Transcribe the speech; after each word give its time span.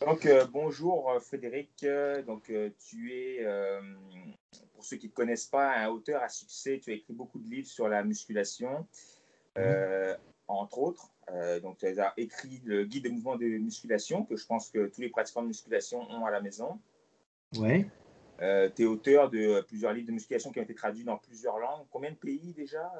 Donc, 0.00 0.26
euh, 0.26 0.44
bonjour 0.52 1.10
euh, 1.10 1.20
Frédéric. 1.20 1.70
Euh, 1.84 2.22
donc, 2.22 2.52
tu 2.78 3.12
es, 3.12 3.46
pour 4.74 4.84
ceux 4.84 4.96
qui 4.96 5.06
ne 5.06 5.10
te 5.10 5.16
connaissent 5.16 5.46
pas, 5.46 5.74
un 5.76 5.88
auteur 5.88 6.22
à 6.22 6.28
succès. 6.28 6.80
Tu 6.82 6.90
as 6.90 6.94
écrit 6.94 7.14
beaucoup 7.14 7.38
de 7.38 7.48
livres 7.48 7.66
sur 7.66 7.88
la 7.88 8.02
musculation, 8.04 8.86
entre 10.48 10.78
autres. 10.78 11.12
donc, 11.62 11.78
tu 11.78 11.86
as 11.86 12.12
écrit 12.16 12.60
le 12.64 12.84
guide 12.84 13.04
de 13.04 13.10
mouvement 13.10 13.36
de 13.36 13.46
musculation, 13.46 14.24
que 14.24 14.36
je 14.36 14.46
pense 14.46 14.70
que 14.70 14.86
tous 14.86 15.00
les 15.00 15.08
pratiquants 15.08 15.42
de 15.42 15.48
musculation 15.48 16.00
ont 16.10 16.24
à 16.24 16.30
la 16.30 16.40
maison. 16.40 16.78
Ouais. 17.56 17.86
tu 18.38 18.82
es 18.82 18.84
auteur 18.84 19.30
de 19.30 19.62
plusieurs 19.62 19.92
livres 19.92 20.08
de 20.08 20.12
musculation 20.12 20.52
qui 20.52 20.60
ont 20.60 20.64
été 20.64 20.74
traduits 20.74 21.04
dans 21.04 21.16
plusieurs 21.16 21.58
langues. 21.58 21.86
Combien 21.90 22.10
de 22.10 22.16
pays 22.16 22.52
déjà 22.54 22.92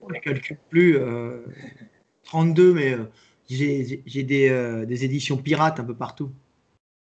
Je 0.00 0.14
ne 0.14 0.18
calcule 0.18 0.58
plus. 0.68 0.98
32, 2.24 2.74
mais 2.74 2.96
j'ai 3.50 4.22
des, 4.22 4.48
euh, 4.48 4.86
des, 4.86 5.04
éditions 5.04 5.36
pirates 5.36 5.80
un 5.80 5.84
peu 5.84 5.96
partout. 5.96 6.30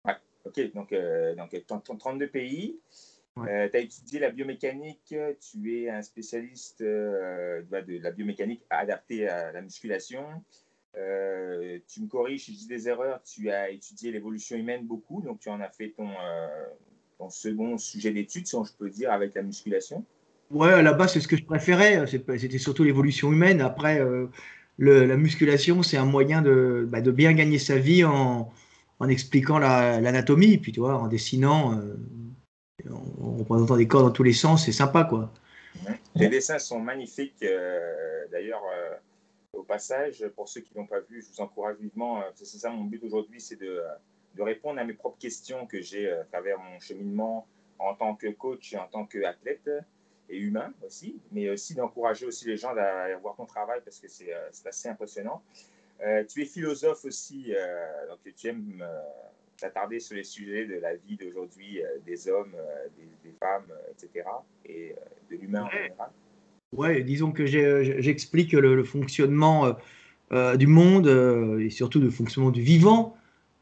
Ouais, 0.04 0.14
ok, 0.44 0.72
donc, 0.74 0.92
euh, 0.92 1.34
donc 1.34 1.98
32 1.98 2.28
pays. 2.28 2.78
Euh, 3.38 3.68
tu 3.68 3.76
as 3.76 3.80
étudié 3.80 4.18
la 4.18 4.30
biomécanique, 4.30 5.14
tu 5.40 5.76
es 5.76 5.88
un 5.88 6.02
spécialiste 6.02 6.82
bah, 6.82 7.82
de 7.82 8.02
la 8.02 8.10
biomécanique 8.10 8.64
adaptée 8.68 9.28
à 9.28 9.52
la 9.52 9.62
musculation. 9.62 10.24
tu 10.94 12.00
me 12.00 12.08
corriges 12.08 12.44
si 12.44 12.54
je 12.54 12.58
dis 12.58 12.66
des 12.66 12.88
erreurs, 12.88 13.22
tu 13.22 13.50
as 13.50 13.70
étudié 13.70 14.10
l'évolution 14.10 14.56
humaine 14.56 14.84
beaucoup, 14.84 15.22
donc 15.22 15.38
tu 15.38 15.50
en 15.50 15.60
as 15.60 15.70
fait 15.70 15.90
ton, 15.90 16.08
ton 17.18 17.30
second 17.30 17.78
sujet 17.78 18.10
d'étude, 18.10 18.48
si 18.48 18.56
on 18.56 18.64
je 18.64 18.72
peux 18.72 18.90
dire, 18.90 19.12
avec 19.12 19.34
la 19.34 19.42
musculation. 19.42 20.04
Ouais, 20.50 20.72
à 20.72 20.82
la 20.82 20.94
base, 20.94 21.12
c'est 21.12 21.20
ce 21.20 21.28
que 21.28 21.36
je 21.36 21.44
préférais. 21.44 22.06
C'était 22.08 22.58
surtout 22.58 22.82
l'évolution 22.82 23.30
humaine. 23.30 23.60
Après, 23.60 24.00
la 24.78 25.16
musculation, 25.16 25.82
c'est 25.82 25.96
un 25.96 26.04
moyen 26.04 26.42
de, 26.42 26.86
bah, 26.88 27.00
bien 27.00 27.32
gagner 27.32 27.58
sa 27.58 27.78
vie 27.78 28.04
en, 28.04 28.52
en 29.00 29.08
expliquant 29.08 29.58
l'anatomie, 29.58 30.58
puis 30.58 30.72
tu 30.72 30.80
vois, 30.80 30.96
en 30.96 31.08
dessinant, 31.08 31.78
euh, 31.78 31.94
en, 32.90 33.36
représentant 33.38 33.76
des 33.76 33.88
corps 33.88 34.02
dans 34.02 34.10
tous 34.10 34.22
les 34.22 34.32
sens, 34.32 34.66
c'est 34.66 34.72
sympa, 34.72 35.04
quoi. 35.04 35.32
Les 36.14 36.28
dessins 36.28 36.58
sont 36.58 36.80
magnifiques, 36.80 37.42
euh, 37.42 38.26
d'ailleurs. 38.30 38.62
Euh, 38.74 38.94
au 39.54 39.62
passage, 39.62 40.24
pour 40.36 40.46
ceux 40.46 40.60
qui 40.60 40.76
n'ont 40.76 40.86
pas 40.86 41.00
vu, 41.00 41.22
je 41.22 41.34
vous 41.34 41.40
encourage 41.40 41.78
vivement. 41.80 42.22
c'est 42.34 42.44
ça 42.44 42.70
mon 42.70 42.84
but 42.84 43.02
aujourd'hui, 43.02 43.40
c'est 43.40 43.56
de, 43.56 43.80
de, 44.36 44.42
répondre 44.42 44.78
à 44.78 44.84
mes 44.84 44.92
propres 44.92 45.18
questions 45.18 45.66
que 45.66 45.80
j'ai 45.80 46.08
à 46.12 46.24
travers 46.24 46.58
mon 46.58 46.78
cheminement 46.78 47.46
en 47.78 47.94
tant 47.94 48.14
que 48.14 48.28
coach 48.28 48.74
et 48.74 48.76
en 48.76 48.86
tant 48.86 49.06
qu'athlète 49.06 49.68
et 50.28 50.38
humain 50.38 50.72
aussi, 50.84 51.16
mais 51.32 51.48
aussi 51.50 51.74
d'encourager 51.74 52.26
aussi 52.26 52.46
les 52.46 52.56
gens 52.56 52.74
à 52.76 53.16
voir 53.20 53.36
ton 53.36 53.46
travail 53.46 53.80
parce 53.84 53.98
que 53.98 54.08
c'est 54.08 54.32
euh, 54.32 54.48
assez 54.66 54.88
impressionnant. 54.88 55.42
Euh, 56.04 56.24
tu 56.24 56.42
es 56.42 56.44
philosophe 56.44 57.04
aussi, 57.04 57.52
euh, 57.54 58.08
donc 58.08 58.18
tu 58.36 58.48
aimes 58.48 58.84
t'attarder 59.56 59.98
sur 59.98 60.14
les 60.14 60.24
sujets 60.24 60.66
de 60.66 60.76
la 60.76 60.94
vie 60.94 61.16
d'aujourd'hui, 61.16 61.82
des 62.06 62.28
hommes, 62.28 62.54
des, 63.24 63.32
femmes, 63.40 63.72
etc., 63.90 64.24
et 64.64 64.94
de 65.28 65.36
l'humain 65.36 65.64
en 65.64 65.70
général. 65.70 66.10
Ouais, 66.76 67.02
disons 67.02 67.32
que 67.32 67.44
j'explique 67.44 68.52
le, 68.52 68.84
fonctionnement 68.84 69.76
du 70.30 70.66
monde 70.68 71.08
et 71.60 71.70
surtout 71.70 71.98
le 71.98 72.10
fonctionnement 72.10 72.52
du 72.52 72.62
vivant 72.62 73.17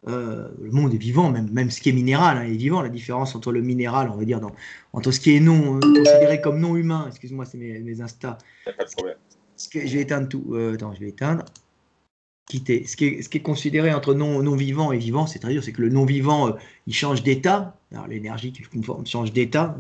euh, 0.09 0.49
le 0.63 0.71
monde 0.71 0.95
est 0.95 0.99
vivant, 0.99 1.31
même, 1.31 1.51
même 1.51 1.71
ce 1.71 1.81
qui 1.81 1.89
est 1.89 1.93
minéral 1.93 2.39
hein, 2.39 2.45
est 2.45 2.57
vivant. 2.57 2.81
La 2.81 2.89
différence 2.89 3.35
entre 3.35 3.51
le 3.51 3.61
minéral, 3.61 4.09
on 4.11 4.17
va 4.17 4.25
dire, 4.25 4.41
dans, 4.41 4.53
entre 4.93 5.11
ce 5.11 5.19
qui 5.19 5.35
est 5.35 5.41
non 5.41 5.77
euh, 5.77 5.81
considéré 5.81 6.41
comme 6.41 6.61
non 6.61 6.77
humain, 6.77 7.07
excuse-moi, 7.09 7.45
c'est 7.45 7.59
mes, 7.59 7.81
mes 7.81 8.01
Insta. 8.01 8.39
Pas 8.65 8.85
de 8.85 8.91
problème. 8.91 9.17
Ce 9.57 9.69
que, 9.69 9.85
je 9.85 9.95
vais 9.95 10.03
éteindre 10.03 10.29
tout. 10.29 10.45
Euh, 10.53 10.75
attends, 10.75 10.95
je 10.95 11.01
vais 11.01 11.09
éteindre. 11.09 11.45
Quitter. 12.49 12.85
Ce 12.87 12.97
qui 12.97 13.07
est, 13.07 13.23
ce 13.23 13.29
qui 13.29 13.39
est 13.39 13.43
considéré 13.43 13.93
entre 13.93 14.15
non, 14.15 14.41
non 14.43 14.55
vivant 14.55 14.93
et 14.93 14.99
vivant, 14.99 15.27
c'est-à-dire 15.27 15.65
c'est 15.65 15.73
que 15.73 15.83
le 15.83 15.89
non 15.89 16.05
vivant, 16.05 16.55
il 16.87 16.95
change 16.95 17.25
d'état. 17.25 17.77
Alors 17.91 18.07
l'énergie 18.07 18.53
qui 18.53 18.63
conforme 18.63 19.05
change 19.05 19.33
d'état. 19.33 19.77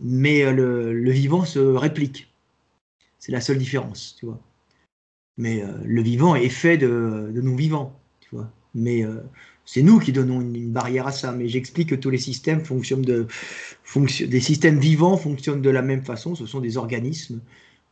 mais 0.00 0.52
le, 0.52 0.92
le 0.92 1.10
vivant 1.10 1.44
se 1.44 1.58
réplique. 1.58 2.32
C'est 3.18 3.32
la 3.32 3.40
seule 3.40 3.58
différence, 3.58 4.14
tu 4.16 4.26
vois. 4.26 4.38
Mais 5.38 5.62
euh, 5.62 5.68
le 5.84 6.02
vivant 6.02 6.34
est 6.34 6.48
fait 6.48 6.76
de, 6.76 7.30
non-vivants, 7.32 7.98
tu 8.20 8.28
vois. 8.32 8.50
Mais 8.74 9.04
euh, 9.04 9.20
c'est 9.64 9.82
nous 9.82 10.00
qui 10.00 10.12
donnons 10.12 10.40
une, 10.40 10.70
barrière 10.70 11.06
à 11.06 11.12
ça. 11.12 11.32
Mais 11.32 11.48
j'explique 11.48 11.90
que 11.90 11.94
tous 11.94 12.10
les 12.10 12.18
systèmes 12.18 12.64
fonctionnent 12.64 13.02
de, 13.02 13.26
des 14.26 14.40
systèmes 14.40 14.80
vivants 14.80 15.16
fonctionnent 15.16 15.62
de 15.62 15.70
la 15.70 15.80
même 15.80 16.04
façon. 16.04 16.34
Ce 16.34 16.44
sont 16.44 16.60
des 16.60 16.76
organismes 16.76 17.40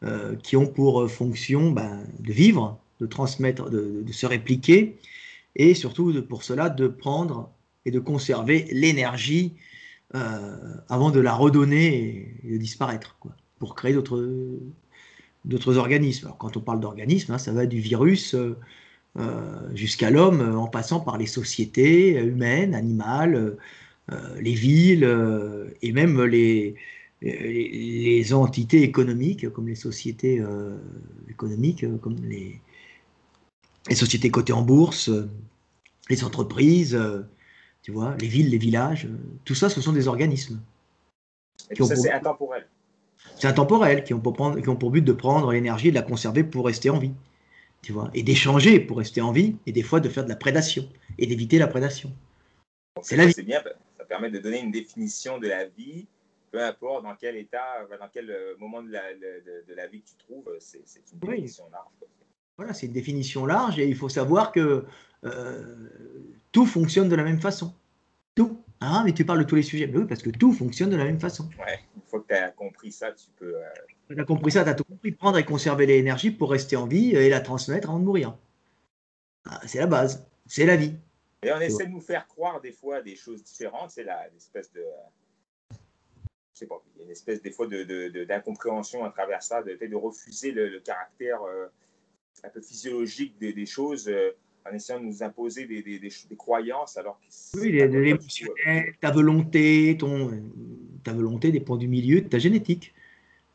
euh, 0.02 0.34
qui 0.42 0.56
ont 0.56 0.66
pour 0.66 1.08
fonction 1.08 1.70
ben, 1.70 2.04
de 2.18 2.32
vivre, 2.32 2.78
de 3.00 3.06
transmettre, 3.06 3.70
de, 3.70 4.04
se 4.10 4.26
répliquer, 4.26 4.98
et 5.54 5.74
surtout 5.74 6.22
pour 6.28 6.42
cela 6.42 6.68
de 6.68 6.88
prendre 6.88 7.50
et 7.84 7.92
de 7.92 8.00
conserver 8.00 8.66
l'énergie 8.72 9.54
avant 10.88 11.10
de 11.10 11.20
la 11.20 11.34
redonner 11.34 12.34
et, 12.44 12.52
de 12.52 12.56
disparaître, 12.56 13.16
quoi, 13.20 13.32
pour 13.58 13.74
créer 13.74 13.92
d'autres 13.92 14.18
d'autres 15.46 15.76
organismes. 15.78 16.26
Alors, 16.26 16.38
quand 16.38 16.56
on 16.56 16.60
parle 16.60 16.80
d'organismes, 16.80 17.32
hein, 17.32 17.38
ça 17.38 17.52
va 17.52 17.66
du 17.66 17.80
virus 17.80 18.34
euh, 18.34 18.56
euh, 19.18 19.74
jusqu'à 19.74 20.10
l'homme, 20.10 20.40
euh, 20.40 20.56
en 20.56 20.66
passant 20.66 21.00
par 21.00 21.16
les 21.16 21.26
sociétés 21.26 22.20
humaines, 22.20 22.74
animales, 22.74 23.56
les 24.38 24.54
villes 24.54 25.04
et 25.82 25.90
même 25.90 26.22
les, 26.22 26.76
les, 27.20 28.34
entités 28.34 28.82
économiques, 28.82 29.50
comme 29.50 29.66
les 29.66 29.74
sociétés 29.74 30.40
économiques, 31.28 31.84
comme 32.00 32.14
les, 32.22 32.60
les, 33.88 33.94
sociétés 33.96 34.30
cotées 34.30 34.52
en 34.52 34.62
bourse, 34.62 35.10
les 36.08 36.22
entreprises, 36.22 36.96
tu 37.82 37.90
vois, 37.90 38.16
les 38.20 38.28
villes, 38.28 38.48
les 38.48 38.58
villages, 38.58 39.08
tout 39.44 39.56
ça, 39.56 39.68
ce 39.68 39.80
sont 39.80 39.92
des 39.92 40.06
organismes. 40.06 40.60
Et 41.72 41.74
tout 41.74 41.86
ça, 41.86 41.96
c'est 41.96 42.12
intemporel. 42.12 42.64
C'est 43.36 43.48
intemporel, 43.48 44.02
qui 44.02 44.14
ont, 44.14 44.20
pour 44.20 44.32
prendre, 44.32 44.60
qui 44.60 44.68
ont 44.68 44.76
pour 44.76 44.90
but 44.90 45.02
de 45.02 45.12
prendre 45.12 45.52
l'énergie 45.52 45.88
et 45.88 45.90
de 45.90 45.96
la 45.96 46.02
conserver 46.02 46.42
pour 46.42 46.66
rester 46.66 46.90
en 46.90 46.98
vie. 46.98 47.12
Tu 47.82 47.92
vois, 47.92 48.10
et 48.14 48.22
d'échanger 48.22 48.80
pour 48.80 48.98
rester 48.98 49.20
en 49.20 49.30
vie, 49.30 49.56
et 49.66 49.72
des 49.72 49.82
fois 49.82 50.00
de 50.00 50.08
faire 50.08 50.24
de 50.24 50.28
la 50.28 50.36
prédation, 50.36 50.88
et 51.18 51.26
d'éviter 51.26 51.58
la 51.58 51.68
prédation. 51.68 52.12
C'est 53.02 53.16
la 53.16 53.26
vie. 53.26 53.32
C'est 53.32 53.42
bien, 53.42 53.62
ça 53.96 54.04
permet 54.04 54.30
de 54.30 54.38
donner 54.38 54.60
une 54.60 54.70
définition 54.70 55.38
de 55.38 55.46
la 55.46 55.66
vie, 55.66 56.06
peu 56.50 56.62
importe 56.62 57.04
dans 57.04 57.14
quel 57.14 57.36
état, 57.36 57.86
dans 58.00 58.08
quel 58.12 58.30
euh, 58.30 58.54
moment 58.58 58.82
de 58.82 58.90
la, 58.90 59.14
de, 59.14 59.74
la 59.74 59.86
vie 59.86 60.00
que 60.00 60.08
tu 60.08 60.16
trouves, 60.16 60.50
c'est 60.58 60.78
une 61.12 61.18
définition 61.18 61.64
large. 61.70 62.10
Voilà, 62.56 62.72
c'est 62.72 62.86
une 62.86 62.92
définition 62.92 63.44
large, 63.44 63.78
et 63.78 63.86
il 63.86 63.94
faut 63.94 64.08
savoir 64.08 64.50
que 64.50 64.86
euh, 65.24 65.88
tout 66.52 66.66
fonctionne 66.66 67.08
de 67.08 67.16
la 67.16 67.24
même 67.24 67.40
façon. 67.40 67.74
Tout. 68.34 68.62
Ah, 68.80 69.02
mais 69.04 69.12
tu 69.12 69.24
parles 69.24 69.40
de 69.40 69.44
tous 69.44 69.56
les 69.56 69.62
sujets. 69.62 69.90
oui, 69.94 70.04
parce 70.08 70.22
que 70.22 70.30
tout 70.30 70.52
fonctionne 70.52 70.90
de 70.90 70.96
la 70.96 71.04
même 71.04 71.20
façon. 71.20 71.48
Ouais, 71.58 71.80
fois 72.16 72.24
que 72.26 72.34
tu 72.34 72.34
as 72.34 72.50
compris 72.50 72.92
ça, 72.92 73.12
tu 73.12 73.26
peux. 73.36 73.56
Euh, 73.56 73.68
tu 74.08 74.20
as 74.20 74.24
compris 74.24 74.52
ça, 74.52 74.64
tu 74.64 74.70
as 74.70 74.74
tout 74.74 74.84
compris. 74.84 75.12
Prendre 75.12 75.38
et 75.38 75.44
conserver 75.44 75.86
l'énergie 75.86 76.30
pour 76.30 76.50
rester 76.50 76.76
en 76.76 76.86
vie 76.86 77.10
et 77.14 77.28
la 77.28 77.40
transmettre 77.40 77.90
avant 77.90 77.98
de 77.98 78.04
mourir. 78.04 78.36
Ah, 79.48 79.60
c'est 79.66 79.78
la 79.78 79.86
base. 79.86 80.26
C'est 80.46 80.66
la 80.66 80.76
vie. 80.76 80.94
Et 81.42 81.52
on 81.52 81.60
essaie 81.60 81.86
de 81.86 81.92
nous 81.92 82.00
faire 82.00 82.26
croire 82.26 82.60
des 82.60 82.72
fois 82.72 83.02
des 83.02 83.16
choses 83.16 83.42
différentes. 83.42 83.90
C'est 83.90 84.04
l'espèce 84.04 84.72
de. 84.72 84.84
Je 85.70 86.60
sais 86.60 86.66
pas, 86.66 86.82
il 86.94 87.00
y 87.00 87.02
a 87.02 87.04
une 87.04 87.10
espèce 87.10 87.42
des 87.42 87.50
fois 87.50 87.66
d'incompréhension 87.66 89.00
de, 89.00 89.04
de, 89.04 89.08
à 89.08 89.12
travers 89.12 89.42
ça, 89.42 89.62
de, 89.62 89.74
de 89.74 89.94
refuser 89.94 90.52
le, 90.52 90.80
caractère 90.80 91.42
euh, 91.42 91.66
un 92.42 92.48
peu 92.48 92.62
physiologique 92.62 93.38
des, 93.38 93.52
des 93.52 93.66
choses. 93.66 94.10
Euh, 94.66 94.72
en 94.72 94.74
essayant 94.74 95.00
de 95.00 95.04
nous 95.06 95.22
imposer 95.22 95.66
des, 95.66 95.82
des, 95.82 95.98
des, 95.98 96.36
croyances 96.36 96.96
alors 96.96 97.18
que 97.20 97.60
Oui, 97.60 97.72
l'émotionnel, 97.72 98.94
ta 99.00 99.10
volonté, 99.10 99.96
ton, 99.98 100.30
ta 101.04 101.12
volonté 101.12 101.52
dépend 101.52 101.76
du 101.76 101.88
milieu, 101.88 102.20
de 102.20 102.28
ta 102.28 102.38
génétique. 102.38 102.94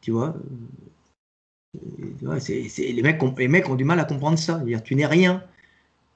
Tu 0.01 0.11
vois, 0.11 0.35
c'est, 2.39 2.67
les, 2.77 3.01
mecs 3.01 3.21
ont, 3.21 3.33
les 3.37 3.47
mecs 3.47 3.69
ont 3.69 3.75
du 3.75 3.83
mal 3.83 3.99
à 3.99 4.05
comprendre 4.05 4.37
ça. 4.37 4.59
Dire, 4.59 4.81
tu 4.83 4.95
n'es 4.95 5.05
rien. 5.05 5.43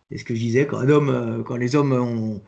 C'est 0.10 0.18
ce 0.18 0.26
que 0.26 0.36
je 0.36 0.40
disais 0.40 0.68
quand, 0.68 0.80
un 0.80 0.90
homme, 0.90 1.44
quand 1.46 1.56
les 1.56 1.76
hommes 1.76 1.94
ont, 1.94 2.42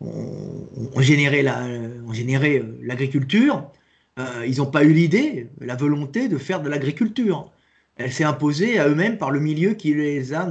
ont, 0.00 1.00
généré, 1.00 1.42
la, 1.42 1.64
ont 2.06 2.12
généré 2.12 2.58
euh, 2.58 2.78
l'agriculture, 2.82 3.70
euh, 4.18 4.44
ils 4.46 4.58
n'ont 4.58 4.70
pas 4.70 4.84
eu 4.84 4.92
l'idée, 4.92 5.48
la 5.60 5.76
volonté 5.76 6.28
de 6.28 6.38
faire 6.38 6.62
de 6.62 6.68
l'agriculture. 6.68 7.50
Elle 7.96 8.12
s'est 8.12 8.24
imposée 8.24 8.78
à 8.78 8.88
eux-mêmes 8.88 9.18
par 9.18 9.30
le 9.30 9.38
milieu 9.40 9.74
qui 9.74 9.94
les 9.94 10.34
a 10.34 10.46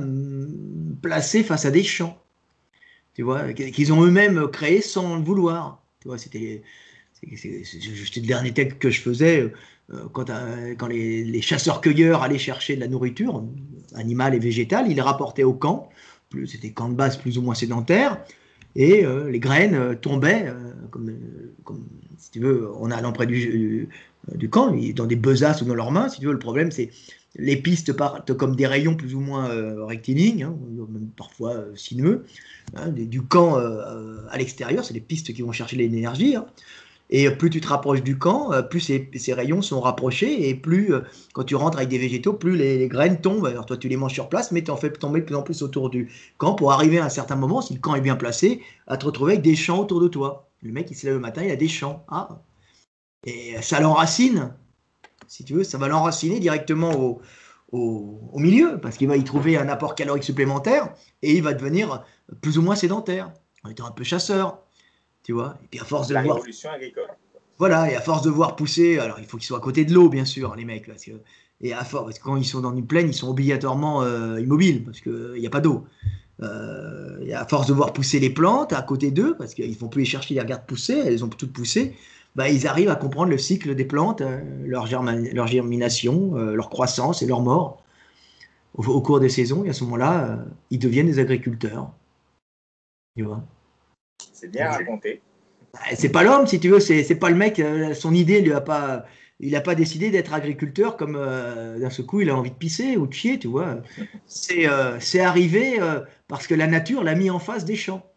placés 1.03 1.43
face 1.43 1.65
à 1.65 1.71
des 1.71 1.83
champs, 1.83 2.17
tu 3.13 3.21
vois, 3.21 3.53
qu'ils 3.53 3.93
ont 3.93 4.03
eux-mêmes 4.03 4.47
créés 4.47 4.81
sans 4.81 5.17
le 5.17 5.21
vouloir. 5.21 5.83
Tu 6.01 6.07
vois, 6.07 6.17
c'était, 6.17 6.63
le 7.21 8.25
dernier 8.25 8.53
texte 8.53 8.79
que 8.79 8.89
je 8.89 9.01
faisais 9.01 9.51
euh, 9.91 10.05
quand, 10.11 10.31
euh, 10.31 10.73
quand 10.75 10.87
les, 10.87 11.41
chasseurs-cueilleurs 11.41 12.23
allaient 12.23 12.39
chercher 12.39 12.75
de 12.75 12.79
la 12.79 12.87
nourriture, 12.87 13.43
animale 13.93 14.33
et 14.33 14.39
végétale, 14.39 14.85
ils 14.89 14.95
les 14.95 15.01
rapportaient 15.01 15.43
au 15.43 15.53
camp. 15.53 15.89
C'était 16.47 16.71
camp 16.71 16.89
de 16.89 16.95
base 16.95 17.17
plus 17.17 17.37
ou 17.37 17.43
moins 17.43 17.53
sédentaire, 17.53 18.17
et 18.75 19.05
euh, 19.05 19.29
les 19.29 19.39
graines 19.39 19.95
tombaient, 20.01 20.51
comme, 20.89 21.13
comme, 21.63 21.83
si 22.17 22.31
tu 22.31 22.39
veux, 22.39 22.73
en 22.73 22.89
allant 22.89 23.11
près 23.11 23.27
du, 23.27 23.87
du 24.33 24.49
camp, 24.49 24.75
dans 24.95 25.05
des 25.05 25.15
besaces 25.15 25.61
ou 25.61 25.65
dans 25.65 25.75
leurs 25.75 25.91
mains. 25.91 26.09
Si 26.09 26.21
tu 26.21 26.25
veux, 26.25 26.31
le 26.31 26.39
problème, 26.39 26.71
c'est 26.71 26.89
Les 27.35 27.57
pistes 27.57 27.93
partent 27.93 28.33
comme 28.33 28.55
des 28.55 28.67
rayons 28.67 28.95
plus 28.95 29.15
ou 29.15 29.19
moins 29.19 29.49
euh, 29.49 29.85
rectilignes, 29.85 30.43
hein, 30.43 30.55
parfois 31.17 31.53
euh, 31.53 31.75
sinueux, 31.75 32.25
hein, 32.75 32.89
du 32.89 33.23
camp 33.23 33.57
euh, 33.57 34.17
à 34.29 34.37
l'extérieur, 34.37 34.85
c'est 34.85 34.93
les 34.93 34.99
pistes 34.99 35.33
qui 35.33 35.41
vont 35.41 35.51
chercher 35.51 35.77
l'énergie. 35.77 36.35
Hein. 36.35 36.45
Et 37.09 37.29
plus 37.31 37.49
tu 37.49 37.59
te 37.59 37.67
rapproches 37.67 38.03
du 38.03 38.17
camp, 38.17 38.51
plus 38.69 38.79
ces, 38.79 39.09
ces, 39.15 39.33
rayons 39.33 39.61
sont 39.61 39.81
rapprochés, 39.81 40.47
et 40.49 40.55
plus, 40.55 40.93
quand 41.33 41.43
tu 41.43 41.55
rentres 41.55 41.77
avec 41.77 41.89
des 41.89 41.97
végétaux, 41.97 42.33
plus 42.33 42.55
les, 42.55 42.87
graines 42.87 43.19
tombent. 43.19 43.45
Alors 43.45 43.65
toi, 43.65 43.77
tu 43.77 43.87
les 43.87 43.97
manges 43.97 44.13
sur 44.13 44.29
place, 44.29 44.51
mais 44.51 44.63
tu 44.63 44.71
en 44.71 44.77
fais 44.77 44.91
tomber 44.91 45.19
de 45.19 45.25
plus 45.25 45.35
en 45.35 45.43
plus 45.43 45.61
autour 45.61 45.89
du 45.89 46.11
camp 46.37 46.55
pour 46.55 46.71
arriver 46.71 46.99
à 46.99 47.05
un 47.05 47.09
certain 47.09 47.35
moment, 47.35 47.61
si 47.61 47.73
le 47.73 47.79
camp 47.79 47.95
est 47.95 48.01
bien 48.01 48.15
placé, 48.15 48.61
à 48.87 48.97
te 48.97 49.05
retrouver 49.05 49.33
avec 49.33 49.43
des 49.43 49.55
champs 49.55 49.81
autour 49.81 50.01
de 50.01 50.07
toi. 50.07 50.49
Le 50.63 50.71
mec, 50.71 50.87
il 50.89 50.95
se 50.95 51.05
lève 51.05 51.15
le 51.15 51.21
matin, 51.21 51.43
il 51.43 51.51
a 51.51 51.55
des 51.55 51.67
champs. 51.67 52.03
Ah, 52.07 52.41
et 53.25 53.61
ça 53.61 53.79
l'enracine 53.79 54.53
si 55.33 55.43
tu 55.43 55.53
veux, 55.55 55.63
ça 55.63 55.79
va 55.79 55.87
l'enraciner 55.87 56.39
directement 56.39 56.93
au, 56.93 57.21
au, 57.71 58.37
milieu, 58.37 58.79
parce 58.79 58.97
qu'il 58.97 59.07
va 59.07 59.17
y 59.17 59.23
trouver 59.23 59.57
un 59.57 59.67
apport 59.67 59.95
calorique 59.95 60.23
supplémentaire 60.23 60.93
et 61.23 61.33
il 61.33 61.41
va 61.41 61.55
devenir 61.55 62.05
plus 62.41 62.59
ou 62.59 62.61
moins 62.61 62.75
sédentaire, 62.75 63.33
en 63.63 63.69
étant 63.69 63.87
un 63.87 63.91
peu 63.91 64.03
chasseur, 64.03 64.59
tu 65.23 65.33
vois. 65.33 65.57
Et 65.63 65.67
puis 65.69 65.79
à 65.79 65.85
force 65.85 66.07
de 66.07 66.13
La 66.13 66.21
voir. 66.21 66.35
révolution 66.35 66.69
agricole. 66.69 67.07
Voilà, 67.57 67.91
et 67.91 67.95
à 67.95 68.01
force 68.01 68.21
de 68.21 68.29
voir 68.29 68.55
pousser, 68.55 68.99
alors 68.99 69.19
il 69.19 69.25
faut 69.25 69.37
qu'ils 69.37 69.47
soient 69.47 69.57
à 69.57 69.61
côté 69.61 69.85
de 69.85 69.93
l'eau, 69.93 70.07
bien 70.07 70.25
sûr, 70.25 70.55
les 70.55 70.65
mecs, 70.65 70.85
parce 70.85 71.03
que, 71.03 71.13
et 71.61 71.73
à 71.73 71.83
force, 71.83 72.03
parce 72.05 72.19
que 72.19 72.23
quand 72.23 72.35
ils 72.35 72.45
sont 72.45 72.61
dans 72.61 72.75
une 72.75 72.85
plaine, 72.85 73.07
ils 73.07 73.15
sont 73.15 73.29
obligatoirement 73.29 74.03
euh, 74.03 74.39
immobiles, 74.39 74.83
parce 74.83 75.01
qu'il 75.01 75.33
n'y 75.39 75.47
a 75.47 75.51
pas 75.51 75.61
d'eau. 75.61 75.85
Euh, 76.43 77.21
et 77.21 77.33
à 77.33 77.47
force 77.47 77.65
de 77.65 77.73
voir 77.73 77.91
pousser 77.93 78.19
les 78.19 78.29
plantes 78.29 78.71
à 78.71 78.83
côté 78.83 79.09
d'eux, 79.09 79.35
parce 79.35 79.55
qu'ils 79.55 79.71
ne 79.71 79.75
vont 79.77 79.87
plus 79.87 80.01
les 80.01 80.07
chercher, 80.07 80.35
ils 80.35 80.35
les 80.35 80.41
regardent 80.41 80.67
pousser, 80.67 80.93
elles 80.93 81.25
ont 81.25 81.29
toutes 81.29 81.53
poussé, 81.53 81.95
bah, 82.35 82.49
ils 82.49 82.67
arrivent 82.67 82.89
à 82.89 82.95
comprendre 82.95 83.29
le 83.29 83.37
cycle 83.37 83.75
des 83.75 83.85
plantes, 83.85 84.21
euh, 84.21 84.39
leur, 84.65 84.87
leur, 84.89 85.47
germination, 85.47 86.35
euh, 86.35 86.55
leur 86.55 86.69
croissance 86.69 87.21
et 87.21 87.27
leur 87.27 87.41
mort 87.41 87.83
au, 88.73 89.01
cours 89.01 89.19
des 89.19 89.29
saisons. 89.29 89.63
Et 89.65 89.69
à 89.69 89.73
ce 89.73 89.83
moment-là, 89.83 90.25
euh, 90.25 90.37
ils 90.71 90.79
deviennent 90.79 91.05
des 91.05 91.19
agriculteurs. 91.19 91.91
Tu 93.15 93.23
vois? 93.23 93.43
C'est 94.33 94.49
bien 94.49 94.71
raconté. 94.71 95.21
C'est 95.95 96.09
pas 96.09 96.23
l'homme, 96.23 96.47
si 96.47 96.59
tu 96.59 96.69
veux, 96.69 96.79
c'est 96.79 97.15
pas 97.15 97.29
le 97.29 97.35
mec, 97.35 97.61
son 97.95 98.13
idée, 98.13 98.41
lui 98.41 98.53
a 98.53 98.61
pas, 98.61 99.05
il 99.39 99.53
n'a 99.53 99.61
pas 99.61 99.73
décidé 99.73 100.11
d'être 100.11 100.31
agriculteur 100.31 100.97
comme 100.97 101.13
d'un 101.13 101.89
seul 101.89 102.05
coup 102.05 102.21
il 102.21 102.29
a 102.29 102.35
envie 102.35 102.51
de 102.51 102.55
pisser 102.55 102.95
ou 102.95 103.07
de 103.07 103.13
chier, 103.13 103.39
tu 103.39 103.47
vois. 103.47 103.77
C'est 104.27 105.19
arrivé 105.19 105.79
parce 106.27 106.45
que 106.45 106.53
la 106.53 106.67
nature 106.67 107.03
l'a 107.03 107.15
mis 107.15 107.31
en 107.31 107.39
face 107.39 107.65
des 107.65 107.75
champs. 107.75 108.07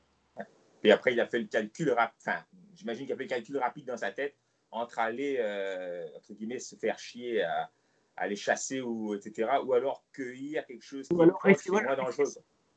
Et 0.85 0.91
après, 0.91 1.15
il 1.15 1.21
a 1.21 1.27
fait 1.27 1.39
le 1.39 1.47
calcul, 1.47 1.95
enfin, 1.97 2.41
j'imagine 2.87 3.07
qu'il 3.07 3.11
y 3.11 3.13
avait 3.15 3.25
le 3.25 3.29
calcul 3.29 3.59
rapide 3.59 3.87
dans 3.87 3.97
sa 3.97 4.13
tête 4.13 4.37
entre 4.71 4.99
aller, 4.99 5.39
euh, 5.41 6.07
entre 6.17 6.35
guillemets, 6.35 6.59
se 6.59 6.77
faire 6.77 6.99
chier 6.99 7.43
à, 7.43 7.71
aller 8.17 8.37
chasser, 8.37 8.81
ou, 8.81 9.15
etc., 9.15 9.49
ou 9.65 9.73
alors 9.75 10.05
cueillir 10.13 10.65
quelque 10.67 10.85
chose 10.85 11.09
qui 11.09 11.15
rester, 11.43 11.71
voilà, 11.71 11.97
moins 11.97 12.05
dangereux. 12.05 12.29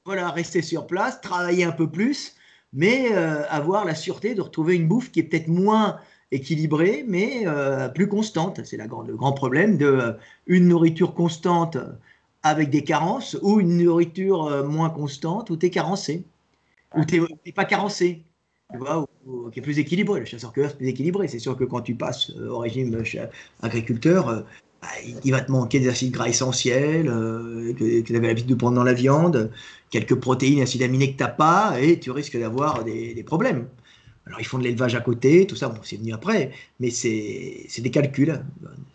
Voilà, 0.05 0.31
rester 0.31 0.61
sur 0.61 0.87
place, 0.87 1.21
travailler 1.21 1.63
un 1.63 1.71
peu 1.71 1.89
plus, 1.89 2.35
mais 2.73 3.13
euh, 3.13 3.47
avoir 3.49 3.85
la 3.85 3.95
sûreté 3.95 4.33
de 4.33 4.41
retrouver 4.41 4.75
une 4.75 4.87
bouffe 4.87 5.11
qui 5.11 5.19
est 5.19 5.23
peut-être 5.23 5.47
moins 5.47 5.99
équilibrée, 6.31 7.05
mais 7.07 7.47
euh, 7.47 7.87
plus 7.87 8.07
constante. 8.07 8.63
C'est 8.65 8.77
le 8.77 8.87
grand 8.87 9.33
problème 9.33 9.77
de 9.77 10.17
une 10.47 10.67
nourriture 10.67 11.13
constante 11.13 11.77
avec 12.43 12.69
des 12.69 12.83
carences 12.83 13.37
ou 13.41 13.59
une 13.59 13.77
nourriture 13.77 14.65
moins 14.65 14.89
constante 14.89 15.49
où 15.49 15.57
tu 15.57 15.67
es 15.67 15.69
carencé, 15.69 16.25
ou 16.95 17.05
tu 17.05 17.21
n'es 17.45 17.51
pas 17.51 17.65
carencé 17.65 18.23
tu 18.71 18.77
vois, 18.77 19.07
qui 19.51 19.59
est 19.59 19.61
plus 19.61 19.79
équilibré. 19.79 20.19
Le 20.19 20.25
chasseur-cueilleur, 20.25 20.75
plus 20.75 20.87
équilibré. 20.87 21.27
C'est 21.27 21.39
sûr 21.39 21.57
que 21.57 21.63
quand 21.63 21.81
tu 21.81 21.95
passes 21.95 22.31
euh, 22.31 22.49
au 22.49 22.59
régime 22.59 22.93
euh, 22.95 23.25
agriculteur, 23.61 24.29
euh, 24.29 24.41
bah, 24.81 24.87
il 25.23 25.31
va 25.31 25.41
te 25.41 25.51
manquer 25.51 25.79
des 25.79 25.89
acides 25.89 26.11
gras 26.11 26.27
essentiels 26.27 27.05
que, 27.05 28.01
tu 28.01 28.15
avais 28.15 28.27
l'habitude 28.27 28.49
de 28.49 28.55
prendre 28.55 28.75
dans 28.75 28.83
la 28.83 28.93
viande, 28.93 29.51
quelques 29.89 30.15
protéines, 30.15 30.61
acides 30.61 30.83
aminés 30.83 31.11
que 31.11 31.17
tu 31.17 31.23
n'as 31.23 31.29
pas, 31.29 31.81
et 31.81 31.99
tu 31.99 32.11
risques 32.11 32.37
d'avoir 32.37 32.85
des, 32.85 33.23
problèmes. 33.23 33.67
Alors, 34.25 34.39
ils 34.39 34.45
font 34.45 34.57
de 34.57 34.63
l'élevage 34.63 34.95
à 34.95 35.01
côté, 35.01 35.45
tout 35.47 35.55
ça, 35.55 35.67
bon, 35.67 35.81
c'est 35.83 35.97
venu 35.97 36.13
après, 36.13 36.51
mais 36.79 36.91
c'est 36.91 37.67
des 37.79 37.91
calculs. 37.91 38.41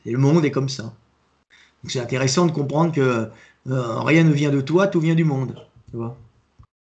le 0.07 0.19
monde 0.19 0.45
est 0.47 0.51
comme 0.51 0.71
ça. 0.71 0.85
Donc, 0.85 1.91
c'est 1.91 2.01
intéressant 2.01 2.47
de 2.47 2.53
comprendre 2.53 2.93
que 2.93 3.29
rien 3.67 4.25
ne 4.25 4.33
vient 4.33 4.51
de 4.51 4.63
toi, 4.63 4.87
tout 4.87 5.01
vient 5.01 5.15
du 5.15 5.25
monde. 5.25 5.55
Tu 5.91 5.99
vois? 5.99 6.17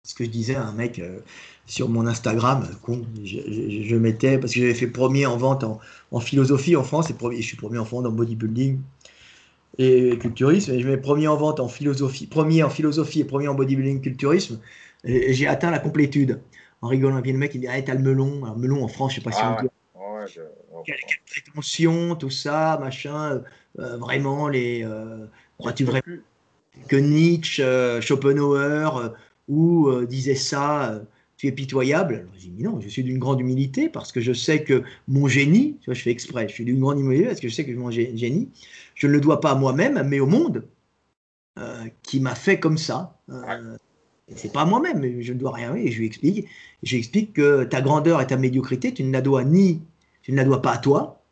Ce 0.05 0.15
que 0.15 0.25
je 0.25 0.31
disais 0.31 0.55
à 0.55 0.65
un 0.65 0.73
mec 0.73 1.03
sur 1.67 1.89
mon 1.89 2.07
Instagram, 2.07 2.67
je, 3.25 3.97
mettais, 3.97 4.39
parce 4.39 4.53
que 4.53 4.61
j'avais 4.61 4.75
fait 4.75 4.87
premier 4.87 5.27
en 5.27 5.37
vente 5.37 5.65
en, 5.65 6.21
philosophie 6.21 6.77
en 6.77 6.85
France, 6.85 7.11
et 7.11 7.15
premier, 7.15 7.43
je 7.43 7.47
suis 7.47 7.57
premier 7.57 7.79
en 7.79 7.85
vente 7.85 8.07
en 8.07 8.13
bodybuilding 8.13 8.81
et 9.79 10.17
culturisme, 10.19 10.73
et 10.73 10.81
je 10.81 10.89
mets 10.89 10.97
premier 10.97 11.29
en 11.29 11.37
vente 11.37 11.61
en 11.61 11.69
philosophie, 11.69 12.27
premier 12.27 12.63
en 12.63 12.71
philosophie 12.71 13.21
et 13.21 13.25
premier 13.25 13.49
en 13.49 13.55
bodybuilding 13.55 14.01
culturisme, 14.01 14.61
et, 15.05 15.35
j'ai 15.35 15.47
atteint 15.47 15.71
la 15.71 15.79
complétude. 15.79 16.41
En 16.83 16.89
rigolant, 16.89 17.21
puis 17.23 17.33
le 17.33 17.39
mec 17.39 17.55
il 17.55 17.63
dit, 17.63 17.69
ah, 17.69 17.81
t'as 17.81 17.95
le 17.95 18.03
melon, 18.03 18.45
alors 18.45 18.59
melon 18.59 18.85
en 18.85 18.89
France, 18.89 19.13
je 19.13 19.17
sais 19.17 19.23
pas 19.23 19.33
si 19.33 19.41
ah, 19.43 19.57
on 19.59 19.63
dit. 19.63 19.69
Ouais, 21.87 22.17
tout 22.19 22.31
ça, 22.31 22.79
machin, 22.81 23.43
euh, 23.79 23.97
vraiment, 23.97 24.49
les. 24.49 24.85
Euh, 24.85 25.27
crois-tu 25.59 25.85
vraiment 25.85 26.03
que 26.89 26.97
Nietzsche, 26.97 27.63
euh, 27.63 28.01
Schopenhauer, 28.01 29.15
ou 29.49 29.91
disait 30.05 30.35
ça 30.35 31.01
es 31.47 31.53
pitoyable? 31.53 32.29
je 32.35 32.49
dis, 32.49 32.63
non, 32.63 32.81
je 32.81 32.89
suis 32.89 33.03
d'une 33.03 33.19
grande 33.19 33.41
humilité 33.41 33.89
parce 33.89 34.13
que 34.13 34.21
je 34.21 34.33
sais 34.33 34.63
que 34.63 34.83
mon 35.09 35.29
génie, 35.29 35.79
tu 35.81 35.87
vois, 35.87 35.95
je 35.95 36.03
fais 36.03 36.11
exprès, 36.11 36.49
je 36.49 36.55
suis 36.55 36.65
d'une 36.65 36.81
grande 36.81 36.99
humilité 36.99 37.27
parce 37.29 37.41
que 37.41 37.49
je 37.49 37.55
sais 37.55 37.65
que 37.65 37.73
mon 37.73 37.91
génie, 37.91 38.51
je 38.95 39.07
ne 39.07 39.13
le 39.13 39.21
dois 39.21 39.41
pas 39.41 39.53
à 39.53 39.55
moi-même, 39.55 40.03
mais 40.09 40.21
au 40.21 40.27
monde 40.27 40.65
euh, 41.59 41.87
qui 42.03 42.21
m'a 42.21 42.35
fait 42.35 42.61
comme 42.61 42.79
ça. 42.79 43.19
Euh, 43.31 43.77
c'est 44.35 44.53
pas 44.53 44.65
moi-même, 44.65 45.23
je 45.23 45.33
ne 45.33 45.39
dois 45.39 45.53
rien. 45.53 45.75
Et 45.75 45.91
je 45.91 45.99
lui 45.99 46.07
explique, 46.07 46.49
je 46.83 46.99
que 47.33 47.65
ta 47.65 47.81
grandeur 47.81 48.21
et 48.21 48.27
ta 48.27 48.37
médiocrité, 48.37 48.93
tu 48.93 49.05
ne 49.05 49.13
la 49.13 49.23
dois 49.23 49.45
ni, 49.45 49.83
tu 50.23 50.33
ne 50.33 50.37
la 50.37 50.45
dois 50.45 50.61
pas 50.61 50.73
à 50.73 50.79
toi, 50.79 51.23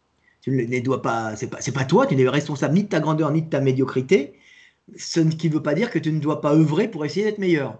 tu 0.40 0.50
ne 0.50 0.62
les 0.62 0.80
dois 0.80 1.02
pas, 1.02 1.36
c'est 1.36 1.48
pas, 1.48 1.58
pas 1.58 1.84
toi, 1.84 2.06
tu 2.06 2.16
n'es 2.16 2.28
responsable 2.28 2.74
ni 2.74 2.84
de 2.84 2.88
ta 2.88 3.00
grandeur 3.00 3.30
ni 3.32 3.42
de 3.42 3.48
ta 3.48 3.60
médiocrité. 3.60 4.34
Ce 4.96 5.20
qui 5.20 5.48
ne 5.48 5.54
veut 5.54 5.62
pas 5.62 5.74
dire 5.74 5.90
que 5.90 5.98
tu 5.98 6.12
ne 6.12 6.20
dois 6.20 6.40
pas 6.40 6.54
œuvrer 6.54 6.88
pour 6.88 7.04
essayer 7.04 7.24
d'être 7.24 7.38
meilleur. 7.38 7.78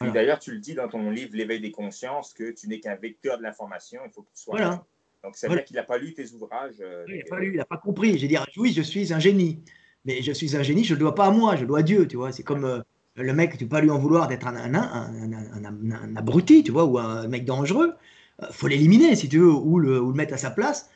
D'ailleurs, 0.00 0.38
tu 0.38 0.52
le 0.52 0.58
dis 0.58 0.74
dans 0.74 0.88
ton 0.88 1.10
livre 1.10 1.30
L'éveil 1.34 1.60
des 1.60 1.70
consciences 1.70 2.32
que 2.32 2.50
tu 2.50 2.68
n'es 2.68 2.80
qu'un 2.80 2.96
vecteur 2.96 3.38
de 3.38 3.42
l'information, 3.42 4.00
il 4.04 4.10
faut 4.10 4.22
que 4.22 4.30
tu 4.34 4.42
sois. 4.42 4.56
Voilà. 4.56 4.84
Donc, 5.22 5.36
ça 5.36 5.48
veut 5.48 5.54
dire 5.54 5.64
qu'il 5.64 5.76
n'a 5.76 5.84
pas 5.84 5.98
lu 5.98 6.12
tes 6.12 6.32
ouvrages. 6.32 6.76
Euh, 6.80 7.04
il 7.08 7.18
n'a 7.18 7.24
pas 7.24 7.40
lu, 7.40 7.52
il 7.52 7.56
n'a 7.56 7.64
pas 7.64 7.78
compris. 7.78 8.18
J'ai 8.18 8.28
dit, 8.28 8.36
oui, 8.56 8.72
je 8.72 8.82
suis 8.82 9.12
un 9.12 9.18
génie. 9.18 9.62
Mais 10.04 10.20
je 10.20 10.32
suis 10.32 10.54
un 10.56 10.62
génie, 10.62 10.84
je 10.84 10.92
ne 10.92 10.98
le 10.98 11.04
dois 11.04 11.14
pas 11.14 11.26
à 11.26 11.30
moi, 11.30 11.56
je 11.56 11.62
le 11.62 11.66
dois 11.66 11.78
à 11.78 11.82
Dieu, 11.82 12.06
tu 12.06 12.16
vois. 12.16 12.30
C'est 12.30 12.42
comme 12.42 12.64
euh, 12.64 12.80
le 13.16 13.32
mec, 13.32 13.52
tu 13.52 13.64
ne 13.64 13.68
peux 13.68 13.76
pas 13.76 13.80
lui 13.80 13.88
en 13.90 13.98
vouloir 13.98 14.28
d'être 14.28 14.46
un, 14.46 14.54
un, 14.54 14.74
un, 14.74 16.16
abruti, 16.16 16.62
tu 16.62 16.72
vois, 16.72 16.84
ou 16.84 16.98
un 16.98 17.26
mec 17.26 17.46
dangereux. 17.46 17.94
Il 18.40 18.44
euh, 18.44 18.48
faut 18.50 18.66
l'éliminer, 18.66 19.16
si 19.16 19.28
tu 19.30 19.38
veux, 19.38 19.50
ou 19.50 19.78
le, 19.78 19.98
ou 19.98 20.10
le, 20.10 20.14
mettre 20.14 20.34
à 20.34 20.38
sa 20.38 20.50
place. 20.50 20.90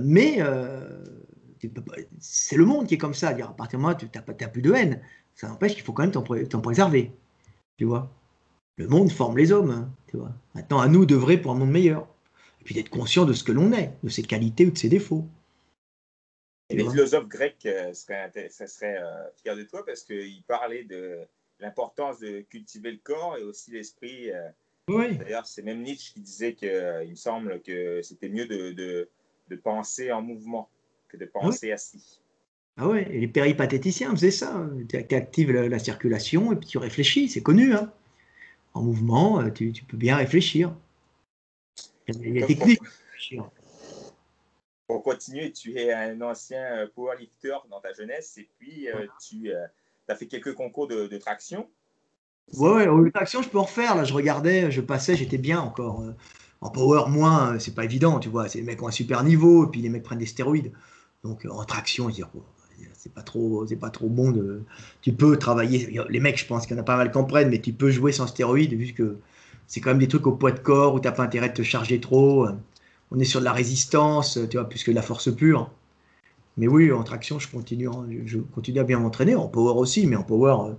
mais 0.00 0.40
c'est 2.18 2.56
le 2.56 2.66
monde 2.66 2.86
qui 2.88 2.94
est 2.94 2.98
comme 2.98 3.14
ça. 3.14 3.32
Dire, 3.32 3.48
à 3.48 3.56
partir 3.56 3.78
de 3.78 3.82
moi, 3.82 3.94
tu 3.94 4.06
n'as 4.14 4.48
plus 4.48 4.62
de 4.62 4.72
haine. 4.72 5.00
Ça 5.34 5.48
n'empêche 5.48 5.74
qu'il 5.74 5.82
faut 5.82 5.92
quand 5.92 6.02
même 6.02 6.12
t'en 6.12 6.60
préserver. 6.60 7.12
Tu 7.76 7.84
vois 7.84 8.10
Le 8.76 8.88
monde 8.88 9.10
forme 9.10 9.36
les 9.36 9.52
hommes, 9.52 9.70
hein, 9.70 9.90
tu 10.06 10.16
vois. 10.16 10.32
Maintenant, 10.54 10.80
à 10.80 10.88
nous 10.88 11.06
d'œuvrer 11.06 11.38
pour 11.38 11.52
un 11.52 11.54
monde 11.56 11.70
meilleur. 11.70 12.08
Et 12.60 12.64
puis 12.64 12.74
d'être 12.74 12.90
conscient 12.90 13.24
de 13.24 13.32
ce 13.32 13.44
que 13.44 13.52
l'on 13.52 13.72
est, 13.72 13.92
de 14.02 14.08
ses 14.08 14.22
qualités 14.22 14.66
ou 14.66 14.70
de 14.70 14.78
ses 14.78 14.88
défauts. 14.88 15.26
Et 16.68 16.76
les 16.76 16.88
philosophes 16.88 17.28
grecs 17.28 17.64
euh, 17.66 17.92
seraient, 17.92 18.48
ça 18.48 18.66
serait 18.66 18.98
euh, 18.98 19.30
fiers 19.36 19.54
de 19.54 19.62
toi 19.62 19.84
parce 19.84 20.02
qu'ils 20.02 20.42
parlaient 20.48 20.84
de 20.84 21.20
l'importance 21.60 22.18
de 22.18 22.40
cultiver 22.40 22.90
le 22.90 22.98
corps 22.98 23.36
et 23.36 23.42
aussi 23.42 23.70
l'esprit. 23.70 24.32
Euh. 24.32 24.48
Oui. 24.88 25.16
D'ailleurs, 25.16 25.46
c'est 25.46 25.62
même 25.62 25.82
Nietzsche 25.82 26.12
qui 26.12 26.20
disait 26.20 26.54
qu'il 26.54 26.68
me 26.68 27.14
semble 27.14 27.60
que 27.62 28.02
c'était 28.02 28.28
mieux 28.28 28.46
de, 28.46 28.72
de, 28.72 29.08
de, 29.48 29.56
penser 29.56 30.10
en 30.12 30.22
mouvement 30.22 30.68
que 31.08 31.16
de 31.16 31.24
penser 31.24 31.72
assis. 31.72 32.20
Ah 32.78 32.88
ouais, 32.88 33.08
et 33.10 33.20
les 33.20 33.28
péripatéticiens 33.28 34.10
faisaient 34.10 34.30
ça. 34.30 34.68
Tu 34.88 35.14
actives 35.14 35.50
la, 35.50 35.78
circulation 35.78 36.52
et 36.52 36.56
puis 36.56 36.68
tu 36.68 36.78
réfléchis, 36.78 37.28
c'est 37.28 37.42
connu. 37.42 37.74
Hein. 37.74 37.90
En 38.74 38.82
mouvement, 38.82 39.40
euh, 39.40 39.50
tu, 39.50 39.72
peux 39.88 39.96
bien 39.96 40.16
réfléchir. 40.16 40.74
Il 42.08 42.34
y 42.34 42.42
a 42.42 42.46
des 42.46 42.54
techniques 42.54 42.80
pour 44.86 45.02
continuer, 45.02 45.50
tu 45.50 45.76
es 45.76 45.92
un 45.92 46.20
ancien 46.20 46.62
euh, 46.62 46.86
powerlifter 46.94 47.56
dans 47.70 47.80
ta 47.80 47.92
jeunesse 47.92 48.38
et 48.38 48.48
puis 48.56 48.88
euh, 48.88 49.06
tu 49.20 49.50
as 50.08 50.14
fait 50.14 50.26
quelques 50.26 50.54
concours 50.54 50.86
de, 50.86 51.18
traction. 51.18 51.68
Ouais, 52.52 52.86
ouais, 52.86 53.10
traction, 53.10 53.42
je 53.42 53.48
peux 53.48 53.58
en 53.58 53.64
refaire. 53.64 53.96
Là, 53.96 54.04
je 54.04 54.14
regardais, 54.14 54.70
je 54.70 54.80
passais, 54.80 55.16
j'étais 55.16 55.38
bien 55.38 55.60
encore. 55.60 56.04
En 56.60 56.70
power, 56.70 57.08
moins, 57.08 57.58
c'est 57.58 57.74
pas 57.74 57.84
évident, 57.84 58.20
tu 58.20 58.28
vois. 58.28 58.48
C'est 58.48 58.58
les 58.58 58.64
mecs 58.64 58.80
ont 58.80 58.86
un 58.86 58.92
super 58.92 59.24
niveau, 59.24 59.66
et 59.66 59.70
puis 59.70 59.82
les 59.82 59.88
mecs 59.88 60.04
prennent 60.04 60.18
des 60.18 60.26
stéroïdes. 60.26 60.72
Donc 61.24 61.44
en 61.50 61.64
traction, 61.64 62.08
je 62.08 62.14
dis, 62.14 62.22
c'est 63.06 63.14
pas 63.14 63.22
trop 63.22 63.66
c'est 63.66 63.76
pas 63.76 63.90
trop 63.90 64.08
bon 64.08 64.30
de 64.32 64.62
tu 65.00 65.12
peux 65.12 65.36
travailler 65.38 65.98
les 66.08 66.20
mecs 66.20 66.38
je 66.38 66.46
pense 66.46 66.66
qu'il 66.66 66.76
y 66.76 66.78
en 66.78 66.82
a 66.82 66.84
pas 66.84 66.96
mal 66.96 67.08
qui 67.08 67.14
comprennent 67.14 67.50
mais 67.50 67.60
tu 67.60 67.72
peux 67.72 67.90
jouer 67.90 68.12
sans 68.12 68.26
stéroïdes 68.26 68.74
vu 68.74 68.92
que 68.92 69.18
c'est 69.66 69.80
quand 69.80 69.90
même 69.90 69.98
des 69.98 70.08
trucs 70.08 70.26
au 70.26 70.32
poids 70.32 70.52
de 70.52 70.60
corps 70.60 70.94
où 70.94 71.00
tu 71.00 71.06
n'as 71.06 71.12
pas 71.12 71.24
intérêt 71.24 71.48
de 71.48 71.54
te 71.54 71.62
charger 71.62 72.00
trop 72.00 72.46
on 73.10 73.18
est 73.18 73.24
sur 73.24 73.40
de 73.40 73.44
la 73.44 73.52
résistance 73.52 74.38
tu 74.50 74.56
vois 74.56 74.68
plus 74.68 74.84
que 74.84 74.90
de 74.90 74.96
la 74.96 75.02
force 75.02 75.34
pure 75.34 75.70
Mais 76.56 76.68
oui, 76.68 76.90
en 76.92 77.02
traction, 77.04 77.38
je 77.38 77.48
continue, 77.50 77.88
je 78.24 78.38
continue 78.38 78.80
à 78.80 78.84
bien 78.84 78.98
m'entraîner. 78.98 79.34
En 79.34 79.48
power 79.48 79.78
aussi, 79.78 80.06
mais 80.06 80.16
en 80.16 80.22
power, 80.22 80.70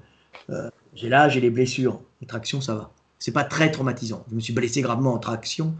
euh, 0.50 0.54
euh, 0.54 0.70
j'ai 0.96 1.10
l'âge 1.10 1.38
et 1.38 1.42
les 1.42 1.52
blessures. 1.52 2.02
En 2.24 2.26
traction, 2.26 2.62
ça 2.62 2.76
va. 2.76 2.92
C'est 3.20 3.32
pas 3.32 3.44
très 3.44 3.72
traumatisant. 3.72 4.26
Je 4.30 4.36
me 4.36 4.40
suis 4.40 4.54
blessé 4.54 4.82
gravement 4.82 5.14
en 5.14 5.20
traction, 5.20 5.76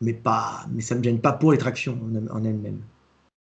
mais, 0.00 0.12
pas, 0.14 0.66
mais 0.70 0.82
ça 0.82 0.94
me 0.94 1.02
gêne 1.02 1.20
pas 1.20 1.32
pour 1.32 1.52
les 1.52 1.58
tractions 1.58 1.98
en, 2.30 2.44
elles-mêmes. 2.44 2.82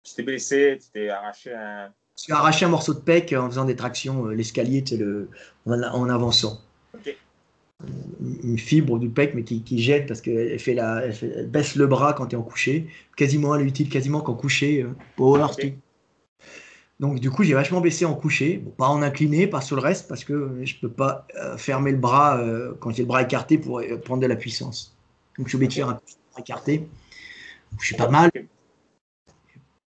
Tu 0.03 0.15
t'es 0.15 0.24
blessé, 0.24 0.77
tu 0.82 0.89
t'es 0.92 1.10
arraché 1.10 1.53
un. 1.53 1.92
Je 2.15 2.24
suis 2.24 2.34
arraché 2.34 2.65
un 2.65 2.70
morceau 2.70 2.93
de 2.93 3.00
pec 3.00 3.34
en 3.34 3.50
faisant 3.50 3.65
des 3.65 3.75
tractions, 3.75 4.27
euh, 4.27 4.34
l'escalier, 4.34 4.84
le, 4.91 5.29
en, 5.65 6.10
avançant. 6.10 6.62
Une 8.43 8.58
fibre 8.58 8.98
du 9.00 9.10
pec, 9.10 9.34
mais 9.34 9.43
qui, 9.43 9.62
qui 9.62 9.82
jette 9.82 10.08
parce 10.08 10.22
qu'elle 10.22 10.58
fait 10.60 10.74
la, 10.74 11.08
baisse 11.48 11.75
le 11.75 11.88
bras 11.88 12.13
quand 12.13 12.27
tu 12.27 12.36
es 12.36 12.39
en 12.39 12.43
couché, 12.43 12.88
quasiment 13.17 13.55
inutile, 13.58 13.89
quasiment 13.89 14.22
qu'en 14.22 14.36
couché, 14.36 14.84
euh, 14.84 14.93
Donc 17.00 17.20
du 17.20 17.29
coup, 17.29 17.43
j'ai 17.43 17.55
vachement 17.55 17.82
baissé 17.82 18.05
en 18.05 18.13
couché, 18.13 18.63
pas 18.77 18.88
en 18.88 19.01
incliné, 19.01 19.48
pas 19.48 19.60
sur 19.60 19.75
le 19.75 19.82
reste, 19.82 20.08
parce 20.08 20.24
que 20.24 20.62
je 20.63 20.75
peux 20.79 20.89
pas 20.89 21.27
euh, 21.36 21.58
fermer 21.58 21.91
le 21.91 21.98
bras 21.98 22.41
quand 22.79 22.91
j'ai 22.91 23.01
le 23.01 23.08
bras 23.08 23.24
écarté 23.24 23.58
pour 23.58 23.82
prendre 24.05 24.22
de 24.22 24.27
la 24.27 24.38
puissance. 24.38 24.96
Donc 25.38 25.48
je 25.48 25.50
suis 25.50 25.55
obligé 25.58 25.70
de 25.70 25.74
faire 25.74 25.89
un 25.89 26.00
écarté. 26.39 26.88
Je 27.79 27.86
suis 27.86 27.96
pas 27.96 28.08
mal. 28.08 28.29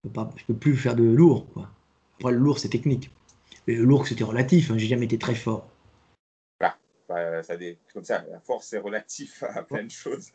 Je 0.04 0.08
peux, 0.08 0.24
peux 0.46 0.54
plus 0.54 0.76
faire 0.76 0.94
de 0.94 1.02
lourd. 1.02 1.46
Quoi. 1.52 1.68
Après, 2.24 2.32
le 2.32 2.38
lourd, 2.38 2.58
c'est 2.58 2.70
technique. 2.70 3.10
le 3.66 3.84
lourd, 3.84 4.06
c'était 4.06 4.24
relatif. 4.24 4.70
Hein. 4.70 4.78
J'ai 4.78 4.86
jamais 4.86 5.04
été 5.04 5.18
très 5.18 5.34
fort. 5.34 5.68
Ah, 6.60 6.74
bah, 7.06 7.42
ça, 7.42 7.54
comme 7.92 8.02
ça, 8.02 8.24
la 8.30 8.40
force 8.40 8.72
est 8.72 8.78
relatif 8.78 9.42
à 9.42 9.62
plein 9.62 9.84
de 9.84 9.90
choses. 9.90 10.30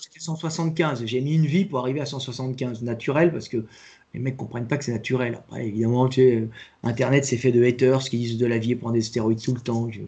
C'était 0.00 0.20
175. 0.20 1.04
J'ai 1.04 1.20
mis 1.20 1.34
une 1.34 1.46
vie 1.46 1.64
pour 1.64 1.80
arriver 1.80 2.00
à 2.00 2.06
175 2.06 2.82
naturel 2.82 3.32
parce 3.32 3.48
que 3.48 3.66
les 4.14 4.20
mecs 4.20 4.36
comprennent 4.36 4.68
pas 4.68 4.76
que 4.76 4.84
c'est 4.84 4.92
naturel. 4.92 5.34
Après, 5.34 5.66
évidemment, 5.66 6.08
tu 6.08 6.20
sais, 6.20 6.48
Internet, 6.84 7.24
c'est 7.24 7.36
fait 7.36 7.50
de 7.50 7.64
haters 7.64 7.98
qui 8.04 8.18
disent 8.18 8.38
de 8.38 8.46
la 8.46 8.58
vie 8.58 8.70
et 8.70 8.76
prendre 8.76 8.94
des 8.94 9.02
stéroïdes 9.02 9.42
tout 9.42 9.54
le 9.54 9.60
temps. 9.60 9.90
Je, 9.90 10.02
de 10.02 10.06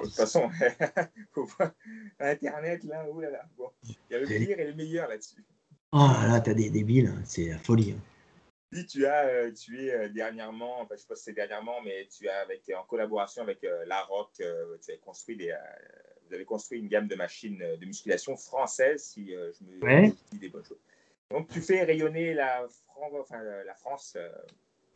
toute 0.00 0.14
façon, 0.14 0.48
Internet, 2.20 2.84
là, 2.84 3.04
oulala. 3.10 3.48
Bon, 3.58 3.66
il 3.82 3.96
y 4.12 4.14
a 4.14 4.20
le 4.20 4.26
pire 4.26 4.60
et 4.60 4.64
le 4.64 4.74
meilleur 4.74 5.08
là-dessus. 5.08 5.44
Oh 5.90 6.06
là, 6.28 6.40
t'as 6.40 6.54
des 6.54 6.70
débiles, 6.70 7.08
hein. 7.08 7.20
c'est 7.24 7.48
la 7.48 7.58
folie. 7.58 7.96
Hein. 7.98 8.00
Tu 8.86 9.06
as, 9.06 9.26
euh, 9.26 9.52
tu 9.52 9.82
es 9.82 9.92
euh, 9.92 10.08
dernièrement, 10.08 10.80
enfin, 10.80 10.94
je 10.96 11.00
sais 11.00 11.06
pas 11.08 11.16
si 11.16 11.24
c'est 11.24 11.32
dernièrement, 11.32 11.80
mais 11.84 12.06
tu 12.16 12.28
as 12.28 12.40
avec, 12.40 12.62
en 12.76 12.84
collaboration 12.84 13.42
avec 13.42 13.64
euh, 13.64 13.84
La 13.86 14.02
Rock, 14.02 14.30
tu 14.36 14.44
as 14.44 14.96
construit 14.98 15.36
des, 15.36 15.54
vous 16.26 16.34
avez 16.34 16.44
construit 16.44 16.78
une 16.78 16.88
gamme 16.88 17.08
de 17.08 17.14
machines 17.14 17.58
de 17.58 17.86
musculation 17.86 18.36
françaises, 18.36 19.04
si 19.04 19.30
je 19.30 19.64
me 19.64 20.10
dis 20.32 20.38
des 20.38 20.48
bonnes 20.48 20.64
choses. 20.64 20.80
Donc 21.30 21.48
tu 21.48 21.60
fais 21.60 21.84
rayonner 21.84 22.34
la, 22.34 22.66
enfin, 23.20 23.42
la 23.64 23.74
France. 23.74 24.16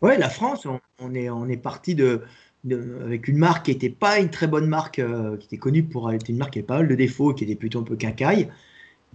Oui, 0.02 0.18
la 0.18 0.28
France, 0.28 0.66
on, 0.98 1.14
est, 1.14 1.30
on 1.30 1.48
est 1.48 1.56
parti 1.56 1.94
de, 1.94 2.22
avec 2.70 3.28
une 3.28 3.38
marque 3.38 3.66
qui 3.66 3.72
n'était 3.72 3.90
pas 3.90 4.18
une 4.18 4.30
très 4.30 4.46
bonne 4.46 4.66
marque, 4.66 5.00
qui 5.38 5.46
était 5.46 5.58
connue 5.58 5.84
pour 5.84 6.12
être 6.12 6.28
une 6.28 6.36
marque 6.36 6.52
qui 6.54 6.58
avait 6.58 6.66
pas 6.66 6.78
mal 6.78 6.88
de 6.88 6.94
défauts, 6.94 7.32
qui 7.32 7.44
était 7.44 7.56
plutôt 7.56 7.80
un 7.80 7.84
peu 7.84 7.96
quincaille. 7.96 8.50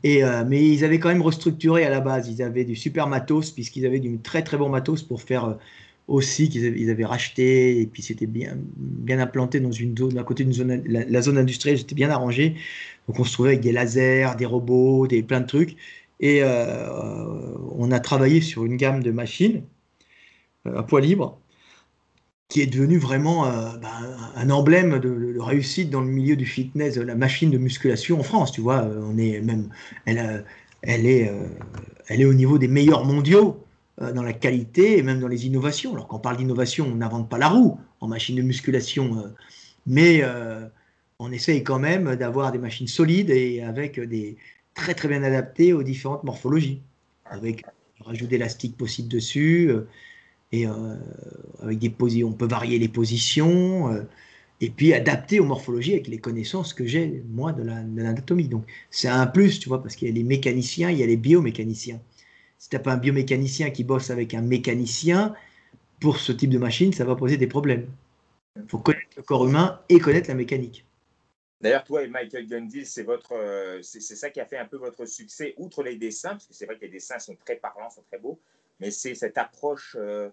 Et, 0.04 0.24
euh, 0.24 0.44
mais 0.48 0.64
ils 0.64 0.86
avaient 0.86 1.00
quand 1.00 1.10
même 1.10 1.22
restructuré 1.22 1.84
à 1.86 1.90
la 1.90 2.00
base. 2.00 2.30
Ils 2.30 2.42
avaient 2.44 2.66
du 2.66 2.76
super 2.76 3.08
matos, 3.08 3.52
puisqu'ils 3.52 3.86
avaient 3.86 4.00
du 4.00 4.20
très 4.20 4.44
très 4.44 4.58
bon 4.58 4.70
matos 4.70 5.04
pour 5.04 5.22
faire 5.22 5.46
euh, 5.46 5.54
aussi 6.08 6.50
qu'ils 6.50 6.66
avaient, 6.68 6.80
ils 6.80 6.90
avaient 6.90 7.06
racheté. 7.06 7.82
Et 7.82 7.88
puis 7.88 8.02
c'était 8.04 8.28
bien, 8.28 8.58
bien 8.78 9.20
implanté 9.20 9.60
dans 9.60 9.72
une 9.72 9.98
zone, 9.98 10.18
à 10.18 10.24
côté 10.24 10.44
d'une 10.44 10.54
zone, 10.54 10.84
la, 10.86 11.22
zone 11.22 11.38
industrielle, 11.38 11.78
c'était 11.80 11.96
bien 11.96 12.10
arrangé. 12.10 12.56
Donc 13.08 13.20
on 13.20 13.24
se 13.24 13.34
trouvait 13.34 13.50
avec 13.50 13.62
des 13.62 13.72
lasers, 13.72 14.36
des 14.38 14.46
robots, 14.46 15.08
des, 15.08 15.24
plein 15.24 15.42
de 15.42 15.48
trucs. 15.48 15.76
Et 16.20 16.40
euh, 16.44 16.90
on 17.76 17.92
a 17.92 18.00
travaillé 18.00 18.42
sur 18.42 18.66
une 18.66 18.78
gamme 18.78 19.04
de 19.04 19.12
machines 19.12 19.64
à 20.66 20.84
poids 20.84 21.02
libre 21.02 21.40
qui 22.50 22.62
est 22.62 22.68
devenu 22.68 22.98
vraiment 22.98 23.46
euh, 23.46 23.78
bah, 23.78 23.92
un 24.36 24.50
emblème 24.50 25.00
de, 25.00 25.38
réussite 25.40 25.90
dans 25.90 26.02
le 26.02 26.08
milieu 26.08 26.36
du 26.36 26.46
fitness, 26.46 26.96
la 26.96 27.16
machine 27.16 27.52
de 27.52 27.58
musculation 27.58 28.20
en 28.20 28.24
France. 28.24 28.52
Tu 28.52 28.62
vois, 28.62 28.84
euh, 28.84 29.02
on 29.04 29.18
est 29.18 29.42
même, 29.42 29.70
elle, 30.06 30.20
euh, 30.20 30.42
est, 30.84 31.32
elle 32.08 32.22
est 32.22 32.26
au 32.26 32.34
niveau 32.34 32.58
des 32.58 32.68
meilleurs 32.68 33.06
mondiaux 33.06 33.64
dans 34.14 34.22
la 34.22 34.34
qualité 34.34 35.00
et 35.00 35.02
même 35.02 35.20
dans 35.20 35.28
les 35.28 35.48
innovations. 35.48 35.94
Alors 35.94 36.08
quand 36.08 36.18
on 36.18 36.20
parle 36.20 36.38
d'innovation, 36.38 36.86
on 36.86 36.96
n'invente 36.96 37.30
pas 37.30 37.40
la 37.40 37.50
roue 37.50 37.80
en 38.00 38.08
machine 38.08 38.36
de 38.36 38.44
musculation, 38.44 39.34
mais 39.88 40.24
on 41.18 41.32
essaye 41.32 41.64
quand 41.64 41.80
même 41.80 42.16
d'avoir 42.16 42.52
des 42.52 42.60
machines 42.60 42.88
solides 42.88 43.32
et 43.32 43.64
avec 43.64 44.00
des 44.00 44.38
très 44.76 44.94
très 44.94 45.08
bien 45.08 45.24
adaptées 45.24 45.74
aux 45.74 45.82
différentes 45.82 46.24
morphologies, 46.24 46.84
avec 47.26 47.66
rajout 48.02 48.28
d'élastique 48.28 48.78
possible 48.78 49.08
dessus 49.08 49.72
et 50.52 50.66
euh, 50.66 50.96
avec 51.62 51.80
des 51.80 52.24
on 52.24 52.34
peut 52.34 52.48
varier 52.48 52.80
les 52.80 52.88
positions 52.88 53.92
euh, 53.92 54.04
et 54.62 54.70
puis 54.70 54.94
adapter 54.94 55.40
aux 55.40 55.46
morphologies 55.46 55.94
avec 55.94 56.08
les 56.08 56.18
connaissances 56.18 56.74
que 56.74 56.86
j'ai 56.86 57.24
moi 57.30 57.52
de 57.52 57.64
l'anatomie. 57.64 58.48
Donc 58.48 58.64
c'est 58.90 59.08
un 59.08 59.28
plus, 59.28 59.60
tu 59.60 59.70
vois, 59.70 59.82
parce 59.82 59.96
qu'il 59.96 60.08
y 60.08 60.12
a 60.12 60.14
les 60.14 60.24
mécaniciens, 60.24 60.90
il 60.90 60.98
y 60.98 61.04
a 61.04 61.06
les 61.06 61.18
biomécaniciens. 61.18 62.02
Si 62.58 62.70
tu 62.70 62.80
pas 62.80 62.94
un 62.94 62.98
biomécanicien 62.98 63.70
qui 63.70 63.84
bosse 63.84 64.10
avec 64.10 64.34
un 64.34 64.42
mécanicien 64.42 65.36
pour 66.00 66.18
ce 66.18 66.32
type 66.32 66.50
de 66.50 66.58
machine, 66.58 66.92
ça 66.92 67.06
va 67.06 67.16
poser 67.16 67.38
des 67.38 67.48
problèmes. 67.48 67.88
Il 68.56 68.68
faut 68.68 68.80
connaître 68.80 69.16
le 69.16 69.24
corps 69.24 69.46
humain 69.46 69.80
et 69.90 70.00
connaître 70.00 70.30
la 70.30 70.36
mécanique. 70.36 70.84
D'ailleurs, 71.62 71.84
toi 71.84 72.04
et 72.04 72.08
Michael 72.08 72.48
c'est 72.86 73.04
votre, 73.04 73.34
euh, 73.34 73.80
c'est 73.82 74.00
ça 74.00 74.30
qui 74.30 74.40
a 74.40 74.46
fait 74.46 74.58
un 74.58 74.66
peu 74.66 74.78
votre 74.78 75.06
succès, 75.06 75.54
outre 75.58 75.84
les 75.84 75.96
dessins, 75.96 76.30
parce 76.30 76.46
que 76.46 76.54
c'est 76.54 76.66
vrai 76.66 76.76
que 76.76 76.82
les 76.82 76.92
dessins 76.92 77.18
sont 77.20 77.36
très 77.36 77.56
parlants, 77.56 77.90
sont 77.90 78.04
très 78.04 78.20
beaux 78.20 78.40
mais 78.80 78.92
c'est 78.92 79.16
cette 79.16 79.38
approche, 79.38 79.96
euh, 80.00 80.30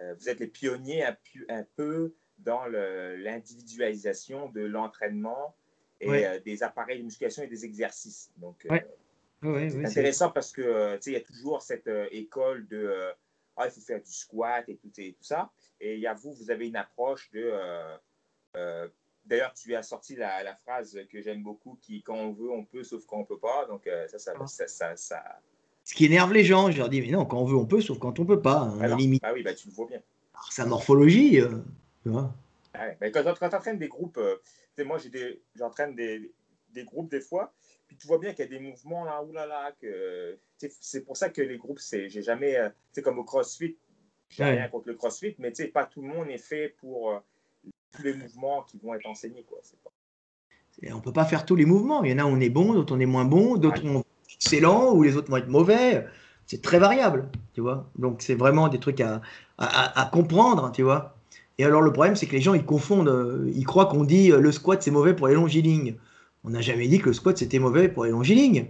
euh, 0.00 0.14
vous 0.14 0.28
êtes 0.28 0.40
les 0.40 0.46
pionniers 0.46 1.04
un, 1.04 1.64
peu 1.76 2.14
dans 2.38 2.66
l'individualisation 2.66 4.48
de 4.50 4.60
l'entraînement 4.60 5.56
et 6.00 6.26
euh, 6.26 6.38
des 6.40 6.62
appareils 6.62 6.98
de 6.98 7.04
musculation 7.04 7.42
et 7.42 7.48
des 7.48 7.64
exercices. 7.64 8.30
Donc, 8.36 8.66
c'est 9.42 9.84
intéressant 9.84 10.30
parce 10.30 10.52
que 10.52 10.98
il 11.06 11.12
y 11.12 11.16
a 11.16 11.20
toujours 11.20 11.62
cette 11.62 11.90
école 12.10 12.66
de 12.68 13.12
ah, 13.56 13.66
il 13.66 13.72
faut 13.72 13.80
faire 13.80 14.00
du 14.00 14.12
squat 14.12 14.68
et 14.68 14.76
tout, 14.76 14.92
et 14.98 15.12
tout 15.12 15.24
ça. 15.24 15.50
Et 15.80 15.94
il 15.94 16.00
y 16.00 16.06
a 16.06 16.14
vous, 16.14 16.32
vous 16.32 16.50
avez 16.50 16.68
une 16.68 16.76
approche 16.76 17.30
de 17.32 17.52
D'ailleurs, 19.24 19.52
tu 19.52 19.74
as 19.74 19.82
sorti 19.82 20.16
la, 20.16 20.56
phrase 20.64 20.98
que 21.10 21.20
j'aime 21.20 21.42
beaucoup 21.42 21.78
qui, 21.82 22.02
quand 22.02 22.16
on 22.16 22.32
veut, 22.32 22.50
on 22.50 22.64
peut, 22.64 22.82
sauf 22.82 23.04
quand 23.04 23.18
on 23.18 23.20
ne 23.20 23.26
peut 23.26 23.38
pas. 23.38 23.66
Donc, 23.66 23.88
ça, 24.06 24.18
ça, 24.18 24.66
ça, 24.66 24.96
ça, 24.96 25.40
ce 25.88 25.94
qui 25.94 26.04
énerve 26.04 26.34
les 26.34 26.44
gens. 26.44 26.70
Je 26.70 26.76
leur 26.76 26.90
dis, 26.90 27.00
mais 27.00 27.08
non, 27.08 27.24
quand 27.24 27.38
on 27.38 27.46
veut, 27.46 27.56
on 27.56 27.64
peut, 27.64 27.80
sauf 27.80 27.98
quand 27.98 28.18
on 28.18 28.26
peut 28.26 28.42
pas. 28.42 28.60
Hein, 28.60 28.96
limite. 28.96 29.22
Ah 29.24 29.32
oui, 29.32 29.42
bah, 29.42 29.54
tu 29.54 29.68
le 29.68 29.72
vois 29.72 29.86
bien. 29.86 30.00
sa 30.50 30.66
morphologie, 30.66 31.40
euh, 31.40 31.48
tu 32.02 32.10
vois. 32.10 32.34
Ah 32.74 32.90
quand, 33.10 33.48
tu 33.48 33.56
entraînes 33.56 33.78
des 33.78 33.88
groupes, 33.88 34.18
euh, 34.18 34.36
moi 34.84 34.98
j'entraîne 35.54 35.96
des, 35.96 36.30
des, 36.74 36.84
groupes 36.84 37.10
des 37.10 37.22
fois, 37.22 37.54
puis 37.86 37.96
tu 37.96 38.06
vois 38.06 38.18
bien 38.18 38.34
qu'il 38.34 38.44
y 38.44 38.48
a 38.48 38.50
des 38.50 38.60
mouvements 38.60 39.06
là, 39.06 39.24
oulala, 39.24 39.72
que 39.80 40.38
c'est 40.58 41.00
pour 41.04 41.16
ça 41.16 41.30
que 41.30 41.40
les 41.40 41.56
groupes, 41.56 41.80
c'est 41.80 42.10
j'ai 42.10 42.22
jamais, 42.22 42.60
c'est 42.92 43.00
euh, 43.00 43.04
comme 43.04 43.18
au 43.18 43.24
CrossFit, 43.24 43.76
j'ai 44.28 44.44
rien 44.44 44.68
contre 44.68 44.88
le 44.88 44.94
CrossFit, 44.94 45.34
mais 45.38 45.50
tu 45.52 45.62
sais, 45.62 45.68
pas 45.68 45.86
tout 45.86 46.02
le 46.02 46.08
monde 46.08 46.28
est 46.28 46.36
fait 46.36 46.76
pour 46.78 47.20
tous 47.92 48.02
les 48.02 48.12
mouvements 48.12 48.62
qui 48.64 48.78
vont 48.78 48.92
être 48.92 49.06
enseignés, 49.06 49.42
quoi. 49.42 49.58
Pas... 49.82 50.94
On 50.94 51.00
peut 51.00 51.14
pas 51.14 51.24
faire 51.24 51.46
tous 51.46 51.56
les 51.56 51.64
mouvements. 51.64 52.04
Il 52.04 52.12
y 52.12 52.14
en 52.14 52.18
a 52.18 52.24
où 52.24 52.28
on 52.28 52.40
est 52.40 52.50
bon, 52.50 52.74
d'autres 52.74 52.94
on 52.94 53.00
est 53.00 53.06
moins 53.06 53.24
bon, 53.24 53.56
d'autres 53.56 53.84
on 53.84 54.04
excellent 54.40 54.94
ou 54.94 55.02
les 55.02 55.16
autres 55.16 55.30
vont 55.30 55.36
être 55.36 55.48
mauvais. 55.48 56.06
C'est 56.46 56.62
très 56.62 56.78
variable, 56.78 57.28
tu 57.54 57.60
vois. 57.60 57.90
Donc 57.98 58.22
c'est 58.22 58.34
vraiment 58.34 58.68
des 58.68 58.78
trucs 58.78 59.00
à, 59.00 60.10
comprendre, 60.12 60.72
tu 60.72 60.82
vois. 60.82 61.16
Et 61.58 61.64
alors 61.64 61.82
le 61.82 61.92
problème, 61.92 62.16
c'est 62.16 62.26
que 62.26 62.32
les 62.32 62.40
gens, 62.40 62.54
ils 62.54 62.64
confondent, 62.64 63.44
ils 63.54 63.66
croient 63.66 63.86
qu'on 63.86 64.04
dit 64.04 64.30
euh, 64.32 64.38
le 64.40 64.52
squat, 64.52 64.80
c'est 64.80 64.92
mauvais 64.92 65.12
pour 65.12 65.26
les 65.26 65.34
longilignes. 65.34 65.96
On 66.44 66.50
n'a 66.50 66.60
jamais 66.60 66.86
dit 66.86 67.00
que 67.00 67.06
le 67.06 67.12
squat, 67.12 67.36
c'était 67.36 67.58
mauvais 67.58 67.88
pour 67.88 68.04
les 68.04 68.12
longilignes. 68.12 68.66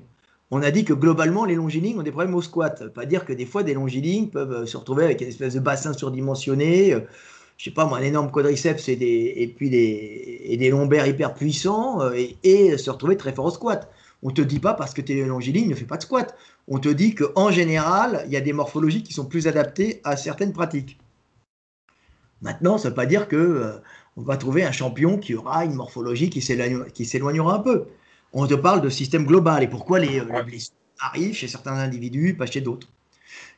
On 0.50 0.62
a 0.62 0.70
dit 0.70 0.84
que 0.84 0.94
globalement, 0.94 1.44
les 1.44 1.54
longilignes 1.54 1.98
ont 1.98 2.02
des 2.02 2.10
problèmes 2.10 2.34
au 2.34 2.40
squat. 2.40 2.88
Pas 2.94 3.04
dire 3.04 3.26
que 3.26 3.34
des 3.34 3.44
fois, 3.44 3.62
des 3.62 3.74
longilignes 3.74 4.28
peuvent 4.28 4.52
euh, 4.52 4.66
se 4.66 4.76
retrouver 4.78 5.04
avec 5.04 5.20
une 5.20 5.28
espèce 5.28 5.54
de 5.54 5.60
bassin 5.60 5.92
surdimensionné, 5.92 6.94
euh, 6.94 7.00
je 7.58 7.64
sais 7.64 7.70
pas 7.70 7.84
moi, 7.84 7.98
un 7.98 8.02
énorme 8.02 8.30
quadriceps 8.30 8.88
et, 8.88 8.96
des, 8.96 9.54
puis 9.56 9.68
des, 9.68 10.40
et 10.44 10.56
des 10.56 10.70
lombaires 10.70 11.06
hyper 11.06 11.34
puissants 11.34 12.10
et, 12.12 12.36
et, 12.44 12.78
se 12.78 12.88
retrouver 12.88 13.16
très 13.16 13.32
fort 13.32 13.46
au 13.46 13.50
squat. 13.50 13.90
On 14.22 14.28
ne 14.28 14.34
te 14.34 14.42
dit 14.42 14.58
pas 14.58 14.74
parce 14.74 14.94
que 14.94 15.00
tu 15.00 15.18
es 15.18 15.24
longiligne, 15.24 15.68
ne 15.68 15.74
fais 15.74 15.84
pas 15.84 15.96
de 15.96 16.02
squat. 16.02 16.36
On 16.66 16.78
te 16.78 16.88
dit 16.88 17.14
qu'en 17.14 17.50
général, 17.50 18.24
il 18.26 18.32
y 18.32 18.36
a 18.36 18.40
des 18.40 18.52
morphologies 18.52 19.02
qui 19.02 19.12
sont 19.12 19.26
plus 19.26 19.46
adaptées 19.46 20.00
à 20.04 20.16
certaines 20.16 20.52
pratiques. 20.52 20.98
Maintenant, 22.42 22.78
ça 22.78 22.88
ne 22.88 22.90
veut 22.90 22.96
pas 22.96 23.06
dire 23.06 23.28
que 23.28 23.36
euh, 23.36 23.78
on 24.16 24.22
va 24.22 24.36
trouver 24.36 24.64
un 24.64 24.72
champion 24.72 25.18
qui 25.18 25.34
aura 25.34 25.64
une 25.64 25.74
morphologie 25.74 26.30
qui 26.30 26.40
s'éloignera 26.40 27.54
un 27.54 27.60
peu. 27.60 27.86
On 28.32 28.46
te 28.46 28.54
parle 28.54 28.80
de 28.80 28.88
système 28.88 29.24
global 29.24 29.62
et 29.62 29.68
pourquoi 29.68 29.98
les, 29.98 30.20
euh, 30.20 30.42
blessures 30.42 30.74
arrivent 31.00 31.34
chez 31.34 31.48
certains 31.48 31.74
individus, 31.74 32.34
pas 32.34 32.46
chez 32.46 32.60
d'autres. 32.60 32.88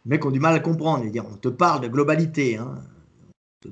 Les 0.05 0.11
mecs 0.11 0.25
ont 0.25 0.31
du 0.31 0.41
mal 0.41 0.55
à 0.55 0.61
comprendre. 0.61 1.05
Dire, 1.11 1.25
on 1.31 1.37
te 1.37 1.49
parle 1.49 1.81
de 1.81 1.89
globalité. 1.89 2.57
Hein. 2.57 2.75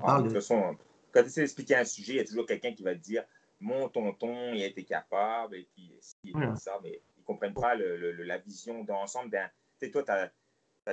Ah, 0.00 0.18
de... 0.18 0.24
toute 0.24 0.34
façon, 0.34 0.76
quand 1.12 1.22
tu 1.22 1.28
essaies 1.28 1.42
d'expliquer 1.42 1.76
un 1.76 1.84
sujet, 1.84 2.14
il 2.14 2.16
y 2.16 2.20
a 2.20 2.24
toujours 2.24 2.46
quelqu'un 2.46 2.72
qui 2.72 2.82
va 2.82 2.94
te 2.94 3.00
dire 3.00 3.22
mon 3.60 3.88
tonton, 3.88 4.52
il 4.54 4.62
a 4.62 4.66
été 4.66 4.84
capable, 4.84 5.56
et 5.56 5.68
puis 5.74 5.92
ça, 6.00 6.78
mais 6.82 7.00
ils 7.16 7.20
ne 7.20 7.24
comprennent 7.24 7.54
pas 7.54 7.74
le, 7.74 8.12
la 8.22 8.38
vision 8.38 8.84
d'ensemble. 8.84 9.30
Ben, 9.30 9.50
toi, 9.90 10.02
tu 10.02 10.10
as, 10.10 10.32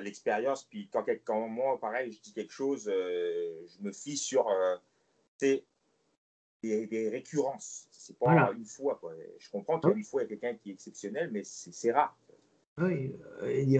l'expérience. 0.02 0.64
Puis 0.64 0.90
quand, 0.92 1.06
quand, 1.24 1.48
moi, 1.48 1.80
pareil, 1.80 2.12
je 2.12 2.22
dis 2.22 2.34
quelque 2.34 2.52
chose, 2.52 2.86
je 2.86 3.82
me 3.82 3.92
fie 3.92 4.18
sur 4.18 4.48
des, 5.40 5.66
des, 6.62 7.10
récurrences. 7.10 7.88
C'est 7.92 8.18
pas 8.18 8.52
une 8.52 8.66
fois. 8.66 8.98
Quoi. 9.00 9.14
Je 9.40 9.50
comprends 9.50 9.80
qu'une 9.80 10.04
fois, 10.04 10.24
il 10.24 10.26
y 10.26 10.28
a 10.28 10.30
quelqu'un 10.30 10.58
qui 10.58 10.72
est 10.72 10.74
exceptionnel, 10.74 11.30
mais 11.32 11.44
c'est 11.44 11.92
rare. 11.92 12.18
Oui, 12.78 13.14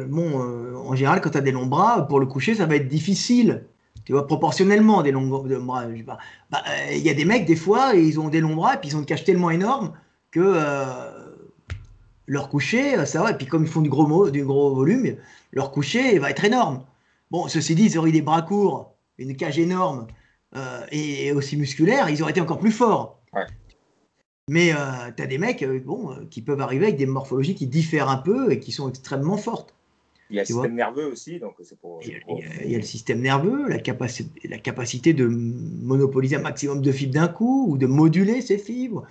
bon, 0.08 0.40
en 0.76 0.96
général, 0.96 1.20
quand 1.20 1.32
tu 1.32 1.38
as 1.38 1.42
des 1.42 1.52
longs 1.52 1.66
bras, 1.66 2.08
pour 2.08 2.20
le 2.22 2.28
coucher, 2.28 2.56
ça 2.56 2.66
va 2.66 2.78
être 2.78 2.88
difficile 2.88 3.66
tu 4.06 4.14
vois, 4.14 4.28
proportionnellement 4.28 5.02
des 5.02 5.12
longs 5.12 5.28
bras. 5.28 6.20
Bah, 6.52 6.64
il 6.92 7.00
y 7.00 7.10
a 7.10 7.14
des 7.14 7.26
mecs, 7.26 7.46
des 7.46 7.56
fois, 7.56 7.96
ils 7.96 8.20
ont 8.20 8.30
des 8.30 8.40
longs 8.40 8.56
bras 8.56 8.76
et 8.76 8.78
puis 8.78 8.90
ils 8.90 8.96
ont 8.96 9.00
une 9.00 9.06
cage 9.06 9.24
tellement 9.24 9.50
énorme 9.50 9.94
que 10.32 10.40
euh, 10.42 11.12
leur 12.28 12.50
coucher, 12.50 13.04
ça 13.06 13.24
va. 13.24 13.32
Et 13.32 13.34
puis 13.34 13.48
comme 13.48 13.64
ils 13.64 13.70
font 13.70 13.82
du 13.82 13.90
gros, 13.90 14.30
du 14.30 14.46
gros 14.46 14.76
volume, 14.76 15.18
leur 15.52 15.72
coucher 15.72 16.20
va 16.20 16.30
être 16.30 16.46
énorme. 16.46 16.84
Bon, 17.32 17.48
ceci 17.48 17.74
dit, 17.74 17.86
ils 17.86 17.98
auraient 17.98 18.12
des 18.12 18.22
bras 18.22 18.44
courts, 18.44 18.96
une 19.18 19.36
cage 19.36 19.58
énorme 19.58 20.08
euh, 20.56 20.86
et, 20.92 21.32
aussi 21.32 21.58
musculaire, 21.58 22.10
ils 22.10 22.22
auraient 22.22 22.32
été 22.32 22.42
encore 22.42 22.60
plus 22.60 22.72
forts. 22.72 23.20
Mais 24.48 24.72
euh, 24.74 25.12
tu 25.18 25.24
as 25.24 25.28
des 25.28 25.40
mecs 25.40 25.66
bon, 25.84 26.28
qui 26.30 26.44
peuvent 26.44 26.62
arriver 26.62 26.86
avec 26.86 26.98
des 26.98 27.08
morphologies 27.08 27.56
qui 27.56 27.66
diffèrent 27.66 28.10
un 28.10 28.18
peu 28.18 28.52
et 28.52 28.60
qui 28.60 28.72
sont 28.72 28.88
extrêmement 28.88 29.38
fortes. 29.38 29.75
Il 30.30 30.38
y 30.38 30.40
a 30.40 30.42
le 30.42 30.46
système 30.46 30.74
nerveux 30.74 31.06
aussi, 31.06 31.40
donc 31.40 31.54
c'est 31.62 31.78
pour. 31.78 32.00
Il 32.04 32.72
y, 32.72 32.76
a, 32.76 32.78
le 32.78 32.84
système 32.84 33.22
nerveux, 33.22 33.68
la, 33.70 33.78
capacité, 33.78 34.48
la 34.48 34.58
capacité 34.58 35.14
de 35.14 35.28
monopoliser 35.28 36.38
un 36.38 36.42
maximum 36.42 36.82
de 36.82 36.92
fibres 36.92 37.14
d'un 37.14 37.28
coup 37.28 37.68
ou 37.70 37.78
de 37.78 37.86
moduler 37.86 38.42
ces 38.42 38.58
fibres. 38.58 39.06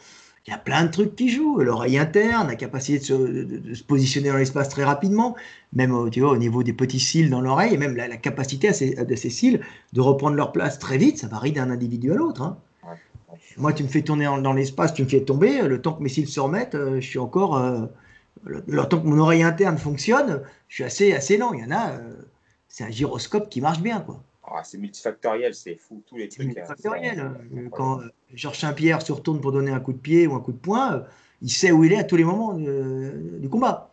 Il 0.47 0.51
y 0.51 0.55
a 0.55 0.59
plein 0.59 0.85
de 0.85 0.91
trucs 0.91 1.17
qui 1.17 1.31
jouent. 1.31 1.61
L'oreille 1.61 1.97
interne, 1.97 2.49
la 2.49 2.57
capacité 2.57 2.99
de 2.99 3.75
se, 3.75 3.83
positionner 3.85 4.29
dans 4.29 4.37
l'espace 4.37 4.69
très 4.69 4.85
rapidement, 4.85 5.37
même 5.73 6.11
tu 6.11 6.21
vois, 6.21 6.33
au 6.33 6.37
niveau 6.37 6.63
des 6.63 6.75
petits 6.75 7.01
cils 7.01 7.31
dans 7.31 7.41
l'oreille, 7.41 7.75
et 7.75 7.79
même 7.79 7.97
la, 7.97 8.17
capacité 8.17 8.69
à 8.69 8.73
ces, 8.73 8.95
de 8.95 9.15
ces 9.15 9.31
cils 9.31 9.61
de 9.93 10.01
reprendre 10.01 10.37
leur 10.37 10.53
place 10.53 10.79
très 10.79 10.99
vite, 10.99 11.19
ça 11.19 11.29
varie 11.29 11.53
d'un 11.53 11.71
individu 11.71 12.13
à 12.13 12.17
l'autre. 12.17 12.43
Hein. 12.43 12.59
Moi, 13.57 13.73
tu 13.73 13.85
me 13.85 13.89
fais 13.89 14.03
tourner 14.03 14.25
dans, 14.25 14.53
l'espace, 14.53 14.93
tu 14.95 15.05
me 15.05 15.09
fais 15.09 15.21
tomber, 15.21 15.63
le 15.63 15.81
temps 15.81 15.95
que 15.95 16.03
mes 16.03 16.09
cils 16.09 16.29
se 16.29 16.41
remettent, 16.41 16.75
euh, 16.75 17.01
je 17.01 17.07
suis 17.07 17.19
encore. 17.19 17.57
Euh, 17.57 17.87
le, 18.43 18.89
temps 18.89 19.01
que 19.01 19.07
mon 19.07 19.19
oreille 19.19 19.43
interne 19.43 19.79
fonctionne, 19.79 20.43
je 20.69 20.75
suis 20.75 20.85
assez, 20.85 21.13
assez 21.13 21.37
lent. 21.37 21.53
Il 21.53 21.61
y 21.61 21.65
en 21.65 21.71
a, 21.71 21.93
euh, 21.93 22.15
c'est 22.69 22.85
un 22.85 22.91
gyroscope 22.91 23.49
qui 23.49 23.61
marche 23.61 23.81
bien. 23.81 24.01
quoi. 24.01 24.23
Ah, 24.47 24.63
c'est 24.63 24.79
multifactoriel, 24.79 25.55
c'est 25.55 25.77
fou, 25.77 26.03
tous 26.07 26.17
les 26.17 26.29
trucs. 26.29 26.43
C'est 26.43 26.47
multifactoriel. 26.47 27.21
Hein. 27.21 27.69
Quand 27.73 28.01
euh, 28.01 28.09
Georges 28.35 28.59
Saint-Pierre 28.59 29.03
se 29.03 29.13
retourne 29.13 29.41
pour 29.41 29.53
donner 29.53 29.71
un 29.71 29.81
coup 29.81 29.93
de 29.93 29.99
pied 29.99 30.27
ou 30.27 30.35
un 30.35 30.41
coup 30.41 30.53
de 30.53 30.59
poing, 30.59 30.95
euh, 30.95 31.01
il 31.41 31.51
sait 31.51 31.73
où 31.73 31.85
il 31.85 31.93
est 31.93 31.99
à 31.99 32.05
tous 32.05 32.17
les 32.17 32.25
moments 32.25 32.55
du 32.55 33.49
combat. 33.51 33.93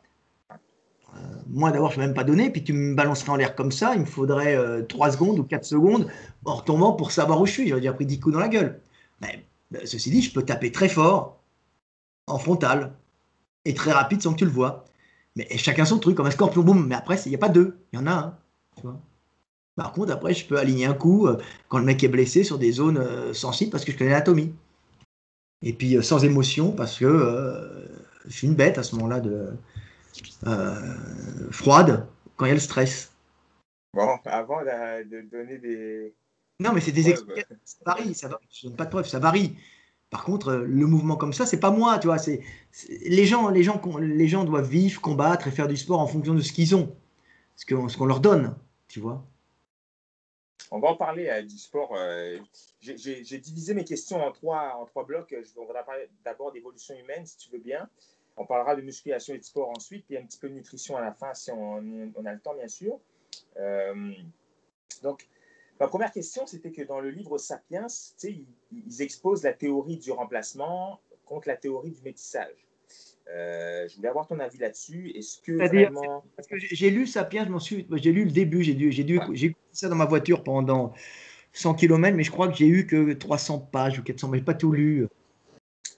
moi, 1.48 1.71
d'abord, 1.71 1.91
je 1.91 1.98
ne 1.98 2.01
vais 2.01 2.07
même 2.07 2.15
pas 2.15 2.24
donner, 2.24 2.50
puis 2.50 2.63
tu 2.63 2.71
me 2.71 2.95
balancerais 2.95 3.31
en 3.31 3.36
l'air 3.36 3.55
comme 3.55 3.74
ça, 3.74 3.93
il 3.93 4.01
me 4.01 4.05
faudrait 4.05 4.57
3 4.88 5.12
secondes 5.12 5.38
ou 5.38 5.43
4 5.43 5.65
secondes 5.65 6.07
en 6.45 6.55
retombant 6.55 6.93
pour 6.93 7.12
savoir 7.12 7.41
où 7.41 7.45
je 7.45 7.51
suis. 7.51 7.67
J'aurais 7.67 7.81
déjà 7.81 7.91
pris 7.91 8.05
10 8.05 8.19
coups 8.21 8.33
dans 8.33 8.39
la 8.39 8.48
gueule. 8.48 8.79
Mais 9.19 9.45
ceci 9.83 10.12
dit, 10.12 10.21
je 10.21 10.31
peux 10.33 10.43
taper 10.43 10.71
très 10.71 10.88
fort 10.88 11.41
en 12.27 12.38
frontal 12.38 12.93
et 13.65 13.74
très 13.74 13.91
rapide 13.91 14.22
sans 14.22 14.34
que 14.34 14.39
tu 14.39 14.46
le 14.46 14.51
vois. 14.51 14.86
Mais 15.36 15.48
chacun 15.58 15.86
son 15.86 16.00
truc, 16.00 16.15
comme 16.15 16.25
un 16.25 16.32
scorpion 16.32 16.62
boum. 16.62 16.88
Mais 16.88 16.96
après, 16.96 17.18
il 17.25 17.30
n'y 17.30 17.36
a 17.36 17.39
pas 17.39 17.50
deux, 17.50 17.77
il 17.94 18.00
y 18.00 18.01
en 18.01 18.08
a 18.08 18.12
un. 18.12 18.38
Par 19.75 19.94
contre, 19.94 20.12
après, 20.12 20.34
je 20.34 20.46
peux 20.46 20.58
aligner 20.58 20.86
un 20.86 20.94
coup 20.94 21.27
euh, 21.27 21.38
quand 21.70 21.80
le 21.80 21.86
mec 21.86 22.03
est 22.03 22.10
blessé 22.10 22.44
sur 22.44 22.58
des 22.58 22.72
zones 22.72 22.98
euh, 22.98 23.34
sensibles 23.34 23.72
parce 23.72 23.86
que 23.86 23.91
je 23.91 23.98
connais 23.98 24.12
l'anatomie. 24.12 24.53
Et 25.62 25.74
puis 25.74 25.96
euh, 25.96 26.01
sans 26.01 26.24
émotion 26.25 26.72
parce 26.72 26.98
que 26.98 27.88
je 28.25 28.32
suis 28.32 28.48
une 28.48 28.56
bête 28.56 28.77
à 28.77 28.84
ce 28.84 28.96
moment-là 28.96 29.20
de 29.20 29.53
froide 31.51 32.06
quand 32.36 32.46
il 32.46 32.50
y 32.50 32.51
a 32.51 32.56
le 32.56 32.60
stress. 32.60 33.12
Bon, 33.94 34.18
avant 34.25 34.62
de, 34.62 35.30
donner 35.30 35.58
des. 35.58 36.13
Non, 36.60 36.74
mais 36.74 36.82
c'est 36.82 36.91
des 36.91 37.10
explications. 37.10 37.56
Ça 37.63 37.77
varie, 37.86 38.13
ça 38.13 38.27
varie. 38.27 38.48
Je 38.51 38.68
donne 38.68 38.75
pas 38.75 38.86
de 38.86 38.89
preuves, 38.89 39.08
ça 39.08 39.20
varie. 39.20 39.56
Par 40.12 40.25
contre, 40.25 40.50
euh, 40.50 40.65
le 40.65 40.86
mouvement 40.86 41.15
comme 41.15 41.32
ça, 41.32 41.46
c'est 41.46 41.60
pas 41.60 41.72
moi, 41.72 41.98
tu 41.98 42.08
vois. 42.08 42.20
C'est 42.20 42.41
les 42.89 43.25
gens, 43.25 43.50
les 43.50 43.63
gens, 43.63 43.82
les 43.97 44.28
gens 44.28 44.43
doivent 44.43 44.69
vivre, 44.69 45.02
combattre 45.02 45.47
et 45.47 45.52
faire 45.52 45.69
du 45.69 45.78
sport 45.78 46.00
en 46.00 46.06
fonction 46.06 46.36
de 46.36 46.41
ce 46.41 46.52
qu'ils 46.52 46.76
ont, 46.76 46.93
ce 47.56 47.65
qu'on 47.65 48.06
leur 48.06 48.19
donne, 48.19 48.54
tu 48.89 49.00
vois. 49.00 49.26
On 50.69 50.80
va 50.80 50.89
en 50.89 50.95
parler 50.97 51.30
euh, 51.30 51.41
du 51.41 51.58
sport. 51.58 51.93
Euh, 51.95 52.38
j'ai 52.82 53.39
divisé 53.39 53.74
mes 53.74 53.86
questions 53.86 54.21
en 54.21 54.32
trois, 54.34 54.76
en 54.82 54.86
trois 54.86 55.06
blocs. 55.06 55.34
On 55.58 55.65
va 55.65 55.82
parler 55.84 56.10
d'abord 56.26 56.52
d'évolution 56.52 56.93
humaine, 57.00 57.26
si 57.26 57.38
tu 57.38 57.50
veux 57.50 57.60
bien. 57.60 57.89
On 58.36 58.45
parlera 58.45 58.76
de 58.76 58.82
musculation 58.82 59.34
et 59.34 59.38
de 59.38 59.43
sport 59.43 59.69
ensuite, 59.69 60.06
puis 60.06 60.17
un 60.17 60.26
petit 60.26 60.39
peu 60.39 60.50
de 60.50 60.56
nutrition 60.56 60.97
à 60.97 61.02
la 61.02 61.13
fin, 61.13 61.34
si 61.34 61.52
on, 61.52 62.12
on 62.15 62.26
a 62.26 62.34
le 62.34 62.39
temps, 62.39 62.56
bien 62.56 62.67
sûr. 62.67 63.00
donc, 65.04 65.28
Ma 65.82 65.88
première 65.88 66.12
question, 66.12 66.46
c'était 66.46 66.70
que 66.70 66.84
dans 66.84 67.00
le 67.00 67.10
livre 67.10 67.39
Sapiens, 67.39 67.88
ils, 68.24 68.46
ils, 68.72 69.02
exposent 69.02 69.41
la 69.41 69.52
théorie 69.52 69.98
du 69.98 70.12
remplacement 70.12 71.00
contre 71.26 71.48
la 71.48 71.58
théorie 71.58 71.89
du 71.89 72.04
métissage. 72.04 72.54
Euh, 73.28 73.88
je 73.88 73.96
voulais 73.96 74.10
avoir 74.10 74.28
ton 74.28 74.39
avis 74.39 74.60
là-dessus. 74.60 75.12
Est-ce 75.15 75.39
que 75.41 75.54
vraiment... 75.54 76.24
Parce 76.36 76.48
que 76.48 76.60
j'ai 76.60 76.91
lu 76.91 77.08
Sapiens, 77.08 77.46
je 77.46 77.50
m'en 77.50 77.58
suis, 77.58 77.88
j'ai 77.94 78.12
lu 78.12 78.26
le 78.26 78.32
début, 78.32 78.62
j'ai 78.62 78.76
dû, 78.76 78.91
j'ai 78.91 79.04
dû, 79.04 79.20
j'ai 79.34 79.48
écouté 79.48 79.65
ça 79.72 79.89
dans 79.89 79.96
ma 79.96 80.06
voiture 80.06 80.44
pendant 80.44 80.94
100 81.54 81.74
km, 81.74 82.15
mais 82.15 82.24
je 82.24 82.30
crois 82.30 82.48
que 82.48 82.56
j'ai 82.56 82.67
eu 82.67 82.86
que 82.86 83.13
300 83.13 83.58
pages 83.72 83.98
ou 83.98 84.04
400, 84.04 84.28
mais 84.28 84.38
j'ai 84.38 84.44
pas 84.44 84.54
tout 84.54 84.72
lu. 84.72 85.08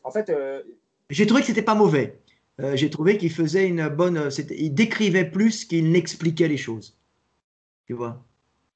En 0.06 0.12
fait, 0.12 0.30
euh, 0.30 0.64
j'ai 1.10 1.28
trouvé 1.28 1.42
que 1.42 1.48
c'était 1.48 1.62
pas 1.62 1.76
mauvais. 1.76 2.22
Euh, 2.62 2.78
j'ai 2.78 2.90
trouvé 2.90 3.18
qu'il 3.18 3.34
faisait 3.34 3.68
une 3.68 3.90
bonne, 3.90 4.30
il 4.50 4.74
décrivait 4.74 5.30
plus 5.30 5.66
qu'il 5.66 5.92
n'expliquait 5.92 6.48
les 6.48 6.56
choses. 6.56 6.98
Tu 7.86 7.94
vois? 7.94 8.24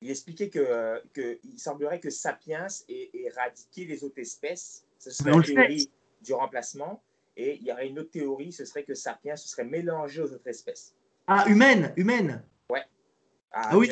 Il 0.01 0.09
expliquait 0.09 0.49
que, 0.49 1.01
que 1.13 1.39
il 1.43 1.59
semblerait 1.59 1.99
que 1.99 2.09
Sapiens 2.09 2.67
ait 2.89 3.09
éradiqué 3.13 3.85
les 3.85 4.03
autres 4.03 4.19
espèces. 4.19 4.85
Ce 4.99 5.11
serait 5.11 5.31
la 5.31 5.41
théorie 5.41 5.91
du 6.23 6.33
remplacement. 6.33 7.01
Et 7.35 7.57
il 7.61 7.67
y 7.67 7.71
aurait 7.71 7.87
une 7.87 7.99
autre 7.99 8.09
théorie, 8.09 8.51
ce 8.51 8.65
serait 8.65 8.83
que 8.83 8.95
Sapiens 8.95 9.35
se 9.35 9.47
serait 9.47 9.63
mélangé 9.63 10.21
aux 10.21 10.33
autres 10.33 10.47
espèces. 10.47 10.95
Ah, 11.27 11.45
humaine, 11.47 11.93
humaine. 11.95 12.41
Ouais. 12.69 12.81
Ah, 13.51 13.69
ah 13.71 13.77
oui. 13.77 13.91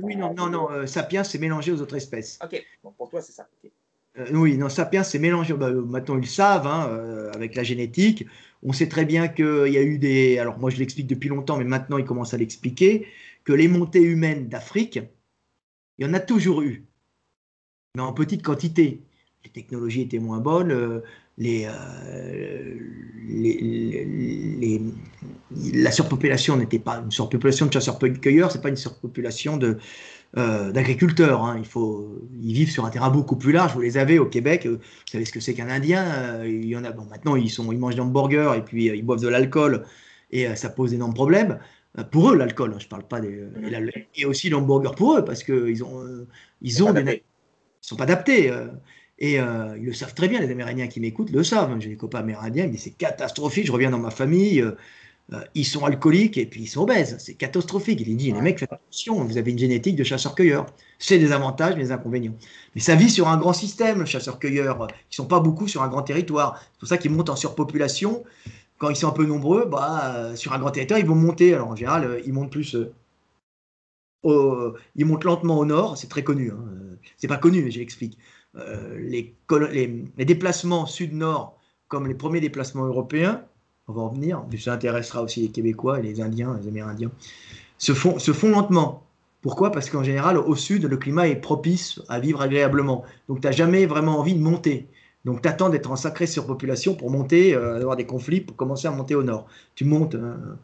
oui, 0.00 0.16
non, 0.16 0.32
non, 0.32 0.48
non, 0.48 0.70
euh, 0.70 0.86
Sapiens 0.86 1.24
s'est 1.24 1.38
mélangé 1.38 1.72
aux 1.72 1.80
autres 1.80 1.96
espèces. 1.96 2.38
Ok, 2.42 2.64
bon, 2.84 2.92
pour 2.92 3.10
toi, 3.10 3.20
c'est 3.20 3.32
ça. 3.32 3.48
Euh, 4.16 4.26
oui, 4.32 4.56
non, 4.56 4.68
Sapiens 4.68 5.02
s'est 5.02 5.18
mélangé. 5.18 5.54
Bah, 5.54 5.70
maintenant, 5.70 6.16
ils 6.16 6.22
le 6.22 6.26
savent, 6.26 6.68
hein, 6.68 6.88
euh, 6.90 7.32
avec 7.32 7.56
la 7.56 7.64
génétique. 7.64 8.26
On 8.62 8.72
sait 8.72 8.88
très 8.88 9.04
bien 9.04 9.26
qu'il 9.26 9.72
y 9.72 9.76
a 9.76 9.82
eu 9.82 9.98
des. 9.98 10.38
Alors, 10.38 10.58
moi, 10.58 10.70
je 10.70 10.76
l'explique 10.76 11.08
depuis 11.08 11.28
longtemps, 11.28 11.56
mais 11.56 11.64
maintenant, 11.64 11.98
ils 11.98 12.04
commencent 12.04 12.34
à 12.34 12.38
l'expliquer 12.38 13.08
que 13.44 13.52
les 13.52 13.66
montées 13.66 14.02
humaines 14.02 14.48
d'Afrique, 14.48 15.00
il 15.98 16.06
y 16.06 16.08
en 16.08 16.14
a 16.14 16.20
toujours 16.20 16.62
eu, 16.62 16.84
mais 17.96 18.02
en 18.02 18.12
petite 18.12 18.42
quantité. 18.42 19.02
Les 19.44 19.50
technologies 19.50 20.02
étaient 20.02 20.18
moins 20.18 20.38
bonnes, 20.38 20.72
euh, 20.72 21.00
euh, 21.40 22.74
la 25.72 25.90
surpopulation 25.92 26.56
n'était 26.56 26.78
pas 26.78 27.00
une 27.04 27.10
surpopulation 27.10 27.66
de 27.66 27.72
chasseurs-cueilleurs, 27.72 28.50
c'est 28.50 28.60
pas 28.60 28.68
une 28.68 28.76
surpopulation 28.76 29.56
de 29.56 29.78
euh, 30.36 30.72
d'agriculteurs. 30.72 31.44
Hein. 31.44 31.56
Il 31.58 31.64
faut, 31.64 32.20
ils 32.42 32.52
vivent 32.52 32.70
sur 32.70 32.84
un 32.84 32.90
terrain 32.90 33.10
beaucoup 33.10 33.36
plus 33.36 33.52
large. 33.52 33.72
Vous 33.74 33.80
les 33.80 33.96
avez 33.96 34.18
au 34.18 34.26
Québec. 34.26 34.66
Vous 34.66 34.78
savez 35.10 35.24
ce 35.24 35.32
que 35.32 35.40
c'est 35.40 35.54
qu'un 35.54 35.68
Indien 35.68 36.44
Il 36.44 36.66
y 36.66 36.76
en 36.76 36.84
a. 36.84 36.90
Bon, 36.92 37.04
maintenant 37.04 37.36
ils 37.36 37.50
sont, 37.50 37.70
ils 37.72 37.78
mangent 37.78 37.94
des 37.94 38.00
hamburgers 38.00 38.52
et 38.56 38.62
puis 38.62 38.86
ils 38.86 39.04
boivent 39.04 39.22
de 39.22 39.28
l'alcool 39.28 39.84
et 40.30 40.54
ça 40.56 40.68
pose 40.68 40.90
d'énormes 40.90 41.14
problèmes. 41.14 41.58
Euh, 41.96 42.04
pour 42.04 42.30
eux 42.30 42.36
l'alcool, 42.36 42.72
hein, 42.74 42.78
je 42.78 42.86
parle 42.86 43.06
pas 43.06 43.20
des 43.20 43.38
euh, 43.40 43.90
et, 44.14 44.24
aussi 44.26 44.50
l'hamburger 44.50 44.94
pour 44.94 45.16
eux 45.16 45.24
parce 45.24 45.42
qu'ils 45.42 45.82
ont 45.84 46.02
euh, 46.02 46.26
ils 46.60 46.82
ont 46.82 46.92
des, 46.92 47.22
sont 47.80 47.96
pas 47.96 48.04
adaptés 48.04 48.52
et 49.18 49.34
ils 49.36 49.84
le 49.84 49.92
savent 49.94 50.14
très 50.14 50.28
bien 50.28 50.40
les 50.40 50.50
Amérindiens 50.50 50.88
qui 50.88 51.00
m'écoutent 51.00 51.30
le 51.30 51.42
savent. 51.42 51.74
J'ai 51.80 51.88
des 51.88 51.96
copains 51.96 52.20
amérindiens, 52.20 52.64
ils 52.64 52.68
me 52.68 52.72
disent 52.72 52.82
c'est 52.82 52.90
catastrophique. 52.90 53.66
Je 53.66 53.72
reviens 53.72 53.90
dans 53.90 53.98
ma 53.98 54.10
famille, 54.10 54.64
ils 55.54 55.64
sont 55.64 55.84
alcooliques 55.84 56.36
et 56.36 56.46
puis 56.46 56.62
ils 56.62 56.66
sont 56.66 56.82
obèses, 56.82 57.16
c'est 57.18 57.34
catastrophique. 57.34 58.00
Il 58.06 58.16
dit 58.16 58.32
les 58.32 58.40
mecs 58.40 58.58
faites 58.58 58.72
attention, 58.72 59.24
vous 59.24 59.38
avez 59.38 59.50
une 59.52 59.58
génétique 59.58 59.96
de 59.96 60.04
chasseur-cueilleur. 60.04 60.66
C'est 60.98 61.18
des 61.18 61.32
avantages 61.32 61.74
mais 61.76 61.84
des 61.84 61.92
inconvénients. 61.92 62.34
Mais 62.74 62.80
ça 62.80 62.94
vit 62.96 63.10
sur 63.10 63.28
un 63.28 63.38
grand 63.38 63.52
système, 63.54 64.00
le 64.00 64.06
chasseur-cueilleur. 64.06 64.88
Ils 65.10 65.14
sont 65.14 65.26
pas 65.26 65.40
beaucoup 65.40 65.68
sur 65.68 65.82
un 65.82 65.88
grand 65.88 66.02
territoire. 66.02 66.60
C'est 66.72 66.78
pour 66.80 66.88
ça 66.88 66.98
qu'ils 66.98 67.12
montent 67.12 67.30
en 67.30 67.36
surpopulation 67.36 68.24
quand 68.78 68.88
ils 68.90 68.96
sont 68.96 69.08
un 69.08 69.12
peu 69.12 69.26
nombreux, 69.26 69.66
bah, 69.66 70.14
euh, 70.14 70.36
sur 70.36 70.52
un 70.52 70.58
grand 70.58 70.70
territoire, 70.70 70.98
ils 71.00 71.06
vont 71.06 71.14
monter. 71.14 71.54
Alors 71.54 71.68
en 71.68 71.76
général, 71.76 72.04
euh, 72.04 72.20
ils 72.24 72.32
montent 72.32 72.52
plus. 72.52 72.76
Euh, 74.24 74.72
ils 74.96 75.04
montent 75.04 75.24
lentement 75.24 75.58
au 75.58 75.64
nord, 75.64 75.96
c'est 75.98 76.08
très 76.08 76.24
connu. 76.24 76.50
Hein. 76.50 76.64
C'est 77.16 77.28
pas 77.28 77.36
connu, 77.36 77.62
mais 77.62 77.70
j'explique. 77.70 78.18
Les, 78.98 79.36
les, 79.70 80.24
déplacements 80.24 80.86
sud-nord, 80.86 81.56
comme 81.86 82.08
les 82.08 82.14
premiers 82.14 82.40
déplacements 82.40 82.86
européens, 82.86 83.44
on 83.86 83.92
va 83.92 84.02
en 84.02 84.08
venir, 84.08 84.44
ça 84.58 84.72
intéressera 84.72 85.22
aussi 85.22 85.42
les 85.42 85.50
Québécois, 85.50 86.00
les 86.00 86.20
Indiens, 86.20 86.58
les 86.60 86.66
Amérindiens, 86.66 87.12
se 87.78 87.92
font, 87.92 88.18
se 88.18 88.32
font 88.32 88.50
lentement. 88.50 89.04
Pourquoi? 89.42 89.70
Parce 89.70 89.88
qu'en 89.88 90.02
général, 90.02 90.36
au 90.38 90.56
sud, 90.56 90.84
le 90.84 90.96
climat 90.96 91.28
est 91.28 91.36
propice 91.36 92.00
à 92.08 92.18
vivre 92.18 92.40
agréablement. 92.42 93.04
Donc, 93.28 93.40
tu 93.40 93.46
n'as 93.46 93.52
jamais 93.52 93.86
vraiment 93.86 94.18
envie 94.18 94.34
de 94.34 94.42
monter. 94.42 94.88
Donc, 95.28 95.42
tu 95.42 95.48
attends 95.48 95.68
d'être 95.68 95.90
en 95.90 95.96
sacrée 95.96 96.26
surpopulation 96.26 96.94
pour 96.94 97.10
monter, 97.10 97.54
euh, 97.54 97.76
avoir 97.76 97.96
des 97.96 98.06
conflits, 98.06 98.40
pour 98.40 98.56
commencer 98.56 98.88
à 98.88 98.90
monter 98.92 99.14
au 99.14 99.22
nord. 99.22 99.46
Tu 99.74 99.84
montes, 99.84 100.14
hein. 100.14 100.56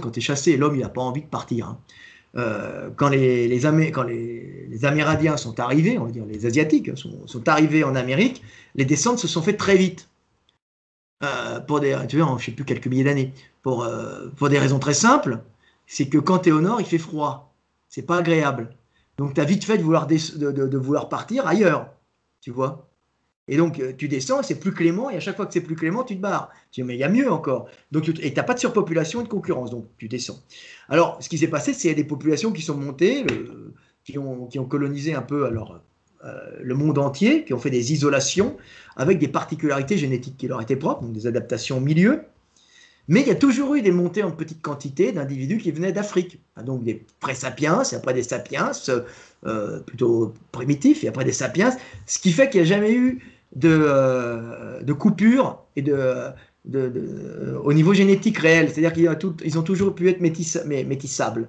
quand 0.00 0.10
tu 0.10 0.20
es 0.20 0.22
chassé. 0.22 0.56
L'homme, 0.56 0.76
il 0.76 0.80
n'a 0.80 0.88
pas 0.88 1.02
envie 1.02 1.20
de 1.20 1.26
partir. 1.26 1.76
Hein. 2.34 2.90
quand, 2.96 3.10
les, 3.10 3.48
les, 3.48 3.90
quand 3.90 4.04
les, 4.04 4.84
Amérindiens 4.84 5.36
sont 5.36 5.60
arrivés, 5.60 5.98
on 5.98 6.06
va 6.06 6.10
dire 6.10 6.24
les 6.24 6.46
Asiatiques 6.46 6.90
sont, 6.96 7.46
arrivés 7.48 7.84
en 7.84 7.94
Amérique, 7.94 8.42
les 8.76 8.86
descentes 8.86 9.18
se 9.18 9.28
sont 9.28 9.42
faites 9.42 9.58
très 9.58 9.76
vite. 9.76 10.08
pour 11.66 11.80
des, 11.80 11.94
sais 12.40 12.52
plus, 12.52 12.64
quelques 12.64 12.86
milliers 12.86 13.04
d'années. 13.04 13.34
Pour, 13.60 13.86
pour 14.36 14.48
des 14.48 14.58
raisons 14.58 14.78
très 14.78 14.94
simples, 14.94 15.40
c'est 15.86 16.08
que 16.08 16.16
quand 16.16 16.38
tu 16.38 16.48
es 16.48 16.52
au 16.52 16.62
nord, 16.62 16.80
il 16.80 16.86
fait 16.86 16.96
froid. 16.96 17.52
C'est 17.90 18.06
pas 18.06 18.16
agréable. 18.16 18.70
Donc, 19.18 19.34
tu 19.34 19.40
as 19.42 19.44
vite 19.44 19.64
fait 19.64 19.76
de 19.76 19.82
vouloir, 19.82 20.06
de, 20.06 20.78
vouloir 20.78 21.10
partir 21.10 21.46
ailleurs. 21.46 21.90
Tu 22.40 22.50
vois 22.50 22.87
et 23.48 23.56
donc, 23.56 23.80
euh, 23.80 23.92
tu 23.96 24.08
descends, 24.08 24.42
c'est 24.42 24.60
plus 24.60 24.72
clément, 24.72 25.10
et 25.10 25.16
à 25.16 25.20
chaque 25.20 25.36
fois 25.36 25.46
que 25.46 25.52
c'est 25.52 25.62
plus 25.62 25.74
clément, 25.74 26.04
tu 26.04 26.16
te 26.16 26.20
barres. 26.20 26.50
Tu 26.70 26.82
dis, 26.82 26.86
mais 26.86 26.94
il 26.94 27.00
y 27.00 27.04
a 27.04 27.08
mieux 27.08 27.30
encore. 27.30 27.68
Donc, 27.90 28.08
et 28.08 28.12
tu 28.12 28.34
n'as 28.34 28.42
pas 28.42 28.54
de 28.54 28.60
surpopulation 28.60 29.20
et 29.20 29.24
de 29.24 29.28
concurrence, 29.28 29.70
donc 29.70 29.86
tu 29.96 30.08
descends. 30.08 30.38
Alors, 30.88 31.16
ce 31.20 31.28
qui 31.28 31.38
s'est 31.38 31.48
passé, 31.48 31.72
c'est 31.72 31.80
qu'il 31.80 31.90
y 31.90 31.92
a 31.92 31.96
des 31.96 32.04
populations 32.04 32.52
qui 32.52 32.62
sont 32.62 32.76
montées, 32.76 33.24
qui, 34.04 34.18
ont, 34.18 34.46
qui, 34.46 34.58
ont, 34.58 34.66
colonisé 34.66 35.14
un 35.14 35.22
peu 35.22 35.46
alors, 35.46 35.80
euh, 36.24 36.32
le 36.60 36.74
monde 36.74 36.98
entier, 36.98 37.44
qui 37.44 37.54
ont 37.54 37.58
fait 37.58 37.70
des 37.70 37.92
isolations 37.92 38.56
avec 38.96 39.18
des 39.18 39.28
particularités 39.28 39.96
génétiques 39.96 40.36
qui 40.36 40.48
leur 40.48 40.60
étaient 40.60 40.76
propres, 40.76 41.02
donc 41.02 41.12
des 41.12 41.26
adaptations 41.26 41.78
au 41.78 41.80
milieu. 41.80 42.22
Mais 43.06 43.22
il 43.22 43.28
y 43.28 43.30
a 43.30 43.36
toujours 43.36 43.74
eu 43.74 43.82
des 43.82 43.92
montées 43.92 44.22
en 44.22 44.32
petite 44.32 44.60
quantité 44.60 45.12
d'individus 45.12 45.58
qui 45.58 45.70
venaient 45.70 45.92
d'Afrique. 45.92 46.40
Ah, 46.56 46.62
donc 46.62 46.84
des 46.84 47.06
pré-sapiens, 47.20 47.82
et 47.84 47.94
après 47.94 48.12
des 48.12 48.22
sapiens, 48.22 48.72
euh, 49.46 49.80
plutôt 49.80 50.34
primitifs, 50.52 51.04
et 51.04 51.08
après 51.08 51.24
des 51.24 51.32
sapiens, 51.32 51.70
ce 52.06 52.18
qui 52.18 52.32
fait 52.32 52.50
qu'il 52.50 52.60
n'y 52.60 52.66
a 52.66 52.68
jamais 52.68 52.92
eu 52.92 53.22
de, 53.54 53.68
euh, 53.80 54.82
de 54.82 54.92
coupure 54.92 55.62
et 55.76 55.82
de, 55.82 56.32
au 57.62 57.72
niveau 57.72 57.94
génétique 57.94 58.38
réel. 58.38 58.70
C'est-à-dire 58.70 58.92
qu'ils 58.92 59.58
ont 59.58 59.62
toujours 59.62 59.94
pu 59.94 60.08
être 60.08 60.20
métissables, 60.20 61.48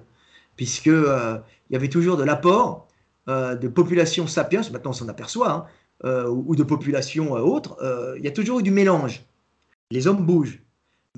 puisque 0.56 0.88
euh, 0.88 1.38
y 1.70 1.76
avait 1.76 1.88
toujours 1.88 2.16
de 2.16 2.24
l'apport 2.24 2.86
de 3.28 3.68
populations 3.68 4.26
sapiens, 4.26 4.62
maintenant 4.72 4.90
on 4.90 4.94
s'en 4.94 5.08
aperçoit, 5.08 5.68
hein, 6.04 6.24
ou 6.28 6.56
de 6.56 6.64
populations 6.64 7.32
autres, 7.32 7.76
il 8.18 8.24
y 8.24 8.28
a 8.28 8.32
toujours 8.32 8.58
eu 8.58 8.62
du 8.64 8.72
mélange. 8.72 9.24
Les 9.92 10.08
hommes 10.08 10.26
bougent 10.26 10.60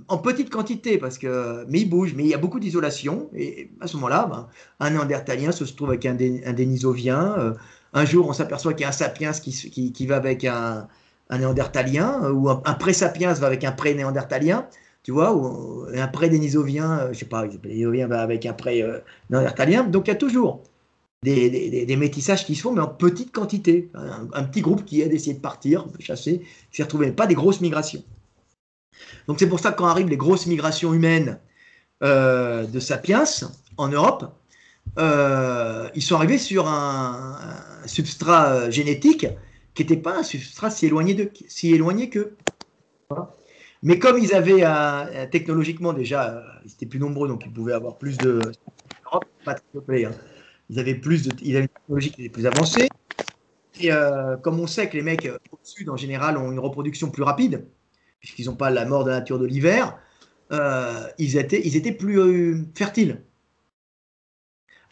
en 0.09 0.19
petite 0.19 0.51
quantité, 0.51 0.99
parce 0.99 1.17
que, 1.19 1.65
mais 1.69 1.81
il 1.81 1.89
bouge, 1.89 2.15
mais 2.15 2.25
il 2.25 2.29
y 2.29 2.35
a 2.35 2.39
beaucoup 2.39 2.61
d'isolation. 2.61 3.31
Et 3.35 3.71
à 3.81 3.87
ce 3.87 3.97
moment-là, 3.97 4.27
ben, 4.27 4.49
un 4.81 4.91
néandertalien 4.91 5.53
se 5.53 5.65
trouve 5.65 5.91
avec 5.91 6.05
un, 6.07 6.17
un 6.17 6.53
dénisovien. 6.53 7.55
Euh, 7.95 8.01
un 8.01 8.05
jour, 8.05 8.29
on 8.29 8.33
s'aperçoit 8.33 8.75
qu'il 8.75 8.83
y 8.83 8.85
a 8.85 8.89
un 8.89 8.93
sapiens 8.93 9.33
qui, 9.33 10.07
va 10.07 10.17
avec 10.17 10.45
un, 10.45 10.89
néandertalien, 11.31 12.31
ou 12.31 12.49
un, 12.49 12.57
pré-sapiens 12.75 13.33
va 13.35 13.47
avec 13.47 13.65
un 13.65 13.73
pré-néandertalien, 13.73 14.67
tu 15.03 15.13
vois, 15.13 15.35
ou 15.35 15.87
un 15.95 16.09
pré-dénisovien, 16.09 16.99
euh, 16.99 17.13
je 17.13 17.21
sais 17.21 17.25
pas, 17.27 17.47
dénisovien 17.47 18.07
va 18.07 18.23
avec 18.23 18.47
un 18.47 18.53
pré-néandertalien. 18.53 19.85
Donc 19.85 20.07
il 20.07 20.11
y 20.11 20.15
a 20.15 20.17
toujours 20.17 20.63
des, 21.23 21.97
métissages 21.97 22.45
qui 22.45 22.55
se 22.55 22.63
font, 22.63 22.73
mais 22.73 22.81
en 22.81 22.89
petite 22.89 23.33
quantité. 23.33 23.91
Un, 23.95 24.45
petit 24.45 24.61
groupe 24.61 24.85
qui 24.85 25.03
a 25.03 25.09
d'essayer 25.09 25.35
de 25.35 25.41
partir, 25.41 25.87
chasser, 26.01 26.41
qui 26.71 26.77
s'est 26.77 26.83
retrouvé, 26.83 27.13
pas 27.13 27.27
des 27.27 27.35
grosses 27.35 27.61
migrations. 27.61 28.03
Donc 29.27 29.39
c'est 29.39 29.49
pour 29.49 29.61
ça 29.61 29.73
que 29.73 29.79
quand 29.79 29.87
arrivent 29.87 30.09
les 30.09 30.17
grosses 30.17 30.47
migrations 30.47 30.93
humaines 30.93 31.39
euh, 32.03 32.67
de 32.67 32.81
sapiens 32.81 33.25
en 33.77 33.89
Europe, 33.89 34.33
euh, 34.99 35.89
ils 35.95 36.03
sont 36.03 36.17
arrivés 36.17 36.39
sur 36.39 36.69
un, 36.69 37.39
substrat 37.87 38.55
euh, 38.55 38.71
génétique 38.71 39.27
qui 39.75 39.83
n'était 39.83 39.97
pas 39.97 40.19
un 40.19 40.23
substrat 40.23 40.71
si 40.71 40.87
éloigné, 40.87 41.15
de, 41.15 41.31
si 41.49 41.73
éloigné 41.73 42.11
que. 42.11 42.35
Mais 43.83 43.99
comme 43.99 44.19
ils 44.19 44.35
avaient 44.35 44.65
technologiquement 45.31 45.93
déjà, 45.93 46.45
ils 46.65 46.73
étaient 46.73 46.87
plus 46.87 47.01
nombreux, 47.01 47.27
donc 47.27 47.45
ils 47.45 47.53
pouvaient 47.53 47.73
avoir 47.73 47.99
plus 47.99 48.17
de. 48.19 48.41
Hein. 49.13 49.21
Ils 50.71 50.79
avaient 50.79 50.95
plus 50.95 51.25
de, 51.25 51.33
ils 51.43 51.57
avaient 51.57 51.65
une 51.65 51.69
technologie 51.69 52.11
qui 52.13 52.21
était 52.21 52.33
plus 52.33 52.47
avancée. 52.47 52.89
Et 53.81 53.91
comme 54.43 54.61
on 54.61 54.67
sait 54.67 54.89
que 54.89 54.97
les 54.97 55.03
mecs 55.03 55.29
au 55.51 55.59
sud 55.63 55.89
en 55.89 55.97
général 55.97 56.37
ont 56.37 56.53
une 56.53 56.61
reproduction 56.61 57.11
plus 57.11 57.25
rapide, 57.25 57.67
puisqu'ils 58.21 58.47
n'ont 58.47 58.57
pas 58.57 58.71
la 58.71 58.85
mort 58.85 59.05
de 59.05 59.11
la 59.11 59.19
nature 59.19 59.39
de 59.39 59.47
l'hiver, 59.47 59.99
euh, 60.53 61.09
ils, 61.19 61.37
étaient, 61.37 61.61
ils 61.65 61.77
étaient 61.77 61.93
plus 61.93 62.21
euh, 62.21 62.65
fertiles. 62.75 63.23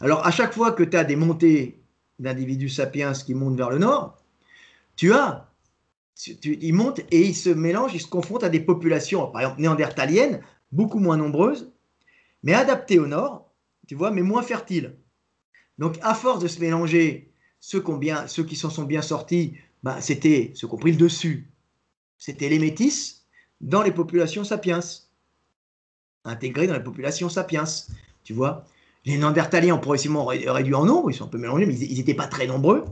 Alors, 0.00 0.26
à 0.26 0.31
chaque 0.31 0.55
fois 0.55 0.72
que 0.72 0.83
tu 0.83 0.96
as 0.96 1.05
des 1.05 1.16
montées 1.16 1.80
d'individus 2.21 2.69
sapiens 2.69 3.13
qui 3.13 3.35
montent 3.35 3.57
vers 3.57 3.71
le 3.71 3.79
nord, 3.79 4.23
tu 4.97 5.13
as, 5.13 5.51
ils 6.45 6.75
montent 6.75 7.01
et 7.11 7.21
ils 7.21 7.35
se 7.35 7.51
mélangent, 7.51 7.95
ils 7.95 8.01
se 8.01 8.07
confrontent 8.07 8.45
à 8.45 8.51
des 8.51 8.61
populations, 8.61 9.27
par 9.29 9.41
exemple 9.43 9.61
néandertaliennes, 9.61 10.43
beaucoup 10.73 10.99
moins 10.99 11.17
nombreuses, 11.17 11.73
mais 12.43 12.55
adaptées 12.55 12.99
au 12.99 13.07
nord, 13.07 13.51
tu 13.89 13.95
vois, 13.95 14.11
mais 14.11 14.23
moins 14.23 14.43
fertiles. 14.43 14.97
Donc, 15.79 15.99
à 16.03 16.15
force 16.15 16.43
de 16.43 16.49
se 16.49 16.61
mélanger, 16.61 17.33
ceux, 17.61 17.83
qui, 17.83 18.57
s'en 18.57 18.71
sont 18.71 18.85
bien 18.85 19.03
sortis, 19.03 19.57
bah, 19.83 20.01
c'était 20.01 20.53
ceux 20.55 20.69
qui 20.69 20.75
ont 20.75 20.79
pris 20.79 20.93
le 20.93 20.99
dessus, 20.99 21.51
c'était 22.19 22.49
les 22.49 22.59
métis, 22.59 23.27
dans 23.61 23.83
les 23.83 23.91
populations 23.91 24.45
sapiens, 24.45 24.81
intégrés 26.25 26.67
dans 26.67 26.75
les 26.75 26.83
populations 26.83 27.29
sapiens, 27.29 27.65
tu 28.25 28.33
vois. 28.33 28.67
Les 29.07 29.17
Néandertaliens 29.17 29.75
ont 29.75 29.79
progressivement 29.79 30.27
réduit 30.27 30.75
en 30.75 30.85
nombre, 30.85 31.11
ils 31.11 31.15
sont 31.15 31.25
un 31.25 31.29
peu 31.29 31.39
mélangés, 31.39 31.67
mais 31.67 31.75
ils 31.75 31.97
n'étaient 31.97 32.15
pas 32.15 32.27
très 32.27 32.47
nombreux. 32.47 32.85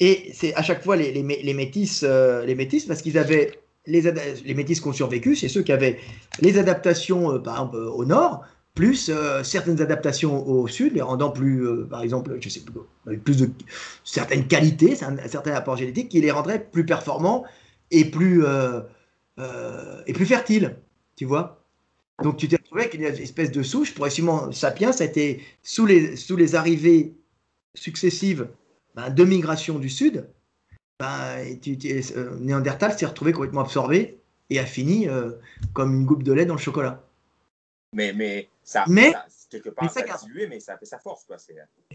Et 0.00 0.30
c'est 0.34 0.54
à 0.54 0.62
chaque 0.62 0.84
fois 0.84 0.96
les, 0.96 1.12
les, 1.12 1.54
métis, 1.54 2.02
euh, 2.02 2.44
les 2.44 2.54
métis, 2.54 2.84
parce 2.84 3.00
qu'ils 3.00 3.16
avaient 3.16 3.52
les, 3.86 4.02
les 4.44 4.54
métis 4.54 4.80
qui 4.80 4.88
ont 4.88 4.92
survécu, 4.92 5.34
c'est 5.36 5.48
ceux 5.48 5.62
qui 5.62 5.72
avaient 5.72 5.98
les 6.40 6.58
adaptations, 6.58 7.32
euh, 7.32 7.38
par 7.38 7.54
exemple, 7.54 7.76
au 7.76 8.04
nord, 8.04 8.44
plus 8.74 9.08
euh, 9.08 9.42
certaines 9.42 9.80
adaptations 9.80 10.46
au 10.46 10.68
sud, 10.68 10.92
les 10.94 11.00
rendant 11.00 11.30
plus, 11.30 11.66
par 11.88 12.02
exemple, 12.02 12.36
je 12.40 12.48
sais 12.50 12.60
plus, 12.60 13.18
plus 13.18 13.38
de 13.38 13.50
certaines 14.04 14.46
qualités, 14.46 14.94
certains 14.94 15.52
apports 15.52 15.78
génétiques 15.78 16.10
qui 16.10 16.20
les 16.20 16.30
rendraient 16.30 16.62
plus 16.62 16.84
performants 16.84 17.44
et 17.90 18.04
plus, 18.04 18.44
euh, 18.44 18.82
et 20.06 20.12
plus 20.12 20.26
fertile, 20.26 20.76
tu 21.16 21.24
vois. 21.24 21.65
Donc 22.22 22.38
tu 22.38 22.48
t'es 22.48 22.56
retrouvé 22.56 22.82
avec 22.82 22.94
une 22.94 23.04
espèce 23.04 23.50
de 23.50 23.62
souche, 23.62 23.94
progressivement 23.94 24.50
sapiens, 24.52 24.92
ça 24.92 25.04
a 25.04 25.06
été 25.06 25.42
sous 25.62 25.84
les, 25.84 26.16
sous 26.16 26.36
les 26.36 26.54
arrivées 26.54 27.14
successives 27.74 28.48
ben, 28.94 29.10
de 29.10 29.24
migration 29.24 29.78
du 29.78 29.90
sud, 29.90 30.26
ben, 30.98 31.58
tu, 31.60 31.76
euh, 32.16 32.38
Néandertal 32.38 32.98
s'est 32.98 33.06
retrouvé 33.06 33.32
complètement 33.32 33.60
absorbé 33.60 34.18
et 34.48 34.58
a 34.58 34.64
fini 34.64 35.08
euh, 35.08 35.32
comme 35.74 35.94
une 35.94 36.06
goutte 36.06 36.22
de 36.22 36.32
lait 36.32 36.46
dans 36.46 36.54
le 36.54 36.60
chocolat. 36.60 37.02
Mais, 37.92 38.12
mais 38.12 38.48
ça, 38.62 38.84
mais, 38.88 39.12
quelque 39.50 39.68
part, 39.68 39.90
ça, 39.90 40.02
mais 40.48 40.60
ça 40.60 40.76
fait 40.76 40.86
sa 40.86 40.98
force. 40.98 41.24
Quoi. 41.24 41.36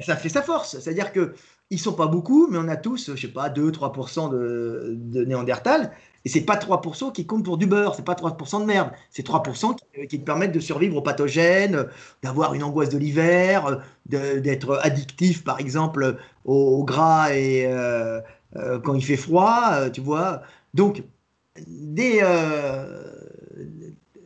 Ça 0.01 0.15
fait 0.15 0.29
sa 0.29 0.41
force. 0.41 0.79
C'est-à-dire 0.79 1.11
qu'ils 1.11 1.33
ne 1.71 1.77
sont 1.77 1.93
pas 1.93 2.07
beaucoup, 2.07 2.47
mais 2.47 2.57
on 2.57 2.67
a 2.67 2.77
tous, 2.77 3.15
je 3.15 3.21
sais 3.21 3.33
pas, 3.33 3.49
2-3% 3.49 4.31
de, 4.31 4.93
de 4.95 5.25
Néandertal. 5.25 5.91
Et 6.23 6.29
c'est 6.29 6.41
pas 6.41 6.55
3% 6.55 7.11
qui 7.11 7.25
comptent 7.25 7.45
pour 7.45 7.57
du 7.57 7.65
beurre, 7.65 7.95
c'est 7.95 8.05
pas 8.05 8.13
3% 8.13 8.61
de 8.61 8.65
merde, 8.65 8.91
c'est 9.09 9.25
3% 9.25 9.75
qui, 10.07 10.19
te 10.19 10.23
permettent 10.23 10.51
de 10.51 10.59
survivre 10.59 10.97
aux 10.97 11.01
pathogènes, 11.01 11.87
d'avoir 12.21 12.53
une 12.53 12.63
angoisse 12.63 12.89
de 12.89 12.97
l'hiver, 12.97 13.81
d'être 14.05 14.79
addictif 14.83 15.43
par 15.43 15.59
exemple 15.59 16.17
au, 16.45 16.83
gras 16.83 17.33
et 17.33 17.65
euh, 17.65 18.21
euh, 18.55 18.79
quand 18.79 18.93
il 18.93 19.03
fait 19.03 19.17
froid, 19.17 19.69
euh, 19.73 19.89
tu 19.89 20.01
vois. 20.01 20.43
Donc 20.73 21.03
des, 21.67 22.21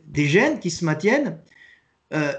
des 0.06 0.26
gènes 0.26 0.60
qui 0.60 0.70
se 0.70 0.84
maintiennent 0.84 1.38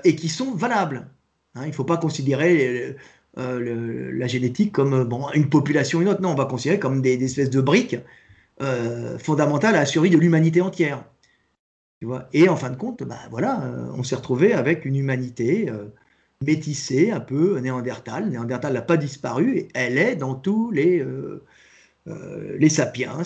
et 0.03 0.15
qui 0.15 0.29
sont 0.29 0.53
valables. 0.53 1.07
Hein. 1.55 1.63
il 1.63 1.69
ne 1.69 1.73
faut 1.73 1.83
pas 1.83 1.97
considérer 1.97 2.95
la 3.35 4.27
génétique 4.27 4.71
comme 4.71 5.03
bon, 5.03 5.29
une 5.33 5.49
population 5.49 5.99
ou 5.99 6.03
une 6.03 6.09
autre, 6.09 6.21
non, 6.21 6.29
on 6.29 6.35
va 6.35 6.45
considérer 6.45 6.79
comme 6.79 7.01
des 7.01 7.21
espèces 7.23 7.49
de 7.49 7.59
briques 7.59 7.97
euh, 8.61 9.19
fondamentale 9.19 9.75
à 9.75 9.79
la 9.79 9.85
survie 9.85 10.09
de 10.09 10.17
l'humanité 10.17 10.61
entière. 10.61 11.03
Tu 11.99 12.07
vois 12.07 12.27
et 12.33 12.49
en 12.49 12.55
fin 12.55 12.69
de 12.69 12.75
compte, 12.75 13.03
bah, 13.03 13.19
voilà, 13.29 13.61
euh, 13.61 13.91
on 13.95 14.03
s'est 14.03 14.15
retrouvé 14.15 14.53
avec 14.53 14.85
une 14.85 14.95
humanité 14.95 15.69
euh, 15.69 15.85
métissée, 16.45 17.11
un 17.11 17.19
peu 17.19 17.59
néandertal. 17.59 18.29
Néandertal 18.29 18.73
n'a 18.73 18.81
pas 18.81 18.97
disparu, 18.97 19.57
et 19.57 19.67
elle 19.73 19.97
est 19.97 20.15
dans 20.15 20.35
tous 20.35 20.71
les, 20.71 21.03
les 22.05 22.69
sapiens 22.69 23.23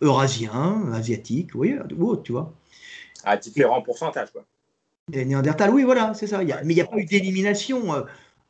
eurasiens, 0.00 0.92
asiatiques, 0.92 1.54
oui, 1.54 1.76
ou 1.96 2.08
autres, 2.08 2.22
tu 2.22 2.32
vois. 2.32 2.54
À 3.24 3.36
différents 3.36 3.82
pourcentages, 3.82 4.30
quoi. 4.32 4.44
Les 5.12 5.24
Néandertal, 5.24 5.70
oui, 5.70 5.82
voilà, 5.82 6.14
c'est 6.14 6.26
ça. 6.26 6.38
mais 6.38 6.54
il 6.62 6.74
n'y 6.74 6.80
a 6.80 6.86
pas 6.86 6.96
eu 6.96 7.04
d'élimination. 7.04 7.82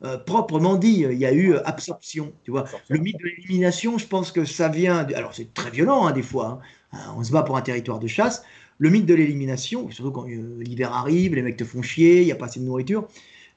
Euh, 0.05 0.17
proprement 0.17 0.75
dit, 0.75 1.05
il 1.09 1.17
y 1.17 1.25
a 1.25 1.31
eu 1.31 1.53
euh, 1.53 1.65
absorption. 1.67 2.33
Tu 2.43 2.51
vois, 2.51 2.65
le 2.89 2.99
mythe 2.99 3.17
de 3.17 3.25
l'élimination, 3.25 3.97
je 3.97 4.05
pense 4.05 4.33
que 4.33 4.43
ça 4.43 4.67
vient. 4.67 5.07
alors 5.15 5.33
c'est 5.33 5.53
très 5.53 5.71
violent 5.71 6.05
hein, 6.05 6.11
des 6.11 6.21
fois. 6.21 6.59
Hein. 6.93 6.97
Euh, 6.97 7.17
on 7.17 7.23
se 7.23 7.31
bat 7.31 7.43
pour 7.43 7.55
un 7.55 7.61
territoire 7.61 7.99
de 7.99 8.07
chasse. 8.07 8.43
Le 8.79 8.89
mythe 8.89 9.05
de 9.05 9.13
l'élimination, 9.13 9.89
surtout 9.91 10.11
quand 10.11 10.25
l'hiver 10.25 10.91
arrive, 10.91 11.35
les 11.35 11.41
mecs 11.41 11.55
te 11.55 11.63
font 11.63 11.81
chier, 11.81 12.21
il 12.21 12.25
n'y 12.25 12.33
a 12.33 12.35
pas 12.35 12.47
assez 12.47 12.59
de 12.59 12.65
nourriture. 12.65 13.07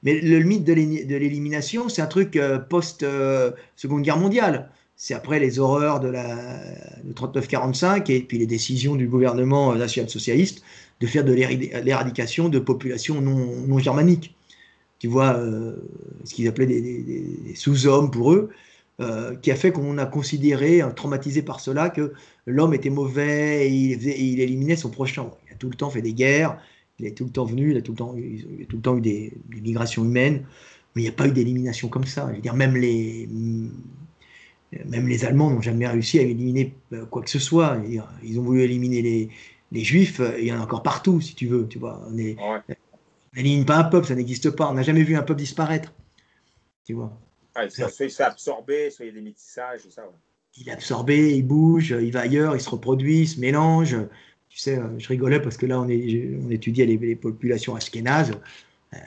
Mais 0.03 0.21
le, 0.21 0.39
mythe 0.39 0.63
de 0.63 0.73
l'élimination, 0.73 1.89
c'est 1.89 2.01
un 2.01 2.07
truc 2.07 2.39
post 2.69 3.03
Seconde 3.75 4.03
Guerre 4.03 4.19
mondiale. 4.19 4.69
C'est 4.95 5.15
après 5.15 5.39
les 5.39 5.59
horreurs 5.59 5.99
de 5.99 6.07
la 6.07 6.59
39-45 7.15 8.09
et 8.11 8.21
puis 8.21 8.37
les 8.37 8.45
décisions 8.45 8.95
du 8.95 9.07
gouvernement 9.07 9.75
national-socialiste 9.75 10.63
de 11.01 11.07
faire 11.07 11.25
de 11.25 11.33
l'éradication 11.33 12.47
de 12.47 12.59
populations 12.59 13.19
non, 13.19 13.67
non 13.67 13.79
germaniques. 13.79 14.36
Tu 14.99 15.07
vois, 15.07 15.39
ce 16.23 16.33
qu'ils 16.33 16.47
appelaient 16.47 16.81
des, 16.81 17.55
sous-hommes 17.55 18.11
pour 18.11 18.33
eux, 18.33 18.49
qui 19.41 19.51
a 19.51 19.55
fait 19.55 19.71
qu'on 19.71 19.97
a 19.97 20.05
considéré, 20.05 20.81
traumatisé 20.95 21.41
par 21.41 21.59
cela, 21.59 21.89
que 21.89 22.13
l'homme 22.45 22.73
était 22.73 22.89
mauvais 22.89 23.67
et 23.67 23.73
il, 23.73 24.39
éliminait 24.39 24.75
son 24.75 24.89
prochain. 24.89 25.29
Il 25.47 25.53
a 25.53 25.55
tout 25.55 25.69
le 25.69 25.75
temps 25.75 25.89
fait 25.89 26.01
des 26.01 26.13
guerres, 26.13 26.57
il 26.99 27.05
est 27.05 27.11
tout 27.11 27.25
le 27.25 27.31
temps 27.31 27.45
venu, 27.45 27.71
il 27.71 27.77
a 27.77 27.81
tout 27.81 27.91
le 27.91 27.97
temps, 27.97 28.97
eu 28.97 29.01
des, 29.01 29.33
migrations 29.61 30.03
humaines, 30.03 30.45
mais 30.95 31.03
il 31.03 31.05
n'y 31.05 31.09
a 31.09 31.13
pas 31.13 31.27
eu 31.27 31.31
d'élimination 31.31 31.89
comme 31.89 32.05
ça. 32.05 32.27
Je 32.31 32.37
veux 32.37 32.41
dire, 32.41 32.55
même 32.55 32.75
les, 32.75 33.29
même 34.85 35.07
les 35.07 35.25
Allemands 35.25 35.51
n'ont 35.51 35.61
jamais 35.61 35.87
réussi 35.87 36.17
à 36.19 36.23
éliminer 36.23 36.73
quoi 37.11 37.21
que 37.21 37.29
ce 37.29 37.39
soit. 37.39 37.77
Ils 38.23 38.39
ont 38.39 38.43
voulu 38.43 38.61
éliminer 38.61 39.03
les, 39.03 39.29
les 39.71 39.83
Juifs, 39.83 40.21
il 40.39 40.45
y 40.45 40.51
en 40.51 40.59
a 40.59 40.63
encore 40.63 40.81
partout, 40.83 41.21
si 41.21 41.35
tu 41.35 41.47
veux. 41.47 41.67
Tu 41.67 41.77
vois, 41.77 42.01
on 42.09 42.17
est, 42.17 42.35
n'élimine 43.37 43.65
pas 43.65 43.77
un 43.77 43.83
peuple, 43.83 44.07
ça 44.07 44.15
n'existe 44.15 44.49
pas. 44.51 44.69
On 44.69 44.73
n'a 44.73 44.83
jamais 44.83 45.03
vu 45.03 45.15
un 45.15 45.23
peuple 45.23 45.39
disparaître. 45.39 45.93
Tu 46.85 46.93
vois. 46.93 47.17
Soit 47.53 47.65
il 48.05 48.09
se 48.11 48.15
fait 48.17 48.23
absorber, 48.23 48.89
soit 48.89 49.05
il 49.05 49.09
y 49.09 49.11
a 49.11 49.15
des 49.15 49.21
métissages, 49.21 49.81
ça. 49.89 50.03
Il 50.59 50.69
est 50.69 50.71
absorbé, 50.71 51.35
il 51.35 51.43
bouge, 51.43 51.95
il 52.01 52.11
va 52.11 52.21
ailleurs, 52.21 52.55
il 52.55 52.61
se 52.61 52.69
reproduit, 52.69 53.21
il 53.21 53.27
se 53.27 53.39
mélange. 53.39 53.95
Tu 54.49 54.59
sais, 54.59 54.77
euh, 54.77 54.97
je 54.97 55.07
rigolais 55.07 55.39
parce 55.39 55.57
que 55.57 55.65
là, 55.65 55.79
on, 55.79 55.87
est, 55.87 56.35
on 56.43 56.49
étudiait 56.49 56.85
les, 56.85 57.15
populations 57.15 57.75
ashkénazes. 57.75 58.31
Euh, 58.93 58.97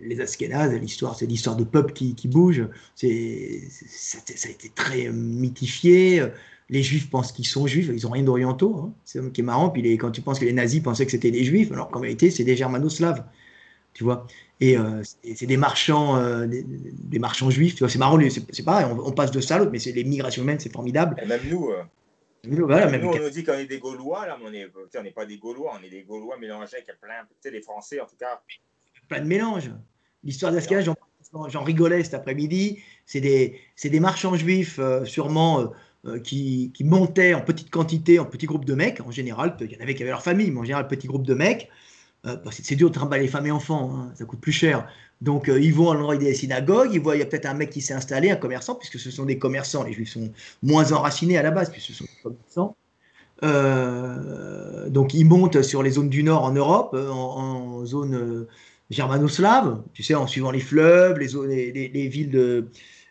les 0.00 0.20
Ashkénazes, 0.20 0.72
l'histoire, 0.74 1.16
c'est 1.16 1.26
l'histoire 1.26 1.56
de 1.56 1.64
peuples 1.64 1.92
qui, 1.92 2.14
qui 2.14 2.28
bougent. 2.28 2.68
C'est, 2.94 3.62
ça 3.70 4.18
a 4.48 4.50
été 4.50 4.70
très 4.74 5.10
mythifié 5.10 6.26
les 6.70 6.82
juifs 6.82 7.10
pensent 7.10 7.32
qu'ils 7.32 7.46
sont 7.46 7.66
juifs, 7.66 7.90
ils 7.92 8.02
n'ont 8.04 8.10
rien 8.10 8.22
d'orientaux. 8.22 8.76
Hein. 8.78 8.92
C'est 9.04 9.20
ce 9.20 9.26
qui 9.28 9.42
est 9.42 9.44
marrant. 9.44 9.70
Puis 9.70 9.82
les, 9.82 9.98
quand 9.98 10.10
tu 10.10 10.22
penses 10.22 10.38
que 10.38 10.44
les 10.44 10.52
nazis 10.52 10.82
pensaient 10.82 11.04
que 11.04 11.12
c'était 11.12 11.30
des 11.30 11.44
juifs, 11.44 11.70
alors 11.72 11.90
qu'en 11.90 12.00
réalité, 12.00 12.30
c'est 12.30 12.44
des 12.44 12.56
germano-slaves. 12.56 13.24
Tu 13.92 14.02
vois 14.02 14.26
Et 14.60 14.76
euh, 14.76 15.02
c'est 15.34 15.46
des 15.46 15.56
marchands, 15.56 16.16
euh, 16.16 16.46
des, 16.48 17.18
marchands 17.18 17.50
juifs. 17.50 17.74
Tu 17.74 17.80
vois, 17.80 17.88
c'est 17.88 17.98
marrant, 17.98 18.18
c'est 18.28 18.64
pareil, 18.64 18.86
on, 18.90 19.12
passe 19.12 19.30
de 19.30 19.40
ça 19.40 19.54
à 19.54 19.58
l'autre, 19.58 19.70
mais 19.70 19.78
c'est 19.78 19.92
les 19.92 20.04
migrations 20.04 20.42
humaines, 20.42 20.58
c'est 20.58 20.72
formidable. 20.72 21.16
même 21.26 21.40
nous. 21.48 21.70
Euh, 21.70 21.82
nous, 22.46 22.66
voilà, 22.66 22.90
même 22.90 23.00
nous, 23.00 23.08
on 23.08 23.18
nous 23.18 23.30
dit 23.30 23.42
qu'on 23.42 23.54
est 23.54 23.64
des 23.64 23.78
Gaulois, 23.78 24.26
là, 24.26 24.36
mais 24.38 24.66
on 24.94 25.02
n'est 25.02 25.10
pas 25.12 25.24
des 25.24 25.38
Gaulois, 25.38 25.78
on 25.80 25.82
est 25.82 25.88
des 25.88 26.02
Gaulois 26.02 26.36
mélangés 26.36 26.74
avec 26.74 26.86
plein, 27.00 27.22
tu 27.22 27.34
sais, 27.40 27.50
les 27.50 27.62
Français 27.62 28.00
en 28.00 28.04
tout 28.04 28.16
cas. 28.18 28.42
Plein 29.08 29.20
de 29.20 29.26
mélanges. 29.26 29.70
L'histoire 30.22 30.52
d'Ascalon, 30.52 30.94
j'en 31.48 31.62
rigolais 31.62 32.04
cet 32.04 32.12
après-midi. 32.12 32.82
C'est 33.06 33.22
des, 33.22 33.58
des, 33.82 34.00
marchands 34.00 34.36
juifs, 34.36 34.78
sûrement 35.04 35.72
euh, 36.06 36.18
qui, 36.18 36.70
montaient 36.80 37.32
en 37.32 37.40
petite 37.40 37.70
quantité, 37.70 38.18
en 38.18 38.26
petits 38.26 38.44
groupes 38.44 38.66
de 38.66 38.74
mecs. 38.74 39.00
En 39.00 39.10
général, 39.10 39.56
il 39.60 39.72
y 39.72 39.76
en 39.76 39.80
avait 39.80 39.94
qui 39.94 40.02
avaient 40.02 40.10
leur 40.10 40.22
famille, 40.22 40.50
mais 40.50 40.60
en 40.60 40.64
général, 40.64 40.86
petit 40.86 41.06
groupe 41.06 41.24
de 41.26 41.32
mecs. 41.32 41.70
Euh, 42.26 42.36
c'est 42.50 42.76
dur 42.76 42.90
de 42.90 42.94
trimballer 42.94 43.26
femmes 43.26 43.46
et 43.46 43.50
enfants, 43.50 43.90
hein, 43.94 44.12
ça 44.14 44.26
coûte 44.26 44.40
plus 44.40 44.52
cher. 44.52 44.86
Donc 45.22 45.48
euh, 45.48 45.58
ils 45.58 45.72
vont 45.72 45.90
à 45.90 45.94
l'endroit 45.94 46.16
des 46.18 46.34
synagogues, 46.34 46.90
ils 46.92 47.00
voient, 47.00 47.16
il 47.16 47.20
y 47.20 47.22
a 47.22 47.26
peut-être 47.26 47.46
un 47.46 47.54
mec 47.54 47.70
qui 47.70 47.80
s'est 47.80 47.94
installé, 47.94 48.30
un 48.30 48.36
commerçant, 48.36 48.74
puisque 48.74 48.98
ce 48.98 49.10
sont 49.10 49.24
des 49.24 49.38
commerçants, 49.38 49.82
les 49.82 49.94
juifs 49.94 50.10
sont 50.10 50.30
moins 50.62 50.92
enracinés 50.92 51.38
à 51.38 51.42
la 51.42 51.50
base, 51.50 51.70
puisque 51.70 51.86
ce 51.86 51.94
sont 51.94 52.04
des 52.04 52.22
commerçants. 52.22 52.76
donc 54.90 55.14
ils 55.14 55.24
montent 55.24 55.62
sur 55.62 55.82
les 55.82 55.92
zones 55.92 56.10
du 56.10 56.22
nord 56.22 56.44
en 56.44 56.52
Europe, 56.52 56.94
en, 56.94 57.84
zone 57.86 58.46
germano-slave, 58.90 59.82
tu 59.94 60.02
sais, 60.02 60.14
en 60.14 60.26
suivant 60.26 60.50
les 60.50 60.60
fleuves, 60.60 61.18
les, 61.18 62.08
villes 62.08 62.66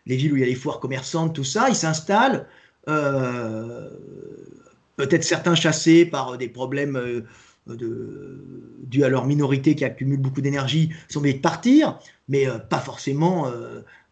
les 0.06 0.16
villes 0.16 0.32
où 0.32 0.36
il 0.36 0.40
y 0.40 0.44
a 0.44 0.46
les 0.46 0.54
foires 0.54 0.80
commerçantes, 0.80 1.34
tout 1.34 1.44
ça, 1.44 1.68
ils 1.68 1.76
s'installent. 1.76 2.46
Euh, 2.88 3.88
peut-être 4.96 5.24
certains 5.24 5.54
chassés 5.54 6.04
par 6.04 6.36
des 6.38 6.48
problèmes 6.48 6.96
euh, 6.96 7.22
de, 7.66 8.76
dus 8.86 9.04
à 9.04 9.08
leur 9.08 9.26
minorité 9.26 9.74
qui 9.74 9.84
accumule 9.84 10.20
beaucoup 10.20 10.42
d'énergie 10.42 10.90
sont 11.08 11.20
obligés 11.20 11.38
de 11.38 11.42
partir, 11.42 11.98
mais 12.28 12.46
euh, 12.46 12.58
pas 12.58 12.78
forcément 12.78 13.50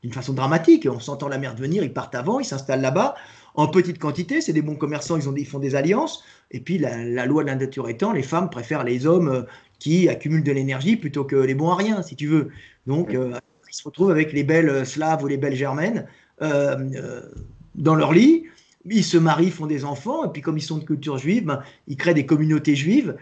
d'une 0.02 0.12
façon 0.12 0.32
dramatique. 0.32 0.88
On 0.90 1.00
sentant 1.00 1.28
la 1.28 1.38
mer 1.38 1.54
venir, 1.54 1.85
ils 1.85 1.92
partent 1.92 2.14
avant, 2.14 2.40
ils 2.40 2.44
s'installent 2.44 2.80
là-bas 2.80 3.14
en 3.54 3.68
petite 3.68 3.98
quantité. 3.98 4.40
C'est 4.40 4.54
des 4.54 4.62
bons 4.62 4.76
commerçants, 4.76 5.16
ils, 5.16 5.28
ont, 5.28 5.35
ils 5.37 5.46
font 5.46 5.58
des 5.58 5.74
alliances. 5.74 6.24
Et 6.50 6.61
puis 6.61 6.78
la, 6.78 7.26
loi 7.26 7.42
de 7.42 7.48
la 7.48 7.56
nature 7.56 7.88
étant, 7.88 8.12
les 8.12 8.22
femmes 8.22 8.48
préfèrent 8.48 8.85
les 8.85 9.06
hommes 9.06 9.46
qui 9.78 10.08
accumulent 10.08 10.44
de 10.44 10.52
l'énergie 10.52 10.96
plutôt 10.96 11.24
que 11.24 11.37
les 11.37 11.54
bons 11.54 11.70
à 11.70 11.76
rien, 11.76 12.02
si 12.02 12.16
tu 12.16 12.26
veux. 12.26 12.48
Donc 12.87 13.11
ils 13.12 13.74
se 13.74 13.85
retrouvent 13.85 14.11
avec 14.11 14.32
les 14.32 14.44
belles 14.44 14.87
slaves 14.87 15.22
ou 15.22 15.26
les 15.26 15.37
belles 15.37 15.54
germaines 15.54 16.06
dans 16.40 17.94
leur 17.94 18.12
lit 18.12 18.46
ils 18.85 19.05
se 19.05 19.16
marient, 19.16 19.51
font 19.51 19.66
des 19.66 19.85
enfants, 19.85 20.25
et 20.25 20.29
puis 20.29 20.42
comme 20.42 20.59
ils 20.59 20.62
sont 20.62 20.79
de 20.79 20.85
culture 20.85 21.18
juive, 21.18 21.45
ben, 21.45 21.62
ils 21.87 21.97
créent 21.97 22.14
des 22.14 22.27
communautés 22.27 22.75
juives 22.75 23.16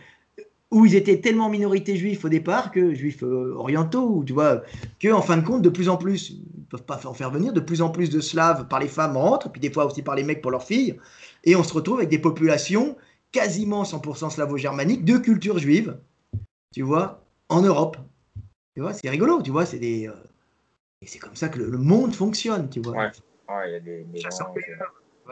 où 0.71 0.87
ils 0.87 0.95
étaient 0.95 1.21
tellement 1.21 1.49
minorité 1.49 1.97
juifs 1.97 2.25
au 2.25 2.29
départ 2.29 2.71
que 2.71 2.95
juifs 2.95 3.25
euh, 3.25 3.55
orientaux, 3.57 4.23
tu 4.25 4.33
vois, 4.33 4.63
que 5.01 5.13
en 5.13 5.21
fin 5.21 5.37
de 5.37 5.45
compte, 5.45 5.63
de 5.63 5.69
plus 5.69 5.89
en 5.89 5.97
plus, 5.97 6.31
ils 6.31 6.45
ne 6.59 6.65
peuvent 6.67 6.85
pas 6.85 7.01
en 7.07 7.15
faire 7.15 7.31
venir, 7.31 7.53
de 7.53 7.61
plus 7.61 7.83
en 7.83 7.91
plus 7.91 8.09
de 8.09 8.21
slaves 8.21 8.69
par 8.69 8.79
les 8.79 8.89
femmes 8.89 9.17
rentrent, 9.17 9.51
puis 9.51 9.61
des 9.61 9.71
fois 9.71 9.87
aussi 9.87 10.03
par 10.03 10.15
les 10.15 10.23
mecs 10.23 10.41
pour 10.41 10.53
leurs 10.53 10.63
filles, 10.63 10.97
et 11.45 11.57
on 11.57 11.65
se 11.65 11.75
retrouve 11.75 11.99
avec 11.99 12.09
des 12.09 12.21
populations 12.21 12.97
quasiment 13.33 13.83
100% 13.83 14.31
slavo-germaniques 14.31 15.05
de 15.05 15.19
culture 15.19 15.59
juive, 15.59 15.99
tu 16.73 16.83
vois, 16.83 17.25
en 17.49 17.63
Europe. 17.63 17.97
Tu 18.75 18.83
vois, 18.83 18.93
c'est 18.93 19.11
rigolo, 19.11 19.43
tu 19.43 19.51
vois, 19.51 19.67
c'est 19.67 19.79
des. 19.79 20.07
Euh, 20.07 20.13
et 21.03 21.07
c'est 21.07 21.19
comme 21.19 21.35
ça 21.35 21.49
que 21.49 21.59
le, 21.59 21.79
monde 21.79 22.15
fonctionne, 22.15 22.69
tu 22.71 22.81
vois. 22.81 22.93
Ouais, 22.93 23.11
il 23.67 23.73
y 23.73 23.75
a 23.75 23.81
des 23.81 24.07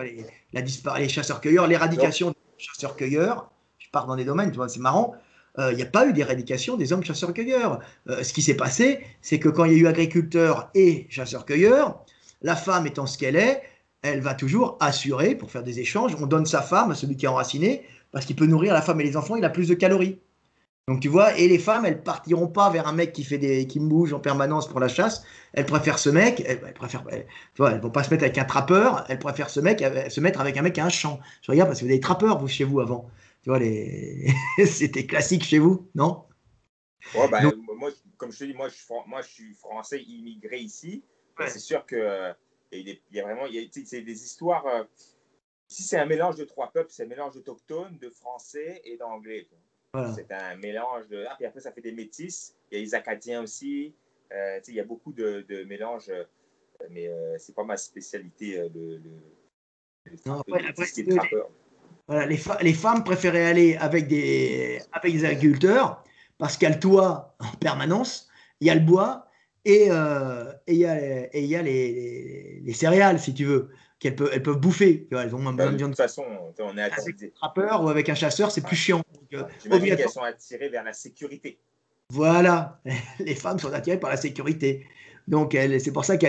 les, 0.01 0.25
les 0.53 1.09
chasseurs-cueilleurs, 1.09 1.67
l'éradication 1.67 2.31
des 2.31 2.37
chasseurs-cueilleurs, 2.59 3.51
je 3.79 3.89
pars 3.91 4.07
dans 4.07 4.17
des 4.17 4.25
domaines, 4.25 4.51
tu 4.51 4.57
vois, 4.57 4.69
c'est 4.69 4.81
marrant, 4.81 5.15
euh, 5.59 5.73
il 5.73 5.77
n'y 5.77 5.83
a 5.83 5.87
pas 5.87 6.07
eu 6.07 6.13
d'éradication 6.13 6.77
des 6.77 6.93
hommes 6.93 7.03
chasseurs-cueilleurs. 7.03 7.81
Euh, 8.09 8.23
ce 8.23 8.33
qui 8.33 8.43
s'est 8.43 8.55
passé, 8.57 9.01
c'est 9.23 9.39
que 9.39 9.49
quand 9.49 9.65
il 9.65 9.73
y 9.73 9.75
a 9.77 9.79
eu 9.79 9.87
agriculteurs 9.87 10.71
et 10.75 11.07
chasseurs-cueilleurs, 11.11 12.05
la 12.43 12.55
femme 12.55 12.87
étant 12.87 13.07
ce 13.07 13.19
qu'elle 13.19 13.37
est, 13.37 13.63
elle 14.03 14.21
va 14.21 14.35
toujours 14.35 14.77
assurer, 14.81 15.35
pour 15.35 15.51
faire 15.51 15.65
des 15.65 15.81
échanges, 15.81 16.15
on 16.21 16.27
donne 16.27 16.47
sa 16.47 16.63
femme 16.63 16.93
à 16.93 16.95
celui 16.95 17.17
qui 17.17 17.25
est 17.25 17.29
enraciné, 17.29 17.85
parce 18.13 18.25
qu'il 18.25 18.37
peut 18.37 18.47
nourrir 18.47 18.73
la 18.73 18.83
femme 18.83 19.01
et 19.01 19.05
les 19.05 19.17
enfants, 19.17 19.37
il 19.37 19.45
a 19.45 19.51
plus 19.51 19.69
de 19.69 19.75
calories. 19.75 20.21
Donc 20.89 21.01
tu 21.01 21.09
vois, 21.09 21.37
et 21.39 21.47
les 21.49 21.59
femmes, 21.59 21.85
elles 21.85 22.03
partiront 22.03 22.49
pas 22.49 22.71
vers 22.71 22.89
un 22.89 22.93
mec 22.93 23.13
qui 23.13 23.23
fait 23.23 23.37
des, 23.37 23.67
qui 23.67 23.79
bouge 23.79 24.15
en 24.15 24.21
permanence 24.21 24.67
pour 24.67 24.81
la 24.81 24.89
chasse. 24.89 25.23
Elles 25.53 25.67
préfèrent 25.67 25.99
ce 25.99 26.09
mec. 26.09 26.43
Elles, 26.47 26.73
préfèrent, 26.73 27.05
tu 27.07 27.59
vois, 27.59 27.73
elles 27.73 27.81
vont 27.81 27.91
pas 27.91 28.03
se 28.03 28.11
mettre 28.11 28.25
avec 28.25 28.39
un 28.39 28.47
trappeur. 28.47 29.05
Elles 29.11 29.19
préfèrent 29.19 29.51
ce 29.51 29.61
mec, 29.61 29.83
euh, 29.83 30.09
se 30.09 30.21
mettre 30.23 30.41
avec 30.41 30.57
un 30.57 30.63
mec 30.63 30.73
qui 30.73 30.81
a 30.81 30.87
un 30.87 30.89
champ. 30.89 31.21
Je 31.43 31.53
regarde 31.53 31.69
parce 31.69 31.81
que 31.81 31.85
vous 31.85 31.91
avez 31.91 31.99
des 31.99 32.01
trappeurs 32.01 32.39
vous 32.39 32.49
chez 32.49 32.65
vous 32.65 32.81
avant. 32.81 33.11
Tu 33.43 33.51
vois, 33.51 33.59
les... 33.59 34.33
c'était 34.65 35.05
classique 35.05 35.45
chez 35.45 35.59
vous, 35.59 35.91
non? 35.95 36.25
Ben, 37.31 37.53
moi, 37.77 37.91
comme 38.17 38.33
je 38.33 38.39
te 38.39 38.45
dis, 38.45 38.55
moi 38.55 38.71
je, 38.71 38.75
suis, 38.75 38.85
moi 39.07 39.21
je 39.21 39.29
suis 39.29 39.53
français 39.53 40.03
immigré 40.03 40.59
ici. 40.59 41.05
C'est 41.47 41.59
sûr 41.59 41.85
que 41.85 42.33
il 42.73 42.99
y 43.13 43.21
a 43.21 43.25
vraiment, 43.25 43.45
c'est 43.85 44.01
des 44.01 44.25
histoires. 44.25 44.67
Euh, 44.67 44.85
ici, 45.71 45.83
c'est 45.83 45.99
un 45.99 46.07
mélange 46.07 46.37
de 46.37 46.45
trois 46.45 46.73
peuples. 46.73 46.91
C'est 46.91 47.05
un 47.05 47.09
mélange 47.09 47.35
d'autochtones, 47.35 47.99
de 47.99 48.09
français 48.09 48.81
et 48.85 48.97
d'anglais. 48.97 49.47
C'est 50.15 50.31
un 50.33 50.57
mélange 50.57 51.09
de. 51.09 51.25
Ah, 51.29 51.35
puis 51.37 51.47
après, 51.47 51.61
ça 51.61 51.73
fait 51.73 51.81
des 51.81 51.93
métis. 51.93 52.55
Il 52.71 52.79
y 52.79 52.81
a 52.81 52.85
les 52.85 52.95
Acadiens 52.95 53.43
aussi. 53.43 53.95
Euh, 54.33 54.61
il 54.69 54.75
y 54.75 54.81
a 54.81 54.85
beaucoup 54.85 55.13
de, 55.13 55.45
de 55.49 55.65
mélanges, 55.65 56.11
euh, 56.11 56.25
mais 56.91 57.09
euh, 57.09 57.37
c'est 57.39 57.55
pas 57.55 57.65
ma 57.65 57.79
spécialité, 57.79 58.69
le, 58.75 59.01
voilà, 62.07 62.27
les, 62.27 62.39
les, 62.63 62.75
femmes 62.75 63.05
préféraient 63.05 63.47
aller 63.47 63.77
avec 63.77 64.07
des, 64.07 64.81
avec 64.93 65.13
des 65.13 65.25
agriculteurs 65.25 66.03
parce 66.39 66.57
qu'il 66.57 66.69
y 66.69 66.71
a 66.71 66.75
le 66.75 66.81
toit 66.81 67.35
en 67.41 67.57
permanence, 67.57 68.29
il 68.61 68.67
y 68.67 68.71
a 68.71 68.75
le 68.75 68.81
bois 68.81 69.27
et, 69.65 69.89
et 69.89 70.73
il 70.73 70.77
y 70.77 70.87
a, 70.87 71.35
et 71.35 71.45
y 71.45 71.57
a 71.57 71.63
les, 71.63 72.61
les, 72.63 72.73
céréales, 72.73 73.21
si 73.21 73.35
tu 73.35 73.45
veux 73.45 73.71
qu'elles 73.99 74.17
peuvent, 74.17 74.31
elles 74.33 74.43
peuvent 74.43 74.61
bouffer. 74.61 75.09
Elles 75.11 75.35
ont 75.35 75.53
bah, 75.53 75.69
de 75.69 75.77
toute 75.77 75.97
façon, 75.97 76.25
on 76.59 76.77
est 76.77 76.83
Avec 76.83 77.23
un 77.23 77.29
trappeur 77.35 77.85
ou 77.85 77.89
avec 77.89 78.09
un 78.09 78.15
chasseur, 78.15 78.51
c'est 78.51 78.65
plus 78.65 78.77
chiant. 78.77 79.03
Euh, 79.35 79.43
J'imagine 79.63 79.97
qu'elles 79.97 80.09
sont 80.09 80.23
attirées 80.23 80.69
vers 80.69 80.85
la 80.85 80.93
sécurité. 80.93 81.59
Voilà, 82.11 82.81
les 83.19 83.35
femmes 83.35 83.59
sont 83.59 83.73
attirées 83.73 84.01
par 84.01 84.11
la 84.11 84.17
sécurité. 84.17 84.87
Donc 85.27 85.53
c'est 85.53 85.93
pour 85.93 86.07
ça 86.07 86.17
que 86.17 86.27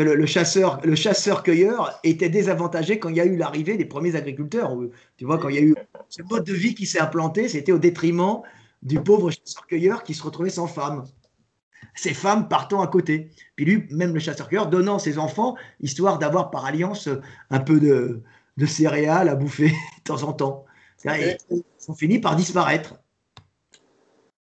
le, 0.00 0.26
chasseur, 0.26 0.78
le 0.84 0.94
chasseur-cueilleur 0.94 1.98
était 2.04 2.28
désavantagé 2.28 2.98
quand 2.98 3.08
il 3.08 3.16
y 3.16 3.20
a 3.20 3.24
eu 3.24 3.36
l'arrivée 3.36 3.78
des 3.78 3.86
premiers 3.86 4.14
agriculteurs. 4.14 4.76
Tu 5.16 5.24
vois, 5.24 5.38
quand 5.38 5.48
il 5.48 5.54
y 5.54 5.58
a 5.58 5.62
eu 5.62 5.74
ce 6.10 6.22
mode 6.22 6.44
de 6.44 6.52
vie 6.52 6.74
qui 6.74 6.84
s'est 6.84 7.00
implanté, 7.00 7.48
c'était 7.48 7.72
au 7.72 7.78
détriment 7.78 8.42
du 8.82 9.00
pauvre 9.00 9.30
chasseur-cueilleur 9.30 10.02
qui 10.02 10.12
se 10.12 10.22
retrouvait 10.22 10.50
sans 10.50 10.66
femme 10.66 11.04
ses 11.94 12.14
femmes 12.14 12.48
partant 12.48 12.80
à 12.80 12.86
côté. 12.86 13.30
Puis 13.56 13.64
lui, 13.64 13.86
même 13.90 14.14
le 14.14 14.20
chasseur-cueilleur, 14.20 14.68
donnant 14.68 14.98
ses 14.98 15.18
enfants, 15.18 15.56
histoire 15.80 16.18
d'avoir 16.18 16.50
par 16.50 16.64
alliance 16.64 17.08
un 17.50 17.60
peu 17.60 17.80
de, 17.80 18.66
céréales 18.66 19.28
à 19.28 19.34
bouffer 19.34 19.68
de 19.98 20.02
temps 20.04 20.22
en 20.22 20.32
temps. 20.32 20.66
Ils 21.04 21.36
ont 21.88 21.94
fini 21.94 22.20
par 22.20 22.36
disparaître. 22.36 22.94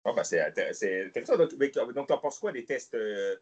Oh 0.05 0.13
bah 0.15 0.23
c'est 0.23 0.41
intéressant. 0.41 1.37
Donc, 1.37 1.53
donc 1.93 2.07
tu 2.07 2.13
en 2.13 2.17
penses 2.17 2.39
quoi 2.39 2.51
des 2.53 2.63
tests 2.63 2.95
euh, 2.95 3.35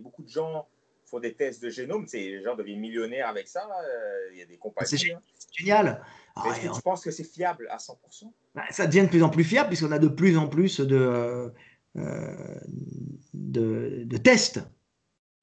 Beaucoup 0.00 0.24
de 0.24 0.28
gens 0.28 0.66
font 1.06 1.20
des 1.20 1.34
tests 1.34 1.62
de 1.62 1.70
génome. 1.70 2.06
Les 2.12 2.42
gens 2.42 2.56
deviennent 2.56 2.80
millionnaires 2.80 3.28
avec 3.28 3.46
ça. 3.46 3.60
Euh, 3.60 4.32
il 4.32 4.38
y 4.38 4.42
a 4.42 4.46
des 4.46 4.56
compagnies. 4.56 4.88
C'est 4.98 5.12
hein. 5.12 5.20
génial. 5.52 6.04
Ah, 6.34 6.48
Est-ce 6.48 6.66
que 6.66 6.74
tu 6.74 6.82
penses 6.82 7.04
que 7.04 7.10
c'est 7.10 7.24
fiable 7.24 7.68
à 7.70 7.76
100% 7.76 8.32
bah, 8.54 8.62
Ça 8.70 8.86
devient 8.86 9.02
de 9.02 9.08
plus 9.08 9.22
en 9.22 9.28
plus 9.28 9.44
fiable 9.44 9.68
puisqu'on 9.68 9.92
a 9.92 9.98
de 9.98 10.08
plus 10.08 10.36
en 10.36 10.48
plus 10.48 10.80
de, 10.80 11.52
de, 11.94 14.16
tests. 14.18 14.62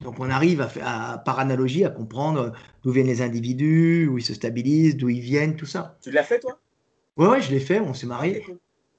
Donc 0.00 0.18
on 0.18 0.30
arrive 0.30 0.66
à, 0.82 1.18
par 1.18 1.38
analogie 1.38 1.84
à 1.84 1.90
comprendre 1.90 2.52
d'où 2.82 2.90
viennent 2.90 3.06
les 3.06 3.22
individus, 3.22 4.08
où 4.08 4.18
ils 4.18 4.24
se 4.24 4.34
stabilisent, 4.34 4.96
d'où 4.96 5.10
ils 5.10 5.20
viennent, 5.20 5.56
tout 5.56 5.66
ça. 5.66 5.98
Tu 6.02 6.10
l'as 6.10 6.22
fait 6.22 6.40
toi? 6.40 6.58
Ouais, 7.16 7.28
ouais, 7.28 7.42
je 7.42 7.50
l'ai 7.50 7.60
fait, 7.60 7.80
on 7.80 7.92
s'est 7.92 8.06
marié. 8.06 8.42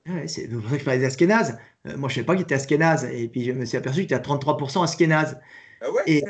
Ouais, 0.08 0.28
c'est 0.28 0.48
pour 0.48 0.64
ça 0.64 0.72
que 0.72 0.80
je 0.80 0.86
parlais 0.86 1.00
des 1.00 1.06
Askénazes. 1.06 1.58
Euh, 1.88 1.98
moi, 1.98 2.10
je 2.10 2.14
ne 2.14 2.16
savais 2.16 2.26
pas 2.26 2.36
qu'il 2.36 2.44
était 2.44 2.56
Askénaze. 2.56 3.06
Et 3.06 3.28
puis, 3.28 3.44
je 3.44 3.52
me 3.52 3.66
suis 3.66 3.78
aperçu 3.78 4.02
qu'il 4.02 4.06
était 4.06 4.16
à 4.16 4.20
33% 4.20 4.84
Askénaze. 4.84 5.40
Ah 5.82 5.92
ouais? 5.92 6.02
Et, 6.06 6.24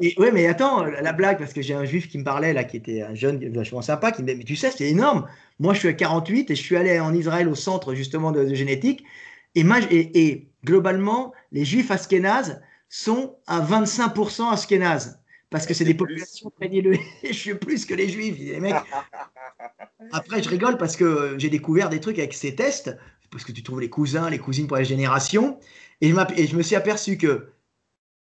et, 0.00 0.14
ouais, 0.18 0.32
mais 0.32 0.46
attends, 0.46 0.84
la, 0.84 1.12
blague, 1.12 1.38
parce 1.38 1.52
que 1.52 1.60
j'ai 1.60 1.74
un 1.74 1.84
juif 1.84 2.08
qui 2.08 2.18
me 2.18 2.24
parlait, 2.24 2.52
là, 2.52 2.64
qui 2.64 2.78
était 2.78 3.02
un 3.02 3.14
jeune 3.14 3.46
vachement 3.52 3.82
sympa, 3.82 4.12
qui 4.12 4.22
me 4.22 4.26
disait 4.26 4.38
Mais 4.38 4.44
tu 4.44 4.56
sais, 4.56 4.70
c'est 4.70 4.88
énorme. 4.88 5.26
Moi, 5.58 5.74
je 5.74 5.80
suis 5.80 5.88
à 5.88 5.92
48 5.92 6.50
et 6.50 6.54
je 6.54 6.62
suis 6.62 6.76
allé 6.76 6.98
en 7.00 7.14
Israël 7.14 7.48
au 7.48 7.54
centre, 7.54 7.94
justement, 7.94 8.32
de, 8.32 8.54
génétique. 8.54 9.04
Et, 9.54 9.64
et, 10.28 10.50
globalement, 10.64 11.32
les 11.52 11.64
juifs 11.64 11.90
Askénazes 11.90 12.60
sont 12.88 13.36
à 13.46 13.60
25% 13.60 14.52
Askénazes. 14.52 15.20
Parce 15.50 15.66
que 15.66 15.74
c'est 15.74 15.84
des 15.84 15.94
populations 15.94 16.50
très 16.50 16.70
je 17.24 17.32
suis 17.32 17.54
plus 17.54 17.84
que 17.84 17.94
les 17.94 18.08
juifs. 18.08 18.38
Les 18.38 18.60
mecs. 18.60 18.76
Après, 20.12 20.42
je 20.42 20.48
rigole 20.48 20.78
parce 20.78 20.96
que 20.96 21.34
j'ai 21.38 21.50
découvert 21.50 21.88
des 21.88 22.00
trucs 22.00 22.18
avec 22.18 22.34
ces 22.34 22.54
tests 22.54 22.96
parce 23.30 23.44
que 23.44 23.52
tu 23.52 23.62
trouves 23.62 23.80
les 23.80 23.90
cousins, 23.90 24.28
les 24.30 24.38
cousines 24.38 24.66
pour 24.66 24.76
la 24.76 24.84
génération. 24.84 25.58
Et 26.00 26.10
je, 26.10 26.56
me 26.56 26.62
suis 26.62 26.76
aperçu 26.76 27.16
que 27.16 27.48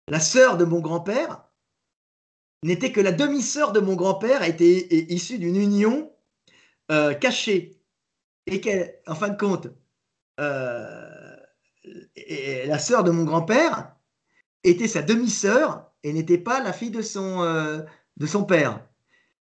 la 0.08 0.20
sœur 0.20 0.56
de 0.56 0.64
mon 0.64 0.80
grand-père 0.80 1.44
n'était 2.64 2.92
que 2.92 3.00
la 3.00 3.12
demi-sœur 3.12 3.72
de 3.72 3.80
mon 3.80 3.94
grand-père, 3.94 4.42
était 4.42 4.88
issue 5.12 5.38
d'une 5.38 5.56
union 5.56 6.10
euh, 6.90 7.14
cachée. 7.14 7.80
Et 8.46 8.60
qu'en 8.60 9.14
fin 9.14 9.28
de 9.28 9.36
compte, 9.36 9.68
euh, 10.38 11.36
la 12.66 12.78
sœur 12.78 13.04
de 13.04 13.10
mon 13.10 13.24
grand-père 13.24 13.92
était 14.64 14.88
sa 14.88 15.02
demi-sœur 15.02 15.90
et 16.02 16.12
n'était 16.12 16.38
pas 16.38 16.62
la 16.62 16.72
fille 16.72 16.90
de 16.90 17.02
son, 17.02 17.42
euh, 17.42 17.80
de 18.16 18.26
son 18.26 18.44
père. 18.44 18.80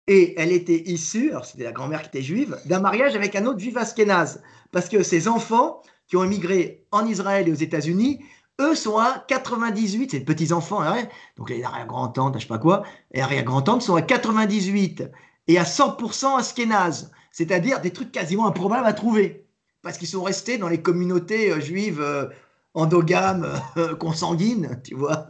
Et 0.09 0.38
elle 0.40 0.52
était 0.52 0.83
issue, 0.90 1.31
alors 1.31 1.44
c'était 1.44 1.64
la 1.64 1.72
grand-mère 1.72 2.02
qui 2.02 2.09
était 2.09 2.22
juive, 2.22 2.59
d'un 2.66 2.81
mariage 2.81 3.14
avec 3.14 3.37
un 3.37 3.46
autre 3.46 3.61
juif 3.61 3.76
askénaze. 3.76 4.42
Parce 4.72 4.88
que 4.88 5.02
ces 5.02 5.28
enfants 5.28 5.83
qui 6.09 6.16
ont 6.16 6.24
émigré 6.24 6.87
en 6.90 7.07
Israël 7.07 7.48
et 7.48 7.52
aux 7.52 7.57
États-Unis, 7.57 8.20
eux 8.61 8.74
sont 8.74 8.98
à 8.98 9.24
98, 9.28 10.11
c'est 10.11 10.20
petits-enfants, 10.20 10.83
hein, 10.83 11.07
donc 11.37 11.50
les 11.50 11.62
arrière-grand-tantes, 11.62 12.35
je 12.35 12.40
sais 12.40 12.48
pas 12.48 12.59
quoi, 12.59 12.83
les 13.12 13.20
arrière-grand-tantes 13.20 13.83
sont 13.83 13.94
à 13.94 14.02
98 14.02 15.05
et 15.48 15.59
à 15.59 15.64
100% 15.64 16.38
askénaze, 16.38 17.11
c'est-à-dire 17.31 17.81
des 17.81 17.92
trucs 17.92 18.12
quasiment 18.12 18.46
improbables 18.46 18.87
à 18.87 18.92
trouver, 18.92 19.41
parce 19.83 19.99
qu'ils 19.99 20.09
sont 20.09 20.23
restés 20.23 20.59
dans 20.59 20.68
les 20.68 20.81
communautés 20.81 21.51
euh, 21.51 21.61
juives 21.61 22.01
euh, 22.01 22.27
endogames, 22.75 23.61
euh, 23.77 23.95
consanguines, 23.95 24.81
tu 24.85 24.95
vois. 24.95 25.29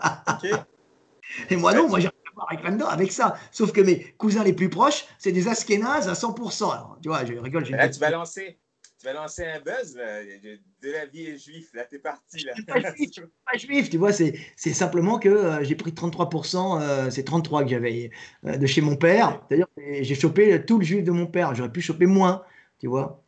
Et 1.51 1.57
moi 1.57 1.75
non, 1.75 1.89
moi 1.89 2.01
j'ai 2.01 2.11
avec 2.49 2.65
là-dedans, 2.65 2.87
avec 2.87 3.13
ça. 3.13 3.37
Sauf 3.51 3.73
que 3.73 3.81
mes 3.81 4.15
cousins 4.19 4.43
les 4.43 4.53
plus 4.53 4.69
proches, 4.71 5.05
c'est 5.19 5.33
des 5.33 5.49
Askénazes 5.49 6.09
à 6.09 6.15
100%. 6.15 6.73
Alors, 6.73 6.99
tu 7.03 7.09
vois, 7.09 7.25
je 7.25 7.35
rigole. 7.35 7.65
Là, 7.71 7.89
tu 7.89 8.01
vas 8.01 8.11
lancer. 8.11 8.59
Tu 9.03 9.07
vas 9.09 9.15
lancer 9.15 9.45
un 9.45 9.59
buzz 9.59 9.95
de 9.95 10.91
la 10.93 11.07
vie 11.07 11.37
juif. 11.37 11.71
Là, 11.75 11.85
t'es 11.85 11.99
parti. 11.99 12.45
Là. 12.45 12.53
Pas 12.69 12.81
juif, 12.95 13.11
pas 13.45 13.59
juif, 13.59 13.91
tu 13.91 13.99
vois. 13.99 14.13
C'est 14.13 14.37
simplement 14.57 15.19
que 15.19 15.29
euh, 15.29 15.65
j'ai 15.65 15.75
pris 15.75 15.91
33%, 15.91 16.81
euh, 16.81 17.11
c'est 17.11 17.25
33 17.25 17.65
que 17.65 17.71
j'avais 17.71 18.11
euh, 18.47 18.57
de 18.57 18.67
chez 18.67 18.81
mon 18.81 18.95
père. 18.95 19.45
C'est-à-dire 19.49 19.67
j'ai 19.77 20.15
chopé 20.15 20.65
tout 20.65 20.79
le 20.79 20.85
juif 20.85 21.03
de 21.03 21.11
mon 21.11 21.27
père. 21.27 21.53
J'aurais 21.53 21.73
pu 21.73 21.81
choper 21.81 22.07
moins, 22.07 22.45
tu 22.79 22.87
vois. 22.87 23.25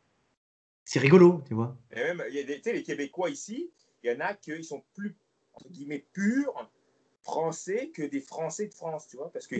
C'est 0.85 0.99
rigolo, 0.99 1.43
tu 1.47 1.55
vois. 1.55 1.77
Et 1.93 1.97
même, 1.97 2.23
il 2.29 2.35
y 2.35 2.39
a 2.39 2.43
des, 2.43 2.61
les 2.73 2.83
Québécois 2.83 3.31
ici, 3.31 3.71
il 4.03 4.13
y 4.13 4.15
en 4.15 4.21
a 4.21 4.35
qui 4.35 4.63
sont 4.63 4.83
plus, 4.95 5.17
entre 5.55 5.69
guillemets, 5.69 6.05
purs 6.13 6.71
français 7.23 7.91
que 7.95 8.03
des 8.03 8.21
Français 8.21 8.67
de 8.67 8.75
France, 8.75 9.09
tu 9.09 9.17
vois, 9.17 9.33
parce 9.33 9.47
que 9.47 9.57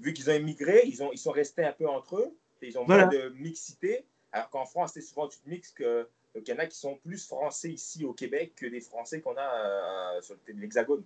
vu 0.00 0.12
qu'ils 0.12 0.30
ont 0.30 0.34
émigré, 0.34 0.82
ils, 0.86 1.02
ont, 1.02 1.12
ils 1.12 1.18
sont 1.18 1.32
restés 1.32 1.64
un 1.64 1.72
peu 1.72 1.86
entre 1.88 2.16
eux, 2.16 2.36
et 2.62 2.68
ils 2.68 2.78
ont 2.78 2.84
voilà. 2.86 3.06
de 3.06 3.28
mixité, 3.36 4.06
alors 4.32 4.48
qu'en 4.48 4.64
France, 4.64 4.92
c'est 4.94 5.02
souvent 5.02 5.28
tu 5.28 5.38
te 5.38 5.48
mixes 5.48 5.72
que 5.72 6.08
qu'il 6.42 6.52
y 6.52 6.56
en 6.56 6.58
a 6.58 6.66
qui 6.66 6.76
sont 6.76 6.96
plus 6.96 7.28
français 7.28 7.70
ici 7.70 8.04
au 8.04 8.12
Québec 8.12 8.54
que 8.56 8.66
des 8.66 8.80
Français 8.80 9.20
qu'on 9.20 9.36
a 9.36 10.16
euh, 10.16 10.20
sur 10.20 10.36
l'Hexagone. 10.48 11.04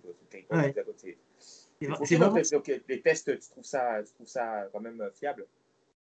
Ouais. 0.49 0.73
Les 2.87 3.01
tests, 3.01 3.39
tu 3.39 3.49
trouves, 3.49 3.63
ça, 3.63 4.01
tu 4.03 4.11
trouves 4.13 4.27
ça 4.27 4.67
quand 4.71 4.79
même 4.79 5.07
fiable 5.13 5.45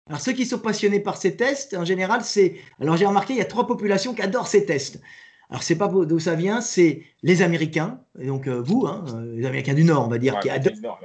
alors 0.10 0.20
ceux 0.20 0.34
qui 0.34 0.46
sont 0.46 0.60
passionnés 0.60 1.00
par 1.00 1.18
ces 1.18 1.36
tests, 1.36 1.76
en 1.76 1.86
général, 1.86 2.24
c'est... 2.24 2.56
Alors 2.82 2.98
j'ai 2.98 3.06
remarqué, 3.06 3.34
il 3.34 3.38
y 3.38 3.42
a 3.42 3.46
trois 3.46 3.68
populations 3.68 4.14
qui 4.14 4.22
adorent 4.24 4.48
ces 4.48 4.66
tests. 4.66 5.00
Alors, 5.50 5.64
c'est 5.64 5.76
pas 5.76 5.88
d'où 5.88 6.20
ça 6.20 6.36
vient, 6.36 6.62
c'est 6.62 7.04
les 7.24 7.42
Américains, 7.42 8.02
donc 8.24 8.48
euh, 8.48 8.62
vous, 8.62 8.86
hein, 8.86 9.04
euh, 9.08 9.36
les 9.36 9.46
Américains 9.48 9.74
du 9.74 9.84
Nord, 9.84 10.06
on 10.06 10.08
va 10.08 10.20
dire, 10.20 10.40
qui 10.40 10.50
adorent. 10.50 11.00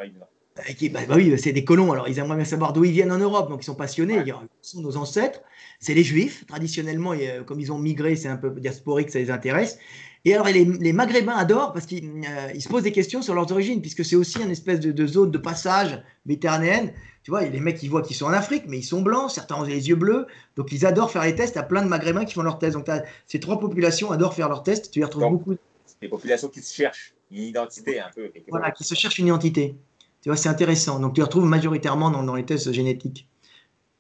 Bah, 0.57 0.63
bah, 1.09 1.15
oui, 1.17 1.37
c'est 1.39 1.53
des 1.53 1.65
colons, 1.65 1.91
alors 1.93 2.09
ils 2.09 2.19
aimeraient 2.19 2.37
bien 2.37 2.45
savoir 2.45 2.75
d'où 2.75 2.85
ils 2.85 2.93
viennent 2.93 3.11
en 3.11 3.19
Europe, 3.19 3.49
donc 3.49 3.63
ils 3.63 3.65
sont 3.65 3.75
passionnés, 3.75 4.23
ils 4.25 4.35
sont 4.61 4.83
nos 4.83 4.97
ancêtres. 4.97 5.41
C'est 5.81 5.95
les 5.95 6.05
Juifs, 6.05 6.47
traditionnellement, 6.47 7.13
comme 7.47 7.59
ils 7.59 7.73
ont 7.73 7.79
migré, 7.79 8.17
c'est 8.17 8.29
un 8.29 8.37
peu 8.37 8.51
diasporique, 8.51 9.11
ça 9.11 9.19
les 9.19 9.31
intéresse. 9.31 9.79
Et 10.27 10.35
alors, 10.35 10.47
les, 10.47 10.93
Maghrébins 10.93 11.37
adorent 11.37 11.73
parce 11.73 11.85
qu'ils 11.85 12.25
euh, 12.27 12.59
se 12.59 12.69
posent 12.69 12.83
des 12.83 12.93
questions 12.93 13.21
sur 13.21 13.35
leurs 13.35 13.51
origines, 13.53 13.83
puisque 13.83 14.05
c'est 14.05 14.17
aussi 14.17 14.41
une 14.41 14.51
espèce 14.51 14.81
de, 14.81 15.07
zone 15.07 15.31
de 15.31 15.39
passage 15.39 16.03
méditerranéenne. 16.25 16.95
Tu 17.23 17.31
vois, 17.31 17.43
les 17.43 17.61
mecs 17.61 17.79
qui 17.79 17.89
voient 17.89 18.03
qu'ils 18.03 18.17
sont 18.17 18.27
en 18.27 18.33
Afrique, 18.33 18.65
mais 18.67 18.79
ils 18.79 18.85
sont 18.85 19.03
blancs, 19.03 19.31
certains 19.31 19.57
ont 19.57 19.63
les 19.63 19.89
yeux 19.89 19.97
bleus, 19.97 20.27
donc 20.57 20.73
ils 20.73 20.87
adorent 20.87 21.11
faire 21.11 21.25
les 21.25 21.35
tests. 21.35 21.57
à 21.57 21.63
plein 21.63 21.83
de 21.83 21.89
Maghrébins 21.89 22.25
qui 22.25 22.35
font 22.35 22.43
leurs 22.43 22.59
tests. 22.59 22.75
Donc, 22.75 22.89
ces 23.27 23.41
trois 23.41 23.59
populations 23.61 24.13
adorent 24.13 24.35
faire 24.35 24.49
leurs 24.49 24.63
tests. 24.63 24.91
Tu 24.91 25.01
y 25.01 25.05
retrouves 25.05 25.31
beaucoup. 25.31 25.57
Des 26.01 26.09
populations 26.09 26.49
qui 26.49 26.61
se 26.61 26.75
cherchent 26.75 27.15
une 27.31 27.43
identité 27.43 28.01
un 28.01 28.11
peu. 28.15 28.31
Voilà, 28.49 28.71
qui 28.71 28.85
se 28.85 28.95
cherchent 28.95 29.19
une 29.19 29.27
identité. 29.27 29.77
Tu 30.23 30.31
vois, 30.31 30.37
c'est 30.37 30.49
intéressant. 30.49 31.01
Donc, 31.01 31.15
tu 31.15 31.21
les 31.21 31.25
retrouves 31.25 31.45
majoritairement 31.45 32.11
dans, 32.11 32.23
dans 32.23 32.35
les 32.35 32.47
tests 32.47 32.73
génétiques. 32.73 33.29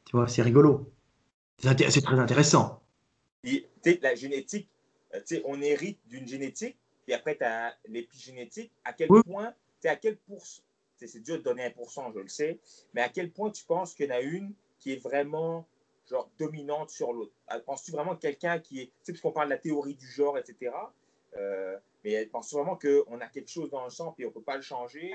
Tu 0.06 0.16
vois, 0.16 0.26
c'est 0.26 0.42
rigolo. 0.42 0.90
C'est 1.58 2.02
très 2.02 2.18
intéressant. 2.18 2.80
Et, 3.44 3.66
la 4.02 4.14
génétique, 4.14 4.68
euh, 5.14 5.40
on 5.44 5.60
hérite 5.60 5.98
d'une 6.06 6.26
génétique, 6.26 6.76
et 7.08 7.14
après, 7.14 7.36
tu 7.36 7.44
as 7.44 7.74
l'épigénétique. 7.86 8.72
À 8.84 8.92
quel 8.92 9.08
point, 9.08 9.54
tu 9.80 9.88
à 9.88 9.96
quel 9.96 10.16
pourcent, 10.16 10.62
c'est 10.96 11.22
dur 11.22 11.38
de 11.38 11.42
donner 11.42 11.64
un 11.64 11.70
pourcent, 11.70 12.10
je 12.14 12.20
le 12.20 12.28
sais, 12.28 12.58
mais 12.94 13.02
à 13.02 13.08
quel 13.08 13.30
point 13.30 13.50
tu 13.50 13.64
penses 13.64 13.94
qu'il 13.94 14.06
y 14.06 14.12
en 14.12 14.14
a 14.14 14.20
une 14.20 14.54
qui 14.78 14.92
est 14.92 15.02
vraiment 15.02 15.66
genre 16.08 16.30
dominante 16.38 16.90
sur 16.90 17.12
l'autre? 17.12 17.32
Euh, 17.52 17.60
Penses-tu 17.60 17.92
vraiment 17.92 18.16
quelqu'un 18.16 18.58
qui 18.58 18.80
est, 18.80 18.86
tu 18.86 18.92
sais, 19.02 19.12
puisqu'on 19.12 19.32
parle 19.32 19.48
de 19.48 19.54
la 19.54 19.58
théorie 19.58 19.94
du 19.94 20.06
genre, 20.06 20.38
etc., 20.38 20.72
euh, 21.36 21.76
mais 22.04 22.26
penses-tu 22.26 22.54
vraiment 22.54 22.76
qu'on 22.76 23.20
a 23.20 23.26
quelque 23.26 23.50
chose 23.50 23.70
dans 23.70 23.84
le 23.84 23.90
sang 23.90 24.14
et 24.18 24.24
on 24.24 24.28
ne 24.28 24.34
peut 24.34 24.42
pas 24.42 24.56
le 24.56 24.62
changer 24.62 25.12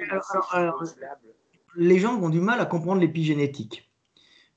Les 1.76 2.00
gens 2.00 2.20
ont 2.22 2.30
du 2.30 2.42
mal 2.42 2.60
à 2.60 2.66
comprendre 2.66 3.00
l'épigénétique. 3.00 3.90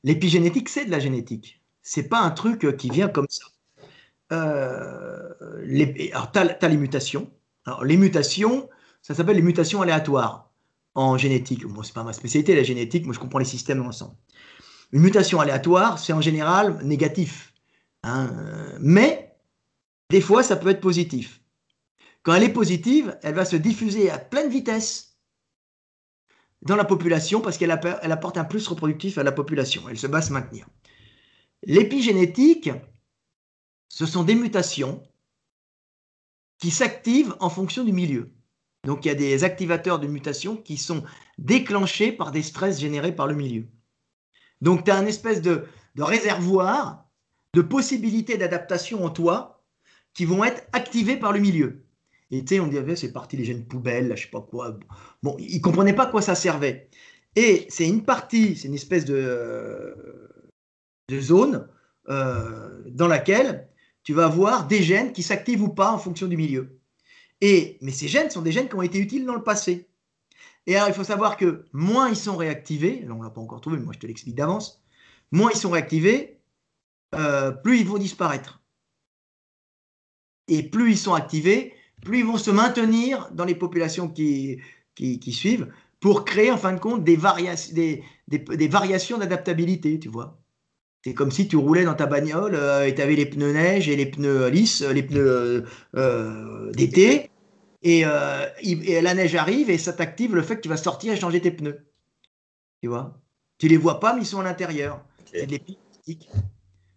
L'épigénétique, 0.02 0.68
c'est 0.68 0.86
de 0.86 0.90
la 0.90 0.98
génétique. 0.98 1.62
C'est 1.82 2.08
pas 2.08 2.20
un 2.20 2.30
truc 2.30 2.76
qui 2.76 2.90
vient 2.90 3.08
comme 3.08 3.28
ça. 3.28 3.44
Euh, 4.32 5.34
les, 5.62 6.10
alors, 6.12 6.32
tu 6.32 6.38
as, 6.38 6.68
les 6.68 6.76
mutations. 6.76 7.30
Les 7.84 7.96
mutations, 7.96 8.68
ça 9.02 9.14
s'appelle 9.14 9.36
les 9.36 9.42
mutations 9.42 9.82
aléatoires 9.82 10.50
en 10.94 11.16
génétique. 11.16 11.64
Moi, 11.64 11.84
c'est 11.84 11.94
pas 11.94 12.02
ma 12.02 12.12
spécialité, 12.12 12.56
la 12.56 12.62
génétique. 12.62 13.04
Moi, 13.04 13.14
je 13.14 13.20
comprends 13.20 13.38
les 13.38 13.44
systèmes 13.44 13.84
ensemble. 13.86 14.16
Une 14.92 15.02
mutation 15.02 15.40
aléatoire, 15.40 15.98
c'est 15.98 16.12
en 16.12 16.20
général 16.20 16.78
négatif. 16.82 17.52
Hein, 18.02 18.30
mais, 18.80 19.36
des 20.10 20.20
fois, 20.20 20.42
ça 20.42 20.56
peut 20.56 20.68
être 20.70 20.80
positif. 20.80 21.40
Quand 22.22 22.34
elle 22.34 22.42
est 22.44 22.52
positive, 22.52 23.16
elle 23.22 23.34
va 23.34 23.44
se 23.44 23.56
diffuser 23.56 24.10
à 24.10 24.18
pleine 24.18 24.50
vitesse 24.50 25.18
dans 26.62 26.76
la 26.76 26.84
population 26.84 27.40
parce 27.40 27.58
qu'elle 27.58 27.70
apporte 27.70 28.38
un 28.38 28.44
plus 28.44 28.66
reproductif 28.68 29.18
à 29.18 29.22
la 29.22 29.32
population. 29.32 29.82
Elle 29.88 29.98
se 29.98 30.06
va 30.06 30.22
se 30.22 30.32
maintenir. 30.32 30.66
L'épigénétique, 31.64 32.70
ce 33.92 34.06
sont 34.06 34.24
des 34.24 34.34
mutations 34.34 35.02
qui 36.58 36.70
s'activent 36.70 37.36
en 37.40 37.50
fonction 37.50 37.84
du 37.84 37.92
milieu. 37.92 38.30
Donc 38.84 39.04
il 39.04 39.08
y 39.08 39.10
a 39.10 39.14
des 39.14 39.44
activateurs 39.44 40.00
de 40.00 40.06
mutation 40.06 40.56
qui 40.56 40.78
sont 40.78 41.04
déclenchés 41.36 42.10
par 42.10 42.32
des 42.32 42.42
stress 42.42 42.80
générés 42.80 43.14
par 43.14 43.26
le 43.26 43.34
milieu. 43.34 43.66
Donc 44.62 44.84
tu 44.84 44.90
as 44.90 44.96
un 44.96 45.04
espèce 45.04 45.42
de, 45.42 45.66
réservoir 45.98 47.06
de 47.52 47.60
possibilités 47.60 48.38
d'adaptation 48.38 49.04
en 49.04 49.10
toi 49.10 49.62
qui 50.14 50.24
vont 50.24 50.42
être 50.42 50.66
activées 50.72 51.18
par 51.18 51.32
le 51.32 51.40
milieu. 51.40 51.84
Et 52.30 52.40
tu 52.40 52.54
sais, 52.54 52.60
on 52.60 52.68
dirait, 52.68 52.96
c'est 52.96 53.12
parti 53.12 53.36
les 53.36 53.44
gènes 53.44 53.66
poubelles, 53.66 54.08
là, 54.08 54.16
je 54.16 54.22
sais 54.22 54.30
pas 54.30 54.40
quoi. 54.40 54.78
Bon, 55.22 55.36
ils 55.38 55.58
ne 55.58 55.62
comprenaient 55.62 55.92
pas 55.92 56.04
à 56.04 56.10
quoi 56.10 56.22
ça 56.22 56.34
servait. 56.34 56.88
Et 57.36 57.66
c'est 57.68 57.86
une 57.86 58.04
partie, 58.04 58.56
c'est 58.56 58.68
une 58.68 58.74
espèce 58.74 59.04
de, 59.04 59.94
de 61.10 61.20
zone 61.20 61.68
euh, 62.08 62.82
dans 62.86 63.06
laquelle 63.06 63.68
tu 64.04 64.14
vas 64.14 64.26
avoir 64.26 64.66
des 64.66 64.82
gènes 64.82 65.12
qui 65.12 65.22
s'activent 65.22 65.62
ou 65.62 65.68
pas 65.68 65.92
en 65.92 65.98
fonction 65.98 66.26
du 66.26 66.36
milieu. 66.36 66.78
Et, 67.40 67.78
mais 67.80 67.92
ces 67.92 68.08
gènes 68.08 68.30
sont 68.30 68.42
des 68.42 68.52
gènes 68.52 68.68
qui 68.68 68.74
ont 68.74 68.82
été 68.82 68.98
utiles 68.98 69.26
dans 69.26 69.34
le 69.34 69.42
passé. 69.42 69.88
Et 70.66 70.76
alors, 70.76 70.88
il 70.88 70.94
faut 70.94 71.04
savoir 71.04 71.36
que 71.36 71.64
moins 71.72 72.08
ils 72.08 72.16
sont 72.16 72.36
réactivés, 72.36 73.04
on 73.10 73.16
ne 73.16 73.24
l'a 73.24 73.30
pas 73.30 73.40
encore 73.40 73.60
trouvé, 73.60 73.78
mais 73.78 73.84
moi 73.84 73.94
je 73.94 73.98
te 73.98 74.06
l'explique 74.06 74.36
d'avance, 74.36 74.82
moins 75.32 75.50
ils 75.52 75.58
sont 75.58 75.70
réactivés, 75.70 76.40
euh, 77.14 77.50
plus 77.50 77.80
ils 77.80 77.86
vont 77.86 77.98
disparaître. 77.98 78.62
Et 80.48 80.62
plus 80.62 80.92
ils 80.92 80.98
sont 80.98 81.14
activés, 81.14 81.74
plus 82.02 82.20
ils 82.20 82.24
vont 82.24 82.38
se 82.38 82.50
maintenir 82.50 83.30
dans 83.32 83.44
les 83.44 83.54
populations 83.54 84.08
qui, 84.08 84.60
suivent 85.32 85.72
pour 86.00 86.24
créer 86.24 86.50
en 86.50 86.58
fin 86.58 86.72
de 86.72 86.80
compte 86.80 87.04
des, 87.04 87.18
des, 87.72 88.04
des, 88.28 88.68
variations 88.68 89.18
d'adaptabilité, 89.18 89.98
tu 89.98 90.08
vois. 90.08 90.41
C'est 91.04 91.14
comme 91.14 91.30
si 91.30 91.48
tu 91.48 91.56
roulais 91.56 91.84
dans 91.84 91.94
ta 91.94 92.06
bagnole 92.06 92.54
euh, 92.54 92.86
et 92.86 92.94
tu 92.94 93.02
avais 93.02 93.16
les 93.16 93.26
pneus 93.26 93.52
neige 93.52 93.88
et 93.88 93.96
les 93.96 94.06
pneus 94.06 94.48
lisses, 94.48 94.82
les 94.82 95.02
pneus 95.02 95.64
euh, 95.96 96.72
d'été, 96.72 97.30
et, 97.82 98.02
la 98.04 99.14
neige 99.14 99.34
arrive 99.34 99.70
et 99.70 99.78
ça 99.78 99.92
t'active 99.92 100.34
le 100.34 100.42
fait 100.42 100.56
que 100.56 100.60
tu 100.60 100.68
vas 100.68 100.76
sortir 100.76 101.12
et 101.12 101.16
changer 101.16 101.40
tes 101.40 101.50
pneus. 101.50 101.84
Tu 102.80 102.88
vois? 102.88 103.18
Tu 103.58 103.68
les 103.68 103.76
vois 103.76 104.00
pas, 104.00 104.14
mais 104.14 104.22
ils 104.22 104.26
sont 104.26 104.40
à 104.40 104.44
l'intérieur. 104.44 105.04
C'est 105.24 105.46
de 105.46 105.58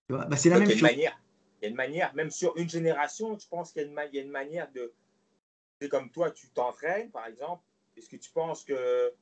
bah, 0.10 0.38
c'est 0.38 0.50
la 0.50 0.60
même 0.60 0.70
chose. 0.70 0.90
Il 0.92 1.00
y 1.00 1.08
a 1.08 1.70
une 1.70 1.76
manière, 1.76 2.14
même 2.14 2.30
sur 2.30 2.56
une 2.58 2.70
génération, 2.70 3.38
je 3.40 3.48
pense 3.48 3.72
qu'il 3.72 3.84
y, 3.84 4.16
y, 4.16 4.20
a 4.20 4.22
une 4.22 4.30
manière 4.30 4.72
de. 4.72 4.94
C'est 5.82 5.90
comme 5.90 6.12
toi, 6.12 6.32
tu 6.32 6.48
t'entraînes, 6.50 7.10
par 7.10 7.26
exemple. 7.26 7.64
Est-ce 7.98 8.10
que 8.10 8.18
tu 8.18 8.30
penses 8.32 8.64
que 8.64 9.14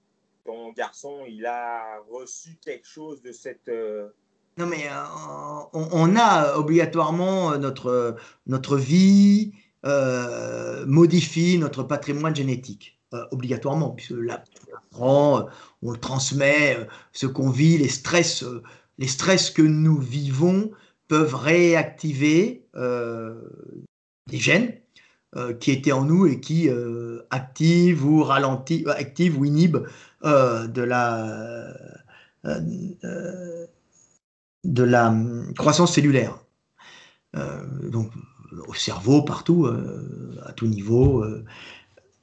ton 0.43 0.71
garçon, 0.73 1.23
il 1.27 1.45
a 1.45 1.99
reçu 2.09 2.57
quelque 2.61 2.87
chose 2.87 3.21
de 3.21 3.31
cette. 3.31 3.69
Euh, 3.69 4.09
non, 4.57 4.67
mais 4.67 4.87
euh, 4.87 5.59
on, 5.73 6.15
a 6.15 6.55
obligatoirement 6.57 7.57
notre, 7.57 8.15
notre 8.45 8.77
vie 8.77 9.53
euh, 9.85 10.85
modifie 10.85 11.57
notre 11.57 11.83
patrimoine 11.83 12.35
génétique. 12.35 12.99
Euh, 13.13 13.25
obligatoirement, 13.31 13.91
puisque 13.91 14.11
là, 14.11 14.43
on 14.97 15.45
le 15.83 15.97
transmet, 15.97 16.87
ce 17.11 17.27
qu'on 17.27 17.49
vit, 17.49 17.77
les 17.77 17.89
stress 17.89 18.43
les 18.97 19.07
stress 19.07 19.49
que 19.49 19.61
nous 19.61 19.97
vivons 19.97 20.71
peuvent 21.07 21.35
réactiver 21.35 22.65
euh, 22.75 23.41
des 24.27 24.37
gènes 24.37 24.73
euh, 25.35 25.53
qui 25.53 25.71
étaient 25.71 25.91
en 25.91 26.05
nous 26.05 26.25
et 26.27 26.39
qui 26.39 26.69
euh, 26.69 27.21
activent 27.29 28.05
ou 28.05 28.23
ralentissent, 28.23 28.87
activent 28.87 29.39
ou 29.39 29.45
inhibent 29.45 29.87
de 30.23 30.81
la 30.81 31.73
de 34.63 34.83
la 34.83 35.13
croissance 35.57 35.93
cellulaire. 35.93 36.37
donc 37.33 38.11
au 38.67 38.73
cerveau, 38.73 39.23
partout, 39.23 39.67
à 40.45 40.53
tout 40.53 40.67
niveau. 40.67 41.25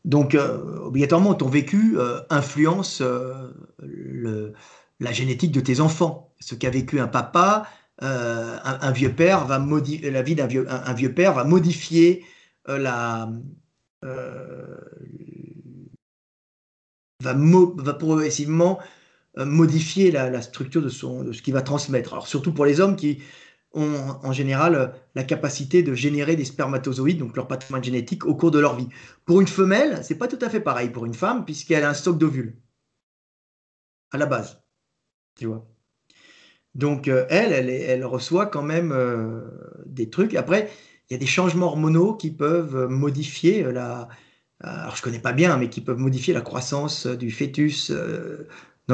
donc 0.05 0.37
obligatoirement, 0.85 1.35
ton 1.35 1.49
vécu 1.49 1.99
influence 2.31 3.03
la 5.01 5.13
génétique 5.13 5.53
de 5.53 5.61
tes 5.61 5.81
enfants. 5.81 6.33
Ce 6.41 6.55
qu'a 6.55 6.71
vécu 6.71 7.01
un 7.01 7.09
papa, 7.09 7.67
euh, 8.03 8.57
un, 8.65 8.93
vieux 8.93 9.13
père 9.15 9.47
va 9.47 9.59
modifier 9.59 10.11
la 10.11 10.23
vie 10.23 10.35
d'un 10.35 10.47
vieux, 10.47 10.67
un, 10.71 10.95
vieux 10.95 11.13
père 11.13 11.35
va 11.35 11.45
modifier 11.45 12.25
euh, 12.69 12.79
la 12.79 13.31
euh, 14.07 14.79
va, 17.23 17.35
va, 17.35 17.95
progressivement 17.95 18.79
modifier 19.45 20.11
la, 20.11 20.43
structure 20.43 20.83
de, 20.83 20.89
son, 20.89 21.25
de 21.25 21.33
ce 21.33 21.43
qu'il 21.43 21.55
va 21.55 21.63
transmettre. 21.63 22.13
Alors 22.13 22.29
surtout 22.29 22.53
pour 22.53 22.65
les 22.65 22.81
hommes 22.81 22.97
qui 22.97 23.23
ont 23.73 24.17
en 24.23 24.33
général 24.33 24.95
la 25.15 25.23
capacité 25.23 25.83
de 25.83 25.95
générer 25.95 26.37
des 26.37 26.45
spermatozoïdes, 26.45 27.19
donc 27.19 27.37
leur 27.37 27.47
patrimoine 27.49 27.85
génétique, 27.85 28.27
au 28.27 28.35
cours 28.35 28.51
de 28.51 28.59
leur 28.59 28.77
vie. 28.77 28.89
Pour 29.25 29.41
une 29.41 29.47
femelle, 29.47 30.01
c'est 30.03 30.17
pas 30.17 30.29
tout 30.29 30.39
à 30.41 30.51
fait 30.51 30.61
pareil 30.61 30.91
pour 30.91 31.07
une 31.07 31.15
femme, 31.15 31.45
puisqu'elle 31.45 31.85
a 31.85 31.91
un 31.91 31.95
stock 31.95 32.19
d'ovules 32.19 32.57
à 34.13 34.19
la 34.19 34.27
base 34.27 34.61
tu 35.41 35.47
vois. 35.47 35.67
Donc, 36.75 37.09
euh, 37.09 37.27
elle, 37.31 37.53
elle, 37.69 38.05
reçoit 38.05 38.47
quand 38.47 38.63
même 38.63 38.93
euh, 38.93 39.41
des 39.87 40.11
trucs. 40.11 40.35
Après, 40.35 40.71
il 41.09 41.15
y 41.15 41.17
a 41.17 41.19
des 41.19 41.27
changements 41.27 41.67
hormonaux 41.67 42.15
qui 42.15 42.31
peuvent 42.31 42.87
modifier 42.89 43.65
la. 43.73 44.09
Alors, 44.61 44.95
je 44.95 45.03
connais 45.03 45.19
pas 45.19 45.33
bien, 45.33 45.57
mais 45.57 45.71
qui 45.71 45.81
peuvent 45.81 45.99
modifier 45.99 46.35
la 46.35 46.43
croissance 46.43 47.07
du 47.07 47.31
fœtus 47.31 47.91
euh, 47.91 48.47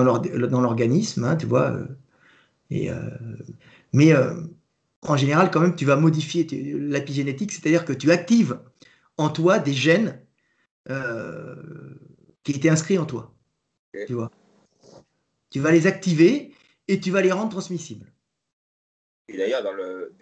dans 0.04 0.60
l'organisme, 0.60 1.24
hein, 1.24 1.36
tu 1.36 1.46
vois. 1.46 1.76
Et, 2.70 2.90
mais 3.92 4.12
en 5.02 5.16
général, 5.16 5.50
quand 5.50 5.60
même, 5.60 5.76
tu 5.76 5.84
vas 5.84 5.96
modifier 5.96 6.44
l'épigénétique, 6.44 7.52
c'est-à-dire 7.52 7.84
que 7.84 7.92
tu 7.92 8.10
actives 8.10 8.60
en 9.16 9.30
toi 9.30 9.58
des 9.58 9.72
gènes 9.72 10.20
qui 12.42 12.52
étaient 12.52 12.68
inscrits 12.68 12.98
en 12.98 13.06
toi. 13.06 13.34
Tu 14.06 14.14
vois. 14.14 14.30
Tu 15.50 15.60
vas 15.60 15.70
les 15.70 15.86
activer 15.86 16.52
et 16.88 17.00
tu 17.00 17.10
vas 17.10 17.22
les 17.22 17.32
rendre 17.32 17.50
transmissibles. 17.50 18.12
Et 19.28 19.36
d'ailleurs, 19.36 19.62
dans 19.62 19.72
le, 19.72 20.14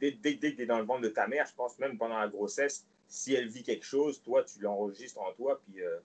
dès, 0.00 0.12
dès, 0.12 0.36
que 0.36 0.56
tu 0.56 0.62
es 0.62 0.66
dans 0.66 0.78
le 0.78 0.84
ventre 0.84 1.00
de 1.00 1.08
ta 1.08 1.26
mère, 1.26 1.46
je 1.46 1.54
pense 1.54 1.78
même 1.78 1.98
pendant 1.98 2.18
la 2.18 2.28
grossesse, 2.28 2.84
si 3.08 3.34
elle 3.34 3.48
vit 3.48 3.62
quelque 3.62 3.84
chose, 3.84 4.22
toi, 4.22 4.44
tu 4.44 4.60
l'enregistres 4.60 5.20
en 5.20 5.32
toi. 5.32 5.60
Puis, 5.64 5.82
euh, 5.82 5.98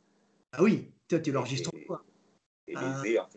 ah 0.57 0.63
oui, 0.63 0.89
toi, 1.07 1.19
tu 1.19 1.31
l'enregistres 1.31 1.69
en 1.73 1.85
toi. 1.85 2.03
Et 2.67 2.73
les, 2.73 3.17
ah. 3.17 3.27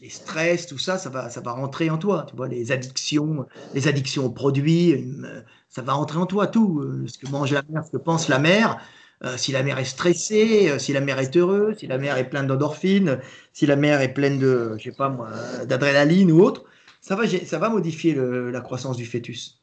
les 0.00 0.08
stress, 0.08 0.66
tout 0.66 0.78
ça, 0.78 0.96
ça 0.96 1.10
va, 1.10 1.28
ça 1.28 1.40
va 1.40 1.52
rentrer 1.52 1.90
en 1.90 1.98
toi. 1.98 2.24
Tu 2.28 2.36
vois, 2.36 2.48
les 2.48 2.70
addictions, 2.70 3.46
les 3.74 3.88
addictions 3.88 4.24
aux 4.24 4.30
produits, 4.30 4.92
euh, 4.92 5.42
ça 5.68 5.82
va 5.82 5.94
rentrer 5.94 6.18
en 6.18 6.26
toi, 6.26 6.46
tout. 6.46 6.80
Euh, 6.80 7.04
ce 7.08 7.18
que 7.18 7.28
mange 7.28 7.52
la 7.52 7.62
mère, 7.68 7.84
ce 7.84 7.90
que 7.90 7.96
pense 7.96 8.28
la 8.28 8.38
mère, 8.38 8.80
euh, 9.24 9.36
si 9.36 9.50
la 9.50 9.64
mère 9.64 9.78
est 9.80 9.84
stressée, 9.84 10.70
euh, 10.70 10.78
si 10.78 10.92
la 10.92 11.00
mère 11.00 11.18
est 11.18 11.36
heureuse, 11.36 11.78
si 11.78 11.88
la 11.88 11.98
mère 11.98 12.16
est 12.16 12.30
pleine 12.30 12.46
d'endorphines, 12.46 13.18
si 13.52 13.66
la 13.66 13.74
mère 13.74 14.00
est 14.00 14.14
pleine 14.14 14.38
de, 14.38 14.76
je 14.78 14.84
sais 14.84 14.96
pas 14.96 15.08
moi, 15.08 15.30
d'adrénaline 15.66 16.30
ou 16.30 16.40
autre, 16.40 16.64
ça 17.00 17.16
va, 17.16 17.24
ça 17.26 17.58
va 17.58 17.68
modifier 17.70 18.14
la 18.14 18.60
croissance 18.60 18.96
du 18.96 19.04
fœtus. 19.04 19.60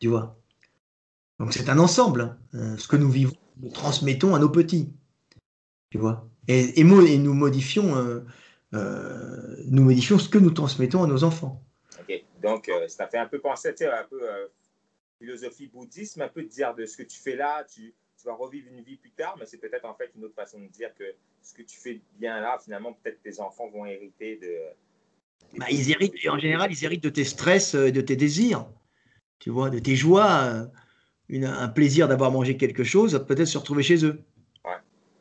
Tu 0.00 0.08
vois? 0.08 0.40
Donc 1.38 1.52
c'est 1.52 1.68
un 1.68 1.78
ensemble. 1.78 2.38
Hein. 2.54 2.76
Ce 2.78 2.88
que 2.88 2.96
nous 2.96 3.10
vivons, 3.10 3.36
nous 3.62 3.70
transmettons 3.70 4.34
à 4.34 4.38
nos 4.38 4.48
petits. 4.48 4.90
Tu 5.90 5.98
vois 5.98 6.28
et, 6.48 6.80
et, 6.80 6.84
nous 6.84 7.34
modifions, 7.34 8.24
nous 8.72 9.82
modifions 9.82 10.18
ce 10.18 10.28
que 10.28 10.38
nous 10.38 10.50
transmettons 10.50 11.02
à 11.04 11.06
nos 11.06 11.22
enfants. 11.24 11.62
Ok. 12.00 12.24
Donc 12.42 12.70
ça 12.88 13.06
fait 13.06 13.18
un 13.18 13.26
peu 13.26 13.38
penser, 13.38 13.74
tu 13.74 13.84
sais, 13.84 13.90
un 13.90 14.04
peu 14.04 14.20
philosophie 15.18 15.68
bouddhisme, 15.68 16.22
un 16.22 16.28
peu 16.28 16.42
de 16.42 16.48
dire 16.48 16.74
de 16.74 16.86
ce 16.86 16.96
que 16.96 17.02
tu 17.02 17.18
fais 17.20 17.36
là, 17.36 17.64
tu 17.64 17.94
tu 18.20 18.26
vas 18.26 18.34
revivre 18.34 18.68
une 18.70 18.82
vie 18.82 18.96
plus 18.96 19.10
tard, 19.10 19.36
mais 19.38 19.46
c'est 19.46 19.58
peut-être 19.58 19.84
en 19.84 19.94
fait 19.94 20.10
une 20.16 20.24
autre 20.24 20.34
façon 20.34 20.60
de 20.60 20.66
dire 20.66 20.90
que 20.98 21.04
ce 21.42 21.54
que 21.54 21.62
tu 21.62 21.78
fais 21.78 22.00
bien 22.18 22.40
là, 22.40 22.58
finalement, 22.62 22.92
peut-être 22.92 23.22
tes 23.22 23.40
enfants 23.40 23.68
vont 23.70 23.86
hériter 23.86 24.36
de. 24.36 25.58
Bah, 25.58 25.66
ils 25.70 25.90
héritent, 25.90 26.14
en 26.28 26.38
général, 26.38 26.70
ils 26.70 26.84
héritent 26.84 27.02
de 27.02 27.08
tes 27.08 27.24
stress, 27.24 27.74
euh, 27.74 27.90
de 27.90 28.00
tes 28.00 28.16
désirs, 28.16 28.66
tu 29.38 29.50
vois, 29.50 29.70
de 29.70 29.78
tes 29.78 29.96
joies, 29.96 30.42
euh, 30.44 30.66
une, 31.28 31.46
un 31.46 31.68
plaisir 31.68 32.08
d'avoir 32.08 32.30
mangé 32.30 32.56
quelque 32.56 32.84
chose, 32.84 33.24
peut-être 33.26 33.46
se 33.46 33.58
retrouver 33.58 33.82
chez 33.82 34.04
eux. 34.04 34.22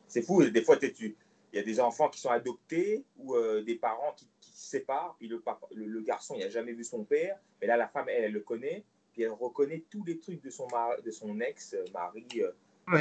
Ouais. 0.10 0.14
C'est 0.14 0.22
fou, 0.22 0.44
des 0.44 0.64
fois, 0.64 0.78
il 0.82 1.16
y 1.54 1.60
a 1.60 1.64
des 1.64 1.80
enfants 1.80 2.10
qui 2.10 2.20
sont 2.20 2.30
adoptés 2.30 3.06
ou 3.18 3.36
euh, 3.36 3.64
des 3.64 3.76
parents 3.76 4.14
qui, 4.16 4.28
se 4.42 4.72
séparent, 4.72 5.16
puis 5.18 5.28
le, 5.30 5.42
le, 5.74 6.02
garçon, 6.02 6.36
il 6.38 6.42
n'a 6.42 6.50
jamais 6.50 6.74
vu 6.74 6.84
son 6.84 7.06
père, 7.06 7.38
mais 7.62 7.68
là, 7.68 7.78
la 7.78 7.88
femme, 7.88 8.08
elle, 8.10 8.26
elle, 8.26 8.34
le 8.34 8.42
connaît, 8.42 8.84
puis 9.14 9.24
elle 9.24 9.32
reconnaît 9.32 9.86
tous 9.90 10.04
les 10.04 10.20
trucs 10.20 10.44
de 10.44 10.50
son, 10.50 10.68
de 11.04 11.12
son 11.12 11.40
ex-mari 11.40 12.28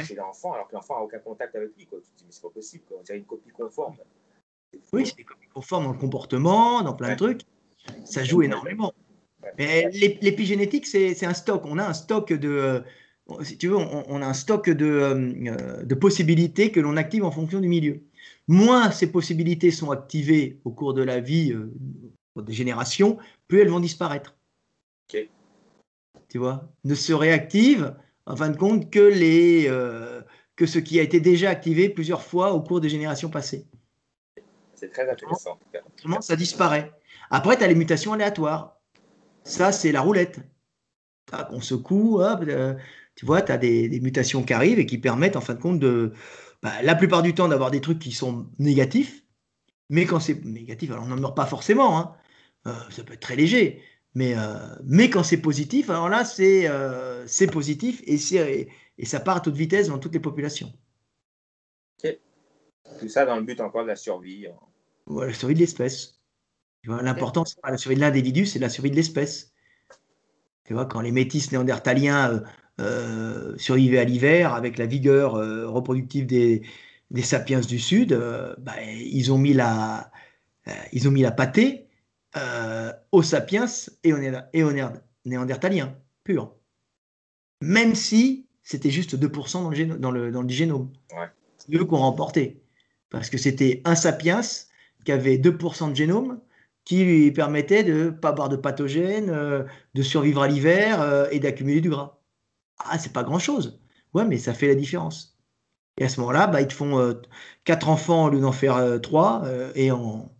chez 0.05 0.15
l'enfant, 0.15 0.53
alors 0.53 0.67
que 0.67 0.75
l'enfant 0.75 0.95
n'a 0.95 1.03
aucun 1.03 1.19
contact 1.19 1.55
avec 1.55 1.75
lui. 1.75 1.85
Quoi. 1.85 1.99
Tu 1.99 2.11
te 2.11 2.17
dis, 2.17 2.23
mais 2.25 2.31
c'est 2.31 2.41
pas 2.41 2.49
possible, 2.49 2.83
quoi. 2.87 2.97
on 2.99 3.03
dirait 3.03 3.17
une 3.17 3.25
copie 3.25 3.49
conforme. 3.49 3.97
Oui, 4.93 5.05
c'est 5.05 5.17
une 5.17 5.25
copie 5.25 5.47
conforme 5.47 5.85
dans 5.85 5.93
le 5.93 5.97
comportement, 5.97 6.81
dans 6.81 6.93
plein 6.93 7.11
de 7.11 7.15
trucs. 7.15 7.41
Ça 8.05 8.23
joue 8.23 8.41
énormément. 8.41 8.93
Mais 9.57 9.89
l'épigénétique, 9.91 10.85
c'est 10.85 11.25
un 11.25 11.33
stock. 11.33 11.63
On 11.65 11.77
a 11.77 11.85
un 11.85 11.93
stock 11.93 12.31
de. 12.33 12.83
Euh, 13.29 13.43
si 13.43 13.57
tu 13.57 13.67
veux, 13.67 13.77
on, 13.77 14.21
a 14.21 14.25
un 14.25 14.33
stock 14.33 14.69
de, 14.69 14.85
euh, 14.85 15.83
de 15.83 15.95
possibilités 15.95 16.71
que 16.71 16.79
l'on 16.79 16.97
active 16.97 17.23
en 17.23 17.31
fonction 17.31 17.59
du 17.59 17.67
milieu. 17.67 18.01
Moins 18.47 18.91
ces 18.91 19.11
possibilités 19.11 19.71
sont 19.71 19.91
activées 19.91 20.59
au 20.65 20.71
cours 20.71 20.93
de 20.93 21.03
la 21.03 21.19
vie 21.19 21.53
euh, 21.53 21.71
des 22.41 22.53
générations, 22.53 23.17
plus 23.47 23.59
elles 23.59 23.69
vont 23.69 23.79
disparaître. 23.79 24.35
Tu 26.27 26.37
vois 26.37 26.69
Ne 26.83 26.93
se 26.93 27.11
réactivent 27.11 27.95
en 28.29 28.35
fin 28.35 28.49
de 28.49 28.57
compte, 28.57 28.91
que, 28.91 28.99
les, 28.99 29.65
euh, 29.67 30.21
que 30.55 30.67
ce 30.67 30.77
qui 30.77 30.99
a 30.99 31.03
été 31.03 31.19
déjà 31.19 31.49
activé 31.49 31.89
plusieurs 31.89 32.21
fois 32.21 32.53
au 32.53 32.61
cours 32.61 32.79
des 32.79 32.89
générations 32.89 33.29
passées. 33.29 33.65
C'est 34.75 34.91
très 34.91 35.09
intéressant. 35.09 35.59
Autrement, 35.87 36.21
ça 36.21 36.35
disparaît. 36.35 36.93
Après, 37.31 37.57
tu 37.57 37.63
as 37.63 37.67
les 37.67 37.75
mutations 37.75 38.13
aléatoires. 38.13 38.77
Ça, 39.43 39.71
c'est 39.71 39.91
la 39.91 40.01
roulette. 40.01 40.39
On 41.49 41.59
secoue, 41.59 42.21
euh, 42.21 42.75
tu 43.19 43.25
vois, 43.25 43.41
tu 43.41 43.51
as 43.51 43.57
des, 43.57 43.99
mutations 43.99 44.43
qui 44.43 44.53
arrivent 44.53 44.79
et 44.79 44.85
qui 44.85 44.97
permettent, 44.97 45.35
en 45.35 45.41
fin 45.41 45.53
de 45.53 45.59
compte, 45.59 45.77
de, 45.77 46.13
bah, 46.63 46.71
la 46.83 46.95
plupart 46.95 47.21
du 47.21 47.35
temps, 47.35 47.49
d'avoir 47.49 47.69
des 47.69 47.81
trucs 47.81 47.99
qui 47.99 48.13
sont 48.13 48.47
négatifs. 48.59 49.25
Mais 49.89 50.05
quand 50.05 50.21
c'est 50.21 50.41
négatif, 50.45 50.91
alors 50.91 51.03
on 51.03 51.07
n'en 51.07 51.17
meurt 51.17 51.35
pas 51.35 51.45
forcément. 51.45 51.99
Hein. 51.99 52.15
Euh, 52.67 52.71
ça 52.89 53.03
peut 53.03 53.11
être 53.11 53.19
très 53.19 53.35
léger. 53.35 53.83
Mais, 54.15 54.35
euh, 54.37 54.55
mais 54.85 55.09
quand 55.09 55.23
c'est 55.23 55.41
positif, 55.41 55.89
alors 55.89 56.07
là, 56.07 56.23
c'est 56.23 56.69
euh, 56.69 57.25
positif 57.51 58.01
et, 58.05 58.69
et 58.97 59.05
ça 59.05 59.19
part 59.19 59.35
à 59.35 59.39
toute 59.41 59.55
vitesse 59.55 59.89
dans 59.89 59.99
toutes 59.99 60.13
les 60.13 60.21
populations. 60.21 60.71
Tout 62.01 63.09
ça 63.09 63.25
dans 63.25 63.35
le 63.35 63.43
but 63.43 63.59
encore 63.59 63.83
de 63.83 63.89
la 63.89 63.97
survie. 63.97 64.47
Hein. 64.47 65.25
la 65.25 65.33
survie 65.33 65.55
de 65.55 65.59
l'espèce. 65.59 66.21
L'important, 66.85 67.43
c'est 67.43 67.59
pas 67.59 67.69
la 67.69 67.77
survie 67.77 67.97
de 67.97 68.01
l'individu, 68.01 68.45
c'est 68.45 68.59
la 68.59 68.69
survie 68.69 68.91
de 68.91 68.95
l'espèce. 68.95 69.51
Tu 70.63 70.73
vois, 70.73 70.85
quand 70.85 71.01
les 71.01 71.11
métis 71.11 71.51
néandertaliens 71.51 72.41
euh, 72.79 73.57
survivaient 73.57 73.99
à 73.99 74.03
l'hiver 74.03 74.53
avec 74.53 74.77
la 74.77 74.85
vigueur 74.85 75.33
reproductive 75.33 76.25
des, 76.25 76.63
des, 77.11 77.21
sapiens 77.21 77.59
du 77.59 77.79
Sud, 77.79 78.13
bah, 78.59 78.73
ils, 78.83 79.31
ont 79.31 79.37
mis 79.37 79.53
la, 79.53 80.11
ils 80.93 81.07
ont 81.07 81.11
mis 81.11 81.21
la 81.21 81.31
pâtée 81.31 81.87
aux 83.11 83.23
sapiens 83.23 83.65
et 84.03 84.13
aux, 84.13 84.19
et 84.53 84.63
aux 84.63 84.71
néandertaliens 85.25 85.95
purs. 86.23 86.53
Même 87.61 87.95
si 87.95 88.47
c'était 88.63 88.91
juste 88.91 89.17
2% 89.17 89.63
dans 89.63 89.69
le, 89.69 89.97
dans 89.97 90.11
le, 90.11 90.31
dans 90.31 90.43
le 90.43 90.49
génome. 90.49 90.91
C'est 91.57 91.75
eux 91.75 91.85
qui 91.85 91.93
ont 91.93 91.97
remporté. 91.97 92.61
Parce 93.09 93.31
que 93.31 93.39
c'était 93.39 93.81
un 93.83 93.95
sapiens 93.95 94.41
qui 95.05 95.11
avait 95.11 95.37
2% 95.37 95.89
de 95.89 95.95
génome 95.95 96.39
qui 96.85 97.03
lui 97.03 97.31
permettait 97.31 97.83
de 97.83 97.93
ne 97.93 98.09
pas 98.11 98.29
avoir 98.29 98.49
de 98.49 98.55
pathogènes, 98.55 99.29
euh, 99.29 99.63
de 99.93 100.01
survivre 100.01 100.41
à 100.41 100.47
l'hiver 100.47 101.01
euh, 101.01 101.27
et 101.31 101.39
d'accumuler 101.39 101.81
du 101.81 101.89
gras. 101.89 102.18
Ah, 102.79 102.97
c'est 102.99 103.13
pas 103.13 103.23
grand-chose. 103.23 103.79
Ouais, 104.13 104.25
mais 104.25 104.37
ça 104.37 104.53
fait 104.53 104.67
la 104.67 104.75
différence. 104.75 105.37
Et 105.97 106.05
à 106.05 106.09
ce 106.09 106.19
moment-là, 106.21 106.47
bah, 106.47 106.61
ils 106.61 106.67
te 106.67 106.73
font 106.73 106.99
euh, 106.99 107.13
4 107.65 107.89
enfants 107.89 108.25
au 108.25 108.29
lieu 108.29 108.39
d'en 108.41 108.51
faire 108.51 108.99
3, 109.01 109.43
et 109.75 109.91
en, 109.91 110.31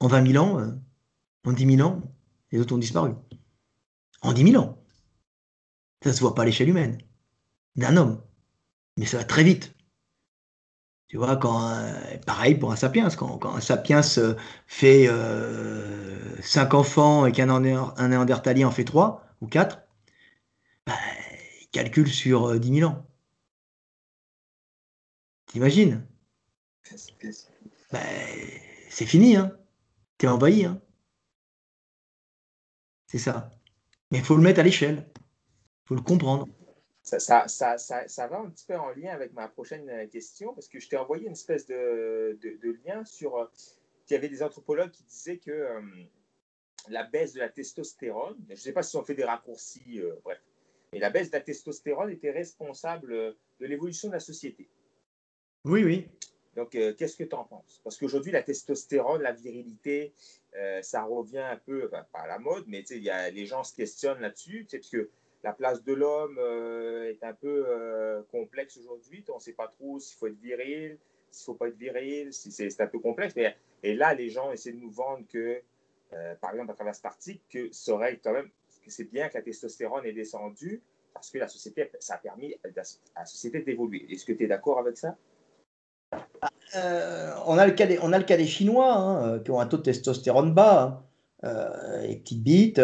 en 0.00 0.06
20 0.06 0.32
000 0.32 0.44
ans, 0.44 0.72
en 1.44 1.52
10 1.52 1.76
000 1.76 1.88
ans, 1.88 2.02
les 2.52 2.60
autres 2.60 2.74
ont 2.74 2.78
disparu. 2.78 3.12
En 4.22 4.32
10 4.32 4.52
000 4.52 4.62
ans. 4.62 4.78
Ça 6.02 6.10
ne 6.10 6.14
se 6.14 6.20
voit 6.20 6.34
pas 6.34 6.42
à 6.42 6.44
l'échelle 6.44 6.68
humaine. 6.68 6.98
D'un 7.76 7.96
homme. 7.96 8.22
Mais 8.96 9.06
ça 9.06 9.18
va 9.18 9.24
très 9.24 9.42
vite. 9.42 9.74
Tu 11.08 11.18
vois, 11.18 11.36
quand, 11.36 11.70
euh, 11.70 12.16
pareil 12.26 12.56
pour 12.56 12.72
un 12.72 12.76
sapiens, 12.76 13.08
quand, 13.10 13.54
un 13.54 13.60
sapiens 13.60 14.00
euh, 14.18 14.34
fait 14.66 15.06
5 16.42 16.74
euh, 16.74 16.76
enfants 16.76 17.26
et 17.26 17.32
qu'un 17.32 17.48
un 17.50 18.08
néandertalien 18.08 18.68
en 18.68 18.70
fait 18.70 18.84
3 18.84 19.24
ou 19.40 19.46
4, 19.46 19.80
bah, 20.86 20.98
sur 22.06 22.58
10 22.60 22.78
000 22.78 22.90
ans. 22.90 23.06
T'imagines? 25.46 26.06
Bah, 27.92 28.00
C'est 28.90 29.06
fini, 29.06 29.36
hein 29.36 29.56
T'es 30.18 30.28
envahi, 30.28 30.64
hein 30.64 30.80
C'est 33.06 33.18
ça. 33.18 33.50
Mais 34.10 34.18
il 34.18 34.24
faut 34.24 34.36
le 34.36 34.42
mettre 34.42 34.60
à 34.60 34.62
l'échelle. 34.62 35.06
Il 35.16 35.88
faut 35.88 35.94
le 35.94 36.02
comprendre 36.02 36.46
ça, 37.04 38.26
va 38.26 38.38
un 38.38 38.50
petit 38.50 38.66
peu 38.66 38.76
en 38.76 38.90
lien 38.90 39.12
avec 39.12 39.32
ma 39.34 39.48
prochaine 39.48 39.88
euh, 39.90 40.06
question, 40.06 40.54
parce 40.54 40.68
que 40.68 40.80
je 40.80 40.88
t'ai 40.88 40.96
envoyé 40.96 41.26
une 41.26 41.32
espèce 41.32 41.66
de, 41.66 42.38
lien 42.84 43.04
sur... 43.04 43.36
Euh, 43.36 43.50
il 44.08 44.12
y 44.12 44.16
avait 44.16 44.28
des 44.28 44.42
anthropologues 44.42 44.90
qui 44.90 45.04
disaient 45.04 45.38
que 45.38 45.50
euh, 45.50 45.80
la 46.88 47.04
baisse 47.04 47.32
de 47.32 47.40
la 47.40 47.48
testostérone, 47.48 48.36
je 48.48 48.52
ne 48.52 48.56
sais 48.56 48.72
pas 48.72 48.82
si 48.82 48.96
on 48.96 49.04
fait 49.04 49.14
des 49.14 49.24
raccourcis, 49.24 50.02
bref, 50.22 50.38
mais 50.94 51.00
la 51.00 51.10
baisse 51.10 51.30
de 51.30 51.36
la 51.36 51.42
testostérone 51.42 52.10
était 52.10 52.30
responsable 52.30 53.36
de 53.60 53.66
l'évolution 53.66 54.08
de 54.08 54.14
la 54.14 54.20
société. 54.20 54.70
Oui, 55.66 55.84
oui. 55.84 56.08
Donc, 56.56 56.70
qu'est-ce 56.70 57.16
que 57.16 57.24
tu 57.24 57.34
en 57.34 57.44
penses? 57.44 57.80
Parce 57.84 57.98
qu'aujourd'hui, 57.98 58.32
la 58.32 58.42
testostérone, 58.42 59.20
la 59.20 59.32
virilité, 59.32 60.14
ça 60.82 61.02
revient 61.02 61.38
un 61.38 61.56
peu, 61.56 61.90
pas 61.90 62.06
à 62.14 62.26
la 62.26 62.38
mode, 62.38 62.64
mais 62.68 62.82
y 62.82 63.10
a, 63.10 63.28
les 63.30 63.44
gens 63.44 63.64
se 63.64 63.74
questionnent 63.74 64.20
là-dessus, 64.20 64.66
parce 64.70 64.88
que 64.88 65.10
la 65.44 65.52
place 65.52 65.84
de 65.84 65.92
l'homme 65.92 66.38
euh, 66.38 67.10
est 67.10 67.22
un 67.22 67.34
peu 67.34 67.66
euh, 67.68 68.22
complexe 68.32 68.78
aujourd'hui. 68.78 69.22
On 69.28 69.34
ne 69.34 69.40
sait 69.40 69.52
pas 69.52 69.68
trop 69.68 70.00
s'il 70.00 70.16
faut 70.16 70.26
être 70.26 70.40
viril, 70.40 70.98
s'il 71.30 71.42
ne 71.42 71.44
faut 71.44 71.54
pas 71.54 71.68
être 71.68 71.76
viril. 71.76 72.32
C'est 72.32 72.80
un 72.80 72.86
peu 72.86 72.98
complexe. 72.98 73.36
Mais, 73.36 73.54
et 73.82 73.94
là, 73.94 74.14
les 74.14 74.30
gens 74.30 74.50
essaient 74.50 74.72
de 74.72 74.78
nous 74.78 74.90
vendre 74.90 75.26
que, 75.28 75.60
euh, 76.14 76.34
par 76.36 76.52
exemple, 76.52 76.70
à 76.70 76.74
travers 76.74 76.94
cet 76.94 77.04
article, 77.04 77.42
que 77.50 77.70
serait 77.72 78.18
quand 78.24 78.32
même, 78.32 78.50
c'est 78.88 79.10
bien 79.10 79.28
que 79.28 79.34
la 79.34 79.42
testostérone 79.42 80.04
est 80.06 80.12
descendue 80.12 80.82
parce 81.12 81.30
que 81.30 81.38
la 81.38 81.48
société, 81.48 81.90
ça 82.00 82.14
a 82.14 82.18
permis 82.18 82.54
à 82.64 82.68
la 83.20 83.26
société 83.26 83.60
d'évoluer. 83.60 84.06
Est-ce 84.10 84.24
que 84.24 84.32
tu 84.32 84.44
es 84.44 84.48
d'accord 84.48 84.78
avec 84.78 84.96
ça? 84.96 85.16
On, 87.46 87.56
a 87.58 87.66
le 87.66 87.72
cas 87.72 87.86
des, 87.86 87.98
on 88.00 88.12
a 88.12 88.18
le 88.18 88.24
cas 88.24 88.36
des 88.36 88.46
Chinois 88.46 88.92
hein, 88.92 89.38
qui 89.40 89.50
ont 89.50 89.60
un 89.60 89.66
taux 89.66 89.76
de 89.76 89.82
testostérone 89.82 90.54
bas, 90.54 91.04
hein. 91.42 92.02
les 92.02 92.16
petites 92.16 92.42
bites, 92.42 92.80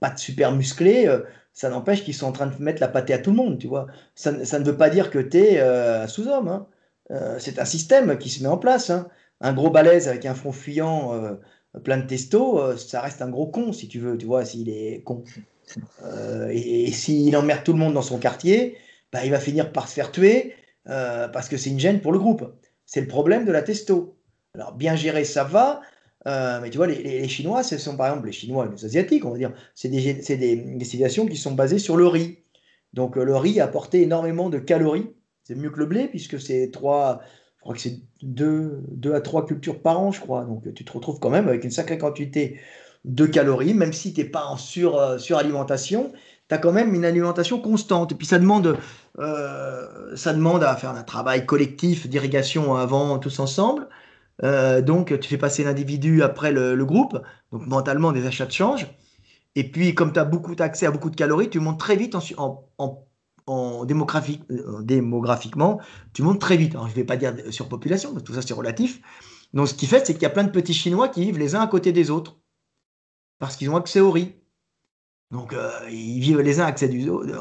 pas 0.00 0.10
de 0.10 0.18
super 0.18 0.52
musclés 0.52 1.08
ça 1.52 1.68
n'empêche 1.68 2.04
qu'ils 2.04 2.14
sont 2.14 2.26
en 2.26 2.32
train 2.32 2.46
de 2.46 2.62
mettre 2.62 2.80
la 2.80 2.88
pâtée 2.88 3.12
à 3.12 3.18
tout 3.18 3.30
le 3.30 3.36
monde, 3.36 3.58
tu 3.58 3.66
vois. 3.66 3.86
Ça, 4.14 4.32
ne 4.32 4.64
veut 4.64 4.76
pas 4.76 4.90
dire 4.90 5.10
que 5.10 5.18
tu 5.18 5.38
es 5.38 5.60
euh, 5.60 6.06
sous-homme. 6.06 6.48
Hein. 6.48 6.66
Euh, 7.10 7.38
c'est 7.38 7.58
un 7.58 7.64
système 7.64 8.18
qui 8.18 8.30
se 8.30 8.42
met 8.42 8.48
en 8.48 8.58
place. 8.58 8.90
Un 9.40 9.52
gros 9.52 9.70
balèze 9.70 10.08
avec 10.08 10.24
un 10.24 10.34
front 10.34 10.52
fuyant 10.52 11.14
euh, 11.14 11.34
plein 11.84 11.98
de 11.98 12.06
testo, 12.06 12.76
ça 12.76 13.00
reste 13.00 13.22
un 13.22 13.30
gros 13.30 13.46
con, 13.46 13.72
si 13.72 13.88
tu 13.88 13.98
veux, 13.98 14.18
tu 14.18 14.26
vois, 14.26 14.44
s'il 14.44 14.68
est 14.68 15.02
con. 15.04 15.24
et, 16.50 16.92
s'il 16.92 17.36
emmerde 17.36 17.64
tout 17.64 17.72
le 17.72 17.78
monde 17.78 17.94
dans 17.94 18.02
son 18.02 18.18
quartier, 18.18 18.76
bah, 19.12 19.24
il 19.24 19.30
va 19.30 19.40
finir 19.40 19.72
par 19.72 19.88
se 19.88 19.94
faire 19.94 20.12
tuer 20.12 20.54
parce 20.84 21.48
que 21.48 21.56
c'est 21.56 21.70
une 21.70 21.80
gêne 21.80 22.00
pour 22.00 22.12
le 22.12 22.18
groupe. 22.18 22.44
C'est 22.84 23.00
le 23.00 23.08
problème 23.08 23.46
de 23.46 23.52
la 23.52 23.62
testo. 23.62 24.16
Alors, 24.54 24.72
bien 24.74 24.96
gérer, 24.96 25.24
ça 25.24 25.44
va, 25.44 25.80
euh, 26.26 26.60
mais 26.60 26.70
tu 26.70 26.76
vois, 26.76 26.86
les, 26.86 27.28
Chinois, 27.28 27.62
ce 27.62 27.78
sont 27.78 27.96
par 27.96 28.08
exemple 28.08 28.26
les 28.26 28.32
Chinois 28.32 28.68
les 28.70 28.84
Asiatiques, 28.84 29.24
on 29.24 29.30
va 29.30 29.38
dire, 29.38 29.52
c'est 29.74 29.88
des, 29.88 30.14
des, 30.14 30.84
civilisations 30.84 31.26
qui 31.26 31.36
sont 31.36 31.52
basées 31.52 31.78
sur 31.78 31.96
le 31.96 32.06
riz. 32.06 32.38
Donc 32.92 33.16
euh, 33.16 33.24
le 33.24 33.36
riz 33.36 33.60
a 33.60 33.64
apporté 33.64 34.02
énormément 34.02 34.50
de 34.50 34.58
calories. 34.58 35.10
C'est 35.44 35.56
mieux 35.56 35.70
que 35.70 35.80
le 35.80 35.86
blé, 35.86 36.06
puisque 36.06 36.40
c'est 36.40 36.70
trois, 36.70 37.22
je 37.62 37.64
crois 37.64 37.74
que 37.74 37.80
c'est 37.80 38.00
deux, 38.22 38.82
à 39.14 39.20
trois 39.20 39.46
cultures 39.46 39.80
par 39.80 40.00
an, 40.00 40.12
je 40.12 40.20
crois. 40.20 40.44
Donc 40.44 40.72
tu 40.74 40.84
te 40.84 40.92
retrouves 40.92 41.20
quand 41.20 41.30
même 41.30 41.48
avec 41.48 41.64
une 41.64 41.70
sacrée 41.70 41.98
quantité 41.98 42.60
de 43.04 43.26
calories, 43.26 43.74
même 43.74 43.92
si 43.92 44.12
tu 44.12 44.20
n'es 44.20 44.26
pas 44.28 44.44
en 44.46 44.56
sur, 44.56 44.98
euh, 44.98 45.18
suralimentation, 45.18 46.12
tu 46.48 46.54
as 46.54 46.58
quand 46.58 46.72
même 46.72 46.94
une 46.94 47.04
alimentation 47.04 47.60
constante. 47.60 48.12
Et 48.12 48.14
puis 48.14 48.26
ça 48.26 48.38
demande, 48.38 48.76
ça 49.16 50.32
demande 50.32 50.64
à 50.64 50.76
faire 50.76 50.90
un 50.90 51.02
travail 51.02 51.46
collectif 51.46 52.08
d'irrigation 52.08 52.76
avant 52.76 53.18
tous 53.18 53.38
ensemble. 53.38 53.88
Euh, 54.42 54.82
donc, 54.82 55.18
tu 55.20 55.28
fais 55.28 55.38
passer 55.38 55.64
l'individu 55.64 56.22
après 56.22 56.52
le, 56.52 56.84
groupe. 56.84 57.20
Donc, 57.52 57.66
mentalement, 57.66 58.12
des 58.12 58.26
achats 58.26 58.46
de 58.46 58.52
change. 58.52 58.86
Et 59.54 59.70
puis, 59.70 59.94
comme 59.94 60.12
tu 60.12 60.18
as 60.18 60.24
beaucoup 60.24 60.54
accès 60.58 60.86
à 60.86 60.90
beaucoup 60.90 61.10
de 61.10 61.16
calories, 61.16 61.50
tu 61.50 61.60
montes 61.60 61.78
très 61.78 61.96
vite 61.96 62.14
en, 62.14 63.06
euh, 63.48 63.84
démographiquement. 64.82 65.80
Tu 66.12 66.22
montes 66.22 66.40
très 66.40 66.56
vite. 66.56 66.72
Je 66.72 66.78
ne 66.78 66.94
vais 66.94 67.04
pas 67.04 67.16
dire 67.16 67.34
surpopulation, 67.50 68.14
tout 68.20 68.34
ça, 68.34 68.42
c'est 68.42 68.54
relatif. 68.54 69.00
Donc, 69.52 69.68
ce 69.68 69.74
qui 69.74 69.86
fait, 69.86 70.06
c'est 70.06 70.14
qu'il 70.14 70.22
y 70.22 70.26
a 70.26 70.30
plein 70.30 70.44
de 70.44 70.50
petits 70.50 70.74
Chinois 70.74 71.08
qui 71.08 71.22
vivent 71.22 71.38
les 71.38 71.54
uns 71.54 71.60
à 71.60 71.66
côté 71.66 71.92
des 71.92 72.10
autres. 72.10 72.38
Parce 73.38 73.56
qu'ils 73.56 73.70
ont 73.70 73.76
accès 73.76 74.00
au 74.00 74.10
riz. 74.10 74.34
Donc, 75.30 75.52
euh, 75.54 75.70
ils 75.90 76.20
vivent 76.20 76.40
les 76.40 76.60
uns, 76.60 76.72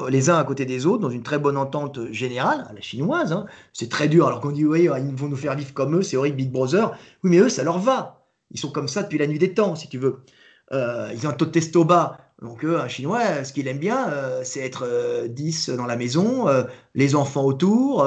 les 0.09 0.29
uns, 0.29 0.37
à 0.37 0.43
côté 0.43 0.65
des 0.65 0.85
autres 0.85 1.01
dans 1.01 1.09
une 1.09 1.23
très 1.23 1.37
bonne 1.37 1.57
entente 1.57 2.11
générale, 2.11 2.65
à 2.69 2.73
la 2.73 2.81
chinoise. 2.81 3.33
Hein. 3.33 3.45
C'est 3.73 3.89
très 3.89 4.07
dur. 4.07 4.27
Alors 4.27 4.39
qu'on 4.39 4.51
dit, 4.51 4.65
oui, 4.65 4.83
ils 4.83 5.15
vont 5.15 5.27
nous 5.27 5.35
faire 5.35 5.55
vivre 5.55 5.73
comme 5.73 5.97
eux, 5.97 6.01
c'est 6.01 6.17
horrible, 6.17 6.37
Big 6.37 6.51
Brother. 6.51 6.97
Oui, 7.23 7.31
mais 7.31 7.37
eux, 7.37 7.49
ça 7.49 7.63
leur 7.63 7.79
va. 7.79 8.25
Ils 8.51 8.59
sont 8.59 8.71
comme 8.71 8.87
ça 8.87 9.03
depuis 9.03 9.17
la 9.17 9.27
nuit 9.27 9.39
des 9.39 9.53
temps, 9.53 9.75
si 9.75 9.89
tu 9.89 9.97
veux. 9.97 10.23
Euh, 10.71 11.11
ils 11.13 11.27
ont 11.27 11.29
un 11.29 11.33
taux 11.33 11.45
de 11.45 11.51
testo 11.51 11.83
bas. 11.83 12.17
Donc, 12.41 12.63
un 12.63 12.87
chinois, 12.87 13.43
ce 13.43 13.53
qu'il 13.53 13.67
aime 13.67 13.77
bien, 13.77 14.09
euh, 14.09 14.41
c'est 14.43 14.61
être 14.61 15.27
10 15.27 15.69
dans 15.69 15.85
la 15.85 15.95
maison, 15.95 16.47
les 16.95 17.15
enfants 17.15 17.45
autour, 17.45 18.05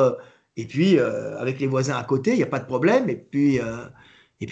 et 0.56 0.66
puis 0.66 0.98
avec 0.98 1.60
les 1.60 1.66
voisins 1.66 1.96
à 1.96 2.04
côté, 2.04 2.32
il 2.32 2.36
n'y 2.36 2.42
a 2.42 2.46
pas 2.46 2.58
de 2.58 2.66
problème. 2.66 3.08
Et 3.08 3.16
puis, 3.16 3.60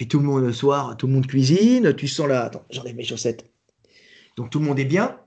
tout 0.09 0.19
le 0.19 0.25
monde 0.25 0.43
le 0.43 0.53
soir, 0.53 0.95
tout 0.97 1.07
le 1.07 1.13
monde 1.13 1.27
cuisine. 1.27 1.93
Tu 1.95 2.07
sens 2.07 2.27
là, 2.27 2.45
attends, 2.45 2.65
j'enlève 2.69 2.95
mes 2.95 3.03
chaussettes. 3.03 3.49
Donc 4.35 4.49
tout 4.49 4.59
le 4.59 4.65
monde 4.65 4.79
est 4.79 4.85
bien 4.85 5.19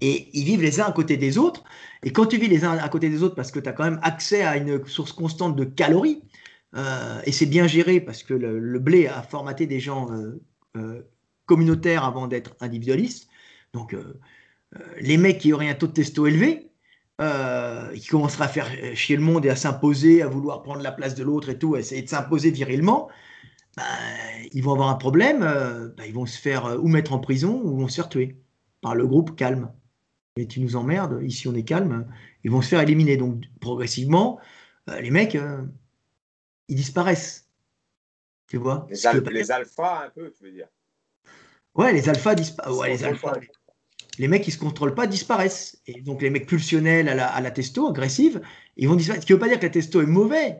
et 0.00 0.28
ils 0.32 0.44
vivent 0.44 0.62
les 0.62 0.80
uns 0.80 0.86
à 0.86 0.92
côté 0.92 1.16
des 1.16 1.38
autres. 1.38 1.64
Et 2.02 2.12
quand 2.12 2.26
tu 2.26 2.38
vis 2.38 2.48
les 2.48 2.64
uns 2.64 2.76
à 2.76 2.88
côté 2.88 3.08
des 3.08 3.22
autres, 3.22 3.34
parce 3.34 3.50
que 3.50 3.60
tu 3.60 3.68
as 3.68 3.72
quand 3.72 3.84
même 3.84 4.00
accès 4.02 4.42
à 4.42 4.56
une 4.56 4.84
source 4.86 5.12
constante 5.12 5.56
de 5.56 5.64
calories, 5.64 6.22
euh, 6.76 7.20
et 7.24 7.32
c'est 7.32 7.46
bien 7.46 7.66
géré 7.66 8.00
parce 8.00 8.22
que 8.22 8.34
le, 8.34 8.78
blé 8.78 9.06
a 9.06 9.22
formaté 9.22 9.66
des 9.66 9.78
gens 9.78 10.10
euh, 10.10 10.42
euh, 10.76 11.02
communautaires 11.46 12.04
avant 12.04 12.26
d'être 12.26 12.56
individualistes. 12.60 13.28
Donc, 13.74 13.94
les 14.98 15.16
mecs 15.18 15.38
qui 15.38 15.52
auraient 15.52 15.68
un 15.68 15.74
taux 15.74 15.86
de 15.86 15.92
testo 15.92 16.26
élevé, 16.26 16.70
qui 17.94 18.08
commenceraient 18.08 18.46
à 18.46 18.48
faire 18.48 18.96
chier 18.96 19.16
le 19.16 19.22
monde 19.22 19.44
et 19.44 19.50
à 19.50 19.56
s'imposer, 19.56 20.22
à 20.22 20.28
vouloir 20.28 20.62
prendre 20.62 20.80
la 20.80 20.92
place 20.92 21.14
de 21.14 21.22
l'autre 21.22 21.50
et 21.50 21.58
tout, 21.58 21.74
à 21.74 21.80
essayer 21.80 22.02
de 22.02 22.08
s'imposer 22.08 22.50
virilement, 22.50 23.08
bah, 23.76 23.82
ils 24.52 24.62
vont 24.62 24.72
avoir 24.72 24.88
un 24.88 24.94
problème, 24.94 25.40
bah, 25.96 26.06
ils 26.06 26.14
vont 26.14 26.26
se 26.26 26.40
faire 26.40 26.78
ou 26.82 26.88
mettre 26.88 27.12
en 27.12 27.18
prison 27.18 27.60
ou 27.62 27.78
vont 27.78 27.88
se 27.88 27.96
faire 27.96 28.08
tuer 28.08 28.40
par 28.80 28.94
le 28.94 29.06
groupe 29.06 29.36
calme 29.36 29.70
mais 30.36 30.46
tu 30.46 30.60
nous 30.60 30.76
emmerdes, 30.76 31.20
ici 31.22 31.46
on 31.46 31.54
est 31.54 31.62
calme, 31.62 32.06
ils 32.42 32.50
vont 32.50 32.60
se 32.60 32.68
faire 32.68 32.80
éliminer. 32.80 33.16
Donc 33.16 33.44
progressivement, 33.60 34.40
euh, 34.90 35.00
les 35.00 35.10
mecs, 35.10 35.36
euh, 35.36 35.62
ils 36.68 36.76
disparaissent. 36.76 37.48
Tu 38.48 38.56
vois 38.56 38.86
Les, 38.90 39.06
alphas, 39.50 40.06
un 40.06 40.10
peu, 40.10 40.32
tu 40.32 40.44
veux 40.44 40.52
dire 40.52 40.68
Ouais, 41.74 41.92
les 41.92 42.08
alphas 42.08 42.34
disparaissent. 42.34 42.76
Ouais, 42.76 42.88
les 42.88 43.04
alphas. 43.04 43.34
Les, 44.18 44.28
mecs 44.28 44.42
qui 44.42 44.50
se 44.50 44.58
contrôlent 44.58 44.94
pas 44.94 45.06
disparaissent. 45.06 45.82
Et 45.86 46.00
donc 46.00 46.22
les 46.22 46.30
mecs 46.30 46.46
pulsionnels 46.46 47.08
à 47.08 47.14
la, 47.14 47.26
à 47.26 47.40
la 47.40 47.50
testo, 47.50 47.88
agressive, 47.88 48.40
ils 48.76 48.88
vont 48.88 48.94
disparaître. 48.96 49.22
Ce 49.22 49.26
qui 49.26 49.32
ne 49.32 49.36
veut 49.36 49.40
pas 49.40 49.48
dire 49.48 49.58
que 49.58 49.66
la 49.66 49.70
testo 49.70 50.00
est 50.02 50.06
mauvais. 50.06 50.58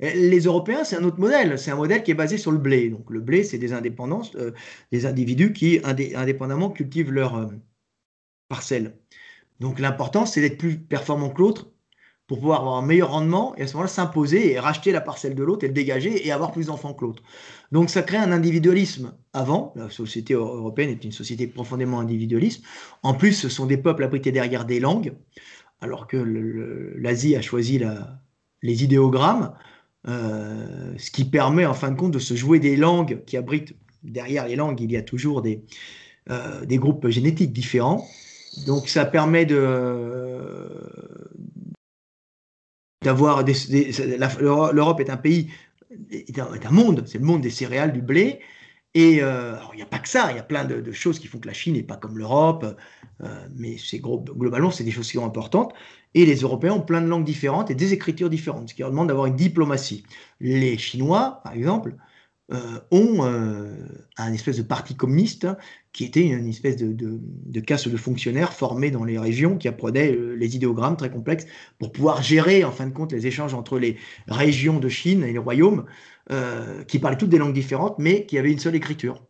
Les 0.00 0.40
Européens, 0.40 0.84
c'est 0.84 0.96
un 0.96 1.04
autre 1.04 1.20
modèle. 1.20 1.58
C'est 1.58 1.70
un 1.70 1.76
modèle 1.76 2.02
qui 2.02 2.10
est 2.10 2.14
basé 2.14 2.38
sur 2.38 2.50
le 2.52 2.58
blé. 2.58 2.90
Donc 2.90 3.10
le 3.10 3.20
blé, 3.20 3.44
c'est 3.44 3.58
des 3.58 3.72
indépendances, 3.72 4.34
euh, 4.36 4.52
des 4.92 5.06
individus 5.06 5.52
qui 5.52 5.80
indépendamment 5.84 6.70
cultivent 6.70 7.12
leur 7.12 7.50
parcelle 8.48 8.96
Donc 9.60 9.78
l'important, 9.80 10.26
c'est 10.26 10.40
d'être 10.40 10.58
plus 10.58 10.78
performant 10.78 11.30
que 11.30 11.40
l'autre 11.42 11.73
pour 12.26 12.38
pouvoir 12.38 12.60
avoir 12.60 12.76
un 12.76 12.86
meilleur 12.86 13.10
rendement 13.10 13.54
et 13.56 13.62
à 13.62 13.66
ce 13.66 13.74
moment-là 13.74 13.88
s'imposer 13.88 14.52
et 14.52 14.58
racheter 14.58 14.92
la 14.92 15.00
parcelle 15.00 15.34
de 15.34 15.42
l'autre 15.42 15.64
et 15.64 15.68
le 15.68 15.74
dégager 15.74 16.26
et 16.26 16.32
avoir 16.32 16.52
plus 16.52 16.66
d'enfants 16.66 16.94
que 16.94 17.04
l'autre. 17.04 17.22
Donc 17.70 17.90
ça 17.90 18.02
crée 18.02 18.16
un 18.16 18.32
individualisme 18.32 19.14
avant. 19.32 19.72
La 19.76 19.90
société 19.90 20.32
européenne 20.34 20.90
est 20.90 21.04
une 21.04 21.12
société 21.12 21.46
profondément 21.46 22.00
individualiste. 22.00 22.64
En 23.02 23.14
plus, 23.14 23.32
ce 23.32 23.48
sont 23.48 23.66
des 23.66 23.76
peuples 23.76 24.04
abrités 24.04 24.32
derrière 24.32 24.64
des 24.64 24.80
langues, 24.80 25.14
alors 25.80 26.06
que 26.06 26.16
l'Asie 26.96 27.36
a 27.36 27.42
choisi 27.42 27.82
les 28.62 28.84
idéogrammes, 28.84 29.52
euh, 30.08 30.94
ce 30.96 31.10
qui 31.10 31.24
permet 31.24 31.66
en 31.66 31.74
fin 31.74 31.90
de 31.90 31.96
compte 31.96 32.12
de 32.12 32.18
se 32.18 32.34
jouer 32.34 32.58
des 32.58 32.76
langues 32.76 33.22
qui 33.26 33.36
abritent 33.36 33.74
derrière 34.02 34.46
les 34.46 34.56
langues, 34.56 34.80
il 34.80 34.92
y 34.92 34.96
a 34.96 35.02
toujours 35.02 35.42
des, 35.42 35.64
euh, 36.30 36.64
des 36.64 36.78
groupes 36.78 37.08
génétiques 37.08 37.52
différents. 37.52 38.06
Donc 38.66 38.88
ça 38.88 39.04
permet 39.04 39.46
de 39.46 40.83
l'Europe 43.04 45.00
est 45.00 45.10
un 45.10 45.16
pays 45.16 45.50
est 46.10 46.38
un, 46.38 46.70
monde, 46.70 47.04
c'est 47.06 47.18
le 47.18 47.24
monde 47.24 47.40
des 47.40 47.50
céréales, 47.50 47.92
du 47.92 48.02
blé. 48.02 48.40
Et 48.94 49.22
euh, 49.22 49.56
il 49.72 49.76
n'y 49.76 49.82
a 49.82 49.86
pas 49.86 49.98
que 49.98 50.08
ça, 50.08 50.30
il 50.30 50.36
y 50.36 50.38
a 50.38 50.44
plein 50.44 50.64
de, 50.64 50.92
choses 50.92 51.18
qui 51.18 51.26
font 51.26 51.38
que 51.38 51.48
la 51.48 51.52
Chine 51.52 51.74
n'est 51.74 51.82
pas 51.82 51.96
comme 51.96 52.16
l'Europe, 52.16 52.64
euh, 53.22 53.48
mais 53.56 53.76
c'est 53.76 53.98
globalement, 53.98 54.70
c'est 54.70 54.84
des 54.84 54.92
choses 54.92 55.06
qui 55.06 55.16
sont 55.16 55.26
importantes. 55.26 55.72
Et 56.14 56.24
les 56.24 56.36
Européens 56.36 56.74
ont 56.74 56.80
plein 56.80 57.00
de 57.00 57.08
langues 57.08 57.24
différentes 57.24 57.72
et 57.72 57.74
des 57.74 57.92
écritures 57.92 58.30
différentes, 58.30 58.68
ce 58.68 58.74
qui 58.74 58.82
leur 58.82 58.90
demande 58.90 59.08
d'avoir 59.08 59.26
une 59.26 59.34
diplomatie. 59.34 60.04
Les 60.40 60.78
Chinois, 60.78 61.40
par 61.42 61.54
exemple, 61.54 61.96
euh, 62.52 62.78
ont 62.90 63.24
euh, 63.24 63.74
un 64.18 64.30
espèce 64.34 64.58
de 64.58 64.62
parti 64.62 64.94
communiste 64.94 65.46
qui 65.94 66.04
était 66.04 66.26
une 66.26 66.46
espèce 66.46 66.76
de, 66.76 66.92
de, 66.92 67.60
casse 67.60 67.88
de 67.88 67.96
fonctionnaires 67.96 68.52
formés 68.52 68.90
dans 68.90 69.04
les 69.04 69.18
régions 69.18 69.56
qui 69.56 69.66
apprenaient 69.66 70.12
euh, 70.12 70.34
les 70.34 70.54
idéogrammes 70.54 70.98
très 70.98 71.10
complexes 71.10 71.46
pour 71.78 71.90
pouvoir 71.90 72.22
gérer 72.22 72.62
en 72.62 72.70
fin 72.70 72.86
de 72.86 72.92
compte 72.92 73.12
les 73.12 73.26
échanges 73.26 73.54
entre 73.54 73.78
les 73.78 73.96
régions 74.28 74.78
de 74.78 74.90
Chine 74.90 75.24
et 75.24 75.32
les 75.32 75.38
royaumes 75.38 75.86
qui 76.86 76.98
parlaient 76.98 77.18
toutes 77.18 77.30
des 77.30 77.38
langues 77.38 77.54
différentes 77.54 77.98
mais 77.98 78.26
qui 78.26 78.36
avaient 78.36 78.52
une 78.52 78.58
seule 78.58 78.74
écriture. 78.74 79.22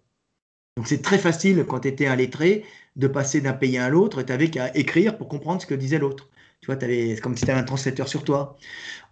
Donc 0.77 0.89
c'est 0.89 1.03
très 1.03 1.19
facile 1.19 1.65
quand 1.69 1.81
tu 1.81 1.89
étais 1.89 2.07
un 2.07 2.17
lettré 2.17 2.65
de 2.97 3.07
passer 3.07 3.41
d'un 3.41 3.53
pays 3.53 3.79
à 3.79 3.89
l'autre 3.91 4.21
et 4.21 4.27
tu 4.27 4.33
avais 4.33 4.51
qu'à 4.51 4.77
écrire 4.77 5.17
pour 5.17 5.29
comprendre 5.29 5.63
ce 5.63 5.67
que 5.67 5.75
disait 5.75 5.99
l'autre. 5.99 6.29
Tu 6.61 6.67
vois, 6.67 6.81
c'est 6.81 7.21
comme 7.21 7.37
si 7.37 7.45
tu 7.45 7.51
avais 7.51 7.61
un 7.61 7.65
translateur 7.65 8.09
sur 8.09 8.25
toi. 8.25 8.57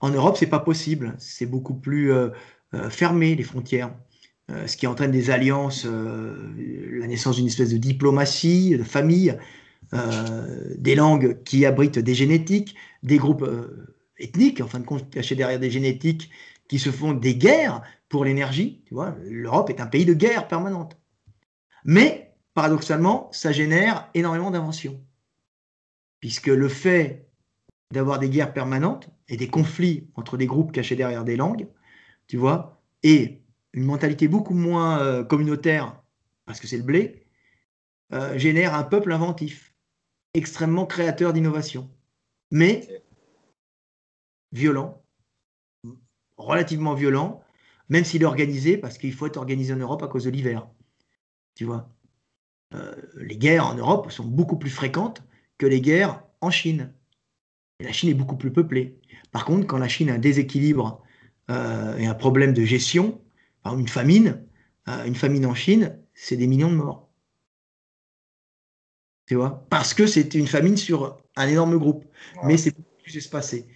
En 0.00 0.10
Europe, 0.10 0.36
c'est 0.38 0.46
pas 0.46 0.60
possible. 0.60 1.14
C'est 1.18 1.46
beaucoup 1.46 1.74
plus 1.74 2.12
fermer 2.90 3.34
les 3.34 3.42
frontières, 3.42 3.92
euh, 4.50 4.66
ce 4.66 4.76
qui 4.76 4.86
entraîne 4.86 5.10
des 5.10 5.30
alliances, 5.30 5.86
euh, 5.86 6.52
la 6.98 7.06
naissance 7.06 7.36
d'une 7.36 7.46
espèce 7.46 7.70
de 7.70 7.78
diplomatie, 7.78 8.76
de 8.76 8.82
famille, 8.82 9.36
des 10.78 10.94
langues 10.94 11.42
qui 11.42 11.66
abritent 11.66 11.98
des 11.98 12.14
génétiques, 12.14 12.76
des 13.02 13.18
groupes 13.18 13.46
ethniques, 14.16 14.62
en 14.62 14.66
fin 14.66 14.80
de 14.80 14.86
compte, 14.86 15.10
cachés 15.10 15.34
derrière 15.34 15.60
des 15.60 15.70
génétiques, 15.70 16.30
qui 16.66 16.78
se 16.78 16.90
font 16.90 17.12
des 17.12 17.34
guerres 17.34 17.82
pour 18.08 18.24
l'énergie. 18.24 18.82
L'Europe 19.28 19.68
est 19.68 19.82
un 19.82 19.86
pays 19.86 20.06
de 20.06 20.14
guerre 20.14 20.48
permanente. 20.48 20.96
Mais, 21.84 22.34
paradoxalement, 22.54 23.28
ça 23.32 23.52
génère 23.52 24.08
énormément 24.14 24.50
d'inventions. 24.50 24.98
Puisque 26.20 26.46
le 26.46 26.68
fait 26.68 27.28
d'avoir 27.92 28.18
des 28.18 28.30
guerres 28.30 28.54
permanentes 28.54 29.10
et 29.28 29.36
des 29.36 29.48
conflits 29.48 30.08
entre 30.14 30.38
des 30.38 30.46
groupes 30.46 30.72
cachés 30.72 30.96
derrière 30.96 31.24
des 31.24 31.36
langues 31.36 31.66
tu 32.32 32.38
vois, 32.38 32.80
et 33.02 33.42
une 33.74 33.84
mentalité 33.84 34.26
beaucoup 34.26 34.54
moins 34.54 35.00
euh, 35.00 35.22
communautaire, 35.22 36.02
parce 36.46 36.60
que 36.60 36.66
c'est 36.66 36.78
le 36.78 36.82
blé, 36.82 37.26
euh, 38.14 38.38
génère 38.38 38.72
un 38.72 38.84
peuple 38.84 39.12
inventif, 39.12 39.74
extrêmement 40.32 40.86
créateur 40.86 41.34
d'innovation, 41.34 41.90
mais 42.50 43.04
violent, 44.50 45.04
relativement 46.38 46.94
violent, 46.94 47.44
même 47.90 48.06
s'il 48.06 48.22
est 48.22 48.24
organisé, 48.24 48.78
parce 48.78 48.96
qu'il 48.96 49.12
faut 49.12 49.26
être 49.26 49.36
organisé 49.36 49.74
en 49.74 49.76
Europe 49.76 50.02
à 50.02 50.08
cause 50.08 50.24
de 50.24 50.30
l'hiver. 50.30 50.66
Tu 51.54 51.66
vois, 51.66 51.90
euh, 52.72 52.96
les 53.16 53.36
guerres 53.36 53.66
en 53.66 53.74
Europe 53.74 54.10
sont 54.10 54.24
beaucoup 54.24 54.56
plus 54.56 54.70
fréquentes 54.70 55.22
que 55.58 55.66
les 55.66 55.82
guerres 55.82 56.24
en 56.40 56.50
Chine. 56.50 56.94
Et 57.78 57.84
la 57.84 57.92
Chine 57.92 58.08
est 58.08 58.14
beaucoup 58.14 58.38
plus 58.38 58.54
peuplée. 58.54 59.02
Par 59.32 59.44
contre, 59.44 59.66
quand 59.66 59.76
la 59.76 59.88
Chine 59.88 60.08
a 60.08 60.14
un 60.14 60.18
déséquilibre 60.18 61.02
euh, 61.50 61.96
et 61.96 62.06
un 62.06 62.14
problème 62.14 62.52
de 62.52 62.64
gestion, 62.64 63.20
une 63.64 63.88
famine, 63.88 64.44
euh, 64.88 65.04
une 65.04 65.14
famine 65.14 65.46
en 65.46 65.54
Chine, 65.54 65.98
c'est 66.14 66.36
des 66.36 66.46
millions 66.46 66.70
de 66.70 66.76
morts. 66.76 67.08
Tu 69.26 69.36
vois? 69.36 69.66
Parce 69.70 69.94
que 69.94 70.06
c'est 70.06 70.34
une 70.34 70.46
famine 70.46 70.76
sur 70.76 71.16
un 71.36 71.48
énorme 71.48 71.78
groupe. 71.78 72.04
Mais 72.44 72.56
c'est 72.56 72.74
plus 73.02 73.16
espacé. 73.16 73.66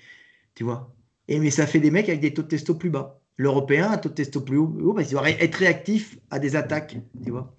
Tu 0.54 0.64
vois? 0.64 0.94
Et, 1.28 1.38
Mais 1.38 1.50
ça 1.50 1.66
fait 1.66 1.80
des 1.80 1.90
mecs 1.90 2.08
avec 2.08 2.20
des 2.20 2.34
taux 2.34 2.42
de 2.42 2.48
testo 2.48 2.74
plus 2.74 2.90
bas. 2.90 3.20
L'Européen, 3.36 3.90
un 3.90 3.98
taux 3.98 4.08
de 4.08 4.14
testo 4.14 4.40
plus 4.40 4.56
haut, 4.56 4.94
parce 4.94 5.08
qu'il 5.08 5.16
doit 5.16 5.28
être 5.28 5.54
réactif 5.54 6.18
à 6.30 6.38
des 6.38 6.56
attaques. 6.56 6.96
Tu 7.24 7.30
vois? 7.30 7.54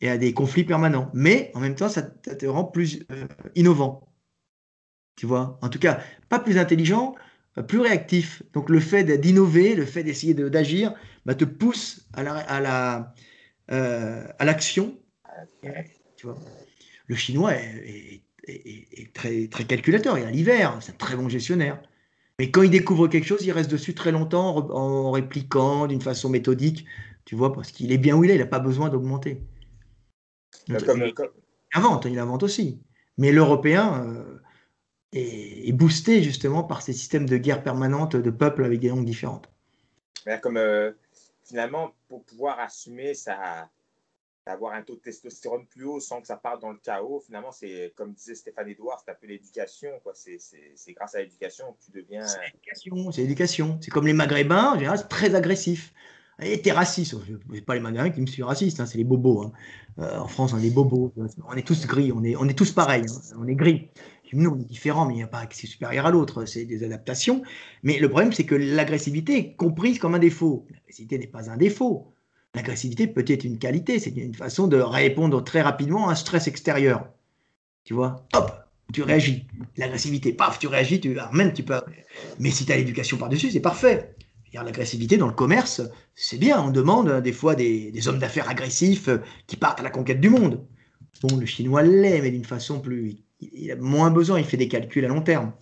Et 0.00 0.08
à 0.08 0.18
des 0.18 0.34
conflits 0.34 0.64
permanents. 0.64 1.10
Mais 1.14 1.50
en 1.54 1.60
même 1.60 1.74
temps, 1.74 1.88
ça 1.88 2.02
te 2.02 2.46
rend 2.46 2.64
plus 2.64 3.04
euh, 3.12 3.26
innovant. 3.54 4.08
Tu 5.16 5.26
vois? 5.26 5.58
En 5.62 5.68
tout 5.68 5.78
cas, 5.78 6.00
pas 6.28 6.40
plus 6.40 6.58
intelligent, 6.58 7.14
plus 7.60 7.80
réactif. 7.80 8.42
Donc 8.54 8.70
le 8.70 8.80
fait 8.80 9.04
d'innover, 9.18 9.74
le 9.74 9.84
fait 9.84 10.02
d'essayer 10.02 10.34
d'agir, 10.34 10.94
bah, 11.26 11.34
te 11.34 11.44
pousse 11.44 12.08
à 12.14 12.22
la, 12.22 12.36
à 12.36 12.60
la, 12.60 13.14
euh, 13.70 14.26
à 14.38 14.44
l'action. 14.44 14.98
Tu 16.16 16.26
vois. 16.26 16.38
Le 17.06 17.14
chinois 17.14 17.54
est, 17.54 18.22
est, 18.48 19.12
très, 19.12 19.48
très 19.48 19.64
calculateur. 19.64 20.18
Il 20.18 20.24
a 20.24 20.30
l'hiver, 20.30 20.78
c'est 20.80 20.92
un 20.92 20.96
très 20.96 21.16
bon 21.16 21.28
gestionnaire. 21.28 21.82
Mais 22.38 22.50
quand 22.50 22.62
il 22.62 22.70
découvre 22.70 23.08
quelque 23.08 23.26
chose, 23.26 23.44
il 23.44 23.52
reste 23.52 23.70
dessus 23.70 23.94
très 23.94 24.12
longtemps 24.12 24.56
en, 24.70 25.10
répliquant 25.10 25.86
d'une 25.86 26.00
façon 26.00 26.30
méthodique, 26.30 26.86
tu 27.24 27.36
vois, 27.36 27.52
parce 27.52 27.70
qu'il 27.70 27.92
est 27.92 27.98
bien 27.98 28.16
où 28.16 28.24
il 28.24 28.30
est, 28.30 28.36
il 28.36 28.40
n'a 28.40 28.46
pas 28.46 28.58
besoin 28.58 28.88
d'augmenter. 28.88 29.42
il 30.68 30.76
invente, 31.74 32.06
il 32.06 32.18
invente 32.18 32.42
aussi. 32.42 32.80
Mais 33.18 33.30
l'Européen, 33.30 34.04
euh, 34.06 34.31
est, 35.12 35.72
boosté 35.72 36.22
justement 36.22 36.62
par 36.62 36.82
ces 36.82 36.92
systèmes 36.92 37.28
de 37.28 37.36
guerre 37.36 37.62
permanente 37.62 38.16
de 38.16 38.30
peuples 38.30 38.64
avec 38.64 38.80
des 38.80 38.88
langues 38.88 39.04
différentes. 39.04 39.48
comme 40.42 40.56
euh, 40.56 40.92
finalement, 41.44 41.92
pour 42.08 42.24
pouvoir 42.24 42.60
assumer 42.60 43.14
ça, 43.14 43.68
d'avoir 44.46 44.74
un 44.74 44.82
taux 44.82 44.96
de 44.96 45.00
testostérone 45.00 45.66
plus 45.66 45.84
haut 45.84 46.00
sans 46.00 46.20
que 46.20 46.26
ça 46.26 46.36
parte 46.36 46.60
dans 46.60 46.72
le 46.72 46.78
chaos, 46.78 47.22
finalement, 47.24 47.52
c'est 47.52 47.92
comme 47.96 48.12
disait 48.12 48.34
Stéphane 48.34 48.68
Edouard, 48.68 49.02
c'est 49.04 49.12
un 49.12 49.14
peu 49.14 49.26
l'éducation. 49.26 49.90
C'est 50.14 50.92
grâce 50.92 51.14
à 51.14 51.20
l'éducation 51.20 51.72
que 51.72 51.84
tu 51.84 52.02
deviens. 52.02 52.26
C'est 52.26 52.40
l'éducation. 52.46 53.12
C'est 53.12 53.22
l'éducation. 53.22 53.78
C'est 53.80 53.90
comme 53.90 54.06
les 54.06 54.12
Maghrébins, 54.12 54.72
en 54.72 54.74
général, 54.74 54.98
c'est 54.98 55.08
très 55.08 55.34
agressif. 55.34 55.92
Et 56.40 56.60
t'es 56.60 56.72
raciste. 56.72 57.14
C'est 57.52 57.64
pas 57.64 57.74
les 57.74 57.80
Maghrébins 57.80 58.10
qui 58.10 58.20
me 58.20 58.26
suis 58.26 58.42
raciste, 58.42 58.80
hein, 58.80 58.86
c'est 58.86 58.98
les 58.98 59.04
bobos. 59.04 59.42
Hein. 59.42 59.52
Euh, 59.98 60.18
en 60.18 60.26
France, 60.26 60.52
on 60.54 60.58
est 60.58 60.70
bobos. 60.70 61.12
On 61.46 61.54
est 61.54 61.66
tous 61.66 61.86
gris, 61.86 62.10
on 62.12 62.24
est, 62.24 62.34
on 62.34 62.48
est 62.48 62.58
tous 62.58 62.72
pareils. 62.72 63.04
Hein. 63.08 63.36
On 63.38 63.46
est 63.46 63.54
gris. 63.54 63.90
Nous, 64.32 64.50
on 64.50 64.58
est 64.58 64.64
différents, 64.64 65.06
mais 65.06 65.14
il 65.14 65.18
n'y 65.18 65.22
a 65.22 65.28
pas 65.28 65.46
que 65.46 65.54
c'est 65.54 65.66
supérieur 65.66 66.06
à 66.06 66.10
l'autre, 66.10 66.44
c'est 66.44 66.64
des 66.64 66.84
adaptations. 66.84 67.42
Mais 67.82 67.98
le 67.98 68.08
problème, 68.08 68.32
c'est 68.32 68.46
que 68.46 68.54
l'agressivité 68.54 69.36
est 69.36 69.56
comprise 69.56 69.98
comme 69.98 70.14
un 70.14 70.18
défaut. 70.18 70.66
L'agressivité 70.70 71.18
n'est 71.18 71.26
pas 71.26 71.50
un 71.50 71.56
défaut. 71.56 72.12
L'agressivité 72.54 73.06
peut 73.06 73.24
être 73.26 73.44
une 73.44 73.58
qualité, 73.58 73.98
c'est 73.98 74.10
une 74.10 74.34
façon 74.34 74.66
de 74.66 74.76
répondre 74.76 75.42
très 75.42 75.62
rapidement 75.62 76.08
à 76.08 76.12
un 76.12 76.14
stress 76.14 76.48
extérieur. 76.48 77.08
Tu 77.84 77.94
vois, 77.94 78.26
hop, 78.34 78.52
tu 78.92 79.02
réagis. 79.02 79.46
L'agressivité, 79.76 80.32
paf, 80.32 80.58
tu 80.58 80.66
réagis, 80.66 81.00
tu 81.00 81.16
même 81.32 81.52
tu 81.54 81.62
peux. 81.62 81.80
Mais 82.38 82.50
si 82.50 82.66
tu 82.66 82.72
as 82.72 82.76
l'éducation 82.76 83.16
par-dessus, 83.16 83.50
c'est 83.50 83.60
parfait. 83.60 84.14
L'agressivité 84.52 85.16
dans 85.16 85.28
le 85.28 85.32
commerce, 85.32 85.80
c'est 86.14 86.36
bien. 86.36 86.62
On 86.62 86.70
demande 86.70 87.08
hein, 87.08 87.20
des 87.22 87.32
fois 87.32 87.54
des, 87.54 87.90
des 87.90 88.08
hommes 88.08 88.18
d'affaires 88.18 88.50
agressifs 88.50 89.08
qui 89.46 89.56
partent 89.56 89.80
à 89.80 89.82
la 89.82 89.88
conquête 89.88 90.20
du 90.20 90.28
monde. 90.28 90.66
Bon, 91.22 91.36
le 91.38 91.46
chinois 91.46 91.82
l'est, 91.82 92.20
mais 92.20 92.30
d'une 92.30 92.44
façon 92.44 92.80
plus 92.80 93.16
il 93.52 93.70
a 93.70 93.76
moins 93.76 94.10
besoin, 94.10 94.38
il 94.38 94.44
fait 94.44 94.56
des 94.56 94.68
calculs 94.68 95.04
à 95.04 95.08
long 95.08 95.22
terme. 95.22 95.52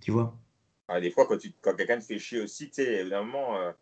Tu 0.00 0.10
vois? 0.10 0.36
Ah, 0.88 1.00
Des 1.00 1.10
fois, 1.10 1.26
quand, 1.26 1.38
quand 1.60 1.74
quelqu'un 1.74 1.98
te 1.98 2.04
fait 2.04 2.18
chier 2.18 2.40
aussi, 2.40 2.68
tu 2.68 2.82
sais, 2.82 3.00
évidemment, 3.00 3.56
euh, 3.56 3.72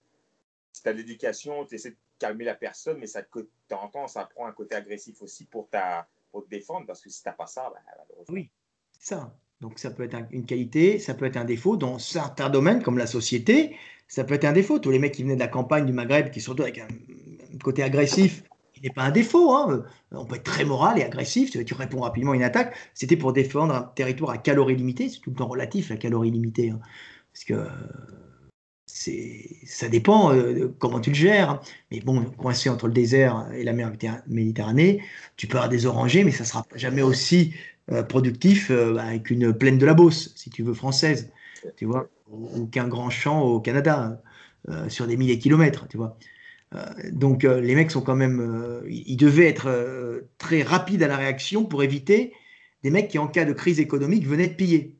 si 0.72 0.82
tu 0.82 0.88
as 0.88 0.92
de 0.92 0.98
l'éducation, 0.98 1.64
tu 1.64 1.74
essaies 1.74 1.90
de 1.90 1.96
calmer 2.18 2.44
la 2.44 2.54
personne, 2.54 2.98
mais 2.98 3.06
ça, 3.06 3.22
temps, 3.68 4.06
ça 4.06 4.28
prend 4.32 4.46
un 4.46 4.52
côté 4.52 4.74
agressif 4.74 5.22
aussi 5.22 5.44
pour, 5.46 5.68
ta, 5.68 6.08
pour 6.30 6.44
te 6.44 6.50
défendre, 6.50 6.86
parce 6.86 7.00
que 7.00 7.10
si 7.10 7.22
tu 7.22 7.28
n'as 7.28 7.34
pas 7.34 7.46
ça, 7.46 7.72
bah, 7.72 7.80
Oui, 8.28 8.50
c'est 8.92 9.14
ça. 9.14 9.34
Donc 9.60 9.78
ça 9.78 9.90
peut 9.90 10.04
être 10.04 10.16
une 10.30 10.46
qualité, 10.46 10.98
ça 10.98 11.14
peut 11.14 11.26
être 11.26 11.36
un 11.36 11.44
défaut. 11.44 11.76
Dans 11.76 11.98
certains 11.98 12.48
domaines, 12.48 12.82
comme 12.82 12.96
la 12.96 13.06
société, 13.06 13.76
ça 14.08 14.24
peut 14.24 14.34
être 14.34 14.46
un 14.46 14.52
défaut. 14.52 14.78
Tous 14.78 14.90
les 14.90 14.98
mecs 14.98 15.12
qui 15.12 15.22
venaient 15.22 15.34
de 15.34 15.40
la 15.40 15.48
campagne 15.48 15.84
du 15.84 15.92
Maghreb, 15.92 16.30
qui 16.30 16.40
sont 16.40 16.58
avec 16.60 16.78
un 16.78 16.88
côté 17.62 17.82
agressif, 17.82 18.42
n'est 18.82 18.90
pas 18.90 19.02
un 19.02 19.10
défaut. 19.10 19.54
Hein. 19.54 19.84
On 20.12 20.24
peut 20.24 20.36
être 20.36 20.44
très 20.44 20.64
moral 20.64 20.98
et 20.98 21.02
agressif, 21.02 21.50
tu 21.50 21.74
réponds 21.74 22.00
rapidement 22.00 22.32
à 22.32 22.36
une 22.36 22.42
attaque. 22.42 22.74
C'était 22.94 23.16
pour 23.16 23.32
défendre 23.32 23.74
un 23.74 23.82
territoire 23.94 24.30
à 24.30 24.38
calories 24.38 24.76
limitées, 24.76 25.08
c'est 25.08 25.20
tout 25.20 25.30
le 25.30 25.36
temps 25.36 25.48
relatif 25.48 25.90
la 25.90 25.96
calorie 25.96 26.30
limitée. 26.30 26.70
Hein. 26.70 26.80
Parce 27.32 27.44
que 27.44 27.66
ça 29.66 29.88
dépend 29.88 30.34
euh, 30.34 30.74
comment 30.78 31.00
tu 31.00 31.10
le 31.10 31.16
gères. 31.16 31.50
Hein. 31.50 31.60
Mais 31.90 32.00
bon, 32.00 32.24
coincé 32.24 32.68
entre 32.68 32.86
le 32.86 32.92
désert 32.92 33.48
et 33.54 33.64
la 33.64 33.72
mer 33.72 33.92
Méditerranée, 34.26 35.02
tu 35.36 35.46
peux 35.46 35.56
avoir 35.56 35.68
des 35.68 35.86
orangers, 35.86 36.24
mais 36.24 36.30
ça 36.30 36.44
sera 36.44 36.66
jamais 36.74 37.02
aussi 37.02 37.54
euh, 37.92 38.02
productif 38.02 38.70
euh, 38.70 38.96
avec 38.96 39.30
une 39.30 39.52
plaine 39.52 39.78
de 39.78 39.86
la 39.86 39.94
Beauce, 39.94 40.32
si 40.36 40.50
tu 40.50 40.62
veux, 40.62 40.74
française, 40.74 41.30
tu 41.76 41.84
vois, 41.84 42.08
ou, 42.30 42.66
qu'un 42.66 42.88
grand 42.88 43.10
champ 43.10 43.42
au 43.42 43.60
Canada, 43.60 44.22
sur 44.88 45.06
des 45.06 45.16
milliers 45.16 45.36
de 45.36 45.42
kilomètres, 45.42 45.88
tu 45.88 45.96
vois. 45.96 46.18
Donc 47.12 47.42
les 47.42 47.74
mecs 47.74 47.90
sont 47.90 48.00
quand 48.00 48.14
même, 48.14 48.82
ils 48.88 49.16
devaient 49.16 49.48
être 49.48 50.22
très 50.38 50.62
rapides 50.62 51.02
à 51.02 51.08
la 51.08 51.16
réaction 51.16 51.64
pour 51.64 51.82
éviter 51.82 52.32
des 52.82 52.90
mecs 52.90 53.08
qui, 53.08 53.18
en 53.18 53.26
cas 53.26 53.44
de 53.44 53.52
crise 53.52 53.80
économique, 53.80 54.26
venaient 54.26 54.48
de 54.48 54.54
piller. 54.54 54.96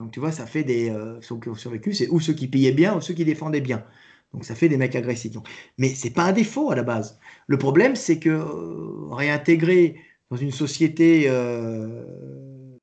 Donc 0.00 0.12
tu 0.12 0.20
vois, 0.20 0.32
ça 0.32 0.46
fait 0.46 0.64
des. 0.64 0.90
Euh, 0.90 1.20
ceux 1.20 1.36
qui 1.36 1.48
ont 1.48 1.54
survécu, 1.54 1.92
c'est 1.92 2.08
ou 2.08 2.20
ceux 2.20 2.32
qui 2.32 2.48
payaient 2.48 2.72
bien 2.72 2.96
ou 2.96 3.00
ceux 3.00 3.14
qui 3.14 3.24
défendaient 3.24 3.60
bien. 3.60 3.84
Donc 4.32 4.44
ça 4.44 4.54
fait 4.54 4.68
des 4.68 4.76
mecs 4.76 4.96
agressifs. 4.96 5.36
Mais 5.76 5.88
c'est 5.94 6.10
pas 6.10 6.24
un 6.24 6.32
défaut 6.32 6.70
à 6.70 6.76
la 6.76 6.82
base. 6.82 7.18
Le 7.46 7.58
problème, 7.58 7.96
c'est 7.96 8.18
que 8.18 8.30
euh, 8.30 9.08
réintégrer 9.10 10.00
dans 10.30 10.36
une 10.36 10.52
société 10.52 11.24
euh, 11.26 12.04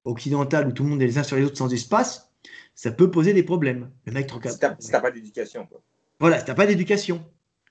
occidentale 0.03 0.68
où 0.68 0.72
tout 0.72 0.84
le 0.84 0.89
monde 0.89 1.01
est 1.01 1.07
les 1.07 1.18
uns 1.18 1.24
sur 1.24 1.38
les 1.38 1.43
autres 1.43 1.57
sans 1.57 1.74
espace, 1.74 2.32
ça 2.76 2.91
peut 2.91 3.09
poser 3.09 3.34
des 3.34 3.43
problèmes. 3.43 3.89
Le 4.05 4.11
mec 4.11 4.30
Si 4.80 4.91
t'as 4.91 4.99
pas 4.99 5.11
d'éducation. 5.11 5.68
Voilà, 6.20 6.39
si 6.39 6.45
t'as 6.45 6.53
pas 6.53 6.68
d'éducation. 6.68 7.26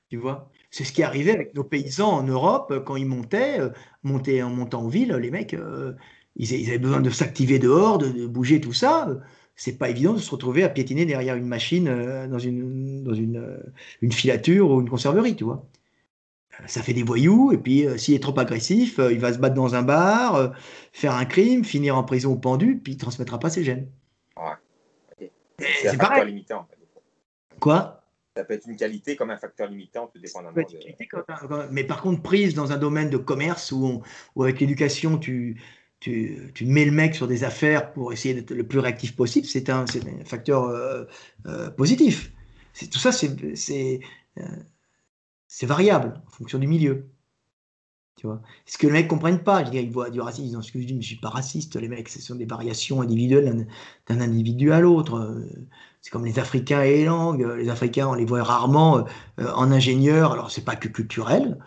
Tu 0.09 0.17
vois 0.17 0.51
C'est 0.71 0.85
ce 0.85 0.93
qui 0.93 1.03
arrivait 1.03 1.33
avec 1.33 1.55
nos 1.55 1.65
paysans 1.65 2.11
en 2.11 2.23
Europe 2.23 2.83
quand 2.87 2.97
ils 2.97 3.07
montaient, 3.07 3.59
montaient 4.03 4.43
en 4.43 4.51
montant 4.51 4.83
en 4.83 4.89
ville, 4.89 5.13
les 5.15 5.31
mecs, 5.31 5.57
ils, 6.37 6.69
avaient 6.69 6.79
besoin 6.79 7.01
de 7.01 7.11
s'activer 7.11 7.59
dehors, 7.59 7.99
de, 7.99 8.27
bouger 8.27 8.61
tout 8.61 8.73
ça. 8.73 9.09
C'est 9.55 9.79
pas 9.79 9.89
évident 9.89 10.13
de 10.13 10.19
se 10.19 10.31
retrouver 10.31 10.65
à 10.65 10.69
piétiner 10.69 11.07
derrière 11.07 11.35
une 11.35 11.47
machine 11.47 11.89
euh, 11.89 12.29
dans 12.29 12.39
une, 12.39 13.03
dans 13.03 13.15
une, 13.15 13.39
euh, 13.39 13.59
une 14.03 14.13
filature 14.13 14.71
ou 14.71 14.81
une 14.83 14.89
conserverie, 14.91 15.35
tu 15.35 15.45
vois. 15.45 15.67
Euh, 16.61 16.65
ça 16.67 16.83
fait 16.83 16.93
des 16.93 17.03
voyous, 17.03 17.53
et 17.53 17.59
puis 17.59 17.87
s'il 17.97 18.15
est 18.15 18.23
trop 18.23 18.39
agressif, 18.39 19.01
il 19.11 19.19
va 19.19 19.33
se 19.33 19.39
battre 19.39 19.55
dans 19.55 19.75
un 19.75 19.83
bar, 19.83 20.53
faire 20.93 21.15
un 21.15 21.25
crime, 21.25 21.65
finir 21.65 21.97
en 21.97 22.05
prison 22.05 22.33
ou 22.33 22.37
pendu, 22.37 22.79
puis 22.83 22.95
il 22.95 22.97
transmettra 22.99 23.39
pas 23.39 23.49
ses 23.49 23.65
gènes. 23.65 23.89
Ouais. 24.37 25.31
C'est 25.59 25.97
pareil. 25.97 26.27
Limitant, 26.27 26.69
Quoi? 27.61 28.03
Ça 28.37 28.45
peut 28.45 28.55
être 28.55 28.66
une 28.68 28.76
qualité 28.76 29.16
comme 29.16 29.30
un 29.30 29.39
facteur 29.39 29.68
limitant, 29.68 30.09
tout 30.09 30.18
dépendamment. 30.18 30.55
De... 30.55 31.72
Mais 31.72 31.84
par 31.84 32.03
contre, 32.03 32.22
prise 32.22 32.55
dans 32.55 32.70
un 32.70 32.76
domaine 32.76 33.09
de 33.09 33.16
commerce 33.16 33.72
où, 33.72 34.03
où 34.34 34.43
avec 34.43 34.61
l'éducation, 34.61 35.16
tu, 35.16 35.57
tu, 36.01 36.66
mets 36.66 36.84
le 36.84 36.93
mec 36.93 37.14
sur 37.14 37.26
des 37.26 37.45
affaires 37.45 37.93
pour 37.93 38.12
essayer 38.12 38.34
d'être 38.34 38.53
le 38.53 38.66
plus 38.66 38.78
réactif 38.78 39.16
possible, 39.16 39.47
c'est 39.47 39.70
un, 39.70 39.84
un, 39.84 40.24
facteur 40.24 40.64
euh, 40.64 41.05
euh, 41.47 41.70
positif. 41.70 42.30
Tout 42.93 42.99
ça, 42.99 43.11
c'est 43.11 44.01
euh, 44.39 44.43
variable 45.62 46.20
en 46.26 46.30
fonction 46.30 46.59
du 46.59 46.66
milieu. 46.66 47.07
Tu 48.16 48.26
vois? 48.26 48.43
Ce 48.66 48.78
que 48.78 48.87
les 48.87 48.93
mecs 48.93 49.09
comprennent 49.09 49.43
pas, 49.43 49.64
je 49.64 49.70
dirais, 49.70 49.84
ils 49.84 49.91
voient 49.91 50.11
du 50.11 50.20
racisme, 50.20 50.45
ils 50.45 50.49
disent 50.49 50.59
excuse 50.59 50.93
moi 50.93 51.01
je 51.03 51.07
suis 51.07 51.16
pas 51.16 51.28
raciste, 51.28 51.76
les 51.76 51.89
mecs, 51.89 52.09
ce 52.09 52.20
sont 52.20 52.34
des 52.34 52.47
variations 52.47 53.01
individuelles 53.03 53.66
d'un 54.07 54.20
individu 54.20 54.72
à 54.72 54.80
l'autre. 54.80 55.34
C'est 56.07 56.13
comme 56.13 56.25
les 56.25 56.39
Africains 56.39 56.83
et 56.83 56.99
les 56.99 57.05
langues. 57.05 57.45
Les 57.59 57.69
Africains, 57.69 58.07
on 58.07 58.15
les 58.15 58.25
voit 58.25 58.45
rarement 58.45 59.05
en 59.39 59.73
ingénieur, 59.73 60.35
alors 60.35 60.53
c'est 60.53 60.65
pas 60.65 60.77
que 60.77 60.87
culturel, 60.87 61.59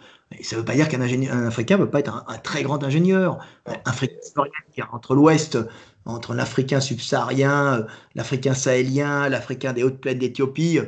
ça 0.42 0.56
ne 0.56 0.62
veut 0.62 0.66
pas 0.66 0.76
dire 0.76 0.88
qu'un 0.88 1.02
Africain 1.02 1.78
ne 1.78 1.84
peut 1.84 1.90
pas 1.90 2.00
être 2.00 2.24
un, 2.26 2.38
très 2.38 2.64
grand 2.64 2.84
ingénieur. 2.84 3.40
Un 3.66 3.74
Africain 3.84 4.88
entre 4.94 5.16
l'Ouest, 5.16 5.58
entre 6.06 6.34
l'Africain 6.34 6.80
subsaharien, 6.80 7.86
l'Africain 8.16 8.54
sahélien, 8.54 9.28
l'Africain 9.28 9.74
des 9.74 9.84
hautes 9.84 10.00
plaines 10.00 10.20
d'Éthiopie 10.20 10.80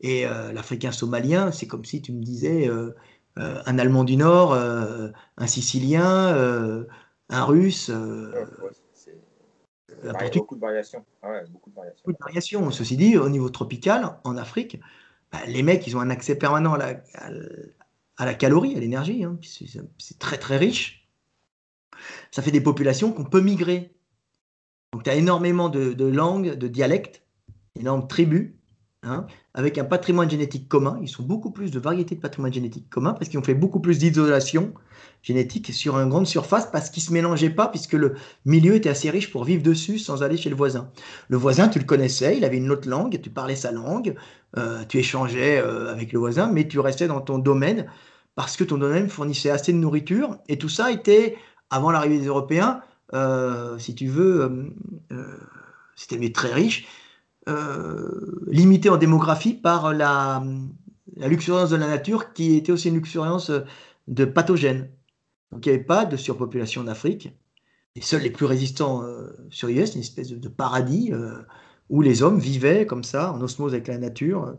et 0.00 0.26
euh, 0.26 0.52
l'Africain 0.52 0.92
somalien, 0.92 1.52
c'est 1.52 1.66
comme 1.66 1.84
si 1.84 2.02
tu 2.02 2.12
me 2.12 2.22
disais 2.22 2.68
euh, 2.68 2.94
euh, 3.38 3.62
un 3.66 3.78
Allemand 3.78 4.04
du 4.04 4.16
Nord, 4.16 4.54
un 4.54 5.46
Sicilien, 5.46 6.84
un 7.30 7.44
Russe. 7.44 7.90
Il 10.02 10.06
y 10.06 10.10
a 10.10 10.30
beaucoup 10.30 10.56
de 10.56 10.60
variations. 10.60 11.04
Ah 11.22 11.40
beaucoup 11.50 11.70
de 12.12 12.18
variations. 12.20 12.70
Ceci 12.70 12.96
dit, 12.96 13.16
au 13.16 13.28
niveau 13.28 13.50
tropical, 13.50 14.18
en 14.24 14.36
Afrique, 14.36 14.80
bah, 15.32 15.38
les 15.46 15.62
mecs, 15.62 15.86
ils 15.86 15.96
ont 15.96 16.00
un 16.00 16.10
accès 16.10 16.36
permanent 16.36 16.74
à 16.74 16.78
la, 16.78 17.02
à 18.18 18.26
la 18.26 18.34
calorie, 18.34 18.76
à 18.76 18.80
l'énergie. 18.80 19.24
Hein. 19.24 19.38
C'est 19.42 20.18
très 20.18 20.38
très 20.38 20.56
riche. 20.56 21.08
Ça 22.30 22.42
fait 22.42 22.50
des 22.50 22.60
populations 22.60 23.12
qu'on 23.12 23.24
peut 23.24 23.40
migrer. 23.40 23.94
Donc 24.92 25.04
tu 25.04 25.10
as 25.10 25.14
énormément 25.14 25.68
de, 25.68 26.04
langues, 26.04 26.54
de 26.54 26.68
dialectes, 26.68 27.22
énormes 27.78 28.08
tribus, 28.08 28.52
hein, 29.02 29.26
avec 29.54 29.78
un 29.78 29.84
patrimoine 29.84 30.30
génétique 30.30 30.68
commun. 30.68 30.98
Ils 31.02 31.08
sont 31.08 31.22
beaucoup 31.22 31.50
plus 31.50 31.70
de 31.70 31.78
variétés 31.78 32.14
de 32.14 32.20
patrimoine 32.20 32.52
génétique 32.52 32.88
commun 32.90 33.12
parce 33.14 33.28
qu'ils 33.28 33.38
ont 33.38 33.44
fait 33.44 33.54
beaucoup 33.54 33.80
plus 33.80 33.98
d'isolation 33.98 34.72
génétique 35.22 35.72
sur 35.72 35.98
une 35.98 36.08
grande 36.08 36.26
surface 36.26 36.70
parce 36.70 36.90
qu'ils 36.90 37.02
ne 37.02 37.06
se 37.06 37.12
mélangeaient 37.12 37.50
pas 37.50 37.68
puisque 37.68 37.94
le 37.94 38.14
milieu 38.44 38.74
était 38.74 38.88
assez 38.88 39.10
riche 39.10 39.30
pour 39.30 39.44
vivre 39.44 39.62
dessus 39.62 39.98
sans 39.98 40.22
aller 40.22 40.36
chez 40.36 40.50
le 40.50 40.56
voisin. 40.56 40.90
Le 41.28 41.36
voisin, 41.36 41.68
tu 41.68 41.78
le 41.78 41.84
connaissais, 41.84 42.36
il 42.36 42.44
avait 42.44 42.56
une 42.56 42.70
autre 42.70 42.88
langue, 42.88 43.20
tu 43.20 43.30
parlais 43.30 43.56
sa 43.56 43.72
langue, 43.72 44.14
euh, 44.56 44.84
tu 44.88 44.98
échangeais 44.98 45.58
euh, 45.58 45.92
avec 45.92 46.12
le 46.12 46.18
voisin, 46.18 46.50
mais 46.52 46.66
tu 46.66 46.78
restais 46.80 47.08
dans 47.08 47.20
ton 47.20 47.38
domaine 47.38 47.90
parce 48.34 48.56
que 48.56 48.64
ton 48.64 48.78
domaine 48.78 49.08
fournissait 49.08 49.50
assez 49.50 49.72
de 49.72 49.78
nourriture. 49.78 50.38
Et 50.48 50.58
tout 50.58 50.68
ça 50.68 50.92
était, 50.92 51.36
avant 51.70 51.90
l'arrivée 51.90 52.18
des 52.18 52.26
Européens, 52.26 52.80
euh, 53.14 53.78
si 53.78 53.94
tu 53.94 54.06
veux, 54.06 54.72
c'était 55.96 56.30
très 56.30 56.52
riche, 56.52 56.86
limité 58.46 58.90
en 58.90 58.96
démographie 58.96 59.54
par 59.54 59.94
la, 59.94 60.42
luxuriance 61.16 61.70
de 61.70 61.76
la 61.76 61.88
nature 61.88 62.32
qui 62.32 62.56
était 62.56 62.72
aussi 62.72 62.88
une 62.88 62.94
luxuriance 62.94 63.50
de 64.06 64.24
pathogènes. 64.24 64.90
Donc 65.52 65.64
il 65.66 65.70
n'y 65.70 65.76
avait 65.76 65.84
pas 65.84 66.04
de 66.04 66.16
surpopulation 66.16 66.84
d'Afrique. 66.84 67.30
Les 67.96 68.02
seuls 68.02 68.22
les 68.22 68.30
plus 68.30 68.46
résistants 68.46 69.02
sur 69.50 69.68
l'IS, 69.68 69.94
une 69.94 70.00
espèce 70.00 70.30
de, 70.30 70.48
paradis 70.48 71.12
où 71.88 72.02
les 72.02 72.22
hommes 72.22 72.38
vivaient 72.38 72.86
comme 72.86 73.04
ça, 73.04 73.32
en 73.32 73.40
osmose 73.40 73.72
avec 73.72 73.88
la 73.88 73.98
nature, 73.98 74.44
euh, 74.44 74.54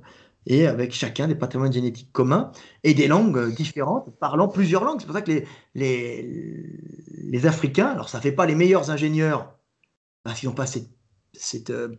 et 0.45 0.67
avec 0.67 0.93
chacun 0.93 1.27
des 1.27 1.35
patrimoines 1.35 1.73
génétiques 1.73 2.11
communs 2.11 2.51
et 2.83 2.93
des 2.93 3.07
langues 3.07 3.37
euh, 3.37 3.51
différentes, 3.51 4.09
parlant 4.19 4.47
plusieurs 4.47 4.83
langues. 4.83 4.99
C'est 4.99 5.05
pour 5.05 5.15
ça 5.15 5.21
que 5.21 5.31
les, 5.31 5.47
les, 5.75 6.65
les, 7.23 7.45
Africains, 7.45 7.87
alors 7.87 8.09
ça 8.09 8.17
ne 8.17 8.23
fait 8.23 8.31
pas 8.31 8.45
les 8.45 8.55
meilleurs 8.55 8.89
ingénieurs, 8.89 9.53
parce 10.23 10.39
qu'ils 10.39 10.49
n'ont 10.49 10.55
pas 10.55 10.65
cette, 10.65 11.69
euh, 11.69 11.95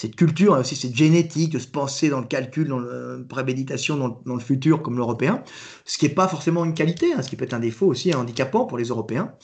cette 0.00 0.16
culture, 0.16 0.54
aussi 0.54 0.76
cette 0.76 0.96
génétique 0.96 1.52
de 1.52 1.58
se 1.58 1.68
penser 1.68 2.08
dans 2.08 2.20
le 2.20 2.26
calcul, 2.26 2.68
dans 2.68 2.78
la 2.78 3.22
préméditation, 3.28 3.98
dans, 4.24 4.34
le 4.34 4.40
futur 4.40 4.82
comme 4.82 4.96
l'Européen, 4.96 5.44
ce 5.84 5.98
qui 5.98 6.08
n'est 6.08 6.14
pas 6.14 6.26
forcément 6.26 6.64
une 6.64 6.72
qualité, 6.72 7.12
hein, 7.12 7.20
ce 7.20 7.28
qui 7.28 7.36
peut 7.36 7.44
être 7.44 7.52
un 7.52 7.60
défaut 7.60 7.86
aussi 7.86 8.14
handicapant 8.14 8.64
pour 8.64 8.78
les 8.78 8.84
Européens. 8.84 9.34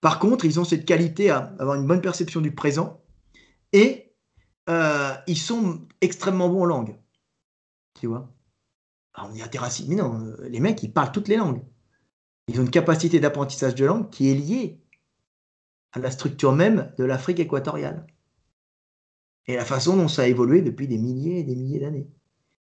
Par 0.00 0.20
contre, 0.20 0.44
ils 0.44 0.60
ont 0.60 0.64
cette 0.64 0.84
qualité 0.84 1.30
à 1.30 1.52
avoir 1.58 1.74
une 1.74 1.84
bonne 1.84 2.00
perception 2.00 2.40
du 2.40 2.54
présent 2.54 3.02
et 3.72 4.14
euh, 4.68 5.14
ils 5.26 5.36
sont 5.36 5.80
extrêmement 6.00 6.48
bons 6.48 6.62
en 6.62 6.66
langue. 6.66 6.96
Tu 7.98 8.06
vois? 8.06 8.32
On 9.18 9.34
est 9.34 9.42
interracine, 9.42 9.86
mais 9.88 9.96
non, 9.96 10.26
euh, 10.26 10.48
les 10.48 10.60
mecs, 10.60 10.80
ils 10.84 10.92
parlent 10.92 11.10
toutes 11.10 11.26
les 11.26 11.36
langues. 11.36 11.64
Ils 12.46 12.60
ont 12.60 12.62
une 12.62 12.70
capacité 12.70 13.18
d'apprentissage 13.18 13.74
de 13.74 13.84
langue 13.84 14.10
qui 14.10 14.30
est 14.30 14.34
liée 14.34 14.80
à 15.90 15.98
la 15.98 16.12
structure 16.12 16.52
même 16.52 16.94
de 16.98 17.04
l'Afrique 17.04 17.40
équatoriale. 17.40 18.06
Et 19.46 19.56
la 19.56 19.64
façon 19.64 19.96
dont 19.96 20.08
ça 20.08 20.22
a 20.22 20.26
évolué 20.26 20.62
depuis 20.62 20.86
des 20.86 20.98
milliers 20.98 21.40
et 21.40 21.44
des 21.44 21.56
milliers 21.56 21.80
d'années. 21.80 22.08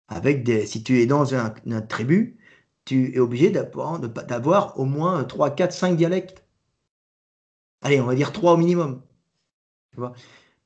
Avec 0.08 0.44
des, 0.44 0.66
si 0.66 0.82
tu 0.82 1.00
es 1.00 1.06
dans 1.06 1.34
un, 1.34 1.54
une 1.66 1.86
tribu, 1.86 2.38
tu 2.84 3.14
es 3.14 3.18
obligé 3.18 3.50
d'avoir 3.50 4.78
au 4.78 4.84
moins 4.84 5.24
3, 5.24 5.50
4, 5.54 5.72
5 5.72 5.96
dialectes. 5.96 6.44
Allez, 7.82 8.00
on 8.00 8.06
va 8.06 8.14
dire 8.14 8.32
3 8.32 8.54
au 8.54 8.56
minimum. 8.56 9.02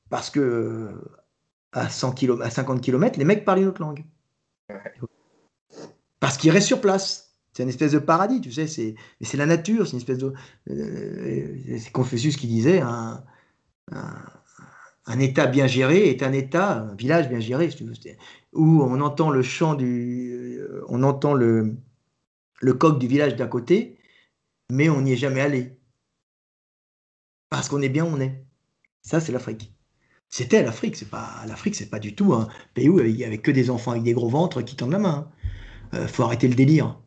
Parce 0.09 0.29
que 0.29 1.01
à, 1.71 1.89
100 1.89 2.13
km, 2.13 2.41
à 2.41 2.49
50 2.49 2.81
km, 2.81 3.19
les 3.19 3.25
mecs 3.25 3.45
parlent 3.45 3.59
une 3.59 3.67
autre 3.67 3.81
langue. 3.81 4.05
Parce 6.19 6.37
qu'ils 6.37 6.51
restent 6.51 6.67
sur 6.67 6.81
place. 6.81 7.35
C'est 7.53 7.63
une 7.63 7.69
espèce 7.69 7.93
de 7.93 7.99
paradis, 7.99 8.41
tu 8.41 8.51
sais. 8.51 8.67
C'est, 8.67 8.95
c'est 9.21 9.37
la 9.37 9.45
nature, 9.45 9.85
c'est 9.85 9.93
une 9.93 9.99
espèce 9.99 10.17
de. 10.17 10.33
Euh, 10.69 11.79
Confucius 11.93 12.35
qui 12.35 12.47
disait 12.47 12.81
un, 12.81 13.23
État 15.19 15.47
bien 15.47 15.67
géré 15.67 16.09
est 16.09 16.23
un 16.23 16.33
État, 16.33 16.79
un 16.79 16.95
village 16.95 17.29
bien 17.29 17.39
géré, 17.39 17.69
si 17.69 17.77
tu 17.77 17.83
veux, 17.83 17.93
où 18.53 18.81
on 18.81 18.99
entend 19.01 19.29
le 19.29 19.43
chant 19.43 19.75
du. 19.75 20.59
On 20.87 21.03
entend 21.03 21.33
le, 21.33 21.75
le 22.61 22.73
coq 22.73 22.99
du 22.99 23.07
village 23.07 23.35
d'à 23.35 23.47
côté, 23.47 23.97
mais 24.71 24.89
on 24.89 25.01
n'y 25.01 25.13
est 25.13 25.17
jamais 25.17 25.41
allé. 25.41 25.77
Parce 27.49 27.69
qu'on 27.69 27.81
est 27.81 27.89
bien 27.89 28.05
où 28.05 28.09
on 28.09 28.19
est. 28.19 28.43
Ça, 29.01 29.19
c'est 29.19 29.31
l'Afrique. 29.31 29.71
C'était 30.29 30.63
l'Afrique, 30.63 30.95
c'est 30.95 31.09
pas 31.09 31.43
l'Afrique, 31.47 31.75
c'est 31.75 31.89
pas 31.89 31.99
du 31.99 32.15
tout 32.15 32.33
un 32.33 32.49
pays 32.73 32.89
où 32.89 32.99
il 32.99 33.15
y 33.15 33.23
avait 33.23 33.37
que 33.37 33.51
des 33.51 33.69
enfants 33.69 33.91
avec 33.91 34.03
des 34.03 34.13
gros 34.13 34.27
ventres 34.27 34.61
qui 34.63 34.75
tendent 34.75 34.91
la 34.91 34.99
main. 34.99 35.31
Il 35.93 35.99
hein. 35.99 36.01
euh, 36.01 36.07
faut 36.07 36.23
arrêter 36.23 36.47
le 36.47 36.55
délire, 36.55 36.99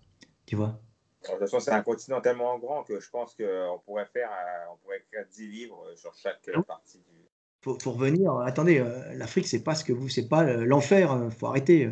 tu 0.46 0.56
vois. 0.56 0.80
De 1.24 1.28
toute 1.30 1.40
façon, 1.40 1.60
c'est 1.60 1.72
un 1.72 1.82
continent 1.82 2.20
tellement 2.20 2.58
grand 2.58 2.84
que 2.84 3.00
je 3.00 3.10
pense 3.10 3.34
qu'on 3.34 3.80
pourrait 3.84 4.06
faire, 4.06 4.30
euh, 4.30 4.72
on 4.72 4.76
pourrait 4.78 5.04
faire 5.10 5.26
10 5.30 5.48
livres 5.48 5.84
sur 5.96 6.14
chaque 6.14 6.48
partie 6.66 6.98
du. 6.98 7.17
Faut, 7.62 7.78
faut 7.80 7.92
revenir. 7.92 8.36
Attendez, 8.38 8.84
l'Afrique, 9.14 9.46
c'est 9.46 9.62
pas 9.62 9.74
ce 9.74 9.84
que 9.84 9.92
vous, 9.92 10.08
c'est 10.08 10.28
pas 10.28 10.44
l'enfer. 10.44 11.28
faut 11.38 11.46
arrêter. 11.46 11.90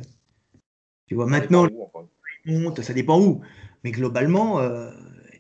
Tu 1.07 1.15
vois, 1.15 1.27
maintenant, 1.27 1.67
monte, 2.45 2.83
ça 2.83 2.93
dépend 2.93 3.21
où. 3.21 3.41
Mais 3.85 3.91
globalement, 3.91 4.61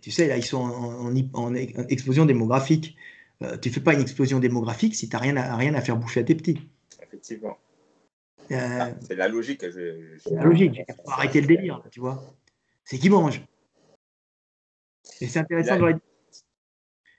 tu 0.06 0.12
sais, 0.12 0.28
là, 0.28 0.36
ils 0.36 0.44
sont 0.44 0.62
en, 0.62 1.54
explosion 1.56 2.26
démographique. 2.26 2.96
Euh, 3.42 3.58
tu 3.58 3.70
fais 3.70 3.80
pas 3.80 3.92
une 3.92 4.00
explosion 4.00 4.38
démographique 4.38 4.94
si 4.94 5.08
tu 5.08 5.16
n'as 5.16 5.20
rien, 5.20 5.36
à, 5.36 5.56
rien 5.56 5.74
à 5.74 5.80
faire 5.80 5.96
bouffer 5.96 6.20
à 6.20 6.22
tes 6.22 6.36
petits. 6.36 6.60
Effectivement. 7.02 7.58
Euh, 8.52 8.56
ah, 8.56 8.90
c'est 9.00 9.16
la 9.16 9.26
logique. 9.26 9.62
C'est 9.62 10.30
la 10.30 10.44
logique. 10.44 10.80
Il 10.88 10.94
faut 10.94 11.10
arrêter 11.10 11.40
le 11.40 11.48
délire, 11.48 11.82
tu 11.90 11.98
vois. 11.98 12.22
C'est 12.84 12.98
qui 12.98 13.10
mange. 13.10 13.42
Et 15.20 15.26
c'est 15.26 15.40
intéressant 15.40 15.76
de 15.76 15.96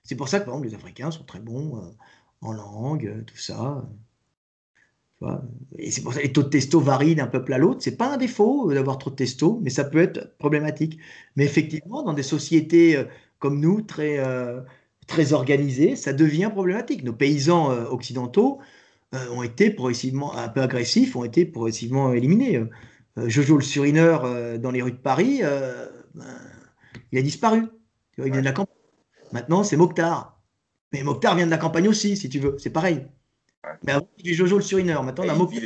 C'est 0.03 0.15
pour 0.15 0.29
ça 0.29 0.39
que, 0.39 0.45
par 0.45 0.53
exemple, 0.53 0.69
les 0.69 0.75
Africains 0.75 1.11
sont 1.11 1.25
très 1.25 1.41
bons 1.41 1.83
euh, 1.83 1.91
en 2.41 2.51
langue, 2.53 3.23
tout 3.25 3.37
ça. 3.37 3.87
Et 5.79 5.89
c'est 5.89 6.01
pour 6.01 6.13
ça 6.13 6.19
que 6.19 6.25
les 6.25 6.31
taux 6.31 6.43
de 6.43 6.49
testo 6.49 6.79
varient 6.79 7.15
d'un 7.15 7.27
peuple 7.27 7.53
à 7.53 7.57
l'autre. 7.57 7.81
C'est 7.81 7.97
pas 7.97 8.13
un 8.13 8.17
défaut 8.17 8.71
d'avoir 8.71 8.99
trop 8.99 9.09
de 9.09 9.15
testo, 9.15 9.59
mais 9.63 9.71
ça 9.71 9.83
peut 9.83 9.99
être 9.99 10.37
problématique. 10.37 10.99
Mais 11.35 11.45
effectivement, 11.45 12.03
dans 12.03 12.13
des 12.13 12.23
sociétés 12.23 13.03
comme 13.39 13.59
nous, 13.59 13.81
très, 13.81 14.19
très 15.07 15.33
organisé, 15.33 15.95
ça 15.95 16.13
devient 16.13 16.49
problématique. 16.51 17.03
Nos 17.03 17.13
paysans 17.13 17.71
euh, 17.71 17.85
occidentaux 17.85 18.59
euh, 19.15 19.29
ont 19.31 19.41
été 19.41 19.71
progressivement 19.71 20.35
un 20.35 20.49
peu 20.49 20.61
agressifs, 20.61 21.15
ont 21.15 21.23
été 21.23 21.45
progressivement 21.45 22.13
éliminés. 22.13 22.57
Euh, 22.57 23.29
Jojo 23.29 23.57
le 23.57 23.63
surineur 23.63 24.59
dans 24.59 24.69
les 24.69 24.83
rues 24.83 24.91
de 24.91 24.97
Paris, 24.97 25.41
ben, 25.41 26.25
il 27.11 27.17
a 27.17 27.21
disparu. 27.23 27.63
il 28.19 28.25
vient 28.25 28.41
de 28.41 28.45
la 28.45 28.51
campagne. 28.51 28.75
Maintenant, 29.31 29.63
c'est 29.63 29.75
Mokhtar. 29.75 30.36
Mais 30.93 31.03
Mokhtar 31.03 31.35
vient 31.35 31.45
de 31.45 31.51
la 31.51 31.57
campagne 31.57 31.87
aussi, 31.87 32.15
si 32.15 32.29
tu 32.29 32.39
veux. 32.39 32.57
C'est 32.59 32.69
pareil. 32.69 33.05
Mais 33.83 33.91
avant, 33.93 34.07
il 34.19 34.33
Jojo 34.33 34.57
le 34.57 34.63
surineur. 34.63 35.03
Maintenant, 35.03 35.25
on 35.25 35.29
a 35.29 35.35
Mokhtar. 35.35 35.61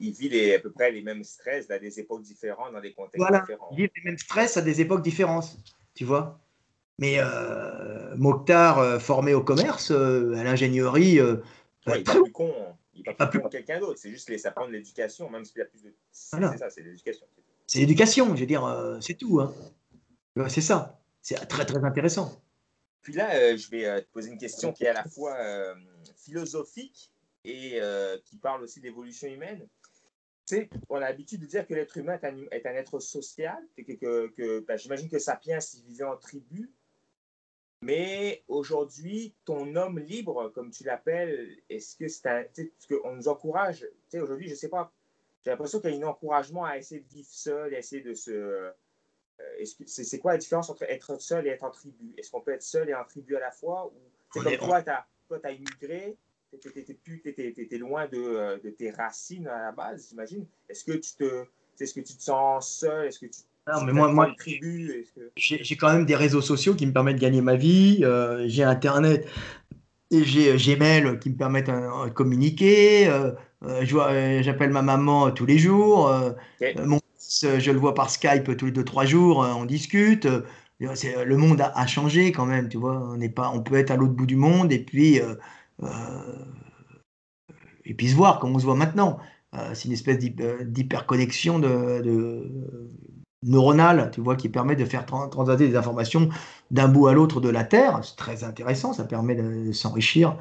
Il 0.00 0.12
vit, 0.12 0.28
les, 0.28 0.54
à 0.54 0.60
peu 0.60 0.70
près 0.70 0.92
les 0.92 1.02
mêmes 1.02 1.24
stress 1.24 1.68
à 1.72 1.78
des 1.80 1.98
époques 1.98 2.22
différentes, 2.22 2.72
dans 2.72 2.80
des 2.80 2.92
contextes 2.92 3.16
voilà. 3.16 3.40
différents. 3.40 3.68
Il 3.72 3.78
vit 3.78 3.90
les 3.96 4.02
mêmes 4.04 4.18
stress 4.18 4.56
à 4.56 4.62
des 4.62 4.80
époques 4.80 5.02
différentes. 5.02 5.58
Tu 5.94 6.04
vois 6.04 6.40
mais 6.98 7.16
euh, 7.18 8.16
Mokhtar, 8.16 8.78
euh, 8.78 8.98
formé 8.98 9.32
au 9.32 9.42
commerce, 9.42 9.90
euh, 9.92 10.34
à 10.34 10.44
l'ingénierie. 10.44 11.20
Euh, 11.20 11.36
il 11.86 11.92
n'est 11.92 12.02
pas 12.02 12.14
plus 12.14 12.32
con. 12.32 12.52
Il 12.92 13.04
n'est 13.06 13.14
pas, 13.14 13.28
plus 13.28 13.40
con 13.40 13.46
que 13.46 13.52
quelqu'un 13.52 13.78
d'autre. 13.78 13.98
C'est 13.98 14.10
juste 14.10 14.28
laisser 14.28 14.48
apprendre 14.48 14.72
l'éducation, 14.72 15.30
même 15.30 15.44
s'il 15.44 15.58
y 15.58 15.62
a 15.62 15.66
plus 15.66 15.82
de. 15.82 15.94
C'est 16.10 16.40
ça, 16.58 16.70
c'est 16.70 16.82
l'éducation. 16.82 17.26
C'est 17.66 17.78
l'éducation, 17.78 18.34
je 18.34 18.40
veux 18.40 18.46
dire, 18.46 18.98
c'est 19.00 19.14
tout. 19.14 19.40
Hein. 19.40 19.54
C'est 20.48 20.60
ça. 20.60 21.00
C'est 21.22 21.36
très, 21.46 21.64
très 21.64 21.84
intéressant. 21.84 22.42
Puis 23.02 23.14
là, 23.14 23.56
je 23.56 23.70
vais 23.70 24.02
te 24.02 24.10
poser 24.10 24.30
une 24.30 24.38
question 24.38 24.72
qui 24.72 24.84
est 24.84 24.88
à 24.88 24.92
la 24.92 25.04
fois 25.04 25.36
philosophique 26.16 27.10
et 27.44 27.80
qui 28.24 28.38
parle 28.38 28.62
aussi 28.62 28.80
d'évolution 28.80 29.28
humaine. 29.28 29.66
Sais, 30.46 30.70
on 30.88 30.96
a 30.96 31.00
l'habitude 31.00 31.42
de 31.42 31.46
dire 31.46 31.66
que 31.66 31.74
l'être 31.74 31.96
humain 31.98 32.18
est 32.50 32.66
un, 32.66 32.74
être 32.74 33.00
social, 33.00 33.58
que, 33.76 33.92
que, 33.92 34.28
que 34.28 34.60
ben, 34.60 34.78
j'imagine 34.78 35.10
que 35.10 35.18
Sapiens, 35.18 35.58
vivait 35.86 36.04
en 36.04 36.16
tribu, 36.16 36.70
mais 37.82 38.42
aujourd'hui, 38.48 39.34
ton 39.44 39.76
homme 39.76 39.98
libre, 40.00 40.50
comme 40.50 40.70
tu 40.70 40.84
l'appelles, 40.84 41.56
est-ce 41.68 41.96
que 41.96 42.08
c'est 42.08 42.26
un. 42.26 42.44
Qu'on 42.88 43.14
nous 43.14 43.28
encourage. 43.28 43.86
Aujourd'hui, 44.12 44.46
je 44.46 44.52
ne 44.52 44.58
sais 44.58 44.68
pas. 44.68 44.92
J'ai 45.44 45.50
l'impression 45.50 45.80
qu'il 45.80 45.94
y 45.94 46.02
a 46.02 46.06
un 46.06 46.10
encouragement 46.10 46.64
à 46.64 46.76
essayer 46.76 47.00
de 47.00 47.08
vivre 47.08 47.28
seul, 47.30 47.74
à 47.74 47.78
essayer 47.78 48.02
de 48.02 48.14
se. 48.14 48.72
Euh, 49.40 49.64
c'est 49.86 50.18
quoi 50.18 50.32
la 50.32 50.38
différence 50.38 50.70
entre 50.70 50.84
être 50.84 51.20
seul 51.20 51.46
et 51.46 51.50
être 51.50 51.64
en 51.64 51.70
tribu? 51.70 52.14
Est-ce 52.16 52.30
qu'on 52.30 52.40
peut 52.40 52.52
être 52.52 52.62
seul 52.62 52.88
et 52.88 52.94
en 52.94 53.04
tribu 53.04 53.36
à 53.36 53.40
la 53.40 53.50
fois 53.50 53.86
ou, 53.86 53.98
comme 54.30 54.44
toi, 54.56 54.82
tu 54.82 54.90
as, 54.90 55.52
immigré, 55.52 56.16
tu 56.60 56.68
étais, 56.68 57.78
loin 57.78 58.06
de, 58.08 58.18
euh, 58.18 58.58
de, 58.58 58.70
tes 58.70 58.90
racines 58.90 59.46
à 59.46 59.64
la 59.64 59.72
base, 59.72 60.08
j'imagine. 60.08 60.46
Est-ce 60.68 60.84
que 60.84 60.92
tu 60.92 61.12
te. 61.14 61.44
Est-ce 61.80 61.94
que 61.94 62.00
tu 62.00 62.16
te 62.16 62.22
sens 62.22 62.78
seul? 62.80 63.06
Est-ce 63.06 63.20
que 63.20 63.26
tu 63.26 63.40
non, 63.68 63.84
mais 63.84 63.92
moi, 63.92 64.12
moi 64.12 64.34
j'ai 65.36 65.76
quand 65.76 65.92
même 65.92 66.06
des 66.06 66.16
réseaux 66.16 66.40
sociaux 66.40 66.74
qui 66.74 66.86
me 66.86 66.92
permettent 66.92 67.16
de 67.16 67.20
gagner 67.20 67.42
ma 67.42 67.56
vie. 67.56 68.00
Euh, 68.02 68.44
j'ai 68.46 68.62
Internet 68.62 69.26
et 70.10 70.24
j'ai 70.24 70.56
Gmail 70.56 71.18
qui 71.18 71.30
me 71.30 71.36
permettent 71.36 71.66
de 71.66 72.10
communiquer. 72.10 73.08
Euh, 73.08 73.32
euh, 73.64 74.42
J'appelle 74.42 74.70
ma 74.70 74.82
maman 74.82 75.30
tous 75.32 75.44
les 75.44 75.58
jours. 75.58 76.10
Mon 76.82 77.00
je 77.20 77.70
le 77.70 77.78
vois 77.78 77.94
par 77.94 78.10
Skype 78.10 78.56
tous 78.56 78.66
les 78.66 78.72
deux, 78.72 78.84
trois 78.84 79.04
jours. 79.04 79.38
on 79.38 79.64
discute. 79.64 80.26
le 80.80 81.36
monde 81.36 81.60
a, 81.60 81.86
changé 81.86 82.32
quand 82.32 82.46
même, 82.46 82.68
tu 82.68 82.78
vois. 82.78 83.00
On, 83.10 83.16
n'est 83.16 83.28
pas, 83.28 83.50
on 83.54 83.62
peut 83.62 83.76
être 83.76 83.90
à 83.90 83.96
l'autre 83.96 84.14
bout 84.14 84.26
du 84.26 84.36
monde 84.36 84.72
et 84.72 84.78
puis, 84.78 85.20
et 87.84 87.94
puis 87.94 88.08
se 88.08 88.14
voir 88.14 88.40
comme 88.40 88.54
on 88.54 88.58
se 88.58 88.64
voit 88.64 88.76
maintenant. 88.76 89.18
c'est 89.74 89.86
une 89.86 89.92
espèce 89.92 90.18
d'hyperconnexion 90.18 91.58
de, 91.58 92.46
neuronale, 93.42 94.10
tu 94.12 94.20
vois, 94.20 94.36
qui 94.36 94.48
permet 94.48 94.76
de 94.76 94.84
faire 94.84 95.06
translater 95.06 95.68
des 95.68 95.76
informations 95.76 96.28
d'un 96.70 96.88
bout 96.88 97.06
à 97.06 97.12
l'autre 97.12 97.40
de 97.40 97.48
la 97.48 97.64
Terre. 97.64 98.00
C'est 98.02 98.16
très 98.16 98.44
intéressant, 98.44 98.92
ça 98.92 99.04
permet 99.04 99.34
de, 99.34 99.72
s'enrichir 99.72 100.36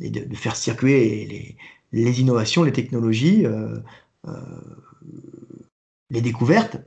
et 0.00 0.10
de, 0.10 0.34
faire 0.34 0.56
circuler 0.56 1.56
les, 1.92 2.20
innovations, 2.20 2.64
les 2.64 2.72
technologies, 2.72 3.46
euh, 3.46 3.78
euh, 4.26 4.32
les 6.14 6.22
découvertes. 6.22 6.78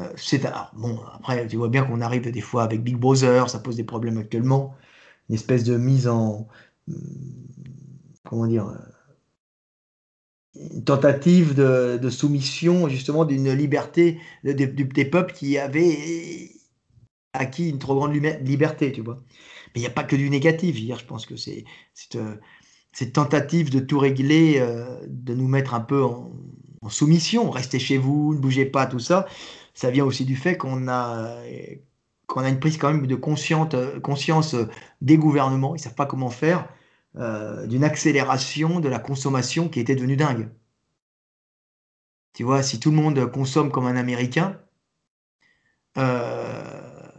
Euh, 0.00 0.12
c'est 0.16 0.42
bon, 0.74 1.00
après, 1.12 1.46
tu 1.46 1.56
vois 1.56 1.68
bien 1.68 1.84
qu'on 1.84 2.00
arrive 2.00 2.30
des 2.30 2.40
fois 2.40 2.64
avec 2.64 2.82
Big 2.82 2.96
Brother, 2.96 3.48
ça 3.50 3.58
pose 3.58 3.76
des 3.76 3.84
problèmes 3.84 4.18
actuellement, 4.18 4.74
une 5.28 5.36
espèce 5.36 5.64
de 5.64 5.76
mise 5.76 6.08
en, 6.08 6.48
comment 8.24 8.46
dire, 8.46 8.76
une 10.54 10.84
tentative 10.84 11.54
de, 11.54 12.10
soumission 12.10 12.88
justement 12.88 13.24
d'une 13.24 13.52
liberté 13.52 14.20
des 14.44 15.04
peuples 15.04 15.32
qui 15.32 15.58
avaient 15.58 16.50
acquis 17.34 17.68
une 17.68 17.78
trop 17.78 17.94
grande 17.96 18.14
liberté, 18.14 18.92
tu 18.92 19.02
vois. 19.02 19.22
Mais 19.74 19.80
il 19.80 19.84
n'y 19.84 19.88
a 19.88 19.90
pas 19.90 20.04
que 20.04 20.16
du 20.16 20.30
négatif. 20.30 20.78
Hier, 20.78 20.98
je 20.98 21.04
pense 21.04 21.26
que 21.26 21.36
c'est 21.36 21.64
euh, 22.14 22.36
cette 22.92 23.12
tentative 23.12 23.70
de 23.70 23.80
tout 23.80 23.98
régler, 23.98 24.56
euh, 24.58 25.00
de 25.08 25.34
nous 25.34 25.48
mettre 25.48 25.74
un 25.74 25.80
peu 25.80 26.02
en, 26.02 26.32
soumission, 26.90 27.50
restez 27.50 27.78
chez 27.78 27.98
vous, 27.98 28.34
ne 28.34 28.38
bougez 28.40 28.66
pas, 28.66 28.86
tout 28.86 28.98
ça. 28.98 29.26
Ça 29.74 29.90
vient 29.90 30.04
aussi 30.04 30.24
du 30.24 30.36
fait 30.36 30.56
qu'on 30.56 30.88
a 30.88 31.36
qu'on 32.26 32.40
a 32.40 32.48
une 32.48 32.60
prise 32.60 32.78
quand 32.78 32.92
même 32.92 33.06
de 33.06 33.14
conscience, 33.14 33.74
conscience 34.02 34.56
des 35.02 35.18
gouvernements. 35.18 35.74
Ils 35.74 35.78
savent 35.78 35.94
pas 35.94 36.06
comment 36.06 36.30
faire 36.30 36.68
euh, 37.16 37.66
d'une 37.66 37.84
accélération 37.84 38.80
de 38.80 38.88
la 38.88 38.98
consommation 38.98 39.68
qui 39.68 39.80
était 39.80 39.94
devenue 39.94 40.16
dingue. 40.16 40.48
Tu 42.32 42.42
vois, 42.42 42.62
si 42.62 42.80
tout 42.80 42.90
le 42.90 42.96
monde 42.96 43.30
consomme 43.30 43.70
comme 43.70 43.86
un 43.86 43.96
Américain, 43.96 44.60
euh, 45.96 47.10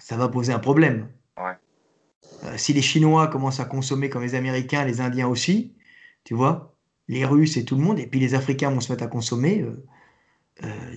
ça 0.00 0.16
va 0.16 0.28
poser 0.28 0.52
un 0.52 0.58
problème. 0.58 1.08
Euh, 2.44 2.56
si 2.56 2.72
les 2.72 2.82
Chinois 2.82 3.28
commencent 3.28 3.60
à 3.60 3.64
consommer 3.64 4.10
comme 4.10 4.22
les 4.22 4.34
Américains, 4.34 4.84
les 4.84 5.00
Indiens 5.00 5.28
aussi, 5.28 5.76
tu 6.24 6.34
vois, 6.34 6.76
les 7.08 7.24
Russes 7.24 7.56
et 7.56 7.64
tout 7.64 7.76
le 7.76 7.82
monde, 7.82 7.98
et 7.98 8.06
puis 8.06 8.20
les 8.20 8.34
Africains 8.34 8.70
vont 8.70 8.80
se 8.80 8.92
mettre 8.92 9.04
à 9.04 9.08
consommer, 9.08 9.64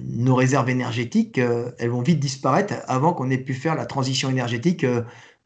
nos 0.03 0.35
réserves 0.35 0.69
énergétiques, 0.69 1.37
elles 1.37 1.89
vont 1.89 2.01
vite 2.01 2.19
disparaître 2.19 2.73
avant 2.87 3.13
qu'on 3.13 3.29
ait 3.29 3.37
pu 3.37 3.53
faire 3.53 3.75
la 3.75 3.85
transition 3.85 4.29
énergétique 4.29 4.85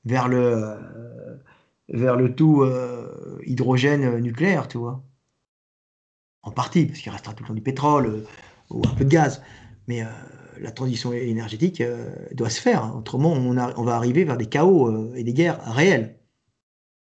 vers 0.05 0.28
le 0.28 0.78
tout 2.36 2.61
euh, 2.61 3.39
hydrogène 3.45 4.03
euh, 4.03 4.20
nucléaire, 4.20 4.68
tu 4.68 4.78
vois. 4.78 5.03
En 6.43 6.51
partie, 6.51 6.86
parce 6.86 6.99
qu'il 6.99 7.11
restera 7.11 7.34
tout 7.34 7.43
le 7.43 7.47
temps 7.47 7.55
du 7.55 7.61
pétrole 7.61 8.05
euh, 8.05 8.26
ou 8.70 8.82
un 8.88 8.93
peu 8.93 9.03
de 9.03 9.09
gaz. 9.09 9.41
Mais 9.88 10.03
la 10.59 10.72
transition 10.72 11.13
énergétique 11.13 11.84
doit 12.32 12.49
se 12.49 12.59
faire. 12.59 12.95
Autrement, 12.95 13.34
on, 13.34 13.84
va 13.84 13.95
arriver 13.95 14.24
vers 14.24 14.36
des 14.36 14.47
chaos 14.47 15.13
et 15.13 15.24
des 15.24 15.34
guerres 15.34 15.61
réelles. 15.63 16.18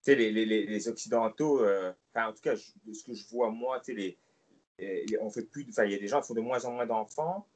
Tu 0.02 0.12
sais, 0.12 0.14
les, 0.14 0.30
les, 0.32 0.66
les, 0.66 0.88
Occidentaux, 0.88 1.60
enfin, 2.14 2.28
en 2.28 2.32
tout 2.32 2.40
cas, 2.42 2.54
de 2.54 2.92
ce 2.92 3.04
que 3.04 3.12
je 3.12 3.28
vois 3.28 3.50
moi, 3.50 3.80
tu 3.80 3.94
les, 3.94 4.16
on 5.20 5.30
fait 5.30 5.42
plus, 5.42 5.66
il 5.84 5.90
y 5.90 5.94
a 5.94 5.98
des 5.98 6.08
gens 6.08 6.20
qui 6.20 6.28
font 6.28 6.34
de 6.34 6.40
moins 6.40 6.64
en 6.64 6.72
moins 6.72 6.86
d'enfants. 6.86 7.46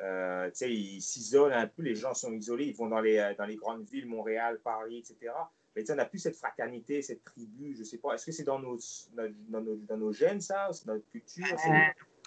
Euh, 0.00 0.50
ils 0.60 1.00
s'isolent 1.00 1.52
un 1.52 1.66
peu, 1.66 1.82
les 1.82 1.94
gens 1.94 2.14
sont 2.14 2.32
isolés, 2.32 2.66
ils 2.66 2.76
vont 2.76 2.88
dans 2.88 3.00
les, 3.00 3.34
dans 3.38 3.46
les 3.46 3.56
grandes 3.56 3.84
villes, 3.88 4.06
Montréal, 4.06 4.58
Paris, 4.62 4.98
etc. 4.98 5.32
Mais 5.76 5.90
on 5.90 5.94
n'a 5.96 6.04
plus 6.04 6.20
cette 6.20 6.36
fraternité, 6.36 7.02
cette 7.02 7.24
tribu, 7.24 7.74
je 7.76 7.82
sais 7.82 7.98
pas. 7.98 8.14
Est-ce 8.14 8.26
que 8.26 8.32
c'est 8.32 8.44
dans 8.44 8.60
nos, 8.60 8.78
dans, 9.16 9.60
nos, 9.60 9.76
dans 9.76 9.96
nos 9.96 10.12
gènes, 10.12 10.40
ça? 10.40 10.68
C'est 10.72 10.86
notre 10.86 11.04
culture? 11.10 11.44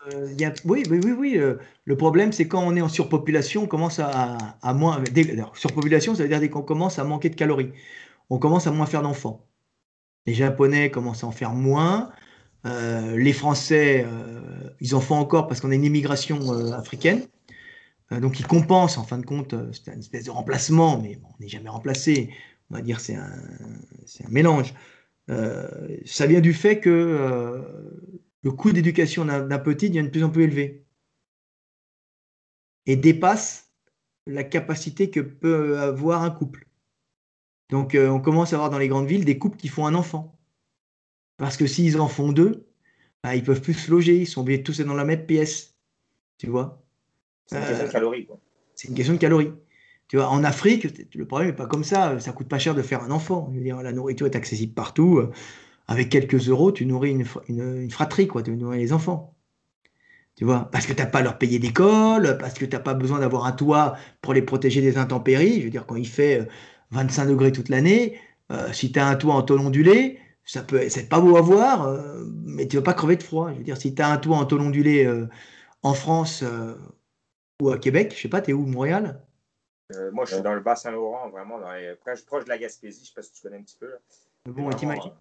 Euh, 0.05 0.27
euh, 0.41 0.49
oui, 0.65 0.83
oui, 0.89 1.11
oui. 1.11 1.37
Euh, 1.37 1.55
le 1.85 1.97
problème, 1.97 2.33
c'est 2.33 2.47
quand 2.47 2.61
on 2.61 2.75
est 2.75 2.81
en 2.81 2.89
surpopulation, 2.89 3.63
on 3.63 3.67
commence 3.67 3.99
à, 3.99 4.37
à 4.61 4.73
moins. 4.73 5.01
surpopulation, 5.53 6.13
ça 6.13 6.23
veut 6.23 6.29
dire 6.29 6.49
qu'on 6.49 6.61
commence 6.61 6.99
à 6.99 7.05
manquer 7.05 7.29
de 7.29 7.35
calories. 7.35 7.71
On 8.29 8.37
commence 8.37 8.67
à 8.67 8.71
moins 8.71 8.85
faire 8.85 9.01
d'enfants. 9.01 9.45
Les 10.27 10.33
Japonais 10.33 10.91
commencent 10.91 11.23
à 11.23 11.27
en 11.27 11.31
faire 11.31 11.53
moins. 11.53 12.11
les 12.63 13.33
Français, 13.33 14.05
ils 14.81 14.93
en 14.93 15.01
font 15.01 15.15
encore 15.15 15.47
parce 15.47 15.61
qu'on 15.61 15.71
a 15.71 15.75
une 15.75 15.85
immigration 15.85 16.51
africaine. 16.73 17.21
donc 18.11 18.39
ils 18.39 18.45
compensent, 18.45 18.97
en 18.97 19.03
fin 19.03 19.17
de 19.17 19.25
compte, 19.25 19.55
c'est 19.71 19.91
une 19.91 19.99
espèce 19.99 20.25
de 20.25 20.31
remplacement, 20.31 21.01
mais 21.01 21.17
on 21.23 21.41
n'est 21.41 21.47
jamais 21.47 21.69
remplacé 21.69 22.29
on 22.69 22.75
va 22.75 22.81
dire 22.81 22.99
c'est 22.99 23.15
un, 23.15 23.31
un, 24.25 24.29
mélange. 24.29 24.73
ça 26.05 26.27
vient 26.27 26.41
du 26.41 26.53
fait 26.53 26.79
que 26.79 27.63
le 28.43 28.51
coût 28.51 28.71
d'éducation 28.71 29.25
d'un 29.25 29.59
petit 29.59 29.89
devient 29.89 30.03
de 30.03 30.09
plus 30.09 30.23
en 30.23 30.29
plus 30.29 30.43
élevé 30.43 30.85
et 32.85 32.95
dépasse 32.95 33.73
la 34.25 34.43
capacité 34.43 35.09
que 35.09 35.19
peut 35.19 35.79
avoir 35.79 36.23
un 36.23 36.31
couple. 36.31 36.66
Donc 37.69 37.97
on 37.99 38.19
commence 38.19 38.53
à 38.53 38.55
avoir 38.55 38.69
dans 38.69 38.77
les 38.77 38.87
grandes 38.87 39.07
villes 39.07 39.25
des 39.25 39.37
couples 39.37 39.57
qui 39.57 39.67
font 39.67 39.85
un 39.85 39.93
enfant. 39.93 40.37
Parce 41.37 41.57
que 41.57 41.67
s'ils 41.67 41.99
en 41.99 42.07
font 42.07 42.31
deux, 42.31 42.67
bah, 43.23 43.35
ils 43.35 43.43
peuvent 43.43 43.61
plus 43.61 43.73
se 43.73 43.91
loger, 43.91 44.17
ils 44.17 44.27
sont 44.27 44.41
obligés 44.41 44.59
de 44.59 44.63
tous 44.63 44.79
être 44.79 44.87
dans 44.87 44.93
la 44.93 45.05
même 45.05 45.25
pièce. 45.25 45.75
Tu 46.37 46.47
vois 46.47 46.83
C'est 47.45 47.57
une 47.57 47.65
question 47.65 47.85
de 47.85 47.91
calories. 47.91 48.27
C'est 48.75 48.87
une 48.89 48.95
question 48.95 49.13
de 49.13 49.19
calories. 49.19 49.53
Tu 50.07 50.15
vois, 50.15 50.29
en 50.29 50.43
Afrique, 50.43 50.87
le 51.15 51.25
problème 51.25 51.49
n'est 51.49 51.55
pas 51.55 51.65
comme 51.65 51.83
ça. 51.83 52.19
Ça 52.19 52.31
coûte 52.31 52.47
pas 52.47 52.59
cher 52.59 52.73
de 52.75 52.81
faire 52.81 53.03
un 53.03 53.11
enfant. 53.11 53.49
Je 53.51 53.57
veux 53.57 53.63
dire, 53.63 53.81
la 53.81 53.91
nourriture 53.91 54.25
est 54.25 54.35
accessible 54.35 54.73
partout. 54.73 55.21
Avec 55.87 56.09
quelques 56.09 56.47
euros, 56.49 56.71
tu 56.71 56.85
nourris 56.85 57.11
une, 57.11 57.25
une, 57.49 57.91
fratrie, 57.91 58.27
quoi. 58.27 58.41
Tu 58.43 58.55
nourris 58.55 58.79
les 58.79 58.93
enfants. 58.93 59.35
Tu 60.35 60.45
vois, 60.45 60.69
parce 60.71 60.85
que 60.85 60.93
tu 60.93 61.01
n'as 61.01 61.07
pas 61.07 61.19
à 61.19 61.23
leur 61.23 61.37
payer 61.37 61.59
d'école, 61.59 62.37
parce 62.37 62.53
que 62.53 62.65
tu 62.65 62.75
n'as 62.75 62.81
pas 62.81 62.93
besoin 62.93 63.19
d'avoir 63.19 63.45
un 63.45 63.51
toit 63.51 63.97
pour 64.21 64.33
les 64.33 64.41
protéger 64.41 64.81
des 64.81 64.97
intempéries. 64.97 65.59
Je 65.59 65.65
veux 65.65 65.71
dire, 65.71 65.85
quand 65.85 65.95
il 65.95 66.07
fait 66.07 66.47
25 66.91 67.23
euh, 67.23 67.29
degrés 67.29 67.51
toute 67.51 67.69
l'année, 67.69 68.19
euh, 68.51 68.71
si 68.73 68.91
tu 68.91 68.99
as 68.99 69.07
un 69.07 69.15
toit 69.15 69.33
en 69.35 69.41
tôle 69.43 69.59
ondulé, 69.59 70.19
ça 70.45 70.63
peut, 70.63 70.87
c'est 70.89 71.09
pas 71.09 71.19
beau 71.19 71.37
à 71.37 71.41
voir, 71.41 71.87
euh, 71.87 72.23
mais 72.45 72.67
tu 72.67 72.77
vas 72.77 72.83
pas 72.83 72.93
crever 72.93 73.17
de 73.17 73.23
froid. 73.23 73.51
Je 73.51 73.57
veux 73.57 73.63
dire, 73.63 73.77
si 73.77 73.93
tu 73.93 74.01
as 74.01 74.09
un 74.09 74.17
toit 74.17 74.37
en 74.37 74.45
tôle 74.45 74.61
ondulé 74.61 75.09
en 75.83 75.93
France 75.93 76.43
ou 77.61 77.69
à 77.69 77.77
Québec, 77.77 78.13
je 78.15 78.21
sais 78.21 78.29
pas, 78.29 78.41
tu 78.41 78.51
es 78.51 78.53
où, 78.53 78.65
Montréal? 78.65 79.21
Euh, 79.95 80.11
moi, 80.11 80.25
je 80.25 80.33
suis 80.33 80.43
dans 80.43 80.53
le 80.53 80.59
Bas-Saint-Laurent, 80.59 81.29
vraiment, 81.29 81.59
dans 81.59 81.71
les... 81.71 81.95
proche, 81.95 82.43
de 82.43 82.49
la 82.49 82.57
Gaspésie. 82.57 82.99
Je 82.99 83.03
ne 83.03 83.07
sais 83.07 83.13
pas 83.15 83.21
si 83.21 83.31
tu 83.31 83.41
connais 83.41 83.57
un 83.57 83.63
petit 83.63 83.77
peu. 83.79 83.89
Là. 83.89 83.97
Bon, 84.45 84.69
t'imagines 84.69 85.13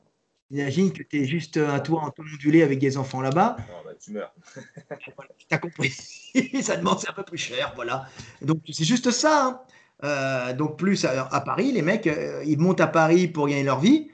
Imagine 0.50 0.92
que 0.92 1.02
tu 1.02 1.22
es 1.22 1.24
juste 1.24 1.56
un 1.56 1.80
toit 1.80 2.02
en 2.02 2.12
ondulé 2.18 2.62
avec 2.62 2.78
des 2.78 2.96
enfants 2.96 3.20
là-bas. 3.20 3.56
Non, 3.58 3.82
bah, 3.84 3.94
tu 3.98 4.12
meurs. 4.12 4.32
tu 5.00 5.46
as 5.50 5.58
compris. 5.58 5.90
ça 6.62 6.76
demande 6.76 6.98
un 7.08 7.12
peu 7.12 7.24
plus 7.24 7.38
cher, 7.38 7.72
voilà. 7.74 8.06
Donc, 8.42 8.62
c'est 8.72 8.84
juste 8.84 9.10
ça. 9.10 9.44
Hein. 9.44 9.60
Euh, 10.04 10.52
donc, 10.52 10.78
plus 10.78 11.04
à, 11.04 11.40
Paris, 11.40 11.72
les 11.72 11.82
mecs, 11.82 12.06
euh, 12.06 12.42
ils 12.46 12.58
montent 12.58 12.80
à 12.80 12.86
Paris 12.86 13.28
pour 13.28 13.48
gagner 13.48 13.64
leur 13.64 13.80
vie. 13.80 14.10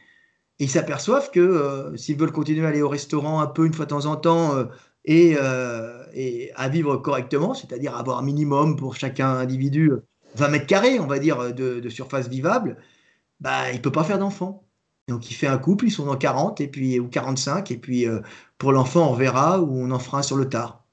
Et 0.59 0.65
ils 0.65 0.71
s'aperçoivent 0.71 1.31
que 1.31 1.93
s'ils 1.97 2.17
veulent 2.17 2.33
continuer 2.33 2.65
à 2.65 2.69
aller 2.69 2.83
au 2.83 2.89
restaurant 2.89 3.41
un 3.41 3.47
peu 3.47 3.67
une 3.67 3.73
fois 3.73 3.87
de 3.87 3.91
temps 3.91 4.07
en 4.07 4.17
temps 4.17 4.55
et, 5.05 5.37
et 6.15 6.53
à 6.55 6.69
vivre 6.69 6.99
correctement, 6.99 7.55
c'est-à-dire 7.55 7.97
avoir 7.97 8.19
un 8.19 8.23
minimum 8.23 8.77
pour 8.77 8.95
chacun 8.95 9.31
individu 9.31 9.91
20 10.35 10.49
mètres 10.49 10.67
carrés, 10.67 11.01
on 11.01 11.07
va 11.07 11.19
dire, 11.19 11.55
de, 11.55 11.89
surface 11.89 12.29
vivable, 12.29 12.77
bah, 13.41 13.71
il 13.71 13.77
ne 13.77 13.81
peut 13.81 13.93
pas 13.93 14.05
faire 14.05 14.19
d'enfant. 14.19 14.65
Donc 15.09 15.31
il 15.31 15.35
fait 15.35 15.47
un 15.47 15.59
couple, 15.59 15.87
ils 15.87 15.91
sont 15.91 16.07
dans 16.07 16.17
40 16.17 16.61
et 16.61 16.69
puis, 16.69 17.01
ou 17.01 17.09
45, 17.09 17.71
et 17.71 17.77
puis 17.77 18.07
euh, 18.07 18.21
pour 18.59 18.73
l'enfant, 18.73 19.11
on 19.11 19.15
verra 19.15 19.61
ou 19.61 19.77
on 19.77 19.91
en 19.91 19.99
fera 19.99 20.23
sur 20.23 20.37
le 20.37 20.49
tard. 20.49 20.85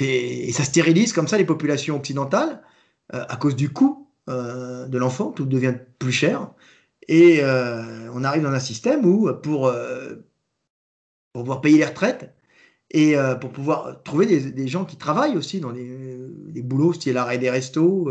Et 0.00 0.52
ça 0.52 0.64
stérilise 0.64 1.12
comme 1.12 1.28
ça 1.28 1.38
les 1.38 1.44
populations 1.44 1.96
occidentales 1.96 2.50
euh, 2.50 2.69
à 3.12 3.36
cause 3.36 3.56
du 3.56 3.70
coût 3.70 4.08
euh, 4.28 4.86
de 4.86 4.98
l'enfant, 4.98 5.30
tout 5.32 5.46
devient 5.46 5.74
plus 5.98 6.12
cher. 6.12 6.52
Et 7.08 7.42
on 7.42 8.22
arrive 8.22 8.42
dans 8.42 8.52
un 8.52 8.60
système 8.60 9.04
où 9.04 9.32
pour, 9.42 9.72
pour 11.32 11.42
pouvoir 11.42 11.60
payer 11.60 11.78
les 11.78 11.86
retraites, 11.86 12.32
et 12.92 13.14
pour 13.40 13.50
pouvoir 13.50 14.02
trouver 14.04 14.26
des, 14.26 14.68
gens 14.68 14.84
qui 14.84 14.96
travaillent 14.96 15.36
aussi 15.36 15.58
dans 15.58 15.72
des, 15.72 16.62
boulots, 16.62 16.92
style 16.92 17.14
l'arrêt 17.14 17.38
des 17.38 17.50
restos, 17.50 18.08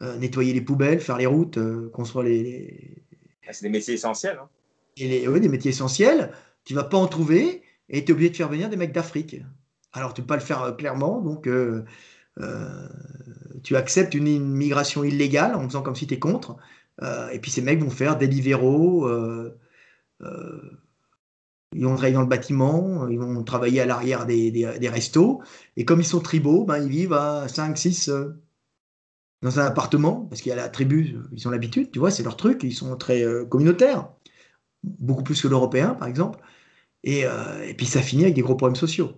euh, 0.00 0.16
nettoyer 0.18 0.52
les 0.52 0.60
poubelles, 0.60 1.00
faire 1.00 1.18
les 1.18 1.26
routes, 1.26 1.58
euh, 1.58 1.90
construire 1.90 2.28
les. 2.28 3.02
Ah, 3.48 3.52
c'est 3.52 3.64
des 3.64 3.68
métiers 3.68 3.94
essentiels. 3.94 4.38
Hein. 4.40 4.48
Et 4.96 5.26
oui, 5.26 5.40
des 5.40 5.48
métiers 5.48 5.72
essentiels. 5.72 6.32
Tu 6.64 6.74
vas 6.74 6.84
pas 6.84 6.98
en 6.98 7.08
trouver 7.08 7.62
et 7.88 8.04
tu 8.04 8.12
es 8.12 8.14
obligé 8.14 8.30
de 8.30 8.36
faire 8.36 8.48
venir 8.48 8.68
des 8.68 8.76
mecs 8.76 8.92
d'Afrique. 8.92 9.42
Alors, 9.92 10.14
tu 10.14 10.20
peux 10.20 10.28
pas 10.28 10.36
le 10.36 10.42
faire 10.42 10.62
euh, 10.62 10.72
clairement, 10.72 11.20
donc 11.20 11.48
tu 13.62 13.76
acceptes 13.76 14.14
une 14.14 14.40
migration 14.40 15.04
illégale 15.04 15.54
en 15.54 15.64
faisant 15.68 15.82
comme 15.82 15.96
si 15.96 16.06
tu 16.06 16.14
es 16.14 16.18
contre. 16.18 16.56
et 17.32 17.38
puis 17.40 17.50
ces 17.50 17.62
mecs 17.62 17.80
vont 17.80 17.90
faire 17.90 18.16
des 18.16 18.26
libéraux. 18.26 19.08
ils 21.74 21.84
vont 21.84 21.94
travailler 21.94 22.14
dans 22.14 22.22
le 22.22 22.28
bâtiment, 22.28 23.08
ils 23.08 23.18
vont 23.18 23.42
travailler 23.44 23.80
à 23.80 23.86
l'arrière 23.86 24.26
des, 24.26 24.88
restos. 24.88 25.42
Et 25.76 25.84
comme 25.84 26.00
ils 26.00 26.06
sont 26.06 26.20
tribaux, 26.20 26.64
ben, 26.64 26.78
ils 26.78 26.88
vivent 26.90 27.12
à 27.12 27.48
5, 27.48 27.76
6, 27.76 28.10
dans 29.42 29.60
un 29.60 29.66
appartement, 29.66 30.26
parce 30.26 30.40
qu'il 30.40 30.50
y 30.50 30.52
a 30.52 30.56
la 30.56 30.68
tribu, 30.68 31.16
ils 31.32 31.46
ont 31.46 31.50
l'habitude, 31.50 31.90
tu 31.90 31.98
vois, 31.98 32.10
c'est 32.10 32.22
leur 32.22 32.36
truc, 32.36 32.62
ils 32.62 32.74
sont 32.74 32.96
très 32.96 33.22
euh, 33.22 33.44
communautaires, 33.44 34.10
beaucoup 34.82 35.22
plus 35.22 35.40
que 35.40 35.48
l'européen, 35.48 35.94
par 35.94 36.08
exemple. 36.08 36.40
Et, 37.04 37.24
euh, 37.24 37.72
puis 37.76 37.86
ça 37.86 38.02
finit 38.02 38.24
avec 38.24 38.34
des 38.34 38.42
gros 38.42 38.56
problèmes 38.56 38.76
sociaux. 38.76 39.12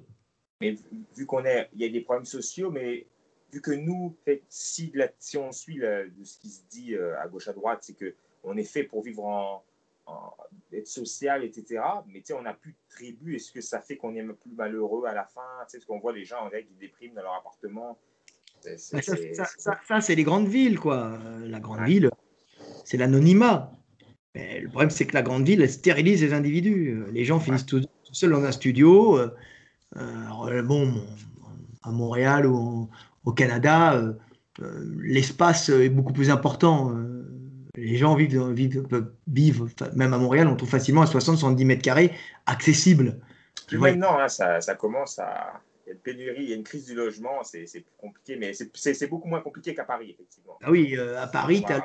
Mais 0.61 0.77
vu 1.17 1.25
qu'on 1.25 1.43
il 1.43 1.81
y 1.81 1.85
a 1.85 1.89
des 1.89 2.01
problèmes 2.03 2.27
sociaux, 2.27 2.71
mais 2.71 3.07
vu 3.53 3.61
que 3.61 3.71
nous, 3.71 4.17
si, 4.49 4.93
la, 4.95 5.09
si 5.19 5.37
on 5.37 5.53
suit 5.53 5.79
de 5.79 6.11
ce 6.25 6.39
qui 6.39 6.51
se 6.51 6.63
dit 6.71 6.95
euh, 6.95 7.21
à 7.21 7.29
gauche 7.29 7.49
à 7.49 7.53
droite, 7.53 7.81
c'est 7.83 7.95
que 7.95 8.15
on 8.43 8.57
est 8.57 8.65
fait 8.65 8.85
pour 8.85 9.03
vivre 9.03 9.25
en, 9.25 9.65
être 10.73 10.89
social, 10.89 11.45
etc. 11.45 11.83
Mais 12.09 12.23
on 12.33 12.43
n'a 12.43 12.55
plus 12.55 12.73
de 12.73 12.79
tribu. 12.89 13.37
Est-ce 13.37 13.53
que 13.53 13.61
ça 13.61 13.81
fait 13.81 13.97
qu'on 13.97 14.15
est 14.15 14.23
plus 14.23 14.53
malheureux 14.53 15.05
à 15.07 15.15
la 15.15 15.25
fin? 15.25 15.41
Parce 15.59 15.85
qu'on 15.85 16.01
voit 16.01 16.13
les 16.13 16.25
gens 16.25 16.51
qui 16.51 16.75
dépriment 16.75 17.15
dans 17.15 17.23
leur 17.23 17.35
appartement 17.35 17.99
ça, 18.77 20.01
c'est 20.01 20.15
les 20.15 20.25
grandes 20.25 20.49
villes, 20.49 20.79
quoi. 20.79 21.19
La 21.45 21.61
grande 21.61 21.87
ville, 21.87 22.11
c'est 22.85 22.97
l'anonymat. 22.97 23.73
le 24.35 24.69
problème, 24.69 24.91
c'est 24.91 25.07
que 25.07 25.15
la 25.15 25.23
grande 25.23 25.47
ville, 25.47 25.63
elle 25.63 25.71
stérilise 25.71 26.23
les 26.23 26.33
individus. 26.33 27.05
Les 27.13 27.25
gens 27.25 27.41
finissent 27.41 27.67
tout, 27.67 27.83
seuls 28.13 28.31
dans 28.31 28.45
un 28.45 28.53
studio. 28.53 29.19
Euh, 29.19 29.35
euh, 29.97 30.63
bon, 30.63 31.03
à 31.83 31.91
Montréal 31.91 32.47
ou 32.47 32.89
au 33.31 33.33
Canada, 33.33 33.95
euh, 34.61 34.95
l'espace 35.03 35.69
est 35.69 35.89
beaucoup 35.89 36.13
plus 36.13 36.31
important. 36.31 36.93
les 37.75 37.97
gens 37.97 38.15
vivent, 38.15 38.51
vivent, 38.51 38.87
vivent, 39.27 39.67
même 39.95 40.13
à 40.13 40.19
Montréal, 40.19 40.49
on 40.49 40.57
trouve 40.57 40.69
facilement 40.69 41.03
à 41.03 41.07
60-70 41.07 41.65
mètres 41.65 41.83
carrés 41.83 42.13
accessibles. 42.47 43.21
Maintenant, 43.73 44.19
hein, 44.19 44.29
ça, 44.29 44.61
ça 44.61 44.75
commence 44.75 45.19
à 45.19 45.61
y 45.91 45.93
a 45.93 45.95
une 45.95 46.01
pénurie, 46.01 46.43
il 46.45 46.51
y 46.51 46.53
a 46.53 46.57
une 46.57 46.65
crise 46.65 46.87
du 46.87 46.95
logement, 46.95 47.43
c'est 47.43 47.65
plus 47.65 47.97
compliqué, 47.99 48.37
mais 48.37 48.53
c'est 48.53 49.07
beaucoup 49.09 49.29
moins 49.29 49.41
compliqué 49.41 49.75
qu'à 49.75 49.85
Paris, 49.85 50.11
effectivement. 50.11 50.59
Ah 50.63 50.71
oui, 50.71 50.97
euh, 50.97 51.21
à 51.21 51.27
Paris, 51.27 51.63
tu 51.67 51.73
as 51.73 51.85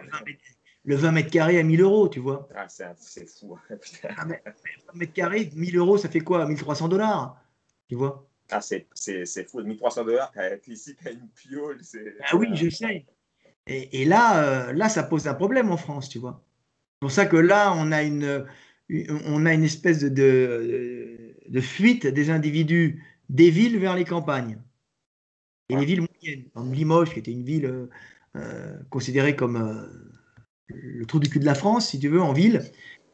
le 0.83 0.95
20, 0.95 1.11
mètres 1.11 1.31
carrés 1.31 1.59
à 1.59 1.63
1000 1.63 1.81
euros, 1.81 2.07
tu 2.07 2.19
vois. 2.19 2.47
Ah, 2.55 2.67
c'est 2.67 3.27
fou. 3.27 3.57
20 3.69 3.77
ah, 4.17 4.25
mètres 4.93 5.13
carrés, 5.13 5.49
1000 5.55 5.77
euros, 5.77 5.97
ça 5.97 6.09
fait 6.09 6.19
quoi? 6.19 6.45
1300 6.47 6.87
dollars, 6.87 7.41
tu 7.89 7.95
vois 7.95 8.27
Ah, 8.51 8.61
c'est 8.61 8.87
fou. 9.47 9.61
1300 9.61 10.05
dollars, 10.05 10.31
ici, 10.67 10.95
tu 10.95 11.07
as 11.07 11.11
une 11.11 11.27
piole. 11.29 11.79
Ah 12.29 12.35
oui, 12.35 12.47
je 12.53 12.69
sais. 12.69 13.05
Et, 13.67 14.05
là, 14.05 14.43
euh, 14.43 14.73
là, 14.73 14.89
ça 14.89 15.03
pose 15.03 15.27
un 15.27 15.33
problème 15.33 15.71
en 15.71 15.77
France, 15.77 16.09
tu 16.09 16.19
vois. 16.19 16.43
C'est 16.93 16.99
pour 17.01 17.11
ça 17.11 17.25
que 17.25 17.37
là, 17.37 17.73
on 17.75 17.91
a 17.91 18.03
une, 18.03 18.45
on 19.25 19.45
a 19.45 19.53
une 19.53 19.63
espèce 19.63 20.01
de, 20.01 20.09
de, 20.09 21.35
de 21.47 21.61
fuite 21.61 22.05
des 22.05 22.29
individus 22.29 23.03
des 23.29 23.49
villes 23.49 23.79
vers 23.79 23.95
les 23.95 24.05
campagnes. 24.05 24.59
Et 25.69 25.75
les 25.75 25.85
villes 25.85 26.01
moyennes, 26.01 26.45
comme 26.53 26.73
Limoges, 26.73 27.11
qui 27.11 27.19
était 27.19 27.31
une 27.31 27.43
ville 27.43 27.65
euh, 27.65 27.89
euh, 28.35 28.77
considérée 28.89 29.35
comme 29.35 29.55
euh, 29.55 29.87
le 30.67 31.05
trou 31.05 31.19
du 31.19 31.29
cul 31.29 31.39
de 31.39 31.45
la 31.45 31.55
France, 31.55 31.89
si 31.89 31.99
tu 31.99 32.07
veux, 32.07 32.21
en 32.21 32.33
ville, 32.33 32.61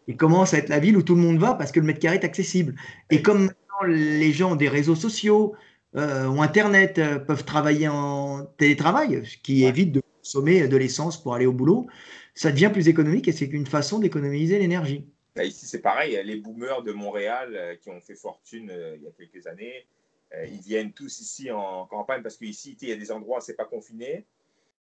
et 0.07 0.17
commence 0.17 0.53
à 0.53 0.57
être 0.57 0.69
la 0.69 0.79
ville 0.79 0.97
où 0.97 1.03
tout 1.03 1.15
le 1.15 1.21
monde 1.21 1.38
va 1.38 1.53
parce 1.53 1.71
que 1.71 1.79
le 1.79 1.86
mètre 1.86 1.99
carré 1.99 2.17
est 2.17 2.25
accessible. 2.25 2.75
Et 3.09 3.21
comme 3.21 3.51
les 3.84 4.32
gens 4.32 4.53
ont 4.53 4.55
des 4.55 4.69
réseaux 4.69 4.95
sociaux, 4.95 5.55
ou 5.93 6.41
Internet, 6.41 7.01
peuvent 7.27 7.43
travailler 7.43 7.89
en 7.89 8.45
télétravail, 8.57 9.25
ce 9.25 9.38
qui 9.38 9.65
évite 9.65 9.91
de 9.91 10.01
consommer 10.19 10.67
de 10.67 10.77
l'essence 10.77 11.21
pour 11.21 11.36
aller 11.36 11.45
au 11.45 11.51
boulot, 11.51 11.88
ça 12.34 12.51
devient 12.51 12.69
plus 12.71 12.88
économique 12.88 13.27
et 13.27 13.34
c'est 13.34 13.45
une 13.45 13.67
façon 13.67 13.99
d'économiser 13.99 14.57
l'énergie. 14.57 15.05
Bah, 15.36 15.43
ici, 15.43 15.65
c'est 15.65 15.82
pareil, 15.82 16.17
les 16.23 16.38
boomers 16.38 16.82
de 16.84 16.93
Montréal 16.93 17.77
qui 17.82 17.89
ont 17.89 17.99
fait 17.99 18.15
fortune 18.15 18.71
il 18.95 19.03
y 19.03 19.07
a 19.07 19.11
quelques 19.11 19.47
années, 19.47 19.86
euh, 20.34 20.45
ils 20.45 20.61
viennent 20.61 20.93
tous 20.93 21.19
ici 21.19 21.51
en 21.51 21.86
campagne 21.88 22.21
parce 22.21 22.38
qu'ici, 22.38 22.77
il 22.82 22.89
y 22.89 22.91
a 22.91 22.95
des 22.95 23.11
endroits 23.11 23.39
où 23.39 23.41
ce 23.41 23.51
n'est 23.51 23.55
pas 23.55 23.65
confiné 23.65 24.25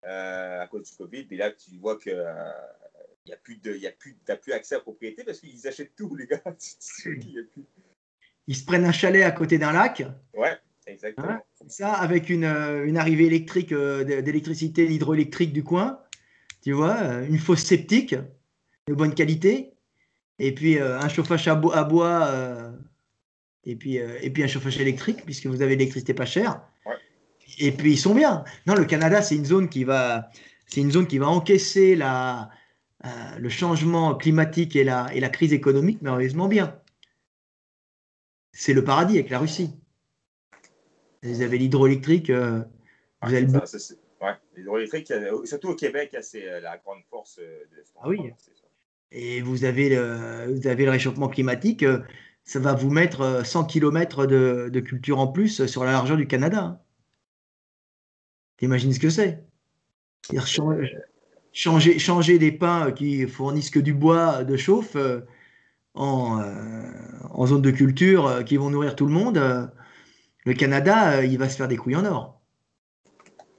euh, 0.06 0.62
à 0.62 0.68
cause 0.68 0.90
du 0.90 0.98
Covid. 0.98 1.28
Et 1.32 1.38
là, 1.38 1.52
tu 1.52 1.78
vois 1.78 1.98
que 1.98 2.10
il 2.10 2.16
euh, 2.16 2.52
n'y 3.28 3.34
a 3.34 3.38
plus 3.38 3.58
de, 3.58 3.76
y 3.76 3.88
a 3.88 3.92
plus, 3.92 4.18
plus 4.42 4.54
accès 4.54 4.76
à 4.76 4.80
la 4.80 4.84
propriété 4.84 5.24
parce 5.24 5.40
qu'ils 5.40 5.68
achètent 5.68 5.96
tout, 5.96 6.16
les 6.16 6.28
gars. 6.28 6.42
Ils 8.48 8.56
se 8.56 8.66
prennent 8.66 8.86
un 8.86 8.92
chalet 8.92 9.24
à 9.24 9.32
côté 9.32 9.58
d'un 9.58 9.72
lac. 9.72 10.04
Ouais, 10.36 10.58
exactement. 10.88 11.30
Hein, 11.30 11.42
ça, 11.68 11.94
avec 11.94 12.30
une, 12.30 12.46
une 12.46 12.98
arrivée 12.98 13.26
électrique, 13.26 13.74
d'électricité, 13.74 14.92
hydroélectrique 14.92 15.54
du 15.54 15.64
coin, 15.64 16.00
tu 16.62 16.74
vois, 16.74 17.00
une 17.30 17.38
fosse 17.38 17.64
septique 17.64 18.16
de 18.88 18.94
bonne 18.94 19.14
qualité, 19.14 19.74
et 20.40 20.54
puis 20.54 20.80
un 20.80 21.08
chauffage 21.08 21.48
à, 21.48 21.56
bois, 21.56 21.78
à 21.78 21.84
bois 21.84 22.74
et 23.64 23.76
puis, 23.76 24.00
euh, 24.00 24.18
et 24.22 24.30
puis 24.30 24.44
un 24.44 24.48
chauffage 24.48 24.80
électrique, 24.80 25.24
puisque 25.26 25.46
vous 25.46 25.62
avez 25.62 25.76
l'électricité 25.76 26.14
pas 26.14 26.26
chère. 26.26 26.62
Et 27.60 27.72
puis 27.72 27.94
ils 27.94 27.98
sont 27.98 28.16
bien. 28.16 28.44
Non, 28.66 28.76
le 28.76 28.86
Canada, 28.86 29.22
c'est 29.22 29.36
une 29.36 29.46
zone 29.46 29.70
qui 29.70 29.84
va, 29.84 30.30
c'est 30.68 30.82
une 30.82 30.92
zone 30.92 31.06
qui 31.06 31.18
va 31.18 31.28
encaisser 31.28 31.96
la, 31.96 32.50
le 33.38 33.50
changement 33.50 34.16
climatique 34.16 34.76
et 34.76 34.84
la, 34.84 35.14
et 35.14 35.20
la 35.20 35.30
crise 35.30 35.54
économique 35.54 36.02
merveilleusement 36.02 36.48
bien. 36.48 36.80
C'est 38.54 38.74
le 38.74 38.84
paradis 38.84 39.16
avec 39.16 39.30
la 39.30 39.40
Russie. 39.40 39.72
Vous 41.24 41.42
avez 41.42 41.58
l'hydroélectrique. 41.58 42.30
Euh, 42.30 42.64
vous 43.22 43.34
avez 43.34 43.46
ouais, 43.46 44.34
l'hydroélectrique, 44.56 45.14
surtout 45.46 45.70
au 45.70 45.76
Québec, 45.76 46.16
c'est 46.22 46.50
euh, 46.50 46.60
la 46.60 46.78
grande 46.78 47.04
force 47.10 47.40
euh, 47.40 47.64
de 47.72 47.84
Ah 48.02 48.10
oui. 48.10 48.20
Et 49.12 49.42
vous 49.42 49.66
avez, 49.66 49.90
le, 49.90 50.54
vous 50.54 50.68
avez 50.68 50.86
le 50.86 50.92
réchauffement 50.92 51.28
climatique. 51.28 51.86
Ça 52.44 52.60
va 52.60 52.74
vous 52.74 52.90
mettre 52.90 53.46
100 53.46 53.66
km 53.66 54.26
de, 54.26 54.70
de 54.72 54.80
culture 54.80 55.20
en 55.20 55.28
plus 55.28 55.66
sur 55.66 55.84
la 55.84 55.92
largeur 55.92 56.18
du 56.18 56.28
Canada. 56.28 56.82
T'imagines 58.58 58.94
ce 58.94 59.00
que 59.00 59.10
c'est? 59.10 59.44
Changer, 61.52 62.00
changer 62.00 62.40
des 62.40 62.54
pins 62.54 62.92
qui 62.94 63.28
fournissent 63.28 63.70
que 63.70 63.80
du 63.80 63.94
bois 63.94 64.46
de 64.46 64.56
chauffe 64.56 64.96
en, 65.94 66.42
en 67.30 67.46
zone 67.46 67.62
de 67.62 67.72
culture 67.72 68.44
qui 68.46 68.58
vont 68.58 68.70
nourrir 68.70 68.96
tout 68.96 69.06
le 69.06 69.12
monde 69.12 69.72
le 70.46 70.54
Canada, 70.54 71.18
euh, 71.18 71.26
il 71.26 71.38
va 71.38 71.50
se 71.50 71.58
faire 71.58 71.68
des 71.68 71.78
couilles 71.78 71.96
en 71.96 72.06
or. 72.06 72.42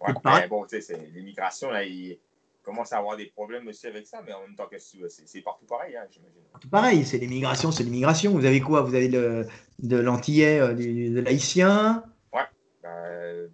Ouais, 0.00 0.12
mais 0.24 0.48
bon, 0.48 0.66
l'immigration, 1.14 1.70
là, 1.70 1.84
il 1.84 2.18
commence 2.64 2.92
à 2.92 2.98
avoir 2.98 3.16
des 3.16 3.26
problèmes 3.26 3.68
aussi 3.68 3.86
avec 3.86 4.06
ça, 4.06 4.20
mais 4.26 4.32
en 4.32 4.40
même 4.40 4.56
temps, 4.56 4.68
c'est 4.78 5.40
partout 5.42 5.64
pareil, 5.66 5.96
hein, 5.96 6.06
j'imagine. 6.10 6.42
Pareil, 6.70 7.04
c'est 7.04 7.18
l'immigration, 7.18 7.70
c'est 7.70 7.84
l'immigration. 7.84 8.32
Vous 8.32 8.44
avez 8.44 8.60
quoi? 8.60 8.82
Vous 8.82 8.94
avez 8.96 9.08
le, 9.08 9.46
de 9.78 9.96
l'antillais, 9.96 10.58
euh, 10.58 10.74
de 10.74 11.20
l'haïtien? 11.20 12.04
Ouais, 12.32 12.42
bah, 12.82 12.90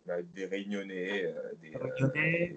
bah, 0.07 0.23
des 0.23 0.47
réunionnais, 0.47 1.25
euh, 1.25 1.53
des, 1.61 2.57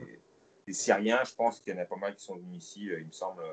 des, 0.68 0.74
syriens, 0.74 1.24
je 1.26 1.36
pense 1.36 1.60
qu'il 1.60 1.74
y 1.74 1.78
en 1.78 1.82
a 1.82 1.86
pas 1.86 1.98
mal 1.98 2.16
qui 2.16 2.24
sont 2.24 2.38
venus 2.38 2.64
ici, 2.64 2.86
il 2.86 3.08
me 3.08 3.12
semble. 3.12 3.44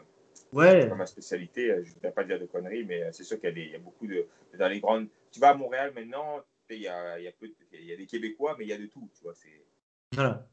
Ouais. 0.53 0.83
C'est 0.83 0.89
pas 0.89 0.95
ma 0.95 1.07
spécialité, 1.07 1.69
je 1.69 1.91
ne 1.91 1.95
voudrais 1.95 2.13
pas 2.13 2.25
dire 2.25 2.41
de 2.41 2.47
conneries, 2.47 2.85
mais 2.85 3.03
c'est 3.13 3.25
sûr 3.25 3.41
qu'il 3.41 3.57
y, 3.59 3.71
y, 3.71 3.75
a 3.75 3.79
beaucoup 3.79 4.07
de. 4.07 4.27
Dans 4.59 4.69
les 4.69 4.81
grandes. 4.81 5.09
Tu 5.31 5.41
vas 5.41 5.51
à 5.51 5.55
Montréal 5.55 5.93
maintenant, 5.95 6.43
il 6.71 6.83
y 6.83 6.89
a, 6.89 7.19
y 7.19 7.29
a, 7.29 7.97
des 7.97 8.07
Québécois, 8.07 8.57
mais 8.59 8.65
il 8.65 8.69
y 8.69 8.73
a 8.73 8.79
de 8.79 8.87
tout. 8.87 9.09
Tu 9.17 9.23
vois, 9.25 9.35
voilà. 10.13 10.47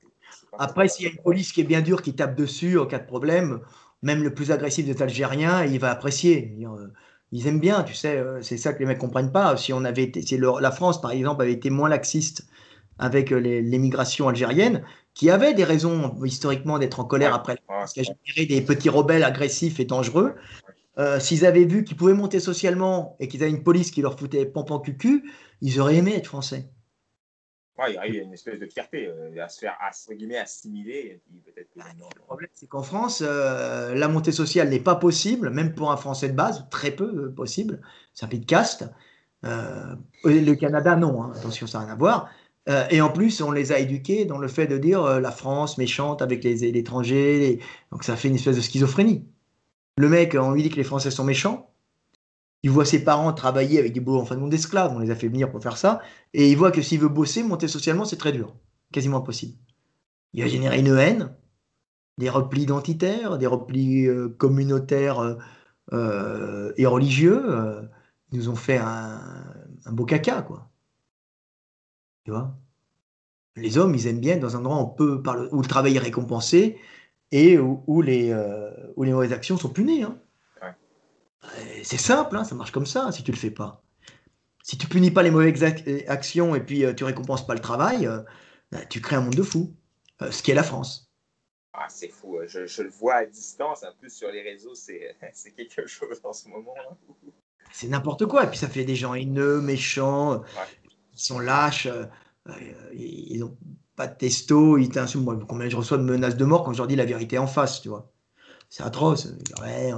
Après, 0.58 0.88
s'il 0.88 1.06
y 1.06 1.10
a 1.10 1.12
une 1.12 1.22
police 1.22 1.52
qui 1.52 1.62
est 1.62 1.66
bien 1.66 1.82
dure, 1.82 2.02
qui 2.02 2.16
tape 2.16 2.36
dessus 2.36 2.78
en 2.78 2.86
cas 2.86 3.00
de 3.00 3.06
problème, 3.06 3.62
même 4.02 4.24
le 4.24 4.34
plus 4.34 4.52
agressif 4.52 4.86
des 4.86 5.02
Algériens, 5.02 5.66
il 5.66 5.80
va 5.80 5.92
apprécier. 5.92 6.58
Euh, 6.62 6.88
ils 7.32 7.48
aiment 7.48 7.60
bien, 7.60 7.84
tu 7.84 7.94
sais, 7.94 8.18
euh, 8.18 8.42
c'est 8.42 8.58
ça 8.58 8.74
que 8.74 8.80
les 8.80 8.86
mecs 8.86 8.98
comprennent 8.98 9.32
pas. 9.32 9.58
Si 9.58 9.74
on 9.74 9.84
avait 9.84 10.04
été, 10.04 10.22
si 10.22 10.38
la 10.38 10.72
France, 10.72 11.02
par 11.02 11.12
exemple, 11.12 11.42
avait 11.42 11.54
été 11.54 11.70
moins 11.70 11.90
laxiste 11.90 12.48
avec 12.98 13.32
euh, 13.32 13.40
l'émigration 13.40 14.28
algérienne, 14.28 14.84
qui 15.16 15.32
avait 15.32 15.56
des 15.56 15.64
raisons 15.64 16.16
historiquement 16.24 16.78
d'être 16.78 17.00
en 17.00 17.06
colère 17.06 17.34
après, 17.34 17.58
parce 17.68 17.94
qu'il 17.94 18.04
y 18.38 18.46
des 18.46 18.62
petits 18.62 18.90
rebelles 18.90 19.24
agressifs 19.24 19.80
et 19.80 19.86
dangereux. 19.86 20.36
S'ils 21.20 21.46
avaient 21.46 21.66
vu 21.66 21.84
qu'ils 21.84 21.98
pouvaient 21.98 22.14
monter 22.14 22.40
socialement 22.40 23.16
et 23.20 23.28
qu'ils 23.28 23.42
avaient 23.42 23.52
une 23.52 23.64
police 23.64 23.92
qui 23.92 24.02
leur 24.02 24.20
foutait 24.20 24.46
pompon 24.46 24.80
cucu, 24.80 25.30
ils 25.62 25.80
auraient 25.80 25.96
aimé 25.96 26.16
être 26.16 26.28
français. 26.28 26.70
Ouais, 27.78 27.94
il 28.08 28.16
y 28.16 28.20
a 28.20 28.24
une 28.24 28.34
espèce 28.34 28.58
de 28.58 28.68
fierté 28.68 29.08
euh, 29.08 29.44
à 29.44 29.50
se 29.50 29.60
faire 29.60 29.76
assimiler. 29.82 31.22
Ah, 31.78 31.84
le 31.98 32.22
problème, 32.22 32.50
c'est 32.54 32.68
qu'en 32.68 32.84
France, 32.84 33.22
euh, 33.26 33.94
la 33.94 34.08
montée 34.08 34.32
sociale 34.32 34.70
n'est 34.70 34.80
pas 34.80 34.96
possible, 34.96 35.50
même 35.50 35.76
pour 35.76 35.92
un 35.92 35.98
Français 35.98 36.30
de 36.30 36.36
base, 36.36 36.66
très 36.70 36.92
peu 36.92 37.04
euh, 37.04 37.34
possible. 37.36 37.82
C'est 38.14 38.26
un 38.26 38.30
pays 38.30 38.40
de 38.40 38.46
caste. 38.46 38.86
le 39.44 40.54
Canada, 40.54 40.96
non, 40.96 41.24
hein, 41.24 41.34
attention, 41.36 41.68
ça 41.68 41.80
n'a 41.80 41.86
rien 41.86 41.94
à 41.94 41.98
voir. 41.98 42.30
Et 42.68 43.00
en 43.00 43.10
plus, 43.10 43.42
on 43.42 43.52
les 43.52 43.72
a 43.72 43.80
éduqués 43.80 44.26
dans 44.26 44.40
le 44.40 44.48
fait 44.48 44.66
de 44.66 44.78
dire 44.78 45.20
la 45.20 45.32
France 45.32 45.78
méchante 45.78 46.24
avec 46.24 46.44
les, 46.44 46.64
étrangers. 46.66 47.60
Donc 47.92 48.04
ça 48.04 48.16
fait 48.16 48.28
une 48.28 48.36
espèce 48.36 48.56
de 48.56 48.62
schizophrénie. 48.62 49.24
Le 49.98 50.10
mec, 50.10 50.36
on 50.40 50.52
lui 50.52 50.64
dit 50.64 50.70
que 50.70 50.76
les 50.78 50.84
Français 50.84 51.12
sont 51.12 51.24
méchants 51.24 51.70
il 52.66 52.72
voit 52.72 52.84
ses 52.84 53.04
parents 53.04 53.32
travailler 53.32 53.78
avec 53.78 53.94
des 53.94 54.00
boulots 54.00 54.22
en 54.22 54.26
fin 54.26 54.36
d'esclaves, 54.38 54.92
on 54.96 54.98
les 54.98 55.12
a 55.12 55.16
fait 55.16 55.28
venir 55.28 55.52
pour 55.52 55.62
faire 55.62 55.78
ça, 55.78 56.02
et 56.34 56.50
il 56.50 56.58
voit 56.58 56.72
que 56.72 56.82
s'il 56.82 57.00
veut 57.00 57.10
bosser, 57.10 57.44
monter 57.44 57.68
socialement, 57.68 58.06
c'est 58.06 58.16
très 58.16 58.32
dur, 58.32 58.56
quasiment 58.92 59.18
impossible. 59.18 59.54
Il 60.34 60.42
a 60.42 60.48
généré 60.48 60.80
une 60.80 60.88
haine, 60.98 61.32
des 62.18 62.28
replis 62.28 62.64
identitaires, 62.64 63.38
des 63.38 63.46
replis 63.46 64.08
euh, 64.08 64.30
communautaires 64.30 65.20
euh, 65.20 65.36
euh, 65.94 66.74
et 66.78 66.88
religieux. 66.88 67.44
ils 68.32 68.40
nous 68.40 68.50
ont 68.50 68.56
fait 68.56 68.78
un, 68.78 69.22
beau 69.92 70.06
caca, 70.06 70.42
quoi. 70.42 70.68
Tu 72.26 72.32
vois? 72.32 72.54
Les 73.56 73.78
hommes, 73.78 73.96
ils 73.96 74.08
aiment 74.08 74.20
bien 74.20 74.38
dans 74.38 74.58
un 74.58 74.60
endroit 74.60 74.82
où, 74.82 74.88
peut, 74.88 75.24
où 75.52 75.62
le 75.62 75.68
travail 75.68 75.96
est 75.96 76.00
récompensé 76.00 76.78
et 77.32 77.58
où, 77.58 78.02
les, 78.02 78.34
où 78.96 79.04
les 79.04 79.14
mauvaises 79.14 79.32
actions 79.32 79.58
sont 79.58 79.70
punies. 79.70 80.04
Hein. 80.04 80.20
C'est 81.84 81.98
simple, 81.98 82.36
hein, 82.36 82.44
ça 82.44 82.56
marche 82.56 82.72
comme 82.72 82.86
ça 82.86 83.12
si 83.12 83.24
tu 83.24 83.32
le 83.32 83.38
fais 83.38 83.52
pas. 83.52 83.84
Si 84.64 84.78
tu 84.78 84.88
punis 84.88 85.12
pas 85.12 85.22
les 85.22 85.30
mauvaises 85.30 85.64
actions 86.08 86.56
et 86.56 86.60
puis 86.60 86.86
euh, 86.86 86.94
tu 86.94 87.04
récompenses 87.04 87.46
pas 87.46 87.54
le 87.54 87.60
travail, 87.60 88.08
euh, 88.08 88.22
bah, 88.72 88.84
tu 88.86 89.00
crées 89.00 89.16
un 89.16 89.22
monde 89.22 89.36
de 89.36 89.44
fous. 89.44 89.76
Euh, 90.22 90.32
ce 90.32 90.42
qui 90.42 90.52
est 90.52 90.56
la 90.56 90.64
France. 90.64 91.12
Ah, 91.74 91.86
c'est 91.90 92.08
fou. 92.08 92.40
Je, 92.48 92.82
le 92.82 92.90
vois 92.90 93.16
à 93.16 93.26
distance, 93.26 93.84
un 93.84 93.94
peu 94.02 94.10
sur 94.10 94.32
les 94.32 94.42
réseaux, 94.42 94.74
c'est 94.74 95.16
quelque 95.56 95.86
chose 95.86 96.20
en 96.24 96.34
ce 96.34 96.48
moment. 96.48 96.74
C'est 97.72 97.88
n'importe 97.88 98.26
quoi. 98.26 98.46
Et 98.46 98.48
puis 98.48 98.58
ça 98.58 98.68
fait 98.68 98.86
des 98.86 98.96
gens 98.96 99.14
haineux, 99.14 99.62
méchants, 99.62 100.42
qui 101.16 101.24
sont 101.24 101.40
lâches, 101.40 101.88
ils 102.94 103.40
n'ont 103.40 103.58
pas 103.96 104.08
de 104.08 104.16
testo, 104.16 104.78
ils 104.78 104.90
t'insultent. 104.90 105.24
Moi, 105.24 105.40
combien 105.48 105.70
je 105.70 105.76
reçois 105.76 105.98
de 105.98 106.04
menaces 106.04 106.38
de 106.38 106.46
mort 106.46 106.64
quand 106.64 106.74
je 106.74 106.78
leur 106.78 106.88
dis 106.88 106.96
la 106.96 107.06
vérité 107.06 107.38
en 107.38 107.48
face, 107.48 107.82
tu 107.82 107.90
vois. 107.90 108.12
C'est 108.70 108.84
atroce. 108.84 109.28
Ouais, 109.62 109.92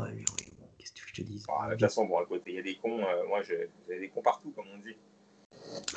ah, 1.49 1.68
de 1.68 1.72
toute 1.72 1.82
façon, 1.82 2.05
bon, 2.05 2.20
il 2.45 2.53
y 2.53 2.59
a 2.59 2.61
des 2.61 2.76
cons, 2.76 2.99
euh, 2.99 3.26
moi, 3.28 3.41
il 3.47 3.70
y 3.93 3.97
a 3.97 3.99
des 3.99 4.09
cons 4.09 4.22
partout, 4.22 4.51
comme 4.51 4.65
on 4.74 4.78
dit. 4.80 4.95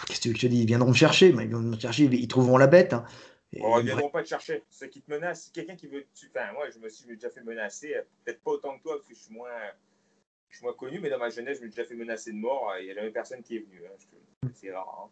Qu'est-ce 0.07 0.21
que 0.21 0.35
je 0.35 0.41
te 0.41 0.47
dis 0.47 0.61
Ils 0.63 0.67
viendront 0.67 0.91
me 0.91 0.95
chercher, 0.95 1.33
mais 1.33 1.45
ils 1.45 1.49
viendront 1.49 1.69
me 1.69 1.79
chercher, 1.79 2.05
ils 2.05 2.29
trouveront 2.29 2.59
la 2.59 2.67
bête. 2.67 2.93
Hein. 2.93 3.05
ils 3.53 3.63
ne 3.63 3.83
viendront 3.83 4.11
pas 4.11 4.23
te 4.23 4.29
chercher. 4.29 4.63
Ceux 4.71 4.87
qui 4.87 5.03
te 5.03 5.11
menacent, 5.11 5.51
quelqu'un 5.53 5.77
qui 5.77 5.89
veut. 5.89 6.07
Enfin, 6.35 6.53
moi, 6.53 6.71
je 6.71 6.79
me 6.79 6.89
suis 6.89 7.07
déjà 7.07 7.31
fait 7.31 7.43
menacer, 7.43 7.95
euh, 7.95 8.03
peut-être 8.25 8.41
pas 8.43 8.53
autant 8.53 8.79
que 8.79 8.83
toi, 8.83 8.97
parce 8.97 9.09
que 9.09 9.15
je 9.15 9.21
suis 9.21 9.35
moins, 9.35 9.51
je 10.51 10.57
suis 10.57 10.65
moins 10.65 10.75
connu, 10.75 11.01
mais 11.01 11.09
dans 11.11 11.19
ma 11.19 11.31
jeunesse, 11.31 11.59
je 11.59 11.65
me 11.65 11.71
suis 11.71 11.77
déjà 11.77 11.89
fait 11.89 11.95
menacer 11.95 12.33
de 12.33 12.37
mort. 12.37 12.73
Il 12.81 12.85
n'y 12.85 12.91
a 12.91 12.95
jamais 12.95 13.11
personne 13.11 13.43
qui 13.43 13.57
est 13.57 13.61
venu. 13.61 13.83
Hein. 13.87 14.49
C'est 14.55 14.73
rare. 14.73 15.07
Hein 15.07 15.11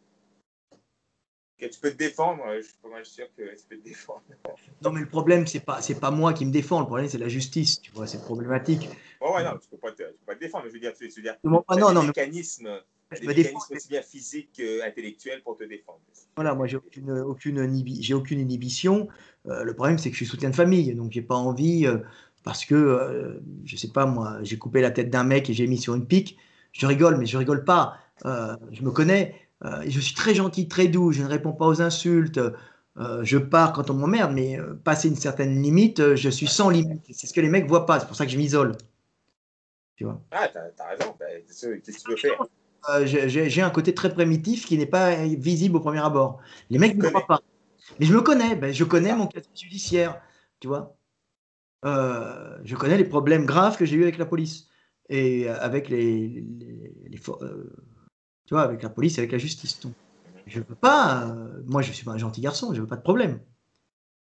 que 1.58 1.66
tu 1.66 1.80
peux 1.80 1.90
te 1.90 1.96
défendre, 1.96 2.44
je 2.56 2.62
suis 2.62 2.76
pas 2.80 2.88
mal 2.88 3.04
sûr 3.04 3.26
que 3.36 3.42
tu 3.42 3.64
peux 3.68 3.76
te 3.76 3.82
défendre. 3.82 4.22
non, 4.82 4.92
mais 4.92 5.00
le 5.00 5.08
problème, 5.08 5.46
c'est 5.46 5.60
pas, 5.60 5.82
c'est 5.82 5.98
pas 5.98 6.10
moi 6.10 6.32
qui 6.32 6.46
me 6.46 6.52
défends, 6.52 6.80
le 6.80 6.86
problème, 6.86 7.08
c'est 7.08 7.18
la 7.18 7.28
justice, 7.28 7.80
tu 7.80 7.90
vois, 7.90 8.06
c'est 8.06 8.22
problématique. 8.22 8.88
Ouais, 9.20 9.32
ouais, 9.32 9.44
non, 9.44 9.58
tu 9.60 9.68
peux 9.68 9.76
pas 9.76 9.92
te, 9.92 10.04
peux 10.04 10.26
pas 10.26 10.34
te 10.34 10.40
défendre, 10.40 10.66
je 10.68 10.72
veux 10.72 10.80
dire, 10.80 10.94
tu, 10.94 11.08
veux 11.08 11.22
dire, 11.22 11.36
non, 11.42 11.64
non, 11.76 11.92
non, 11.92 12.04
mécanismes, 12.04 12.80
des 13.20 13.26
mécanismes 13.26 13.74
aussi 13.74 13.88
bien 13.88 14.02
physiques 14.02 14.50
qu'intellectuels 14.52 15.42
pour 15.42 15.56
te 15.56 15.64
défendre. 15.64 16.00
Voilà, 16.36 16.54
moi, 16.54 16.68
j'ai 16.68 16.76
aucune, 16.76 17.10
aucune, 17.10 17.84
j'ai 18.00 18.14
aucune 18.14 18.38
inhibition. 18.38 19.08
Euh, 19.46 19.64
le 19.64 19.74
problème, 19.74 19.98
c'est 19.98 20.10
que 20.10 20.14
je 20.14 20.18
suis 20.18 20.26
soutien 20.26 20.50
de 20.50 20.54
famille, 20.54 20.94
donc 20.94 21.10
j'ai 21.10 21.22
pas 21.22 21.34
envie, 21.34 21.86
euh, 21.86 21.98
parce 22.44 22.64
que, 22.64 22.74
euh, 22.74 23.40
je 23.64 23.76
sais 23.76 23.88
pas, 23.88 24.06
moi, 24.06 24.38
j'ai 24.42 24.58
coupé 24.58 24.80
la 24.80 24.90
tête 24.90 25.10
d'un 25.10 25.24
mec 25.24 25.50
et 25.50 25.54
j'ai 25.54 25.66
mis 25.66 25.78
sur 25.78 25.94
une 25.94 26.06
pique. 26.06 26.38
Je 26.72 26.86
rigole, 26.86 27.16
mais 27.18 27.26
je 27.26 27.36
rigole 27.38 27.64
pas. 27.64 27.98
je 28.24 28.82
me 28.82 28.90
connais. 28.90 29.34
Euh, 29.64 29.82
je 29.88 30.00
suis 30.00 30.14
très 30.14 30.34
gentil, 30.34 30.68
très 30.68 30.88
doux, 30.88 31.12
je 31.12 31.22
ne 31.22 31.28
réponds 31.28 31.52
pas 31.52 31.66
aux 31.66 31.82
insultes, 31.82 32.38
euh, 32.98 33.24
je 33.24 33.38
pars 33.38 33.72
quand 33.72 33.90
on 33.90 33.94
m'emmerde, 33.94 34.32
mais 34.32 34.58
euh, 34.58 34.74
passer 34.74 35.08
une 35.08 35.16
certaine 35.16 35.60
limite, 35.60 36.14
je 36.14 36.28
suis 36.28 36.46
sans 36.46 36.70
limite. 36.70 37.02
C'est 37.10 37.26
ce 37.26 37.32
que 37.32 37.40
les 37.40 37.48
mecs 37.48 37.66
voient 37.66 37.86
pas, 37.86 37.98
c'est 38.00 38.06
pour 38.06 38.16
ça 38.16 38.24
que 38.24 38.32
je 38.32 38.38
m'isole. 38.38 38.76
Tu 39.96 40.04
vois? 40.04 40.20
Ah, 40.30 40.48
t'as 40.48 40.60
as 40.84 40.88
raison, 40.90 41.14
ben, 41.18 41.42
qu'est-ce 41.44 41.98
que 41.98 42.02
tu 42.02 42.10
veux 42.10 42.16
faire? 42.16 42.44
J'ai 43.04 43.62
un 43.62 43.70
côté 43.70 43.94
très 43.94 44.12
primitif 44.12 44.64
qui 44.64 44.78
n'est 44.78 44.86
pas 44.86 45.16
visible 45.24 45.76
au 45.76 45.80
premier 45.80 45.98
abord. 46.04 46.40
Les 46.70 46.78
mecs 46.78 46.96
ne 46.96 47.02
me 47.02 47.08
croient 47.08 47.26
pas. 47.26 47.42
Mais 47.98 48.06
je 48.06 48.14
me 48.14 48.20
connais, 48.20 48.54
ben, 48.54 48.72
je 48.72 48.84
connais 48.84 49.14
mon 49.14 49.26
casier 49.26 49.50
judiciaire, 49.54 50.20
tu 50.60 50.68
vois? 50.68 50.96
Je 51.84 52.74
connais 52.74 52.96
les 52.96 53.04
problèmes 53.04 53.46
graves 53.46 53.76
que 53.76 53.84
j'ai 53.84 53.96
eu 53.96 54.02
avec 54.02 54.18
la 54.18 54.26
police 54.26 54.68
et 55.08 55.48
avec 55.48 55.88
les, 55.88 56.28
les, 56.28 56.92
les, 57.08 57.18
tu 57.18 58.54
vois, 58.54 58.62
avec 58.62 58.82
la 58.82 58.88
police, 58.88 59.18
avec 59.18 59.32
la 59.32 59.38
justice. 59.38 59.78
Donc, 59.80 59.92
je 60.46 60.60
veux 60.60 60.74
pas, 60.74 61.26
euh, 61.26 61.62
moi 61.66 61.82
je 61.82 61.92
suis 61.92 62.04
pas 62.04 62.12
un 62.12 62.18
gentil 62.18 62.40
garçon, 62.40 62.72
je 62.72 62.80
veux 62.80 62.86
pas 62.86 62.96
de 62.96 63.02
problème. 63.02 63.40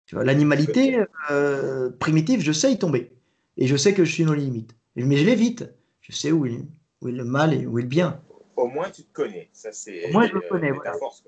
Tu 0.04 0.14
vois, 0.14 0.24
l'animalité 0.24 1.02
euh, 1.30 1.90
primitive, 1.90 2.40
je 2.40 2.52
sais 2.52 2.72
y 2.72 2.78
tomber. 2.78 3.12
Et 3.56 3.66
je 3.66 3.76
sais 3.76 3.94
que 3.94 4.04
je 4.04 4.12
suis 4.12 4.24
dans 4.24 4.34
les 4.34 4.42
limites. 4.42 4.76
Mais 4.96 5.16
je 5.16 5.24
l'évite. 5.24 5.72
Je 6.00 6.12
sais 6.12 6.32
où 6.32 6.44
est, 6.44 6.60
où 7.00 7.08
est 7.08 7.12
le 7.12 7.24
mal 7.24 7.54
et 7.54 7.66
où 7.66 7.78
est 7.78 7.82
le 7.82 7.88
bien. 7.88 8.20
Au 8.56 8.66
moins 8.66 8.90
tu 8.90 9.04
te 9.04 9.12
connais. 9.12 9.48
Ça, 9.52 9.72
c'est, 9.72 10.10
Moi 10.12 10.26
je 10.26 10.34
me 10.34 10.40
connais. 10.48 10.72
Voilà. 10.72 10.94
Force, 10.94 11.24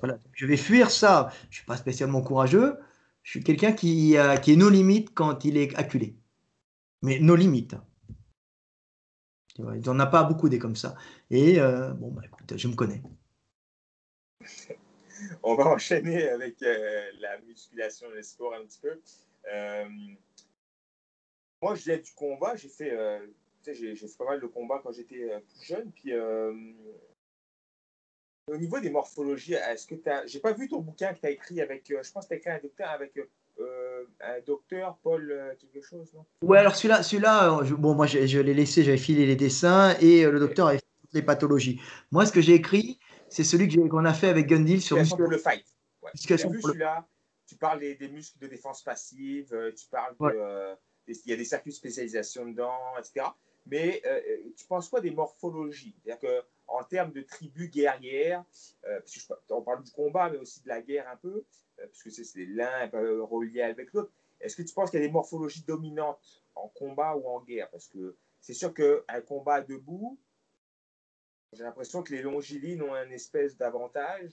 voilà. 0.00 0.18
Je 0.32 0.46
vais 0.46 0.56
fuir 0.56 0.90
ça. 0.90 1.30
Je 1.50 1.56
suis 1.56 1.66
pas 1.66 1.76
spécialement 1.76 2.22
courageux. 2.22 2.76
Je 3.24 3.30
suis 3.30 3.42
quelqu'un 3.42 3.72
qui, 3.72 4.16
qui 4.42 4.52
est 4.52 4.56
nos 4.56 4.70
limites 4.70 5.12
quand 5.12 5.44
il 5.44 5.56
est 5.56 5.74
acculé. 5.76 6.14
Mais 7.02 7.18
nos 7.18 7.34
limites. 7.34 7.74
Il 9.58 9.64
n'y 9.66 9.88
en 9.88 10.00
a 10.00 10.06
pas 10.06 10.24
beaucoup 10.24 10.48
des 10.48 10.58
comme 10.58 10.74
ça. 10.74 10.96
Et 11.30 11.60
euh, 11.60 11.92
bon, 11.92 12.10
bah, 12.10 12.22
écoute, 12.24 12.56
je 12.56 12.68
me 12.68 12.74
connais. 12.74 13.02
On 15.42 15.54
va 15.54 15.66
enchaîner 15.66 16.28
avec 16.28 16.60
euh, 16.62 17.10
la 17.20 17.38
musculation 17.40 18.10
et 18.10 18.16
le 18.16 18.22
sport 18.22 18.54
un 18.54 18.64
petit 18.64 18.80
peu. 18.80 19.00
Euh, 19.52 19.88
moi, 21.62 21.76
je 21.76 21.92
du 21.92 22.12
combat. 22.14 22.56
J'ai 22.56 22.68
fait, 22.68 22.90
euh, 22.90 23.24
j'ai 23.64 23.94
fait 23.94 24.18
pas 24.18 24.24
mal 24.24 24.40
de 24.40 24.46
combats 24.46 24.80
quand 24.82 24.92
j'étais 24.92 25.30
euh, 25.30 25.38
plus 25.38 25.66
jeune. 25.66 25.92
Puis, 25.92 26.12
euh, 26.12 26.52
au 28.46 28.56
niveau 28.56 28.78
des 28.80 28.90
morphologies, 28.90 29.54
est-ce 29.54 29.86
que 29.86 29.94
tu 29.94 30.08
as. 30.08 30.26
J'ai 30.26 30.40
pas 30.40 30.52
vu 30.52 30.68
ton 30.68 30.80
bouquin 30.80 31.14
que 31.14 31.20
tu 31.20 31.26
as 31.26 31.30
écrit 31.30 31.60
avec. 31.60 31.84
je 31.88 32.12
pense 32.12 32.24
que 32.24 32.28
tu 32.28 32.34
as 32.34 32.36
écrit 32.36 32.50
un 32.50 32.60
docteur 32.60 32.90
avec. 32.90 33.18
un 33.58 34.40
docteur, 34.46 34.98
Paul, 35.02 35.56
quelque 35.58 35.84
chose, 35.84 36.12
non? 36.14 36.24
Ouais, 36.42 36.58
alors 36.58 36.76
celui-là, 36.76 37.02
celui-là 37.02 37.60
bon, 37.78 37.94
moi 37.94 38.06
je, 38.06 38.38
l'ai 38.38 38.54
laissé, 38.54 38.82
j'avais 38.82 38.96
filé 38.96 39.26
les 39.26 39.36
dessins 39.36 39.96
et 40.00 40.24
le 40.24 40.38
docteur 40.38 40.68
avait 40.68 40.78
fait 40.78 40.84
toutes 41.02 41.14
les 41.14 41.22
pathologies. 41.22 41.80
Moi, 42.10 42.26
ce 42.26 42.32
que 42.32 42.40
j'ai 42.40 42.54
écrit, 42.54 42.98
c'est 43.28 43.44
celui 43.44 43.68
qu'on 43.88 44.04
a 44.04 44.14
fait 44.14 44.28
avec 44.28 44.46
Gundil 44.46 44.80
sur 44.80 44.96
le 44.96 45.04
fight. 45.38 45.64
Ouais. 46.02 46.10
Vu 46.14 46.60
celui-là, 46.60 47.06
tu 47.46 47.56
parles 47.56 47.80
des, 47.80 48.08
muscles 48.08 48.38
de 48.38 48.46
défense 48.46 48.82
passive, 48.82 49.54
tu 49.76 49.86
parles 49.88 50.14
de 50.20 50.76
il 51.08 51.30
y 51.30 51.32
a 51.32 51.36
des 51.36 51.44
circuits 51.44 51.70
de 51.70 51.76
spécialisation 51.76 52.46
dedans, 52.46 52.78
etc. 52.98 53.26
Mais 53.66 54.02
euh, 54.04 54.20
euh, 54.28 54.36
tu 54.56 54.66
penses 54.66 54.88
quoi 54.88 55.00
des 55.00 55.10
morphologies? 55.10 55.94
C'est-à-dire 56.04 56.42
qu'en 56.66 56.82
termes 56.84 57.12
de 57.12 57.22
tribus 57.22 57.70
guerrières, 57.70 58.44
euh, 58.86 59.00
que 59.00 59.52
on 59.52 59.62
parle 59.62 59.82
du 59.82 59.90
combat, 59.90 60.30
mais 60.30 60.38
aussi 60.38 60.62
de 60.62 60.68
la 60.68 60.80
guerre 60.80 61.08
un 61.12 61.16
peu, 61.16 61.44
parce 61.76 62.02
que 62.02 62.10
c'est 62.10 62.46
l'un 62.46 62.88
relié 63.22 63.62
avec 63.62 63.92
l'autre. 63.92 64.10
Est-ce 64.40 64.56
que 64.56 64.62
tu 64.62 64.74
penses 64.74 64.90
qu'il 64.90 65.00
y 65.00 65.02
a 65.02 65.06
des 65.06 65.12
morphologies 65.12 65.64
dominantes 65.66 66.42
en 66.54 66.68
combat 66.68 67.16
ou 67.16 67.26
en 67.28 67.40
guerre? 67.40 67.68
Parce 67.70 67.88
que 67.88 68.16
c'est 68.40 68.54
sûr 68.54 68.74
qu'un 68.74 69.20
combat 69.26 69.62
debout, 69.62 70.18
j'ai 71.52 71.62
l'impression 71.62 72.02
que 72.02 72.12
les 72.12 72.22
longilines 72.22 72.82
ont 72.82 72.94
un 72.94 73.10
espèce 73.10 73.56
d'avantage. 73.56 74.32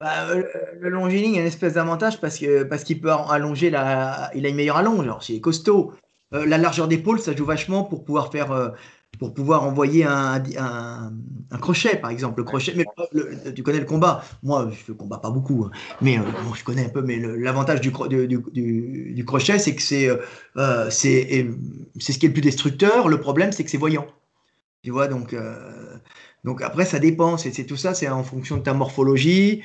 Bah, 0.00 0.34
le 0.34 0.88
longiligne 0.88 1.38
a 1.38 1.40
une 1.40 1.46
espèce 1.46 1.74
d'avantage 1.74 2.20
parce 2.20 2.36
qu'il 2.36 2.66
parce 2.68 2.84
qu'il 2.84 3.00
peut 3.00 3.12
allonger 3.12 3.70
la, 3.70 4.30
il 4.34 4.44
a 4.44 4.48
une 4.48 4.56
meilleure 4.56 4.76
allonge. 4.76 5.04
Alors, 5.04 5.22
s'il 5.22 5.36
est 5.36 5.40
costaud, 5.40 5.92
euh, 6.32 6.46
la 6.46 6.58
largeur 6.58 6.88
d'épaule, 6.88 7.20
ça 7.20 7.34
joue 7.34 7.44
vachement 7.44 7.84
pour 7.84 8.04
pouvoir 8.04 8.32
faire, 8.32 8.50
euh, 8.50 8.70
pour 9.18 9.34
pouvoir 9.34 9.64
envoyer 9.64 10.04
un, 10.04 10.42
un, 10.58 11.58
crochet, 11.58 11.96
par 11.96 12.10
exemple. 12.10 12.40
Le 12.40 12.44
crochet, 12.44 12.74
mais 12.76 12.84
tu 13.54 13.62
connais 13.62 13.80
le 13.80 13.84
combat. 13.84 14.24
Moi, 14.42 14.70
je 14.86 14.92
ne 14.92 14.96
combat 14.96 15.18
pas 15.18 15.30
beaucoup, 15.30 15.64
hein. 15.64 15.70
mais 16.00 16.18
euh, 16.18 16.22
je 16.54 16.64
connais 16.64 16.86
un 16.86 16.88
peu. 16.88 17.02
Mais 17.02 17.18
l'avantage 17.18 17.80
du, 17.80 17.92
du, 18.08 19.12
du, 19.12 19.24
crochet, 19.24 19.58
c'est 19.58 19.74
que 19.74 19.82
c'est 19.82 20.08
c'est 20.90 21.50
c'est 21.98 22.12
ce 22.12 22.18
qui 22.18 22.26
est 22.26 22.28
le 22.28 22.34
plus 22.34 22.42
destructeur. 22.42 23.08
Le 23.08 23.20
problème, 23.20 23.52
c'est 23.52 23.64
que 23.64 23.70
c'est 23.70 23.78
voyant. 23.78 24.06
Tu 24.82 24.90
vois, 24.90 25.08
donc 25.08 25.34
donc 26.44 26.60
après, 26.60 26.84
ça 26.84 26.98
dépend. 26.98 27.38
C'est 27.38 27.64
tout 27.64 27.76
ça, 27.76 27.94
c'est 27.94 28.08
en 28.08 28.22
fonction 28.22 28.58
de 28.58 28.62
ta 28.62 28.74
morphologie. 28.74 29.62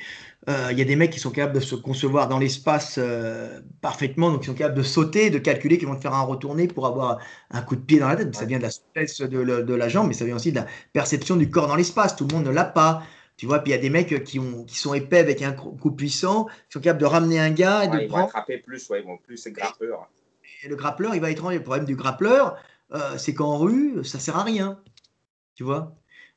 Euh, 0.48 0.68
il 0.72 0.78
y 0.78 0.82
a 0.82 0.86
des 0.86 0.96
mecs 0.96 1.10
qui 1.10 1.20
sont 1.20 1.30
capables 1.30 1.54
de 1.54 1.60
se 1.60 1.74
concevoir 1.74 2.26
dans 2.26 2.38
l'espace 2.38 2.96
euh, 2.98 3.60
parfaitement, 3.82 4.30
donc 4.30 4.42
ils 4.42 4.46
sont 4.46 4.54
capables 4.54 4.78
de 4.78 4.82
sauter, 4.82 5.28
de 5.28 5.38
calculer, 5.38 5.76
qui 5.76 5.84
vont 5.84 5.94
te 5.94 6.00
faire 6.00 6.14
un 6.14 6.22
retourné 6.22 6.66
pour 6.66 6.86
avoir 6.86 7.18
un 7.50 7.60
coup 7.60 7.76
de 7.76 7.82
pied 7.82 7.98
dans 7.98 8.08
la 8.08 8.16
tête. 8.16 8.34
Ça 8.34 8.46
vient 8.46 8.56
de 8.56 8.62
la 8.62 8.70
souplesse 8.70 9.20
de, 9.20 9.74
la 9.74 9.88
jambe, 9.88 10.08
mais 10.08 10.14
ça 10.14 10.24
vient 10.24 10.36
aussi 10.36 10.50
de 10.50 10.56
la 10.56 10.66
perception 10.94 11.36
du 11.36 11.50
corps 11.50 11.66
dans 11.66 11.76
l'espace. 11.76 12.16
Tout 12.16 12.26
le 12.26 12.34
monde 12.34 12.46
ne 12.46 12.50
l'a 12.50 12.64
pas. 12.64 13.02
Tu 13.36 13.46
vois, 13.46 13.58
puis 13.58 13.72
il 13.72 13.74
y 13.74 13.78
a 13.78 13.80
des 13.80 13.90
mecs 13.90 14.24
qui, 14.24 14.38
ont, 14.38 14.64
qui 14.64 14.76
sont 14.76 14.94
épais 14.94 15.18
avec 15.18 15.42
un 15.42 15.52
coup 15.52 15.90
puissant, 15.90 16.46
qui 16.46 16.72
sont 16.74 16.80
capables 16.80 17.00
de 17.00 17.06
ramener 17.06 17.38
un 17.38 17.50
gars 17.50 17.84
et 17.84 17.88
de 17.88 17.98
ils 17.98 18.08
prendre. 18.08 18.24
Vont 18.24 18.28
attraper 18.28 18.58
plus, 18.58 18.88
ouais, 18.88 19.00
ils 19.00 19.06
vont 19.06 19.18
plus 19.18 19.36
c'est 19.36 19.52
grappeur. 19.52 20.10
Et 20.62 20.68
le 20.68 20.76
grappleur, 20.76 21.14
il 21.14 21.20
va 21.20 21.30
être 21.30 21.50
Le 21.50 21.62
problème 21.62 21.86
du 21.86 21.96
grappleur, 21.96 22.56
euh, 22.92 23.16
c'est 23.18 23.34
qu'en 23.34 23.58
rue, 23.58 24.04
ça 24.04 24.18
sert 24.18 24.36
à 24.36 24.42
rien. 24.42 24.78
Tu 25.54 25.64
vois? 25.64 25.94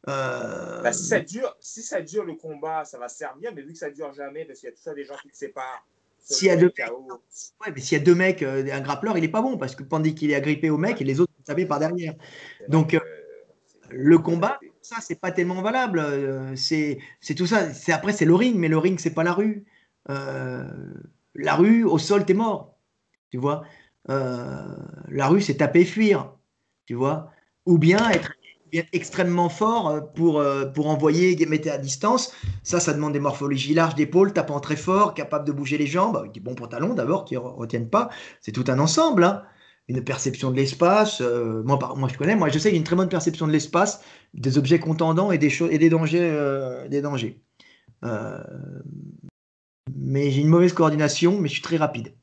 Euh, 0.10 0.82
bah, 0.82 0.92
si, 0.92 1.06
ça 1.06 1.20
dure, 1.20 1.56
si 1.60 1.82
ça 1.82 2.02
dure 2.02 2.26
le 2.26 2.34
combat, 2.34 2.84
ça 2.84 2.98
va 2.98 3.08
servir, 3.08 3.52
mais 3.56 3.62
vu 3.62 3.72
que 3.72 3.78
ça 3.78 3.90
dure 3.90 4.12
jamais, 4.14 4.44
parce 4.46 4.60
qu'il 4.60 4.68
y 4.68 4.72
a 4.72 4.76
tout 4.76 4.82
ça 4.82 4.94
des 4.94 5.06
gens 5.06 5.16
qui 5.22 5.30
se 5.30 5.38
séparent. 5.38 5.86
S'il 6.20 6.48
y, 6.48 6.52
a 6.52 6.56
deux... 6.56 6.72
ouais, 6.78 7.74
mais 7.76 7.82
s'il 7.82 7.98
y 7.98 8.02
a 8.02 8.04
deux 8.04 8.16
mecs, 8.16 8.44
euh, 8.44 8.66
un 8.72 8.80
grappleur, 8.80 9.18
il 9.18 9.26
est 9.26 9.30
pas 9.30 9.42
bon 9.42 9.58
parce 9.58 9.76
que 9.76 9.84
pendant 9.84 10.10
qu'il 10.10 10.32
est 10.32 10.36
agrippé 10.36 10.70
au 10.70 10.78
mec 10.78 11.02
et 11.02 11.04
les 11.04 11.20
autres 11.20 11.34
savent 11.46 11.66
par 11.66 11.80
derrière. 11.80 12.14
Donc, 12.70 12.94
euh, 12.94 13.00
le 13.90 14.18
combat, 14.18 14.58
ça, 14.82 14.98
c'est 15.02 15.20
pas 15.20 15.32
tellement 15.32 15.62
valable. 15.62 16.02
c'est 16.56 17.00
tout 17.36 17.46
ça. 17.46 17.68
Après, 17.90 18.14
c'est 18.14 18.24
le 18.24 18.36
ring, 18.36 18.56
mais 18.56 18.70
le 18.70 18.78
ring, 18.78 19.00
c'est 19.00 19.14
pas 19.14 19.24
la 19.24 19.34
rue. 19.34 19.66
la 20.08 21.56
rue, 21.56 21.84
au 21.84 21.98
sol, 21.98 22.26
t'es 22.26 22.34
mort. 22.34 22.78
Tu 23.30 23.38
vois. 23.38 23.64
la 24.08 25.28
rue, 25.28 25.42
c'est 25.42 25.56
taper 25.56 25.82
et 25.82 25.86
fuir. 25.86 26.34
Tu 26.86 26.94
vois. 26.94 27.32
Ou 27.66 27.78
bien 27.78 28.10
être 28.12 28.34
extrêmement 28.94 29.50
fort 29.50 29.90
euh, 29.90 30.02
pour, 30.02 30.40
euh, 30.40 30.66
pour 30.66 30.88
envoyer, 30.88 31.36
mettre 31.46 31.72
à 31.72 31.78
distance. 31.78 32.34
Ça, 32.64 32.80
ça 32.80 32.94
demande 32.94 33.14
des 33.14 33.20
morphologies 33.20 33.74
larges 33.74 33.96
d'épaules, 33.96 34.34
tapant 34.34 34.60
très 34.60 34.76
fort, 34.76 35.14
capable 35.14 35.46
de 35.46 35.52
bouger 35.52 35.78
les 35.78 35.88
jambes, 35.88 36.18
avec 36.18 36.32
des 36.32 36.40
bons 36.40 36.56
pantalons 36.56 36.94
d'abord 36.94 37.26
qui 37.26 37.36
ne 37.36 37.40
retiennent 37.40 37.90
pas. 37.90 38.10
C'est 38.42 38.52
tout 38.52 38.66
un 38.68 38.80
ensemble. 38.80 39.24
Hein. 39.24 39.44
Une 39.90 40.04
perception 40.04 40.50
de 40.50 40.56
l'espace. 40.56 41.22
Euh, 41.22 41.62
moi, 41.64 41.78
je 42.12 42.18
connais, 42.18 42.36
moi, 42.36 42.50
je 42.50 42.58
sais 42.58 42.70
qu'il 42.70 42.76
y 42.76 42.78
a 42.78 42.80
une 42.80 42.86
très 42.86 42.96
bonne 42.96 43.10
perception 43.10 43.48
de 43.48 43.52
l'espace, 43.52 44.02
des 44.34 44.58
objets 44.58 44.80
contendants 44.80 45.32
et 45.32 45.38
des, 45.38 45.52
et 45.70 45.78
des 45.78 45.90
dangers. 45.90 46.88
des 46.90 47.02
dangers. 47.02 47.42
mais 49.94 50.32
j'ai 50.32 50.42
une 50.42 50.48
mauvaise 50.48 50.74
coordination, 50.74 51.40
mais 51.40 51.50
je 51.50 51.54
suis 51.54 51.62
très 51.62 51.78
rapide. 51.78 52.16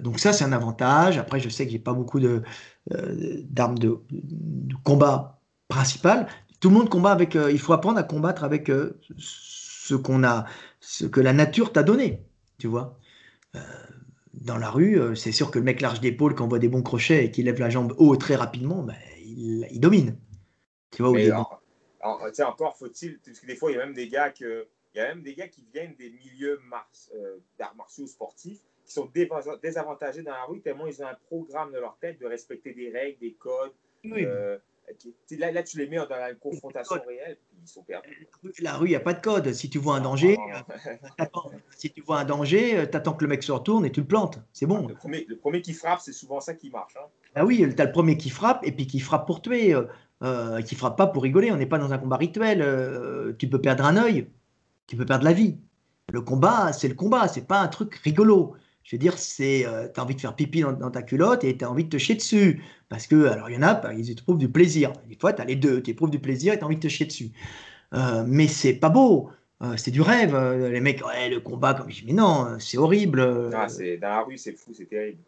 donc 0.00 0.18
ça, 0.18 0.32
c'est 0.32 0.44
un 0.44 0.52
avantage. 0.52 1.16
Après, 1.16 1.38
je 1.38 1.48
sais 1.48 1.64
que 1.64 1.70
j'ai 1.70 1.78
pas 1.78 1.92
beaucoup 1.92 2.18
de, 2.18 2.42
d'armes 2.90 3.78
de, 3.78 3.98
combat 4.84 5.40
principales. 5.68 6.26
Tout 6.60 6.68
le 6.68 6.76
monde 6.76 6.88
combat 6.88 7.12
avec. 7.12 7.36
Euh, 7.36 7.50
il 7.50 7.58
faut 7.58 7.72
apprendre 7.72 7.98
à 7.98 8.02
combattre 8.02 8.44
avec 8.44 8.70
euh, 8.70 8.98
ce 9.16 9.94
qu'on 9.94 10.24
a, 10.24 10.46
ce 10.80 11.06
que 11.06 11.20
la 11.20 11.32
nature 11.32 11.72
t'a 11.72 11.82
donné. 11.82 12.22
Tu 12.58 12.68
vois. 12.68 12.98
dans 14.34 14.56
la 14.56 14.70
rue, 14.70 15.16
c'est 15.16 15.32
sûr 15.32 15.50
que 15.50 15.58
le 15.58 15.64
mec 15.64 15.80
large 15.80 16.00
d'épaule, 16.00 16.36
qui 16.36 16.42
envoie 16.42 16.60
des 16.60 16.68
bons 16.68 16.82
crochets 16.82 17.24
et 17.24 17.30
qui 17.32 17.42
lève 17.42 17.58
la 17.58 17.70
jambe 17.70 17.92
haut 17.98 18.14
très 18.16 18.36
rapidement, 18.36 18.82
ben, 18.82 18.94
il, 19.24 19.80
domine. 19.80 20.16
Tu 20.92 21.02
vois, 21.02 21.12
Mais 21.12 21.32
encore 21.32 22.76
faut-il, 22.76 23.18
parce 23.18 23.40
que 23.40 23.46
des 23.46 23.56
fois, 23.56 23.72
il 23.72 23.76
y 23.76 23.80
a 23.80 23.84
même 23.84 23.94
des 23.94 24.08
gars 24.08 24.30
que, 24.30 24.68
il 24.94 24.98
y 24.98 25.00
a 25.00 25.08
même 25.08 25.22
des 25.22 25.34
gars 25.34 25.48
qui 25.48 25.64
viennent 25.72 25.94
des 25.96 26.10
milieux 26.10 26.60
d'arts 27.58 27.74
martiaux 27.74 28.06
sportifs 28.06 28.60
qui 28.84 28.92
sont 28.92 29.10
désavantagés 29.62 30.22
dans 30.22 30.32
la 30.32 30.44
rue 30.44 30.60
tellement 30.60 30.86
ils 30.86 31.02
ont 31.02 31.06
un 31.06 31.18
programme 31.26 31.72
dans 31.72 31.80
leur 31.80 31.96
tête 32.00 32.18
de 32.20 32.26
respecter 32.26 32.72
des 32.72 32.90
règles, 32.90 33.18
des 33.20 33.32
codes. 33.32 33.72
Euh, 34.06 34.58
là, 35.38 35.52
là, 35.52 35.62
tu 35.62 35.78
les 35.78 35.88
mets 35.88 35.96
dans 35.96 36.08
la 36.08 36.34
confrontation 36.34 36.96
réelle, 37.06 37.38
ils 37.60 37.68
sont 37.68 37.82
perdus. 37.82 38.28
La 38.60 38.76
rue, 38.76 38.86
il 38.86 38.90
n'y 38.90 38.96
a 38.96 39.00
pas 39.00 39.14
de 39.14 39.20
code. 39.20 39.52
Si 39.52 39.70
tu 39.70 39.78
vois 39.78 39.96
un 39.96 40.00
danger, 40.00 40.36
euh, 41.20 41.26
si 41.76 41.90
tu 41.90 42.00
vois 42.02 42.18
un 42.20 42.24
danger, 42.24 42.78
euh, 42.78 42.86
que 42.86 43.24
le 43.24 43.28
mec 43.28 43.42
se 43.42 43.52
retourne 43.52 43.84
et 43.84 43.92
tu 43.92 44.00
le 44.00 44.06
plantes. 44.06 44.40
C'est 44.52 44.66
bon. 44.66 44.86
Le 44.88 44.94
premier, 44.94 45.24
le 45.28 45.36
premier, 45.36 45.62
qui 45.62 45.72
frappe, 45.72 46.00
c'est 46.00 46.12
souvent 46.12 46.40
ça 46.40 46.54
qui 46.54 46.70
marche. 46.70 46.96
Hein. 46.96 47.06
Ah 47.34 47.44
oui, 47.44 47.64
tu 47.74 47.80
as 47.80 47.84
le 47.84 47.92
premier 47.92 48.16
qui 48.16 48.30
frappe 48.30 48.64
et 48.66 48.72
puis 48.72 48.86
qui 48.86 49.00
frappe 49.00 49.26
pour 49.26 49.40
tuer, 49.40 49.74
euh, 50.22 50.62
qui 50.62 50.74
frappe 50.74 50.96
pas 50.96 51.06
pour 51.06 51.22
rigoler. 51.22 51.52
On 51.52 51.56
n'est 51.56 51.66
pas 51.66 51.78
dans 51.78 51.92
un 51.92 51.98
combat 51.98 52.16
rituel. 52.16 53.34
tu 53.38 53.48
peux 53.48 53.60
perdre 53.60 53.84
un 53.84 53.96
œil, 53.96 54.28
tu 54.86 54.96
peux 54.96 55.06
perdre 55.06 55.24
la 55.24 55.32
vie. 55.32 55.58
Le 56.12 56.20
combat, 56.20 56.72
c'est 56.72 56.88
le 56.88 56.94
combat, 56.94 57.28
c'est 57.28 57.46
pas 57.46 57.60
un 57.60 57.68
truc 57.68 57.94
rigolo. 57.96 58.54
Je 58.84 58.96
veux 58.96 58.98
dire, 58.98 59.16
c'est, 59.18 59.66
euh, 59.66 59.88
tu 59.92 60.00
as 60.00 60.02
envie 60.02 60.14
de 60.14 60.20
faire 60.20 60.34
pipi 60.34 60.62
dans, 60.62 60.90
ta 60.90 61.02
culotte 61.02 61.44
et 61.44 61.56
tu 61.56 61.64
as 61.64 61.70
envie 61.70 61.84
de 61.84 61.88
te 61.88 61.98
chier 61.98 62.14
dessus. 62.14 62.62
Parce 62.88 63.06
que, 63.06 63.26
alors 63.26 63.48
il 63.48 63.54
y 63.54 63.58
en 63.58 63.62
a, 63.62 63.74
bah, 63.74 63.94
ils 63.94 64.10
éprouvent 64.10 64.38
du 64.38 64.48
plaisir. 64.48 64.92
Des 65.08 65.16
fois, 65.16 65.32
tu 65.32 65.40
as 65.40 65.44
les 65.44 65.56
deux, 65.56 65.82
tu 65.82 65.90
éprouves 65.90 66.10
du 66.10 66.18
plaisir 66.18 66.52
et 66.52 66.58
tu 66.58 66.64
as 66.64 66.66
envie 66.66 66.76
de 66.76 66.80
te 66.80 66.88
chier 66.88 67.06
dessus. 67.06 67.30
Euh, 67.94 68.24
mais 68.26 68.48
c'est 68.48 68.74
pas 68.74 68.88
beau. 68.88 69.30
Euh, 69.62 69.76
c'est 69.76 69.92
du 69.92 70.00
rêve. 70.00 70.36
les 70.36 70.80
mecs, 70.80 71.04
ouais, 71.06 71.30
le 71.30 71.40
combat, 71.40 71.74
comme 71.74 71.88
je 71.90 72.00
dis, 72.00 72.06
mais 72.06 72.12
non, 72.12 72.56
c'est 72.58 72.78
horrible. 72.78 73.50
Ah, 73.54 73.68
c'est, 73.68 73.98
dans 73.98 74.08
la 74.08 74.22
rue, 74.22 74.36
c'est 74.36 74.52
fou, 74.52 74.72
c'est 74.74 74.86
terrible. 74.86 75.18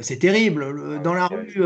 c'est 0.00 0.18
terrible. 0.18 1.00
dans 1.02 1.14
la 1.14 1.28
rue, 1.28 1.62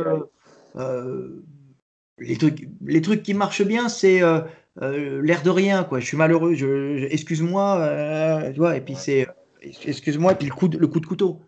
les, 2.19 2.37
trucs, 2.37 2.69
les 2.85 3.01
trucs 3.01 3.23
qui 3.23 3.33
marchent 3.33 3.65
bien, 3.65 3.89
c'est 3.89 4.21
l'air 4.21 5.43
de 5.43 5.51
rien. 5.51 5.85
Quoi. 5.85 6.01
Je 6.01 6.07
suis 6.07 6.19
malheureux, 6.19 6.55
je, 6.55 7.07
excuse-moi. 7.07 8.51
tu 8.53 8.59
vois, 8.59 8.77
et 8.77 8.83
puis 8.83 8.95
c'est 8.95 9.27
excuse-moi, 9.63 10.33
et 10.33 10.35
puis 10.37 10.47
le 10.47 10.55
coup, 10.55 10.69
de, 10.69 10.79
le 10.79 10.87
coup 10.87 11.01
de 11.01 11.07
couteau. 11.07 11.41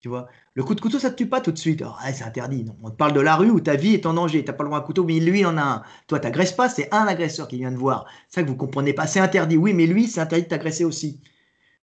Tu 0.00 0.08
vois, 0.08 0.28
le 0.54 0.62
coup 0.62 0.74
de 0.74 0.80
couteau, 0.80 0.98
ça 0.98 1.10
te 1.10 1.16
tue 1.16 1.26
pas 1.26 1.40
tout 1.40 1.52
de 1.52 1.58
suite. 1.58 1.82
Oh, 1.84 1.92
c'est 2.12 2.22
interdit. 2.22 2.64
Non. 2.64 2.76
On 2.82 2.90
te 2.90 2.96
parle 2.96 3.12
de 3.12 3.20
la 3.20 3.34
rue 3.34 3.50
où 3.50 3.60
ta 3.60 3.76
vie 3.76 3.94
est 3.94 4.06
en 4.06 4.14
danger. 4.14 4.44
Tu 4.44 4.50
n'as 4.50 4.56
pas 4.56 4.62
le 4.62 4.68
droit 4.68 4.78
à 4.78 4.82
un 4.82 4.84
couteau, 4.84 5.04
mais 5.04 5.18
lui, 5.18 5.40
il 5.40 5.46
en 5.46 5.56
a 5.56 5.62
un. 5.62 5.82
Toi, 6.06 6.20
tu 6.20 6.26
n'agresses 6.26 6.52
pas, 6.52 6.68
c'est 6.68 6.92
un 6.94 7.06
agresseur 7.06 7.48
qui 7.48 7.56
vient 7.56 7.72
de 7.72 7.76
voir. 7.76 8.06
C'est 8.28 8.40
ça 8.40 8.42
que 8.44 8.48
vous 8.48 8.56
comprenez 8.56 8.92
pas. 8.92 9.06
C'est 9.06 9.20
interdit, 9.20 9.56
oui, 9.56 9.72
mais 9.74 9.86
lui, 9.86 10.06
c'est 10.06 10.20
interdit 10.20 10.44
de 10.44 10.48
t'agresser 10.48 10.84
aussi. 10.84 11.20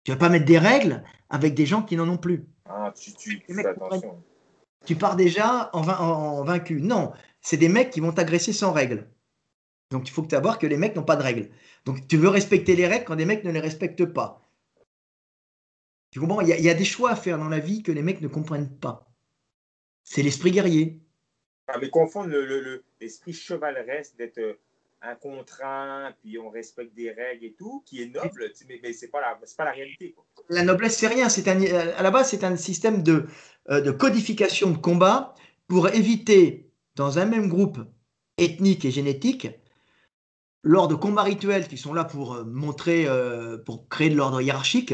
Tu 0.03 0.11
vas 0.11 0.17
pas 0.17 0.29
mettre 0.29 0.45
des 0.45 0.57
règles 0.57 1.03
avec 1.29 1.53
des 1.53 1.65
gens 1.65 1.83
qui 1.83 1.95
n'en 1.95 2.07
ont 2.09 2.17
plus. 2.17 2.45
Ah, 2.65 2.93
tu, 4.85 4.95
pars 4.95 5.15
déjà 5.15 5.69
en, 5.73 5.87
en, 5.87 6.43
vaincu. 6.43 6.81
Non, 6.81 7.11
c'est 7.41 7.57
des 7.57 7.69
mecs 7.69 7.91
qui 7.91 7.99
vont 7.99 8.11
t'agresser 8.11 8.53
sans 8.53 8.71
règles. 8.71 9.07
Donc 9.89 10.07
il 10.07 10.11
faut 10.11 10.23
que 10.23 10.33
tu 10.33 10.41
voir 10.41 10.57
que 10.57 10.67
les 10.67 10.77
mecs 10.77 10.95
n'ont 10.95 11.03
pas 11.03 11.17
de 11.17 11.23
règles. 11.23 11.49
Donc 11.85 12.07
tu 12.07 12.17
veux 12.17 12.29
respecter 12.29 12.75
les 12.75 12.87
règles 12.87 13.05
quand 13.05 13.15
des 13.15 13.25
mecs 13.25 13.43
ne 13.43 13.51
les 13.51 13.59
respectent 13.59 14.05
pas. 14.05 14.41
Tu 16.11 16.19
comprends? 16.19 16.41
Il 16.41 16.47
y, 16.47 16.69
a, 16.69 16.73
des 16.73 16.85
choix 16.85 17.11
à 17.11 17.15
faire 17.15 17.37
dans 17.37 17.49
la 17.49 17.59
vie 17.59 17.83
que 17.83 17.91
les 17.91 18.01
mecs 18.01 18.21
ne 18.21 18.27
comprennent 18.27 18.77
pas. 18.77 19.09
C'est 20.03 20.21
l'esprit 20.21 20.51
guerrier. 20.51 20.99
Ah, 21.67 21.77
mais 21.79 21.89
confondre 21.89 22.29
l'esprit 22.99 23.31
le, 23.31 23.37
chevaleresque 23.37 24.17
d'être 24.17 24.39
euh, 24.39 24.59
un 25.01 25.15
contraint, 25.15 26.13
puis 26.21 26.37
on 26.37 26.49
respecte 26.49 26.93
des 26.95 27.11
règles 27.11 27.45
et 27.45 27.53
tout, 27.57 27.83
qui 27.85 28.03
est 28.03 28.07
noble, 28.07 28.51
mais, 28.67 28.79
mais 28.83 28.93
ce 28.93 29.05
n'est 29.05 29.11
pas, 29.11 29.21
la, 29.21 29.39
pas 29.57 29.65
la 29.65 29.71
réalité. 29.71 30.15
La 30.49 30.63
noblesse, 30.63 30.97
c'est 30.97 31.07
rien. 31.07 31.29
C'est 31.29 31.47
à 31.47 32.03
la 32.03 32.11
base, 32.11 32.29
c'est 32.29 32.43
un 32.43 32.55
système 32.57 33.03
de, 33.03 33.25
euh, 33.69 33.81
de 33.81 33.91
codification 33.91 34.71
de 34.71 34.77
combat 34.77 35.33
pour 35.67 35.89
éviter, 35.89 36.69
dans 36.95 37.19
un 37.19 37.25
même 37.25 37.47
groupe 37.47 37.79
ethnique 38.37 38.85
et 38.85 38.91
génétique, 38.91 39.47
lors 40.63 40.87
de 40.87 40.95
combats 40.95 41.23
rituels 41.23 41.67
qui 41.67 41.77
sont 41.77 41.93
là 41.93 42.03
pour 42.03 42.33
euh, 42.33 42.43
montrer, 42.43 43.07
euh, 43.07 43.57
pour 43.57 43.87
créer 43.87 44.09
de 44.09 44.15
l'ordre 44.15 44.41
hiérarchique, 44.41 44.93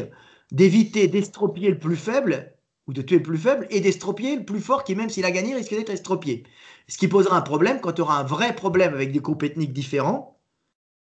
d'éviter 0.50 1.08
d'estropier 1.08 1.70
le 1.70 1.78
plus 1.78 1.96
faible 1.96 2.54
ou 2.86 2.92
de 2.92 3.02
tuer 3.02 3.16
le 3.16 3.22
plus 3.22 3.38
faible 3.38 3.66
et 3.70 3.80
d'estropier 3.80 4.36
le 4.36 4.44
plus 4.44 4.60
fort 4.60 4.82
qui, 4.82 4.94
même 4.94 5.10
s'il 5.10 5.24
a 5.24 5.30
gagné, 5.30 5.54
risque 5.54 5.70
d'être 5.70 5.90
estropié. 5.90 6.44
Ce 6.88 6.96
qui 6.96 7.06
posera 7.06 7.36
un 7.36 7.42
problème 7.42 7.80
quand 7.80 7.92
tu 7.92 8.00
auras 8.00 8.18
un 8.18 8.24
vrai 8.24 8.54
problème 8.54 8.94
avec 8.94 9.12
des 9.12 9.20
groupes 9.20 9.42
ethniques 9.42 9.74
différents 9.74 10.40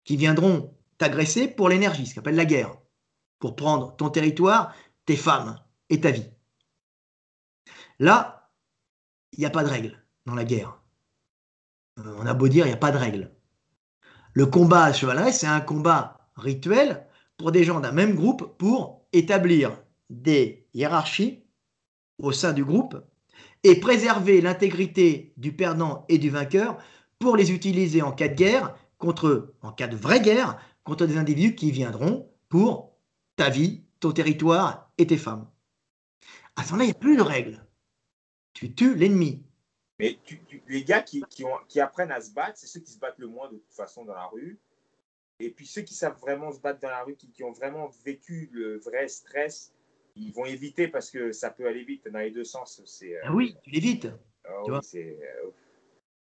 qui 0.04 0.16
viendront 0.16 0.74
t'agresser 0.98 1.46
pour 1.46 1.68
l'énergie, 1.68 2.06
ce 2.06 2.14
qu'on 2.14 2.20
appelle 2.20 2.34
la 2.34 2.44
guerre, 2.44 2.76
pour 3.38 3.54
prendre 3.54 3.94
ton 3.96 4.10
territoire, 4.10 4.74
tes 5.04 5.16
femmes 5.16 5.60
et 5.90 6.00
ta 6.00 6.10
vie. 6.10 6.28
Là, 7.98 8.50
il 9.32 9.40
n'y 9.40 9.46
a 9.46 9.50
pas 9.50 9.62
de 9.62 9.68
règle 9.68 10.02
dans 10.26 10.34
la 10.34 10.44
guerre. 10.44 10.80
Euh, 11.98 12.14
on 12.18 12.26
a 12.26 12.34
beau 12.34 12.48
dire, 12.48 12.66
il 12.66 12.70
n'y 12.70 12.74
a 12.74 12.78
pas 12.78 12.92
de 12.92 12.98
règle. 12.98 13.30
Le 14.32 14.46
combat 14.46 14.84
à 14.84 14.92
chevalerie, 14.92 15.32
c'est 15.32 15.46
un 15.46 15.60
combat 15.60 16.28
rituel 16.36 17.06
pour 17.36 17.52
des 17.52 17.64
gens 17.64 17.80
d'un 17.80 17.92
même 17.92 18.14
groupe 18.14 18.56
pour 18.58 19.05
établir 19.16 19.82
des 20.10 20.66
hiérarchies 20.74 21.42
au 22.18 22.32
sein 22.32 22.52
du 22.52 22.64
groupe 22.64 22.96
et 23.62 23.80
préserver 23.80 24.40
l'intégrité 24.40 25.32
du 25.36 25.52
perdant 25.52 26.04
et 26.08 26.18
du 26.18 26.30
vainqueur 26.30 26.78
pour 27.18 27.36
les 27.36 27.52
utiliser 27.52 28.02
en 28.02 28.12
cas 28.12 28.28
de 28.28 28.34
guerre 28.34 28.76
contre 28.98 29.54
en 29.62 29.72
cas 29.72 29.88
de 29.88 29.96
vraie 29.96 30.20
guerre 30.20 30.58
contre 30.84 31.06
des 31.06 31.16
individus 31.16 31.54
qui 31.54 31.70
viendront 31.70 32.30
pour 32.48 32.96
ta 33.36 33.50
vie, 33.50 33.84
ton 34.00 34.12
territoire 34.12 34.90
et 34.98 35.06
tes 35.06 35.16
femmes. 35.16 35.50
À 36.54 36.62
ce 36.62 36.72
moment-là, 36.72 36.84
il 36.84 36.88
n'y 36.88 36.96
a 36.96 37.00
plus 37.00 37.16
de 37.16 37.22
règles. 37.22 37.64
Tu 38.54 38.74
tues 38.74 38.94
l'ennemi. 38.94 39.42
Mais 39.98 40.18
les 40.68 40.84
gars 40.84 41.02
qui, 41.02 41.22
apprennent 41.80 42.12
à 42.12 42.20
se 42.20 42.30
battre, 42.32 42.58
c'est 42.58 42.66
ceux 42.66 42.80
qui 42.80 42.92
se 42.92 42.98
battent 42.98 43.18
le 43.18 43.28
moins 43.28 43.50
de 43.50 43.56
toute 43.56 43.74
façon 43.74 44.04
dans 44.04 44.14
la 44.14 44.26
rue. 44.26 44.58
Et 45.38 45.50
puis 45.50 45.66
ceux 45.66 45.82
qui 45.82 45.94
savent 45.94 46.18
vraiment 46.18 46.52
se 46.52 46.60
battre 46.60 46.80
dans 46.80 46.88
la 46.88 47.02
rue, 47.02 47.14
qui, 47.14 47.44
ont 47.44 47.52
vraiment 47.52 47.90
vécu 48.04 48.48
le 48.52 48.78
vrai 48.78 49.08
stress, 49.08 49.72
ils 50.14 50.32
vont 50.32 50.46
éviter 50.46 50.88
parce 50.88 51.10
que 51.10 51.32
ça 51.32 51.50
peut 51.50 51.66
aller 51.66 51.84
vite 51.84 52.08
dans 52.10 52.18
les 52.18 52.30
deux 52.30 52.44
sens. 52.44 52.80
Euh, 53.02 53.06
ah 53.24 53.32
oui, 53.32 53.56
tu 53.62 53.70
l'évites. 53.70 54.08
Ah 54.46 54.80
c'est 54.82 55.18
euh, 55.20 55.50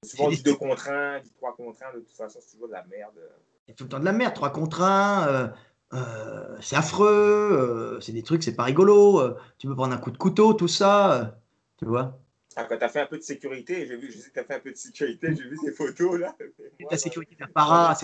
souvent 0.05 0.29
du 0.29 0.41
2 0.41 0.55
contre 0.55 0.89
1, 0.89 1.21
du 1.21 1.31
3 1.31 1.55
contre 1.55 1.83
1, 1.83 1.93
de 1.95 1.99
toute 1.99 2.15
façon, 2.15 2.39
c'est 2.41 2.53
toujours 2.53 2.67
de 2.67 2.73
la 2.73 2.85
merde. 2.85 3.19
C'est 3.67 3.75
tout 3.75 3.83
le 3.83 3.89
temps 3.89 3.99
de 3.99 4.05
la 4.05 4.13
merde, 4.13 4.33
3 4.33 4.51
contre 4.51 4.81
1. 4.83 5.53
Euh, 5.93 6.57
c'est 6.61 6.77
affreux, 6.77 7.99
c'est 8.01 8.13
des 8.13 8.23
trucs, 8.23 8.43
c'est 8.43 8.55
pas 8.55 8.63
rigolo. 8.63 9.35
tu 9.57 9.67
peux 9.67 9.75
prendre 9.75 9.93
un 9.93 9.97
coup 9.97 10.11
de 10.11 10.17
couteau, 10.17 10.53
tout 10.53 10.69
ça, 10.69 11.37
tu 11.77 11.85
vois? 11.85 12.17
Ah, 12.55 12.65
quand 12.65 12.77
tu 12.77 12.83
as 12.83 12.89
fait 12.89 13.01
un 13.01 13.05
peu 13.05 13.17
de 13.17 13.23
sécurité, 13.23 13.85
j'ai 13.85 13.95
vu, 13.95 14.11
je 14.11 14.17
sais 14.17 14.29
que 14.29 14.33
tu 14.33 14.39
as 14.39 14.43
fait 14.43 14.55
un 14.55 14.59
peu 14.59 14.71
de 14.71 14.77
sécurité, 14.77 15.35
j'ai 15.35 15.47
vu 15.47 15.57
tes 15.63 15.71
photos 15.71 16.19
là. 16.19 16.35
la 16.89 16.97
sécurité 16.97 17.35
d'apparat, 17.35 17.97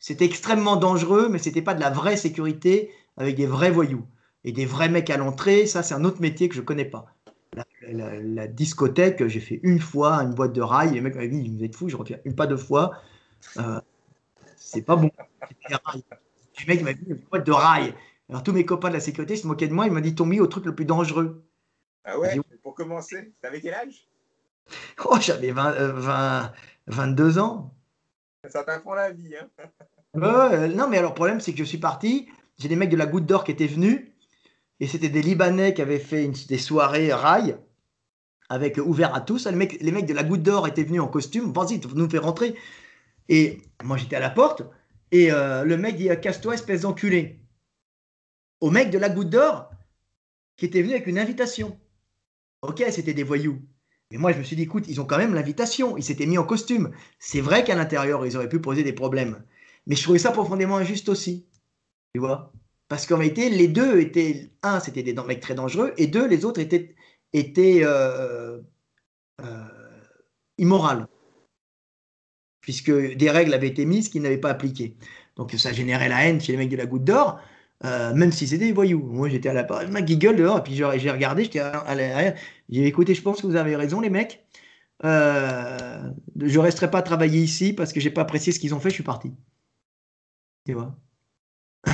c'était 0.00 0.24
extrêmement 0.24 0.76
dangereux, 0.76 1.28
mais 1.28 1.38
c'était 1.38 1.62
pas 1.62 1.74
de 1.74 1.80
la 1.80 1.90
vraie 1.90 2.16
sécurité 2.16 2.90
avec 3.18 3.36
des 3.36 3.46
vrais 3.46 3.70
voyous 3.70 4.06
et 4.44 4.52
des 4.52 4.64
vrais 4.64 4.88
mecs 4.88 5.10
à 5.10 5.18
l'entrée. 5.18 5.66
Ça, 5.66 5.82
c'est 5.82 5.94
un 5.94 6.04
autre 6.04 6.22
métier 6.22 6.48
que 6.48 6.54
je 6.54 6.62
connais 6.62 6.86
pas. 6.86 7.14
La, 7.82 8.46
discothèque, 8.46 9.26
j'ai 9.26 9.40
fait 9.40 9.60
une 9.62 9.78
fois 9.78 10.22
une 10.22 10.34
boîte 10.34 10.54
de 10.54 10.62
rail. 10.62 10.94
Les 10.94 11.02
mecs 11.02 11.14
m'avaient 11.14 11.28
dit 11.28 11.54
Vous 11.54 11.62
êtes 11.62 11.76
fou, 11.76 11.88
je 11.88 11.96
reviens 11.96 12.18
une 12.24 12.34
pas 12.34 12.46
deux 12.46 12.56
fois. 12.56 12.92
Euh, 13.58 13.80
c'est 14.56 14.82
pas 14.82 14.96
bon. 14.96 15.10
Le 15.68 16.66
mec 16.66 16.82
m'a 16.82 16.94
dit 16.94 17.04
Une 17.06 17.16
boîte 17.16 17.46
de 17.46 17.52
rail. 17.52 17.94
Alors, 18.30 18.42
tous 18.42 18.52
mes 18.52 18.64
copains 18.64 18.88
de 18.88 18.94
la 18.94 19.00
sécurité 19.00 19.36
se 19.36 19.46
moquaient 19.46 19.68
de 19.68 19.74
moi. 19.74 19.86
Ils 19.86 19.92
m'ont 19.92 20.00
dit 20.00 20.14
T'ont 20.14 20.26
mis 20.26 20.40
au 20.40 20.46
truc 20.46 20.64
le 20.64 20.74
plus 20.74 20.86
dangereux. 20.86 21.44
Ah 22.04 22.18
ouais 22.18 22.40
Pour 22.62 22.74
commencer, 22.74 23.34
t'avais 23.42 23.60
quel 23.60 23.74
âge? 23.74 24.08
Oh, 25.04 25.16
j'avais 25.20 25.50
20, 25.50 26.52
22 26.86 27.38
euh, 27.38 27.42
ans. 27.42 27.74
Ça 28.48 28.64
t'apprend 28.64 28.94
la 28.94 29.10
vie. 29.10 29.34
Hein 29.36 29.48
non, 30.14 30.88
mais 30.88 30.98
alors, 30.98 31.10
le 31.10 31.14
problème, 31.14 31.40
c'est 31.40 31.52
que 31.52 31.58
je 31.58 31.64
suis 31.64 31.78
parti. 31.78 32.28
J'ai 32.58 32.68
des 32.68 32.76
mecs 32.76 32.90
de 32.90 32.96
la 32.96 33.06
Goutte 33.06 33.26
d'Or 33.26 33.44
qui 33.44 33.52
étaient 33.52 33.66
venus. 33.66 34.08
Et 34.80 34.86
c'était 34.86 35.08
des 35.08 35.22
Libanais 35.22 35.74
qui 35.74 35.82
avaient 35.82 35.98
fait 35.98 36.28
des 36.48 36.58
soirées 36.58 37.12
rail 37.12 37.58
avec 38.48 38.78
ouvert 38.78 39.14
à 39.14 39.20
tous. 39.20 39.46
Les 39.46 39.56
mecs, 39.56 40.06
de 40.06 40.14
la 40.14 40.24
Goutte 40.24 40.42
d'Or 40.42 40.66
étaient 40.66 40.84
venus 40.84 41.00
en 41.00 41.08
costume. 41.08 41.52
Vas-y, 41.52 41.80
nous 41.94 42.08
faire 42.08 42.24
rentrer. 42.24 42.56
Et 43.28 43.58
moi, 43.84 43.96
j'étais 43.96 44.16
à 44.16 44.20
la 44.20 44.30
porte. 44.30 44.62
Et 45.12 45.30
euh, 45.32 45.64
le 45.64 45.76
mec 45.76 45.96
dit 45.96 46.08
Casse-toi, 46.20 46.54
espèce 46.54 46.82
d'enculé. 46.82 47.40
Au 48.60 48.70
mec 48.70 48.90
de 48.90 48.98
la 48.98 49.10
Goutte 49.10 49.30
d'Or 49.30 49.70
qui 50.56 50.66
était 50.66 50.82
venu 50.82 50.92
avec 50.92 51.06
une 51.06 51.18
invitation. 51.18 51.80
Ok, 52.60 52.84
c'était 52.90 53.14
des 53.14 53.22
voyous. 53.22 53.62
Mais 54.10 54.18
moi, 54.18 54.32
je 54.32 54.38
me 54.38 54.42
suis 54.42 54.56
dit, 54.56 54.62
écoute, 54.62 54.86
ils 54.88 55.00
ont 55.00 55.04
quand 55.04 55.18
même 55.18 55.34
l'invitation. 55.34 55.96
Ils 55.96 56.02
s'étaient 56.02 56.26
mis 56.26 56.38
en 56.38 56.44
costume. 56.44 56.90
C'est 57.18 57.40
vrai 57.40 57.62
qu'à 57.64 57.76
l'intérieur, 57.76 58.26
ils 58.26 58.36
auraient 58.36 58.48
pu 58.48 58.60
poser 58.60 58.82
des 58.82 58.92
problèmes. 58.92 59.42
Mais 59.86 59.96
je 59.96 60.02
trouvais 60.02 60.18
ça 60.18 60.32
profondément 60.32 60.76
injuste 60.76 61.08
aussi. 61.08 61.46
Tu 62.14 62.20
vois? 62.20 62.52
Parce 62.88 63.06
qu'en 63.06 63.18
réalité, 63.18 63.50
les 63.50 63.68
deux 63.68 64.00
étaient. 64.00 64.50
Un, 64.62 64.80
c'était 64.80 65.04
des 65.04 65.14
mecs 65.14 65.40
très 65.40 65.54
dangereux. 65.54 65.92
Et 65.96 66.08
deux, 66.08 66.26
les 66.26 66.44
autres 66.44 66.60
étaient, 66.60 66.96
étaient 67.32 67.80
euh, 67.84 68.60
euh, 69.40 69.68
immorales. 70.58 71.06
Puisque 72.60 72.90
des 72.90 73.30
règles 73.30 73.54
avaient 73.54 73.68
été 73.68 73.84
mises 73.86 74.08
qu'ils 74.08 74.22
n'avaient 74.22 74.38
pas 74.38 74.50
appliquées. 74.50 74.96
Donc 75.36 75.52
ça 75.52 75.72
générait 75.72 76.08
la 76.08 76.26
haine 76.26 76.40
chez 76.40 76.52
les 76.52 76.58
mecs 76.58 76.68
de 76.68 76.76
la 76.76 76.86
goutte 76.86 77.04
d'or. 77.04 77.40
Euh, 77.84 78.12
même 78.14 78.30
si 78.30 78.46
c'était 78.46 78.66
des 78.66 78.72
voyous. 78.72 79.02
Moi, 79.02 79.28
j'étais 79.28 79.48
à 79.48 79.54
la 79.54 79.86
ma 79.86 80.02
gueule 80.02 80.36
dehors, 80.36 80.58
et 80.58 80.62
puis 80.62 80.74
j'ai 80.74 80.84
regardé, 80.84 81.44
j'étais 81.44 81.60
à 81.60 81.94
l'arrière. 81.94 82.36
J'ai 82.68 82.86
écouté, 82.86 83.14
je 83.14 83.22
pense 83.22 83.40
que 83.40 83.46
vous 83.46 83.56
avez 83.56 83.76
raison, 83.76 84.00
les 84.00 84.10
mecs. 84.10 84.44
Euh, 85.04 86.10
je 86.36 86.58
resterai 86.58 86.90
pas 86.90 87.00
travailler 87.00 87.40
ici 87.40 87.72
parce 87.72 87.92
que 87.92 88.00
j'ai 88.00 88.10
pas 88.10 88.20
apprécié 88.20 88.52
ce 88.52 88.60
qu'ils 88.60 88.74
ont 88.74 88.80
fait, 88.80 88.90
je 88.90 88.94
suis 88.94 89.02
parti. 89.02 89.32
Tu 90.66 90.74
vois? 90.74 90.94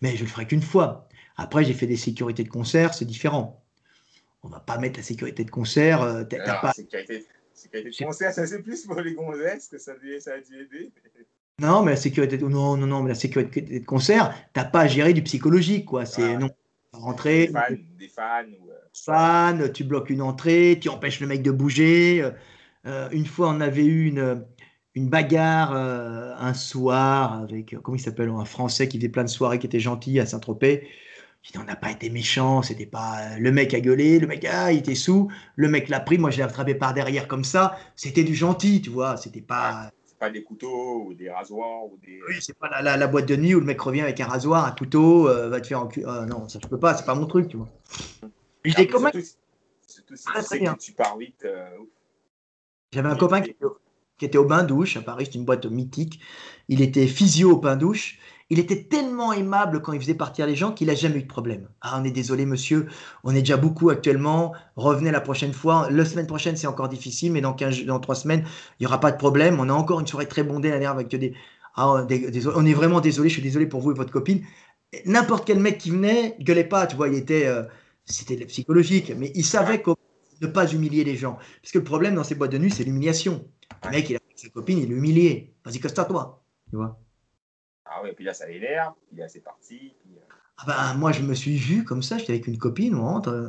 Mais 0.00 0.16
je 0.16 0.22
le 0.22 0.28
ferai 0.28 0.46
qu'une 0.46 0.62
fois. 0.62 1.08
Après, 1.36 1.64
j'ai 1.64 1.74
fait 1.74 1.88
des 1.88 1.96
sécurités 1.96 2.44
de 2.44 2.48
concert, 2.48 2.94
c'est 2.94 3.04
différent. 3.04 3.64
On 4.44 4.48
va 4.48 4.60
pas 4.60 4.78
mettre 4.78 4.98
la 4.98 5.02
sécurité 5.02 5.44
de 5.44 5.50
concert. 5.50 6.02
Euh, 6.02 6.22
pas... 6.24 6.72
sécurité, 6.72 7.26
sécurité 7.52 7.90
de 7.90 8.06
concert, 8.06 8.32
ça 8.32 8.46
c'est 8.46 8.62
plus 8.62 8.86
pour 8.86 9.00
les 9.00 9.14
gonzesses 9.14 9.68
que 9.68 9.78
ça, 9.78 9.94
ça 10.20 10.34
a 10.34 10.40
dû 10.40 10.60
aider. 10.60 10.92
Non, 11.60 11.82
mais 11.82 11.92
la 11.92 11.96
sécurité, 11.96 12.36
non, 12.38 12.76
non, 12.76 12.86
non, 12.86 13.02
mais 13.02 13.10
la 13.10 13.14
sécurité 13.14 13.60
de 13.60 13.84
concert, 13.84 14.34
t'as 14.52 14.64
pas 14.64 14.80
à 14.80 14.86
gérer 14.88 15.12
du 15.12 15.22
psychologique, 15.22 15.84
quoi. 15.84 16.04
C'est 16.04 16.36
non, 16.36 16.50
rentrer. 16.92 17.50
Des 17.98 18.08
fans, 18.08 18.44
fans, 18.92 19.68
tu 19.72 19.84
bloques 19.84 20.10
une 20.10 20.22
entrée, 20.22 20.78
tu 20.80 20.88
empêches 20.88 21.20
le 21.20 21.28
mec 21.28 21.42
de 21.42 21.52
bouger. 21.52 22.28
Euh, 22.86 23.08
une 23.10 23.26
fois, 23.26 23.50
on 23.50 23.60
avait 23.60 23.84
eu 23.84 24.08
une, 24.08 24.44
une 24.94 25.08
bagarre 25.08 25.72
euh, 25.74 26.34
un 26.38 26.54
soir 26.54 27.40
avec, 27.42 27.76
comment 27.82 27.96
il 27.96 28.00
s'appelle, 28.00 28.30
un 28.30 28.44
Français 28.44 28.88
qui 28.88 28.98
faisait 28.98 29.08
plein 29.08 29.24
de 29.24 29.28
soirées, 29.28 29.60
qui 29.60 29.66
était 29.66 29.80
gentil 29.80 30.18
à 30.18 30.26
Saint-Tropez. 30.26 30.88
On 31.56 31.64
n'a 31.64 31.76
pas 31.76 31.90
été 31.90 32.10
méchant, 32.10 32.62
c'était 32.62 32.86
pas. 32.86 33.38
Le 33.38 33.52
mec 33.52 33.74
a 33.74 33.80
gueulé, 33.80 34.18
le 34.18 34.26
mec, 34.26 34.46
ah, 34.50 34.72
il 34.72 34.78
était 34.78 34.94
sous, 34.94 35.30
le 35.56 35.68
mec 35.68 35.88
l'a 35.88 36.00
pris, 36.00 36.16
moi 36.16 36.30
je 36.30 36.38
l'ai 36.38 36.42
attrapé 36.42 36.74
par 36.74 36.94
derrière 36.94 37.28
comme 37.28 37.44
ça. 37.44 37.76
C'était 37.96 38.24
du 38.24 38.34
gentil, 38.34 38.80
tu 38.80 38.90
vois, 38.90 39.18
c'était 39.18 39.42
pas 39.42 39.90
des 40.30 40.42
couteaux 40.42 41.04
ou 41.06 41.14
des 41.14 41.30
rasoirs 41.30 41.84
ou 41.84 41.98
des. 42.02 42.20
Oui, 42.28 42.36
c'est 42.40 42.56
pas 42.58 42.68
la, 42.82 42.96
la, 42.96 43.06
boîte 43.06 43.26
de 43.26 43.36
nuit 43.36 43.54
où 43.54 43.60
le 43.60 43.66
mec 43.66 43.80
revient 43.80 44.02
avec 44.02 44.20
un 44.20 44.26
rasoir, 44.26 44.64
un 44.64 44.72
couteau, 44.72 45.28
euh, 45.28 45.48
va 45.48 45.60
te 45.60 45.66
faire 45.66 45.80
en 45.80 45.88
ah, 46.06 46.26
non, 46.26 46.48
ça 46.48 46.58
je 46.62 46.68
peux 46.68 46.78
pas, 46.78 46.94
c'est 46.94 47.06
pas 47.06 47.14
mon 47.14 47.26
truc, 47.26 47.48
tu 47.48 47.56
vois. 47.56 47.68
J'ai 48.64 48.74
des 48.74 48.86
copains. 48.86 49.10
Surtout, 49.86 50.16
si 50.16 50.26
tu 50.50 50.78
tu 50.78 50.92
pars 50.92 51.16
vite. 51.16 51.44
Euh, 51.44 51.68
J'avais 52.92 53.08
un 53.08 53.16
copain 53.16 53.40
qui, 53.40 53.54
qui, 54.18 54.24
était 54.24 54.38
au 54.38 54.44
bain 54.44 54.62
douche 54.62 54.96
à 54.96 55.02
Paris, 55.02 55.26
c'est 55.26 55.38
une 55.38 55.44
boîte 55.44 55.66
mythique. 55.66 56.20
Il 56.68 56.80
était 56.80 57.06
physio 57.06 57.52
au 57.52 57.56
bain 57.56 57.76
douche 57.76 58.18
il 58.50 58.58
était 58.58 58.84
tellement 58.84 59.03
aimable 59.32 59.82
quand 59.82 59.92
il 59.92 60.00
faisait 60.00 60.14
partir 60.14 60.46
les 60.46 60.56
gens 60.56 60.72
qu'il 60.72 60.88
n'a 60.88 60.94
jamais 60.94 61.18
eu 61.18 61.22
de 61.22 61.28
problème. 61.28 61.68
Ah, 61.80 61.98
on 62.00 62.04
est 62.04 62.10
désolé, 62.10 62.46
monsieur, 62.46 62.86
on 63.22 63.34
est 63.34 63.40
déjà 63.40 63.56
beaucoup 63.56 63.90
actuellement. 63.90 64.52
Revenez 64.76 65.10
la 65.10 65.20
prochaine 65.20 65.52
fois. 65.52 65.88
La 65.90 66.04
semaine 66.04 66.26
prochaine, 66.26 66.56
c'est 66.56 66.66
encore 66.66 66.88
difficile, 66.88 67.32
mais 67.32 67.40
dans, 67.40 67.52
15, 67.52 67.84
dans 67.84 68.00
3 68.00 68.14
semaines, 68.14 68.44
il 68.78 68.82
n'y 68.82 68.86
aura 68.86 69.00
pas 69.00 69.10
de 69.12 69.16
problème. 69.16 69.58
On 69.60 69.68
a 69.68 69.72
encore 69.72 70.00
une 70.00 70.06
soirée 70.06 70.28
très 70.28 70.42
bondée 70.42 70.72
à 70.72 70.90
avec 70.90 71.08
des. 71.08 71.34
Ah, 71.76 72.06
on 72.54 72.66
est 72.66 72.74
vraiment 72.74 73.00
désolé, 73.00 73.28
je 73.28 73.34
suis 73.34 73.42
désolé 73.42 73.66
pour 73.66 73.80
vous 73.80 73.90
et 73.92 73.94
votre 73.94 74.12
copine. 74.12 74.42
N'importe 75.06 75.44
quel 75.46 75.58
mec 75.58 75.78
qui 75.78 75.90
venait, 75.90 76.36
gueulait 76.40 76.64
pas, 76.64 76.86
tu 76.86 76.96
vois, 76.96 77.08
il 77.08 77.14
était. 77.14 77.46
Euh, 77.46 77.64
c'était 78.04 78.36
psychologique, 78.46 79.12
mais 79.16 79.32
il 79.34 79.44
savait 79.44 79.80
comment 79.82 79.96
ne 80.40 80.46
pas 80.46 80.70
humilier 80.72 81.04
les 81.04 81.16
gens. 81.16 81.38
Parce 81.62 81.72
que 81.72 81.78
le 81.78 81.84
problème 81.84 82.14
dans 82.14 82.24
ces 82.24 82.34
boîtes 82.34 82.52
de 82.52 82.58
nuit, 82.58 82.70
c'est 82.70 82.84
l'humiliation. 82.84 83.44
Le 83.84 83.90
mec, 83.90 84.10
il 84.10 84.16
a 84.16 84.18
sa 84.36 84.48
copine, 84.48 84.78
il 84.78 84.88
l'humiliait. 84.88 85.54
Vas-y, 85.64 85.80
casse-toi, 85.80 86.04
tu 86.70 86.76
vois. 86.76 87.03
Ah 87.86 88.02
ouais, 88.02 88.12
puis 88.12 88.24
là, 88.24 88.34
ça 88.34 88.46
l'énerve, 88.46 88.94
puis 89.08 89.18
là, 89.18 89.28
c'est 89.28 89.40
parti. 89.40 89.94
Euh. 90.06 90.20
Ah 90.58 90.64
ben, 90.66 90.98
moi, 90.98 91.12
je 91.12 91.22
me 91.22 91.34
suis 91.34 91.56
vu 91.56 91.84
comme 91.84 92.02
ça, 92.02 92.18
j'étais 92.18 92.32
avec 92.32 92.46
une 92.46 92.58
copine, 92.58 92.94
on 92.94 93.02
rentre. 93.02 93.46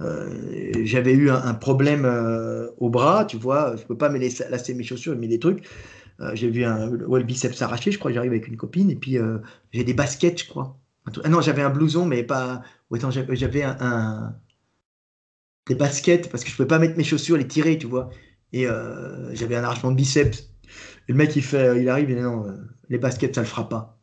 Euh, 0.00 0.72
j'avais 0.82 1.12
eu 1.12 1.30
un, 1.30 1.54
problème 1.54 2.04
euh, 2.06 2.70
au 2.78 2.88
bras, 2.88 3.26
tu 3.26 3.36
vois, 3.36 3.76
je 3.76 3.82
peux 3.84 3.98
pas 3.98 4.08
me 4.08 4.18
lasser 4.18 4.74
mes 4.74 4.82
chaussures, 4.82 5.14
mais 5.16 5.28
des 5.28 5.38
trucs. 5.38 5.62
j'ai 6.32 6.50
vu 6.50 6.64
un, 6.64 6.90
le 6.90 7.22
biceps 7.22 7.56
s'arracher, 7.56 7.92
je 7.92 7.98
crois, 7.98 8.10
j'arrive 8.12 8.32
avec 8.32 8.48
une 8.48 8.56
copine, 8.56 8.90
et 8.90 8.96
puis 8.96 9.18
j'ai 9.72 9.84
des 9.84 9.94
baskets, 9.94 10.40
je 10.40 10.48
crois. 10.48 10.78
Ah 11.24 11.28
non, 11.28 11.40
j'avais 11.40 11.62
un 11.62 11.70
blouson, 11.70 12.06
mais 12.06 12.22
pas. 12.22 12.62
attends, 12.94 13.10
j'avais 13.10 13.62
un, 13.62 14.34
des 15.68 15.74
baskets 15.74 16.30
parce 16.30 16.44
que 16.44 16.50
je 16.50 16.56
pouvais 16.56 16.68
pas 16.68 16.78
mettre 16.78 16.96
mes 16.96 17.04
chaussures, 17.04 17.36
les 17.36 17.46
tirer, 17.46 17.76
tu 17.78 17.86
vois. 17.86 18.10
Et 18.52 18.66
j'avais 19.32 19.56
un 19.56 19.64
arrachement 19.64 19.90
de 19.90 19.96
biceps. 19.96 20.50
Et 21.08 21.12
le 21.12 21.18
mec, 21.18 21.34
il 21.36 21.42
fait, 21.42 21.80
il 21.80 21.88
arrive, 21.88 22.10
il 22.10 22.16
dit 22.16 22.22
non, 22.22 22.46
euh, 22.46 22.56
les 22.88 22.98
baskets, 22.98 23.34
ça 23.34 23.40
le 23.40 23.46
fera 23.46 23.68
pas. 23.68 23.98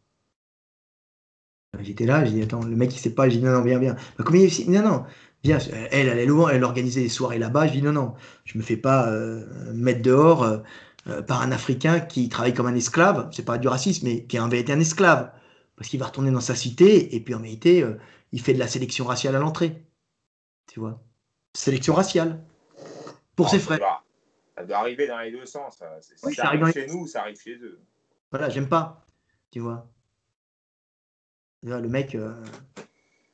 J'étais 1.79 2.05
là, 2.05 2.25
j'ai 2.25 2.31
dit 2.31 2.41
attends, 2.41 2.63
le 2.63 2.75
mec 2.75 2.93
il 2.95 2.99
sait 2.99 3.13
pas, 3.13 3.29
j'ai 3.29 3.37
dit 3.37 3.43
non, 3.43 3.51
non, 3.51 3.61
viens, 3.61 3.79
viens. 3.79 3.95
Bah, 4.17 4.23
combien 4.25 4.41
il 4.41 4.71
Non, 4.71 4.81
non, 4.81 5.05
viens. 5.43 5.59
Elle, 5.91 6.07
est 6.07 6.25
loin, 6.25 6.49
elle 6.49 6.63
organisait 6.63 7.01
des 7.01 7.09
soirées 7.09 7.37
là-bas. 7.37 7.67
Je 7.67 7.73
dis 7.73 7.81
non, 7.81 7.91
non, 7.91 8.13
je 8.45 8.57
me 8.57 8.63
fais 8.63 8.77
pas 8.77 9.09
euh, 9.09 9.45
mettre 9.73 10.01
dehors 10.01 10.43
euh, 10.43 11.21
par 11.21 11.41
un 11.41 11.51
Africain 11.51 11.99
qui 11.99 12.29
travaille 12.29 12.53
comme 12.53 12.65
un 12.67 12.75
esclave. 12.75 13.29
C'est 13.31 13.45
pas 13.45 13.57
du 13.57 13.67
racisme, 13.67 14.07
mais 14.07 14.25
qui 14.25 14.37
avait 14.37 14.59
été 14.59 14.73
un 14.73 14.79
esclave. 14.79 15.31
Parce 15.75 15.89
qu'il 15.89 15.99
va 15.99 16.07
retourner 16.07 16.31
dans 16.31 16.41
sa 16.41 16.55
cité 16.55 17.15
et 17.15 17.19
puis 17.19 17.35
en 17.35 17.39
vérité, 17.39 17.85
il 18.31 18.41
fait 18.41 18.53
de 18.53 18.59
la 18.59 18.67
sélection 18.67 19.05
raciale 19.05 19.35
à 19.35 19.39
l'entrée. 19.39 19.85
Tu 20.71 20.79
vois? 20.79 21.03
Sélection 21.53 21.93
raciale. 21.93 22.43
Pour 23.35 23.49
ses 23.49 23.59
frères. 23.59 24.03
Ça 24.57 24.65
doit 24.65 24.77
arriver 24.77 25.07
dans 25.07 25.19
les 25.19 25.31
deux 25.31 25.45
sens. 25.45 25.83
Si 26.01 26.33
ça, 26.33 26.47
arrive 26.47 26.71
chez 26.71 26.87
nous, 26.87 27.05
ça 27.05 27.21
arrive 27.21 27.39
chez 27.39 27.55
eux. 27.55 27.79
Voilà, 28.31 28.49
j'aime 28.49 28.67
pas. 28.67 29.05
Tu 29.51 29.59
vois 29.59 29.87
le 31.63 31.89
mec, 31.89 32.15
euh, 32.15 32.33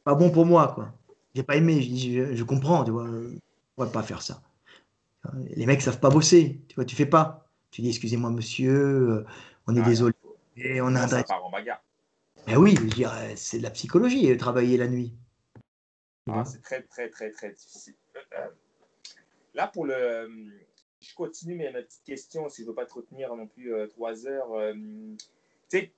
pas 0.04 0.16
bon 0.16 0.32
pour 0.32 0.46
moi, 0.46 0.72
quoi. 0.74 0.94
J'ai 1.36 1.44
pas 1.44 1.56
aimé, 1.56 1.82
je, 1.82 2.36
je, 2.36 2.44
comprends, 2.44 2.84
tu 2.84 2.92
vois. 2.92 3.06
On 3.78 3.84
va 3.84 3.90
pas 3.90 4.04
faire 4.04 4.22
ça. 4.22 4.42
Les 5.56 5.66
mecs 5.66 5.82
savent 5.82 6.00
pas 6.00 6.10
bosser, 6.10 6.62
tu 6.68 6.76
vois, 6.76 6.86
tu 6.86 6.96
fais 6.96 7.06
pas. 7.06 7.48
Tu 7.72 7.82
dis, 7.82 7.90
excusez-moi, 7.90 8.30
monsieur, 8.30 8.74
euh, 8.74 9.26
on 9.68 9.76
est 9.76 9.82
ah, 9.82 9.86
désolé. 9.86 10.16
Et 10.58 10.82
on 10.82 10.94
a 10.96 11.08
ça 11.08 11.24
part 11.24 11.46
en 11.46 11.50
bagarre. 11.50 11.84
Mais 12.46 12.56
oui, 12.56 12.78
c'est 13.36 13.58
de 13.60 13.64
la 13.64 13.72
psychologie, 13.72 14.32
euh, 14.32 14.38
travailler 14.38 14.78
la 14.78 14.88
nuit. 14.88 15.14
Ah, 16.30 16.44
c'est 16.46 16.62
très, 16.62 16.82
très, 16.84 17.10
très, 17.10 17.32
très 17.32 17.52
difficile. 17.52 17.96
Là, 19.54 19.68
pour 19.68 19.86
le. 19.86 20.30
Je 21.04 21.14
continue 21.16 21.56
mes, 21.56 21.72
petites 21.72 22.04
questions, 22.04 22.50
si 22.50 22.62
je 22.62 22.64
ne 22.64 22.70
veux 22.70 22.76
pas 22.76 22.86
te 22.86 22.94
retenir 22.94 23.36
non 23.36 23.46
plus 23.46 23.74
trois 23.90 24.26
heures. 24.26 24.74
tu 24.74 25.18
sais, 25.68 25.92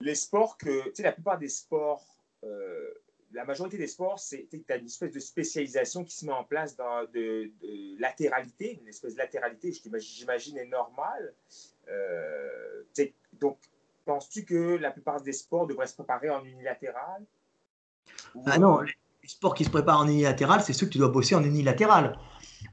les 0.00 0.14
sports 0.14 0.56
que, 0.58 0.84
tu 0.88 0.96
sais, 0.96 1.02
la 1.02 1.12
plupart 1.12 1.38
des 1.38 1.48
sports, 1.48 2.04
euh, 2.44 2.94
la 3.32 3.44
majorité 3.44 3.76
des 3.78 3.86
sports, 3.86 4.18
c'est 4.18 4.46
tu 4.50 4.62
as 4.68 4.76
une 4.76 4.86
espèce 4.86 5.12
de 5.12 5.18
spécialisation 5.18 6.04
qui 6.04 6.14
se 6.14 6.24
met 6.24 6.32
en 6.32 6.44
place 6.44 6.76
dans 6.76 7.04
de, 7.12 7.50
latéralité, 7.98 8.78
une 8.80 8.88
espèce 8.88 9.14
de 9.14 9.18
latéralité, 9.18 9.72
j'imagine, 9.72 10.58
est 10.58 10.66
normale. 10.66 11.34
Euh, 11.88 12.82
donc, 13.32 13.58
penses-tu 14.04 14.44
que 14.44 14.76
la 14.76 14.90
plupart 14.90 15.20
des 15.20 15.32
sports 15.32 15.66
devraient 15.66 15.86
se 15.86 15.94
préparer 15.94 16.30
en 16.30 16.44
unilatéral? 16.44 17.24
Ah 18.46 18.58
non, 18.58 18.82
les 18.82 18.94
sports 19.24 19.54
qui 19.54 19.64
se 19.64 19.70
préparent 19.70 20.00
en 20.00 20.08
unilatéral, 20.08 20.60
c'est 20.62 20.72
ceux 20.72 20.86
que 20.86 20.92
tu 20.92 20.98
dois 20.98 21.08
bosser 21.08 21.34
en 21.34 21.42
unilatéral. 21.42 22.16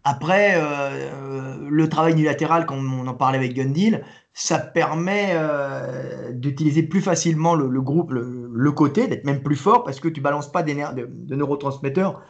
Après, 0.03 0.53
euh, 0.55 1.57
le 1.69 1.89
travail 1.89 2.13
unilatéral, 2.13 2.65
comme 2.65 2.93
on 2.99 3.07
en 3.07 3.13
parlait 3.13 3.38
avec 3.38 3.53
Gundil, 3.53 4.01
ça 4.34 4.57
permet 4.57 5.31
euh, 5.34 6.31
d'utiliser 6.31 6.84
plus 6.84 7.01
facilement 7.01 7.55
le, 7.55 7.81
groupe, 7.81 8.11
le, 8.11 8.72
côté, 8.72 9.07
d'être 9.07 9.26
même 9.26 9.43
plus 9.43 9.55
fort 9.55 9.84
parce 9.84 9.99
que 9.99 10.07
tu 10.07 10.22
balances 10.22 10.51
pas 10.51 10.63
de, 10.63 10.73
de, 11.05 11.35
neurotransmetteurs 11.35 12.23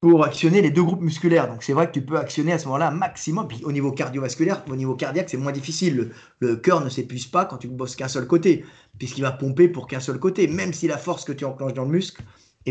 pour 0.00 0.24
actionner 0.24 0.62
les 0.62 0.70
deux 0.70 0.84
groupes 0.84 1.00
musculaires. 1.00 1.48
Donc 1.48 1.62
c'est 1.62 1.72
vrai 1.72 1.88
que 1.88 1.92
tu 1.92 2.02
peux 2.02 2.18
actionner 2.18 2.52
à 2.52 2.58
ce 2.58 2.66
moment-là 2.66 2.88
un 2.88 2.92
maximum. 2.92 3.48
Puis 3.48 3.64
au 3.64 3.72
niveau 3.72 3.90
cardiovasculaire, 3.90 4.62
au 4.70 4.76
niveau 4.76 4.94
cardiaque, 4.94 5.28
c'est 5.30 5.36
moins 5.36 5.52
difficile. 5.52 6.12
Le, 6.40 6.56
cœur 6.56 6.84
ne 6.84 6.88
s'épuise 6.88 7.26
pas 7.26 7.46
quand 7.46 7.56
tu 7.56 7.68
bosses 7.68 7.96
qu'un 7.96 8.08
seul 8.08 8.26
côté, 8.26 8.64
puisqu'il 8.98 9.22
va 9.22 9.32
pomper 9.32 9.68
pour 9.68 9.88
qu'un 9.88 10.00
seul 10.00 10.18
côté, 10.20 10.46
même 10.46 10.72
si 10.72 10.86
la 10.86 10.98
force 10.98 11.24
que 11.24 11.32
tu 11.32 11.44
enclenches 11.44 11.74
dans 11.74 11.84
le 11.84 11.90
muscle 11.90 12.22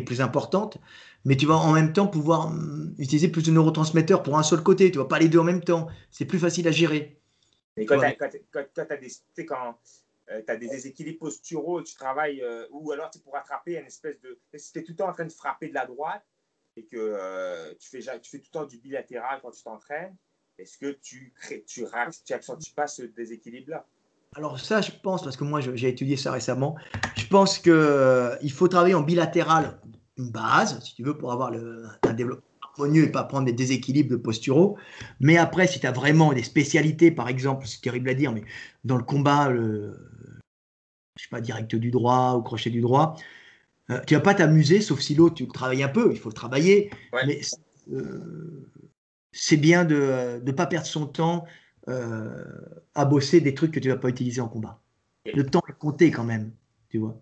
plus 0.01 0.21
importante. 0.21 0.77
Mais 1.25 1.35
tu 1.35 1.45
vas 1.45 1.55
en 1.55 1.73
même 1.73 1.93
temps 1.93 2.07
pouvoir 2.07 2.47
hum, 2.47 2.93
utiliser 2.97 3.27
plus 3.27 3.43
de 3.43 3.51
neurotransmetteurs 3.51 4.23
pour 4.23 4.37
un 4.37 4.43
seul 4.43 4.63
côté. 4.63 4.91
Tu 4.91 4.97
vas 4.97 5.05
pas 5.05 5.19
les 5.19 5.29
deux 5.29 5.39
en 5.39 5.43
même 5.43 5.63
temps. 5.63 5.87
C'est 6.11 6.25
plus 6.25 6.39
facile 6.39 6.67
à 6.67 6.71
gérer. 6.71 7.19
Quand 7.85 7.99
tu 7.99 8.23
as, 8.23 8.27
des, 8.29 8.45
quand, 8.51 8.65
as 10.47 10.55
des 10.55 10.67
déséquilibres 10.67 11.19
posturaux, 11.19 11.83
tu 11.83 11.93
travailles, 11.93 12.41
euh, 12.41 12.65
ou 12.71 12.91
alors 12.91 13.09
tu 13.11 13.19
pour 13.19 13.33
rattraper 13.33 13.77
une 13.77 13.85
espèce 13.85 14.19
de. 14.21 14.39
Si 14.55 14.73
tu 14.73 14.79
es 14.79 14.83
tout 14.83 14.93
le 14.93 14.97
temps 14.97 15.09
en 15.09 15.13
train 15.13 15.25
de 15.25 15.31
frapper 15.31 15.69
de 15.69 15.73
la 15.73 15.85
droite 15.85 16.25
et 16.75 16.85
que 16.85 16.97
euh, 16.97 17.73
tu, 17.79 17.89
fais, 17.89 17.99
tu 18.19 18.29
fais 18.31 18.39
tout 18.39 18.49
le 18.53 18.59
temps 18.59 18.65
du 18.65 18.79
bilatéral 18.79 19.39
quand 19.41 19.51
tu 19.51 19.63
t'entraînes, 19.63 20.15
est-ce 20.57 20.77
que 20.77 20.91
tu 20.91 21.33
crées, 21.35 21.63
tu, 21.67 21.85
tu 22.25 22.33
accentues 22.33 22.73
pas 22.73 22.87
ce 22.87 23.03
déséquilibre-là? 23.03 23.85
Alors 24.35 24.59
ça, 24.59 24.81
je 24.81 24.91
pense, 25.01 25.23
parce 25.23 25.37
que 25.37 25.43
moi 25.43 25.61
j'ai 25.61 25.87
étudié 25.87 26.17
ça 26.17 26.31
récemment, 26.31 26.75
je 27.15 27.25
pense 27.27 27.57
qu'il 27.59 28.51
faut 28.51 28.67
travailler 28.67 28.93
en 28.93 29.01
bilatéral, 29.01 29.79
une 30.17 30.29
base, 30.29 30.79
si 30.83 30.95
tu 30.95 31.03
veux, 31.03 31.17
pour 31.17 31.31
avoir 31.31 31.51
le, 31.51 31.85
un 32.03 32.13
développement 32.13 32.43
harmonieux 32.73 33.05
et 33.05 33.11
pas 33.11 33.23
prendre 33.23 33.45
des 33.45 33.53
déséquilibres 33.53 34.11
de 34.11 34.15
posturaux. 34.15 34.77
Mais 35.19 35.37
après, 35.37 35.67
si 35.67 35.79
tu 35.79 35.87
as 35.87 35.91
vraiment 35.91 36.33
des 36.33 36.43
spécialités, 36.43 37.11
par 37.11 37.29
exemple, 37.29 37.65
c'est 37.67 37.81
terrible 37.81 38.09
à 38.09 38.13
dire, 38.13 38.31
mais 38.31 38.43
dans 38.83 38.97
le 38.97 39.03
combat, 39.03 39.49
le, 39.49 39.95
je 41.17 41.23
sais 41.23 41.29
pas, 41.29 41.41
direct 41.41 41.75
du 41.75 41.91
droit 41.91 42.35
ou 42.35 42.41
crochet 42.41 42.69
du 42.69 42.81
droit, 42.81 43.15
euh, 43.89 43.99
tu 44.05 44.15
vas 44.15 44.21
pas 44.21 44.33
t'amuser, 44.35 44.81
sauf 44.81 44.99
si 44.99 45.15
l'autre, 45.15 45.35
tu 45.35 45.45
le 45.45 45.51
travailles 45.51 45.83
un 45.83 45.89
peu, 45.89 46.09
il 46.11 46.19
faut 46.19 46.29
le 46.29 46.35
travailler. 46.35 46.91
Mais 47.25 47.41
euh, 47.91 48.69
c'est 49.31 49.57
bien 49.57 49.85
de 49.85 50.41
ne 50.43 50.51
pas 50.51 50.65
perdre 50.65 50.87
son 50.87 51.05
temps 51.05 51.45
euh, 51.89 52.43
à 52.95 53.05
bosser 53.05 53.41
des 53.41 53.53
trucs 53.53 53.71
que 53.71 53.79
tu 53.79 53.89
vas 53.89 53.97
pas 53.97 54.09
utiliser 54.09 54.41
en 54.41 54.49
combat. 54.49 54.81
Le 55.25 55.45
temps 55.45 55.61
est 55.67 55.77
compté 55.77 56.11
quand 56.11 56.23
même, 56.23 56.51
tu 56.89 56.97
vois. 56.99 57.19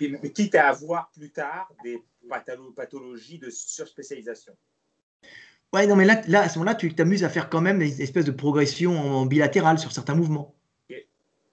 mais 0.00 0.30
quitte 0.30 0.54
à 0.54 0.68
avoir 0.68 1.10
plus 1.10 1.30
tard 1.30 1.72
des 1.84 2.02
pathologies 2.76 3.38
de 3.38 3.50
surspécialisation. 3.50 4.56
Ouais, 5.72 5.86
non, 5.86 5.96
mais 5.96 6.04
là, 6.04 6.22
là 6.26 6.42
à 6.42 6.48
ce 6.48 6.58
moment-là, 6.58 6.74
tu 6.74 6.92
t'amuses 6.94 7.24
à 7.24 7.28
faire 7.28 7.48
quand 7.48 7.60
même 7.60 7.78
des 7.78 8.02
espèces 8.02 8.24
de 8.24 8.32
progression 8.32 8.98
en 8.98 9.26
bilatérale 9.26 9.78
sur 9.78 9.92
certains 9.92 10.14
mouvements. 10.14 10.54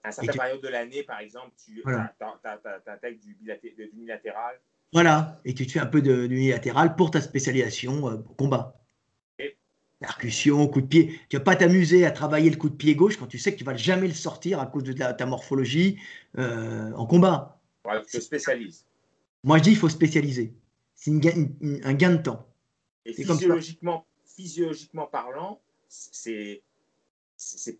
À 0.03 0.11
certaines 0.11 0.35
périodes 0.35 0.61
de 0.61 0.67
l'année, 0.69 1.03
par 1.03 1.19
exemple, 1.19 1.51
tu 1.63 1.81
voilà. 1.83 2.15
intègres 2.87 3.19
du, 3.19 3.35
du 3.35 3.89
unilatéral. 3.93 4.59
Voilà, 4.93 5.41
et 5.43 5.53
tu 5.53 5.67
te 5.67 5.73
fais 5.73 5.79
un 5.79 5.85
peu 5.85 6.01
d'unilatéral 6.01 6.95
pour 6.95 7.11
ta 7.11 7.19
spécialisation 7.19 8.09
euh, 8.09 8.17
combat. 8.37 8.79
Percussion, 9.99 10.67
coup 10.67 10.81
de 10.81 10.87
pied. 10.87 11.19
Tu 11.29 11.37
vas 11.37 11.43
pas 11.43 11.55
t'amuser 11.55 12.05
à 12.05 12.11
travailler 12.11 12.49
le 12.49 12.55
coup 12.55 12.69
de 12.69 12.75
pied 12.75 12.95
gauche 12.95 13.17
quand 13.17 13.25
tu 13.25 13.39
sais 13.39 13.51
que 13.51 13.57
tu 13.57 13.63
vas 13.63 13.75
jamais 13.75 14.07
le 14.07 14.13
sortir 14.13 14.59
à 14.59 14.67
cause 14.67 14.83
de 14.83 14.93
ta, 14.93 15.25
morphologie 15.25 15.99
euh, 16.37 16.91
en 16.93 17.07
combat. 17.07 17.59
Ouais, 17.83 17.99
tu 18.03 18.17
te 18.17 18.23
spécialises. 18.23 18.85
Moi, 19.43 19.57
je 19.57 19.63
dis 19.63 19.71
il 19.71 19.77
faut 19.77 19.89
spécialiser. 19.89 20.53
C'est 20.93 21.11
un 21.11 21.93
gain 21.93 22.11
de 22.11 22.21
temps. 22.21 22.47
Et 23.05 23.13
physiologiquement, 23.13 24.05
physiologiquement 24.25 25.07
parlant, 25.07 25.61
c'est 25.87 26.61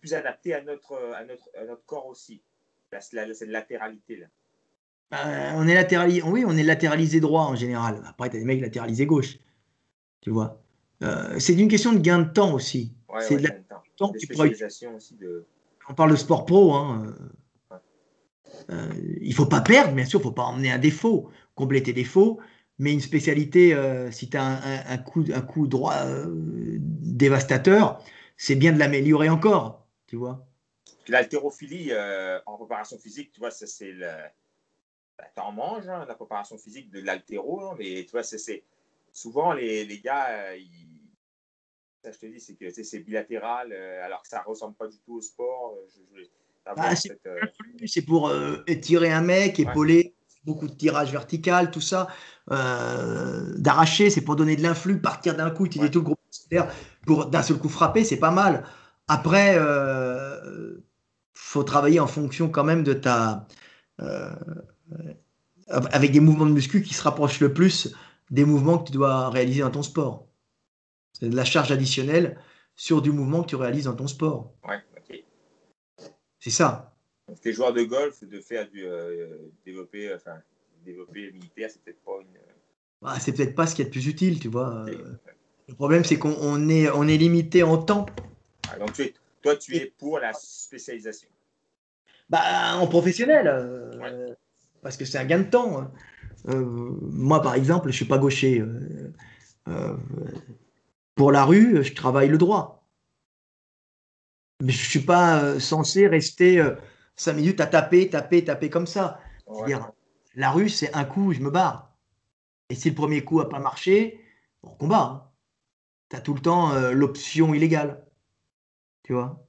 plus 0.00 0.14
adapté 0.14 0.54
à 0.54 0.62
notre, 0.62 0.96
à 1.14 1.24
notre, 1.24 1.48
à 1.56 1.64
notre 1.64 1.84
corps 1.84 2.06
aussi. 2.06 2.42
Cette 2.90 3.42
latéralité 3.42 4.16
là. 4.16 4.26
Euh, 5.14 5.52
on 5.54 5.66
est 5.66 5.74
latéralisé, 5.74 6.22
oui, 6.22 6.44
on 6.46 6.56
est 6.56 6.62
latéralisé 6.62 7.20
droit 7.20 7.44
en 7.44 7.56
général. 7.56 8.02
Après, 8.06 8.28
tu 8.28 8.36
as 8.36 8.40
des 8.40 8.44
mecs 8.44 8.60
latéralisés 8.60 9.06
gauche. 9.06 9.38
Tu 10.20 10.30
vois? 10.30 10.60
Euh, 11.02 11.38
c'est 11.38 11.54
une 11.54 11.68
question 11.68 11.92
de 11.92 11.98
gain 11.98 12.20
de 12.20 12.32
temps 12.32 12.52
aussi. 12.52 12.92
c'est 13.20 13.36
de 13.36 13.48
la 13.48 13.50
temps. 13.96 14.12
aussi 14.12 15.14
de... 15.14 15.44
On 15.88 15.94
parle 15.94 16.10
de 16.10 16.16
sport 16.16 16.44
pro. 16.44 16.74
Hein. 16.74 17.14
Euh, 18.70 18.92
il 19.20 19.34
faut 19.34 19.46
pas 19.46 19.60
perdre, 19.60 19.94
bien 19.94 20.04
sûr, 20.04 20.20
il 20.20 20.22
faut 20.22 20.32
pas 20.32 20.44
emmener 20.44 20.70
un 20.70 20.78
défaut, 20.78 21.30
combler 21.54 21.82
tes 21.82 21.92
défauts, 21.92 22.38
mais 22.78 22.92
une 22.92 23.00
spécialité, 23.00 23.74
euh, 23.74 24.10
si 24.10 24.28
tu 24.28 24.36
as 24.36 24.44
un, 24.44 24.98
coup, 24.98 25.24
un 25.32 25.40
coup 25.40 25.66
droit 25.66 25.94
euh, 25.94 26.76
dévastateur, 26.78 28.02
c'est 28.36 28.54
bien 28.54 28.72
de 28.72 28.78
l'améliorer 28.78 29.28
encore, 29.28 29.86
tu 30.06 30.16
vois. 30.16 30.46
L'haltérophilie 31.08 31.90
en 32.44 32.58
préparation 32.58 32.98
physique, 32.98 33.32
tu 33.32 33.40
vois, 33.40 33.50
c'est 33.50 33.92
le. 33.92 34.06
Ben, 35.18 35.24
T'en 35.34 35.50
manges, 35.50 35.88
hein, 35.88 36.04
la 36.06 36.14
préparation 36.14 36.58
physique 36.58 36.90
de 36.90 37.00
l'haltéro, 37.00 37.62
hein, 37.62 37.76
mais 37.78 38.04
tu 38.04 38.10
vois, 38.12 38.22
c'est 38.22 38.62
souvent 39.18 39.52
les, 39.52 39.84
les 39.84 40.00
gars, 40.00 40.28
ça 42.02 42.12
je 42.12 42.18
te 42.18 42.26
dis, 42.26 42.40
c'est 42.40 42.54
que 42.54 42.70
c'est 42.70 43.00
bilatéral, 43.00 43.72
alors 44.02 44.22
que 44.22 44.28
ça 44.28 44.42
ressemble 44.42 44.76
pas 44.76 44.88
du 44.88 44.98
tout 45.00 45.16
au 45.16 45.20
sport. 45.20 45.76
Ah, 46.64 46.94
c'est 47.86 48.02
pour 48.02 48.32
étirer 48.66 49.10
un 49.10 49.22
mec, 49.22 49.58
épauler, 49.58 50.14
beaucoup 50.44 50.66
de 50.66 50.74
tirage 50.74 51.12
vertical, 51.12 51.70
tout 51.70 51.80
ça. 51.80 52.08
Euh, 52.50 53.54
d'arracher, 53.58 54.10
c'est 54.10 54.22
pour 54.22 54.36
donner 54.36 54.56
de 54.56 54.62
l'influx, 54.62 55.00
partir 55.00 55.36
d'un 55.36 55.50
coup, 55.50 55.66
utiliser 55.66 55.90
tout 55.90 56.00
le 56.00 56.04
groupe 56.04 56.18
pour 57.06 57.26
d'un 57.26 57.42
seul 57.42 57.58
coup 57.58 57.68
frapper, 57.68 58.04
c'est 58.04 58.18
pas 58.18 58.30
mal. 58.30 58.64
Après, 59.06 59.56
euh, 59.58 60.78
faut 61.34 61.62
travailler 61.62 62.00
en 62.00 62.06
fonction 62.06 62.48
quand 62.48 62.64
même 62.64 62.82
de 62.82 62.94
ta. 62.94 63.46
Euh, 64.00 64.30
avec 65.68 66.12
des 66.12 66.20
mouvements 66.20 66.46
de 66.46 66.52
muscu 66.52 66.82
qui 66.82 66.94
se 66.94 67.02
rapprochent 67.02 67.40
le 67.40 67.52
plus 67.52 67.94
des 68.30 68.44
mouvements 68.44 68.78
que 68.78 68.86
tu 68.86 68.92
dois 68.92 69.30
réaliser 69.30 69.60
dans 69.60 69.70
ton 69.70 69.82
sport. 69.82 70.26
C'est 71.12 71.28
de 71.28 71.36
la 71.36 71.44
charge 71.44 71.72
additionnelle 71.72 72.38
sur 72.76 73.02
du 73.02 73.10
mouvement 73.10 73.42
que 73.42 73.48
tu 73.48 73.56
réalises 73.56 73.84
dans 73.84 73.96
ton 73.96 74.06
sport. 74.06 74.52
Ouais, 74.66 74.80
ok. 74.96 75.24
C'est 76.38 76.50
ça. 76.50 76.94
Donc, 77.26 77.38
les 77.44 77.52
joueurs 77.52 77.72
de 77.72 77.82
golf, 77.82 78.24
de 78.24 78.40
faire 78.40 78.68
du 78.70 78.86
euh, 78.86 79.36
développer, 79.64 80.14
enfin, 80.14 80.38
développer 80.84 81.32
militaire, 81.32 81.70
c'est 81.70 81.82
peut-être 81.82 82.00
pas 82.00 82.20
une. 82.20 82.38
Bah, 83.02 83.18
c'est 83.20 83.32
peut-être 83.32 83.54
pas 83.54 83.66
ce 83.66 83.74
qui 83.74 83.82
est 83.82 83.86
le 83.86 83.90
plus 83.90 84.06
utile, 84.06 84.40
tu 84.40 84.48
vois. 84.48 84.84
Euh, 84.88 85.14
Le 85.68 85.74
problème, 85.74 86.04
c'est 86.04 86.18
qu'on 86.18 86.68
est, 86.68 86.88
on 86.90 87.06
est 87.06 87.16
limité 87.16 87.62
en 87.62 87.78
temps. 87.78 88.06
Ah, 88.70 88.78
donc, 88.78 89.00
toi, 89.42 89.56
tu 89.56 89.76
es 89.76 89.92
pour 89.98 90.18
la 90.18 90.32
spécialisation 90.32 91.28
bah, 92.28 92.76
En 92.76 92.86
professionnel, 92.86 93.46
euh, 93.46 94.34
parce 94.82 94.96
que 94.96 95.04
c'est 95.04 95.18
un 95.18 95.24
gain 95.24 95.40
de 95.40 95.50
temps. 95.50 95.90
Euh, 96.48 96.64
moi, 97.02 97.42
par 97.42 97.54
exemple, 97.54 97.86
je 97.86 97.92
ne 97.92 97.96
suis 97.96 98.04
pas 98.04 98.18
gaucher. 98.18 98.64
Euh, 99.68 99.96
pour 101.14 101.32
la 101.32 101.44
rue, 101.44 101.84
je 101.84 101.94
travaille 101.94 102.28
le 102.28 102.38
droit. 102.38 102.86
Mais 104.60 104.72
je 104.72 104.82
ne 104.82 104.88
suis 104.88 105.04
pas 105.04 105.60
censé 105.60 106.08
rester 106.08 106.64
cinq 107.16 107.34
minutes 107.34 107.60
à 107.60 107.66
taper, 107.66 108.08
taper, 108.08 108.44
taper 108.44 108.70
comme 108.70 108.86
ça. 108.86 109.20
La 110.34 110.50
rue, 110.50 110.68
c'est 110.68 110.94
un 110.94 111.04
coup, 111.04 111.32
je 111.32 111.40
me 111.40 111.50
barre. 111.50 111.96
Et 112.70 112.74
si 112.74 112.90
le 112.90 112.94
premier 112.94 113.24
coup 113.24 113.38
n'a 113.38 113.46
pas 113.46 113.60
marché, 113.60 114.20
on 114.62 114.70
combat. 114.70 115.00
Hein. 115.00 115.30
Tu 116.10 116.16
as 116.16 116.20
tout 116.20 116.34
le 116.34 116.40
temps 116.40 116.90
l'option 116.90 117.54
illégale. 117.54 118.06
Tu 119.04 119.12
vois? 119.12 119.47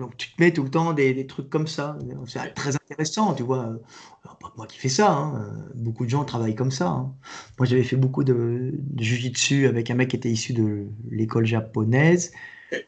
Donc 0.00 0.16
tu 0.16 0.32
te 0.32 0.42
mets 0.42 0.52
tout 0.52 0.64
le 0.64 0.70
temps 0.70 0.92
des, 0.92 1.26
trucs 1.26 1.48
comme 1.48 1.68
ça. 1.68 1.96
C'est 2.26 2.52
très 2.54 2.74
intéressant, 2.74 3.34
tu 3.34 3.44
vois. 3.44 3.78
pas 4.22 4.52
moi 4.56 4.66
qui 4.66 4.78
fais 4.78 4.88
ça, 4.88 5.12
hein. 5.12 5.68
beaucoup 5.74 6.04
de 6.04 6.10
gens 6.10 6.24
travaillent 6.24 6.56
comme 6.56 6.72
ça. 6.72 6.88
Hein. 6.88 7.14
Moi 7.58 7.66
j'avais 7.66 7.84
fait 7.84 7.96
beaucoup 7.96 8.24
de, 8.24 8.72
de 8.72 9.04
jujitsu 9.04 9.66
avec 9.66 9.90
un 9.90 9.94
mec 9.94 10.10
qui 10.10 10.16
était 10.16 10.30
issu 10.30 10.52
de 10.52 10.88
l'école 11.10 11.46
japonaise, 11.46 12.32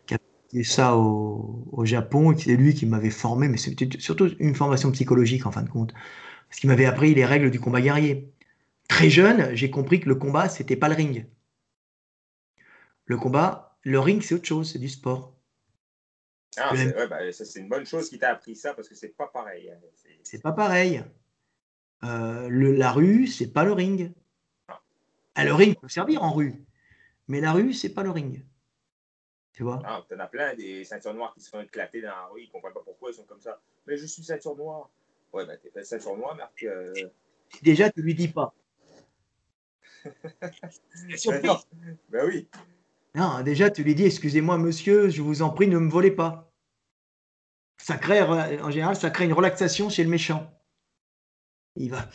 qui 0.06 0.14
a 0.14 0.18
fait 0.52 0.64
ça 0.64 0.96
au, 0.96 1.84
Japon, 1.84 2.32
et 2.32 2.38
c'est 2.38 2.56
lui 2.56 2.74
qui 2.74 2.86
m'avait 2.86 3.10
formé, 3.10 3.48
mais 3.48 3.58
c'était 3.58 3.88
surtout 4.00 4.30
une 4.40 4.54
formation 4.56 4.90
psychologique 4.90 5.46
en 5.46 5.52
fin 5.52 5.62
de 5.62 5.68
compte. 5.68 5.92
Parce 6.48 6.60
qu'il 6.60 6.68
m'avait 6.68 6.86
appris 6.86 7.14
les 7.14 7.24
règles 7.24 7.50
du 7.50 7.60
combat 7.60 7.80
guerrier. 7.80 8.32
Très 8.88 9.10
jeune, 9.10 9.54
j'ai 9.54 9.70
compris 9.70 10.00
que 10.00 10.08
le 10.08 10.16
combat, 10.16 10.48
c'était 10.48 10.76
pas 10.76 10.88
le 10.88 10.94
ring. 10.94 11.26
Le 13.04 13.16
combat, 13.16 13.78
le 13.82 14.00
ring, 14.00 14.22
c'est 14.22 14.34
autre 14.34 14.46
chose, 14.46 14.72
c'est 14.72 14.78
du 14.80 14.88
sport. 14.88 15.35
Ah, 16.56 16.72
bah, 17.08 17.32
c'est 17.32 17.60
une 17.60 17.68
bonne 17.68 17.84
chose 17.84 18.08
qui 18.08 18.18
t'a 18.18 18.30
appris 18.30 18.56
ça 18.56 18.74
parce 18.74 18.88
que 18.88 18.94
c'est 18.94 19.08
pas 19.10 19.26
pareil. 19.26 19.70
Hein. 19.70 19.78
C'est 20.22 20.42
pas 20.42 20.52
pareil. 20.52 21.04
Euh, 22.04 22.48
le, 22.48 22.72
la 22.72 22.92
rue, 22.92 23.26
c'est 23.26 23.52
pas 23.52 23.64
le 23.64 23.72
ring. 23.72 24.12
Ah, 25.34 25.44
le 25.44 25.52
ring 25.54 25.78
peut 25.78 25.88
servir 25.88 26.22
en 26.22 26.32
rue, 26.32 26.64
mais 27.28 27.40
la 27.40 27.52
rue, 27.52 27.74
c'est 27.74 27.92
pas 27.92 28.02
le 28.02 28.10
ring. 28.10 28.42
Tu 29.52 29.62
vois? 29.62 29.82
Ah, 29.84 30.04
T'en 30.08 30.18
as 30.18 30.26
plein 30.26 30.54
des 30.54 30.84
ceintures 30.84 31.14
noires 31.14 31.34
qui 31.34 31.40
se 31.40 31.50
font 31.50 31.60
éclater 31.60 32.00
dans 32.00 32.08
la 32.08 32.26
rue, 32.26 32.42
ils 32.42 32.50
comprennent 32.50 32.74
pas 32.74 32.82
pourquoi 32.84 33.10
ils 33.10 33.14
sont 33.14 33.24
comme 33.24 33.40
ça. 33.40 33.60
Mais 33.86 33.96
je 33.96 34.06
suis 34.06 34.22
ceinture 34.22 34.56
noire. 34.56 34.90
Ouais, 35.32 35.44
bah 35.44 35.56
t'es 35.56 35.70
pas 35.70 35.84
ceinture 35.84 36.16
noire, 36.16 36.36
Marc. 36.36 36.62
Euh... 36.62 36.92
Déjà, 37.62 37.90
tu 37.90 38.02
lui 38.02 38.14
dis 38.14 38.28
pas. 38.28 38.54
ben 42.10 42.26
oui. 42.26 42.48
Non, 43.16 43.42
déjà, 43.42 43.70
tu 43.70 43.82
lui 43.82 43.94
dis, 43.94 44.04
excusez-moi, 44.04 44.58
monsieur, 44.58 45.08
je 45.08 45.22
vous 45.22 45.40
en 45.40 45.48
prie, 45.48 45.68
ne 45.68 45.78
me 45.78 45.90
volez 45.90 46.10
pas. 46.10 46.52
Ça 47.78 47.96
crée, 47.96 48.20
en 48.22 48.70
général, 48.70 48.94
ça 48.94 49.08
crée 49.08 49.24
une 49.24 49.32
relaxation 49.32 49.88
chez 49.88 50.04
le 50.04 50.10
méchant. 50.10 50.52
Il 51.76 51.90
va, 51.90 52.08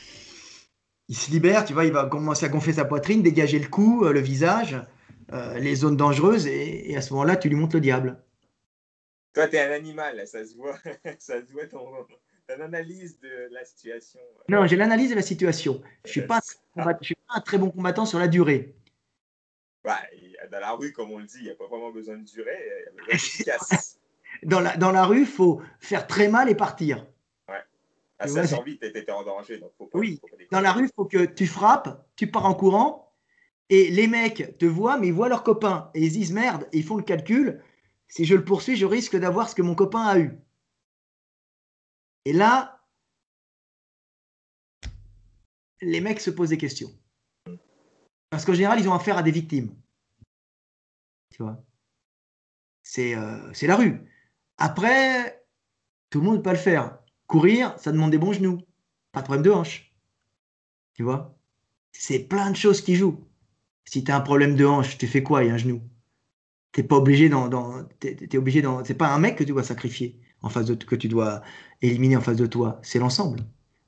il 1.12 1.16
se 1.18 1.32
libère, 1.32 1.66
tu 1.66 1.74
vois, 1.74 1.86
il 1.86 1.92
va 1.92 2.06
commencer 2.06 2.46
à 2.46 2.50
gonfler 2.50 2.74
sa 2.74 2.86
poitrine, 2.86 3.24
dégager 3.24 3.58
le 3.60 3.68
cou, 3.68 4.06
euh, 4.06 4.14
le 4.14 4.20
visage, 4.20 4.78
euh, 5.34 5.58
les 5.58 5.76
zones 5.76 5.98
dangereuses, 5.98 6.46
et, 6.48 6.96
à 6.96 7.02
ce 7.02 7.14
moment-là, 7.14 7.36
tu 7.36 7.50
lui 7.50 7.56
montres 7.56 7.76
le 7.76 7.82
diable. 7.82 8.24
Toi, 9.34 9.48
tu 9.48 9.56
es 9.56 9.60
un 9.60 9.72
animal, 9.72 10.26
ça 10.28 10.46
se 10.46 10.56
voit, 10.56 10.78
ça 11.20 11.42
se 11.42 11.52
voit 11.52 11.66
ton, 11.66 11.84
analyse 12.48 13.20
de 13.20 13.50
la 13.52 13.66
situation. 13.66 14.20
Non, 14.50 14.68
j'ai 14.68 14.76
l'analyse 14.76 15.10
de 15.10 15.16
la 15.16 15.22
situation. 15.22 15.82
Je 16.06 16.10
ne 16.10 16.12
suis, 16.12 16.22
pas, 16.22 16.42
suis 17.02 17.16
pas 17.16 17.34
un 17.36 17.42
très 17.42 17.58
bon 17.58 17.72
combattant 17.72 18.06
sur 18.06 18.20
la 18.20 18.28
durée. 18.28 18.76
Bah, 19.84 20.00
dans 20.50 20.60
la 20.60 20.72
rue, 20.72 20.92
comme 20.94 21.12
on 21.12 21.20
le 21.20 21.26
dit, 21.26 21.38
il 21.40 21.44
n'y 21.44 21.50
a 21.50 21.56
pas 21.56 21.68
vraiment 21.68 21.92
besoin 21.92 22.18
de 22.18 22.24
durer, 22.24 22.58
il 23.12 23.46
y 23.46 23.50
a 23.50 23.58
dans, 24.44 24.60
la, 24.60 24.78
dans 24.78 24.92
la 24.92 25.06
rue, 25.06 25.22
il 25.22 25.28
faut 25.28 25.62
faire 25.80 26.08
très 26.08 26.28
mal 26.28 26.50
et 26.50 26.56
partir. 26.56 27.06
Ouais. 27.48 28.28
Ça 28.28 28.48
sent 28.48 28.64
vite, 28.66 28.82
tu 28.82 29.12
en 29.12 29.24
danger. 29.24 29.60
Donc 29.60 29.72
faut 29.78 29.90
oui, 29.94 30.20
dans 30.52 30.62
la 30.62 30.72
rue, 30.72 30.86
il 30.86 30.92
faut 30.96 31.06
que 31.06 31.26
tu 31.26 31.48
frappes, 31.48 32.08
tu 32.16 32.28
pars 32.28 32.46
en 32.46 32.54
courant, 32.54 33.14
et 33.70 33.90
les 33.90 34.08
mecs 34.08 34.58
te 34.58 34.66
voient, 34.66 34.98
mais 34.98 35.08
ils 35.08 35.14
voient 35.14 35.30
leurs 35.30 35.44
copains, 35.44 35.92
et 35.94 36.02
ils 36.02 36.12
disent 36.12 36.34
merde, 36.34 36.68
et 36.72 36.80
ils 36.80 36.84
font 36.84 36.98
le 36.98 37.04
calcul. 37.04 37.62
Si 38.08 38.26
je 38.26 38.36
le 38.36 38.44
poursuis, 38.44 38.76
je 38.76 38.86
risque 38.86 39.16
d'avoir 39.16 39.50
ce 39.50 39.56
que 39.56 39.62
mon 39.62 39.76
copain 39.76 40.02
a 40.02 40.20
eu. 40.20 40.38
Et 42.26 42.34
là, 42.34 42.82
les 45.82 46.02
mecs 46.02 46.20
se 46.20 46.30
posent 46.30 46.50
des 46.50 46.58
questions. 46.58 46.92
Parce 48.30 48.46
qu'en 48.46 48.54
général, 48.54 48.80
ils 48.80 48.88
ont 48.88 48.94
affaire 48.94 49.18
à 49.18 49.24
des 49.24 49.32
victimes. 49.32 49.76
Tu 51.32 51.44
vois 51.44 51.64
euh, 53.00 53.50
C'est 53.54 53.68
la 53.68 53.76
rue. 53.76 54.02
Après, 54.58 55.44
tout 56.10 56.20
le 56.20 56.26
monde 56.26 56.36
ne 56.36 56.40
peut 56.40 56.44
pas 56.44 56.54
le 56.54 56.60
faire. 56.60 57.00
Courir, 57.28 57.74
ça 57.80 57.92
demande 57.92 58.12
des 58.12 58.18
bons 58.18 58.34
genoux. 58.34 58.60
Pas 59.12 59.22
de 59.22 59.26
problème 59.26 59.44
de 59.44 59.52
hanche. 59.52 59.94
Tu 60.94 61.04
vois 61.04 61.38
C'est 61.92 62.20
plein 62.20 62.52
de 62.52 62.56
choses 62.56 62.82
qui 62.82 62.96
jouent. 62.96 63.26
Si 63.86 64.04
tu 64.04 64.12
as 64.12 64.16
un 64.16 64.22
problème 64.22 64.56
de 64.56 64.66
hanche, 64.66 64.98
tu 64.98 65.08
fais 65.08 65.24
quoi? 65.24 65.44
Il 65.44 65.48
y 65.48 65.50
a 65.50 65.54
un 65.54 65.58
genou. 65.58 65.82
T'es 66.72 66.84
pas 66.84 66.98
obligé 66.98 67.28
dans, 67.28 67.50
dans 67.50 67.88
obligé 68.36 68.62
dans. 68.62 68.84
C'est 68.86 68.94
pas 68.94 69.14
un 69.14 69.20
mec 69.20 69.38
que 69.38 69.44
tu 69.44 69.52
dois 69.52 69.64
sacrifier 69.64 70.22
en 70.42 70.50
face 70.50 70.66
de 70.66 70.76
que 70.76 70.96
tu 70.96 71.08
dois 71.08 71.42
éliminer 71.82 72.18
en 72.18 72.22
face 72.22 72.38
de 72.38 72.46
toi. 72.46 72.80
C'est 72.84 73.00
l'ensemble. 73.00 73.40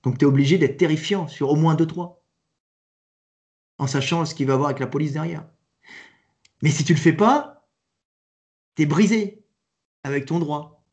Donc 0.04 0.18
tu 0.18 0.26
es 0.26 0.28
obligé 0.28 0.58
d'être 0.58 0.78
terrifiant 0.78 1.28
sur 1.28 1.50
au 1.50 1.56
moins 1.56 1.76
deux 1.76 1.88
trois 1.88 2.24
en 3.78 3.88
sachant 3.88 4.26
ce 4.26 4.36
qu'il 4.36 4.48
va 4.48 4.54
avoir 4.54 4.70
avec 4.70 4.80
la 4.80 4.88
police 4.88 5.14
derrière. 5.14 5.46
Mais 6.64 6.70
si 6.70 6.86
tu 6.86 6.94
le 6.94 7.00
fais 7.00 7.12
pas, 7.14 7.68
tu 8.76 8.84
es 8.84 8.86
brisé 8.86 9.46
avec 10.04 10.26
ton 10.26 10.40
droit. 10.40 10.86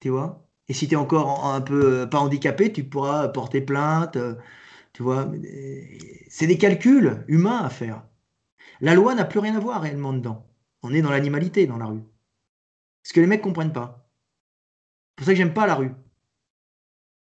Tu 0.00 0.08
vois? 0.10 0.48
Et 0.68 0.74
si 0.74 0.88
tu 0.88 0.94
es 0.94 0.96
encore 0.96 1.46
un 1.46 1.60
peu 1.60 2.02
euh, 2.02 2.06
pas 2.06 2.18
handicapé, 2.18 2.72
tu 2.72 2.82
pourras 2.82 3.28
porter 3.28 3.60
plainte. 3.60 4.16
Euh, 4.16 4.34
tu 4.92 5.04
vois 5.04 5.30
C'est 6.28 6.48
des 6.48 6.58
calculs 6.58 7.24
humains 7.28 7.62
à 7.62 7.70
faire. 7.70 8.04
La 8.80 8.94
loi 8.94 9.14
n'a 9.14 9.24
plus 9.24 9.38
rien 9.38 9.54
à 9.54 9.60
voir 9.60 9.80
réellement 9.80 10.12
dedans. 10.12 10.44
On 10.82 10.92
est 10.92 11.02
dans 11.02 11.10
l'animalité 11.10 11.68
dans 11.68 11.78
la 11.78 11.86
rue. 11.86 12.02
Ce 13.04 13.12
que 13.12 13.20
les 13.20 13.28
mecs 13.28 13.42
comprennent 13.42 13.72
pas. 13.72 14.10
C'est 15.10 15.16
pour 15.16 15.26
ça 15.26 15.32
que 15.32 15.38
j'aime 15.38 15.54
pas 15.54 15.68
la 15.68 15.76
rue. 15.76 15.92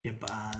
J'aime 0.04 0.18
pas 0.18 0.52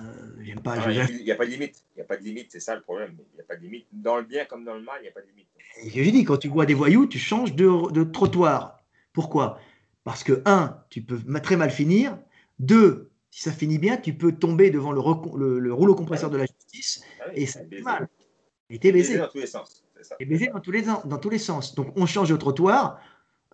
ah, 0.66 0.90
il 1.10 1.24
n'y 1.24 1.30
a, 1.32 1.34
pas 1.34 1.46
de 1.46 1.50
limite. 1.50 1.84
Il 1.94 1.98
n'y 1.98 2.02
a 2.02 2.04
pas 2.04 2.16
de 2.16 2.22
limite, 2.22 2.52
c'est 2.52 2.60
ça 2.60 2.74
le 2.74 2.82
problème. 2.82 3.16
Il 3.32 3.36
n'y 3.36 3.40
a 3.40 3.44
pas 3.44 3.56
de 3.56 3.62
limite. 3.62 3.86
Dans 3.92 4.16
le 4.16 4.22
bien 4.22 4.44
comme 4.44 4.64
dans 4.64 4.74
le 4.74 4.82
mal, 4.82 4.96
il 5.00 5.02
n'y 5.02 5.08
a 5.08 5.12
pas 5.12 5.20
de 5.20 5.26
limite. 5.26 5.48
J'ai 5.84 6.10
dit, 6.10 6.24
quand 6.24 6.36
tu 6.36 6.48
vois 6.48 6.66
des 6.66 6.74
voyous, 6.74 7.06
tu 7.06 7.18
changes 7.18 7.54
de, 7.54 8.04
trottoir. 8.04 8.84
Pourquoi? 9.12 9.58
Parce 10.04 10.24
que, 10.24 10.42
un, 10.44 10.82
tu 10.90 11.02
peux 11.02 11.18
très 11.40 11.56
mal 11.56 11.70
finir. 11.70 12.18
Deux, 12.58 13.10
si 13.30 13.42
ça 13.42 13.52
finit 13.52 13.78
bien, 13.78 13.96
tu 13.96 14.14
peux 14.14 14.32
tomber 14.32 14.70
devant 14.70 14.92
le, 14.92 15.72
rouleau 15.72 15.94
compresseur 15.94 16.30
de 16.30 16.38
la 16.38 16.46
justice 16.46 17.02
ah 17.20 17.30
et 17.34 17.46
ça 17.46 17.60
fait 17.68 17.80
mal. 17.80 18.08
Et 18.70 18.78
t'es 18.78 18.92
baisé. 18.92 19.18
dans 19.18 19.28
tous 19.28 19.38
les 19.38 19.46
sens. 19.46 19.84
Baisé 20.20 20.48
dans 20.48 20.60
tous 20.60 20.70
les, 20.70 20.82
dans 20.82 21.18
tous 21.18 21.30
les 21.30 21.38
sens. 21.38 21.74
Donc, 21.74 21.92
on 21.96 22.06
change 22.06 22.28
de 22.28 22.36
trottoir 22.36 23.00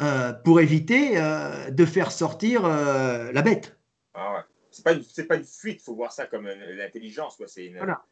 euh, 0.01 0.32
pour 0.32 0.60
éviter 0.60 1.16
euh, 1.16 1.70
de 1.70 1.85
faire 1.85 2.12
sortir 2.12 2.64
euh, 2.64 3.32
la 3.32 3.43
bête. 3.43 3.78
Ah 4.14 4.35
ouais 4.35 4.40
c'est 4.73 4.82
pas, 4.82 4.93
une, 4.93 5.27
pas 5.27 5.36
une 5.36 5.44
fuite, 5.44 5.81
il 5.81 5.85
faut 5.85 5.94
voir 5.94 6.12
ça 6.12 6.27
comme 6.27 6.47
l'intelligence. 6.47 7.40
C'est 7.47 7.66
une... 7.66 7.77
Voilà. 7.77 8.05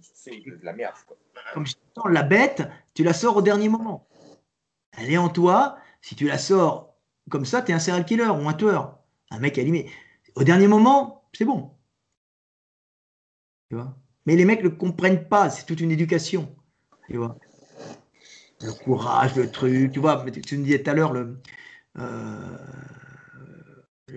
C'est 0.00 0.40
de 0.40 0.58
la 0.62 0.72
merde. 0.72 0.94
Quoi. 1.06 1.16
Comme 1.52 1.66
je 1.66 1.74
dis, 1.74 1.78
la 2.10 2.22
bête, 2.22 2.62
tu 2.94 3.04
la 3.04 3.12
sors 3.12 3.36
au 3.36 3.42
dernier 3.42 3.68
moment. 3.68 4.08
Elle 4.96 5.12
est 5.12 5.18
en 5.18 5.28
toi. 5.28 5.76
Si 6.00 6.16
tu 6.16 6.26
la 6.26 6.38
sors 6.38 6.94
comme 7.28 7.44
ça, 7.44 7.60
tu 7.60 7.72
es 7.72 7.74
un 7.74 7.78
serial 7.78 8.06
killer 8.06 8.28
ou 8.28 8.48
un 8.48 8.54
tueur. 8.54 8.98
Un 9.30 9.38
mec 9.38 9.58
allumé. 9.58 9.90
Au 10.34 10.44
dernier 10.44 10.68
moment, 10.68 11.28
c'est 11.34 11.44
bon. 11.44 11.74
Tu 13.68 13.76
vois? 13.76 13.94
Mais 14.24 14.36
les 14.36 14.46
mecs 14.46 14.62
ne 14.62 14.68
comprennent 14.70 15.28
pas. 15.28 15.50
C'est 15.50 15.66
toute 15.66 15.80
une 15.80 15.90
éducation. 15.90 16.56
Tu 17.08 17.18
vois 17.18 17.36
le 18.62 18.72
courage, 18.72 19.36
le 19.36 19.50
truc. 19.50 19.92
Tu 19.92 20.00
vois, 20.00 20.24
tu 20.30 20.58
me 20.58 20.64
disais 20.64 20.82
tout 20.82 20.90
à 20.90 20.94
l'heure, 20.94 21.12
le. 21.12 21.40
Euh, 21.98 22.58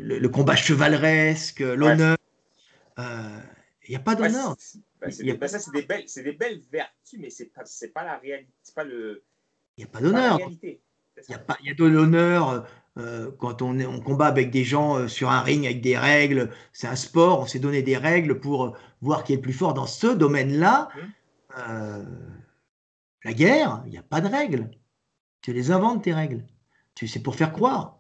le, 0.02 0.30
combat 0.30 0.56
chevaleresque, 0.56 1.60
l'honneur. 1.60 2.18
Il 2.98 3.04
euh, 3.04 3.40
n'y 3.90 3.96
a 3.96 4.00
pas 4.00 4.16
d'honneur. 4.16 4.56
Bah, 5.02 5.10
ça, 5.12 5.60
c'est 5.60 5.72
des, 5.72 5.84
belles, 5.84 6.06
des 6.16 6.34
belles 6.34 6.62
vertus, 6.72 7.20
mais 7.20 7.30
ce 7.30 7.44
n'est 7.44 7.50
pas, 7.50 7.64
pas 7.94 8.04
la 8.04 8.18
réalité. 8.18 8.52
Pas 8.76 8.84
le, 8.84 9.24
il 9.78 9.82
n'y 9.82 9.86
a 9.86 9.88
pas 9.88 10.02
d'honneur. 10.02 10.40
Il 10.62 11.32
y, 11.32 11.34
a 11.34 11.40
pas, 11.40 11.58
y 11.64 11.70
a 11.70 11.74
de 11.74 11.86
l'honneur 11.86 12.66
euh, 12.98 13.32
quand 13.40 13.62
on, 13.62 14.00
combat 14.00 14.28
avec 14.28 14.52
des 14.52 14.64
gens 14.64 14.98
euh, 14.98 15.08
sur 15.08 15.30
un 15.30 15.42
ring 15.42 15.66
avec 15.66 15.82
des 15.82 15.98
règles. 15.98 16.52
C'est 16.72 16.88
un 16.88 16.96
sport, 16.96 17.42
on 17.42 17.46
s'est 17.46 17.60
donné 17.60 17.82
des 17.82 17.98
règles 17.98 18.40
pour 18.40 18.78
voir 19.02 19.24
qui 19.24 19.34
est 19.34 19.38
le 19.38 19.42
plus 19.42 19.54
fort 19.54 19.74
dans 19.74 19.88
ce 19.88 20.08
domaine-là. 20.08 20.90
Hum. 21.58 22.06
la 23.24 23.34
guerre, 23.34 23.82
il 23.86 23.92
n'y 23.92 23.98
a 23.98 24.04
pas 24.04 24.22
de 24.22 24.28
règles. 24.28 24.70
Tu 25.42 25.54
les 25.54 25.72
inventes, 25.72 26.04
tes 26.04 26.14
règles. 26.14 26.46
Tu 26.96 27.08
C'est 27.08 27.22
pour 27.22 27.36
faire 27.36 27.52
croire. 27.52 27.99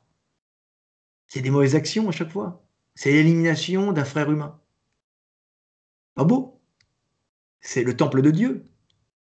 C'est 1.29 1.41
des 1.41 1.51
mauvaises 1.51 1.75
actions 1.75 2.09
à 2.09 2.11
chaque 2.11 2.31
fois. 2.31 2.61
C'est 2.95 3.11
l'élimination 3.11 3.93
d'un 3.93 4.03
frère 4.03 4.29
humain. 4.29 4.59
Pas 6.15 6.25
beau. 6.25 6.59
C'est 7.61 7.83
le 7.83 7.95
temple 7.95 8.21
de 8.21 8.31
Dieu 8.31 8.65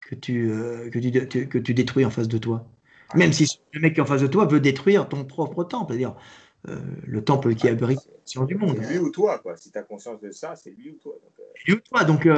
que 0.00 0.14
tu, 0.14 0.48
que 0.90 0.98
tu, 0.98 1.48
que 1.48 1.58
tu 1.58 1.74
détruis 1.74 2.04
en 2.04 2.10
face 2.10 2.28
de 2.28 2.38
toi. 2.38 2.66
Même 3.14 3.32
si 3.32 3.46
le 3.72 3.80
mec 3.80 3.94
qui 3.94 4.00
est 4.00 4.02
en 4.02 4.06
face 4.06 4.22
de 4.22 4.26
toi 4.26 4.46
veut 4.46 4.60
détruire 4.60 5.08
ton 5.08 5.24
propre 5.24 5.64
temple, 5.64 5.92
c'est-à-dire 5.92 6.16
le 6.64 7.22
temple 7.22 7.54
qui 7.54 7.68
abrite 7.68 8.00
du 8.46 8.54
monde. 8.54 8.78
C'est 8.82 8.90
lui 8.90 8.98
ou 8.98 9.10
toi, 9.10 9.38
quoi. 9.38 9.56
Si 9.56 9.70
tu 9.70 9.78
as 9.78 9.82
conscience 9.82 10.20
de 10.20 10.30
ça, 10.30 10.56
c'est 10.56 10.70
lui 10.70 10.90
ou 10.90 10.94
toi. 10.94 11.14
Donc, 11.22 11.46
Lui 11.66 11.74
ou 11.74 11.80
toi, 11.80 12.04
donc 12.04 12.28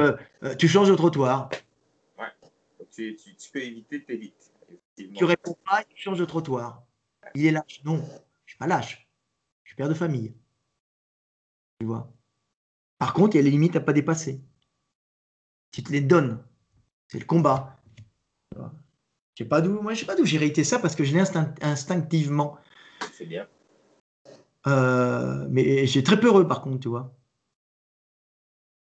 tu 0.57 0.67
changes 0.67 0.89
de 0.89 0.95
trottoir. 0.95 1.49
Ouais. 2.19 2.25
Donc, 2.77 2.89
tu, 2.89 3.15
tu, 3.15 3.35
tu, 3.35 3.51
peux 3.51 3.61
éviter, 3.61 4.03
t'évites. 4.03 4.51
Tu 5.15 5.25
réponds 5.25 5.57
pas, 5.65 5.83
tu 5.83 6.01
changes 6.01 6.19
de 6.19 6.25
trottoir. 6.25 6.83
Il 7.35 7.45
est 7.45 7.51
lâche. 7.51 7.81
Non, 7.85 8.03
je 8.45 8.51
suis 8.51 8.57
pas 8.57 8.67
lâche. 8.67 9.07
Suis 9.71 9.77
père 9.77 9.87
de 9.87 9.93
famille. 9.93 10.33
Tu 11.79 11.85
vois. 11.85 12.11
Par 12.99 13.13
contre, 13.13 13.35
il 13.35 13.37
y 13.37 13.39
a 13.39 13.43
les 13.43 13.51
limites 13.51 13.77
à 13.77 13.79
pas 13.79 13.93
dépasser. 13.93 14.41
Tu 15.71 15.81
te 15.81 15.93
les 15.93 16.01
donnes. 16.01 16.43
C'est 17.07 17.19
le 17.19 17.25
combat. 17.25 17.81
Je 18.53 18.63
sais 19.37 19.45
pas 19.45 19.61
d'où, 19.61 19.81
moi, 19.81 19.93
je 19.93 20.01
sais 20.01 20.05
pas 20.05 20.17
d'où 20.17 20.25
j'ai 20.25 20.35
hérité 20.35 20.65
ça 20.65 20.77
parce 20.77 20.93
que 20.93 21.05
je 21.05 21.13
l'ai 21.13 21.23
instinctivement. 21.61 22.57
C'est 23.13 23.25
bien. 23.25 23.47
Euh, 24.67 25.47
mais 25.49 25.87
j'ai 25.87 26.03
très 26.03 26.19
peureux 26.19 26.45
par 26.45 26.61
contre, 26.61 26.81
tu 26.81 26.89
vois. 26.89 27.15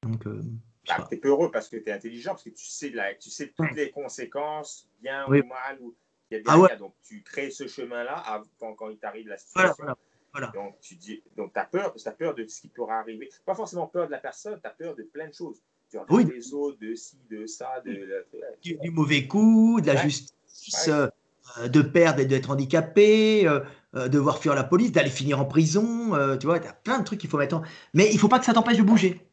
Donc. 0.03 0.25
Euh, 0.27 0.41
bah, 0.87 1.05
tu 1.09 1.15
es 1.15 1.17
peureux 1.17 1.51
parce 1.51 1.67
que 1.67 1.75
tu 1.75 1.89
es 1.89 1.91
intelligent, 1.91 2.31
parce 2.31 2.43
que 2.43 2.51
tu 2.51 2.65
sais, 2.65 2.89
la, 2.91 3.13
tu 3.15 3.29
sais 3.29 3.49
toutes 3.49 3.73
les 3.73 3.91
conséquences, 3.91 4.89
bien 5.01 5.27
ou 5.27 5.31
mal, 5.31 5.77
ou 5.81 5.93
il 6.31 6.37
y 6.37 6.49
a 6.49 6.67
ah 6.69 6.75
Donc 6.77 6.95
tu 7.03 7.21
crées 7.21 7.51
ce 7.51 7.67
chemin-là 7.67 8.45
quand, 8.57 8.75
quand 8.75 8.87
il 8.87 8.97
t'arrive 8.97 9.27
la 9.27 9.37
situation. 9.37 9.75
Voilà, 9.77 9.97
voilà. 9.97 10.08
Donc 10.53 10.79
tu 10.79 10.95
dis, 10.95 11.23
donc 11.35 11.55
as 11.57 11.65
peur, 11.65 11.93
tu 11.93 12.07
as 12.07 12.11
peur 12.11 12.35
de 12.35 12.45
ce 12.45 12.61
qui 12.61 12.67
pourra 12.69 12.99
arriver. 12.99 13.29
Pas 13.45 13.55
forcément 13.55 13.87
peur 13.87 14.05
de 14.05 14.11
la 14.11 14.19
personne, 14.19 14.59
tu 14.61 14.67
as 14.67 14.71
peur 14.71 14.95
de 14.95 15.03
plein 15.03 15.27
de 15.27 15.33
choses. 15.33 15.61
Tu 15.89 15.97
as 15.97 16.05
oui. 16.09 16.25
des 16.25 16.53
autres, 16.53 16.77
de 16.79 16.93
ci, 16.93 17.17
de 17.29 17.47
ça, 17.47 17.81
de, 17.83 18.25
du, 18.61 18.77
du, 18.77 18.91
mauvais 18.91 19.27
coup, 19.27 19.81
de 19.81 19.87
la 19.87 19.95
justice, 19.95 20.87
euh, 20.87 21.67
de 21.67 21.81
perdre 21.81 22.19
et 22.19 22.25
d'être 22.25 22.51
handicapé, 22.51 23.47
euh, 23.47 23.61
euh, 23.95 24.07
de 24.07 24.19
voir 24.19 24.37
fuir 24.37 24.53
la 24.53 24.63
police, 24.63 24.91
d'aller 24.91 25.09
finir 25.09 25.39
en 25.39 25.45
prison. 25.45 26.11
tu 26.37 26.45
vois, 26.45 26.59
tu 26.59 26.67
as 26.67 26.73
plein 26.73 26.99
de 26.99 27.03
trucs 27.03 27.19
qu'il 27.19 27.29
faut 27.29 27.39
mettre 27.39 27.57
en. 27.57 27.63
Mais 27.95 28.11
il 28.11 28.19
faut 28.19 28.27
pas 28.27 28.37
que 28.37 28.45
ça 28.45 28.53
t'empêche 28.53 28.77
de 28.77 28.83
bouger. 28.83 29.27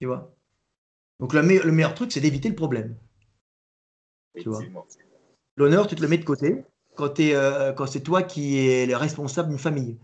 Tu 0.00 0.06
vois? 0.06 0.32
Donc 1.18 1.32
le, 1.32 1.40
le 1.42 1.72
meilleur 1.72 1.94
truc, 1.94 2.12
c'est 2.12 2.20
d'éviter 2.20 2.48
le 2.48 2.54
problème. 2.54 2.96
Tu 4.36 4.48
vois? 4.48 4.62
L'honneur, 5.56 5.88
tu 5.88 5.96
te 5.96 6.02
le 6.02 6.06
mets 6.06 6.18
de 6.18 6.24
côté 6.24 6.64
quand, 6.98 7.20
euh, 7.20 7.72
quand 7.72 7.86
c'est 7.86 8.02
toi 8.02 8.24
qui 8.24 8.58
es 8.58 8.84
le 8.84 8.96
responsable 8.96 9.50
d'une 9.50 9.58
famille. 9.58 10.00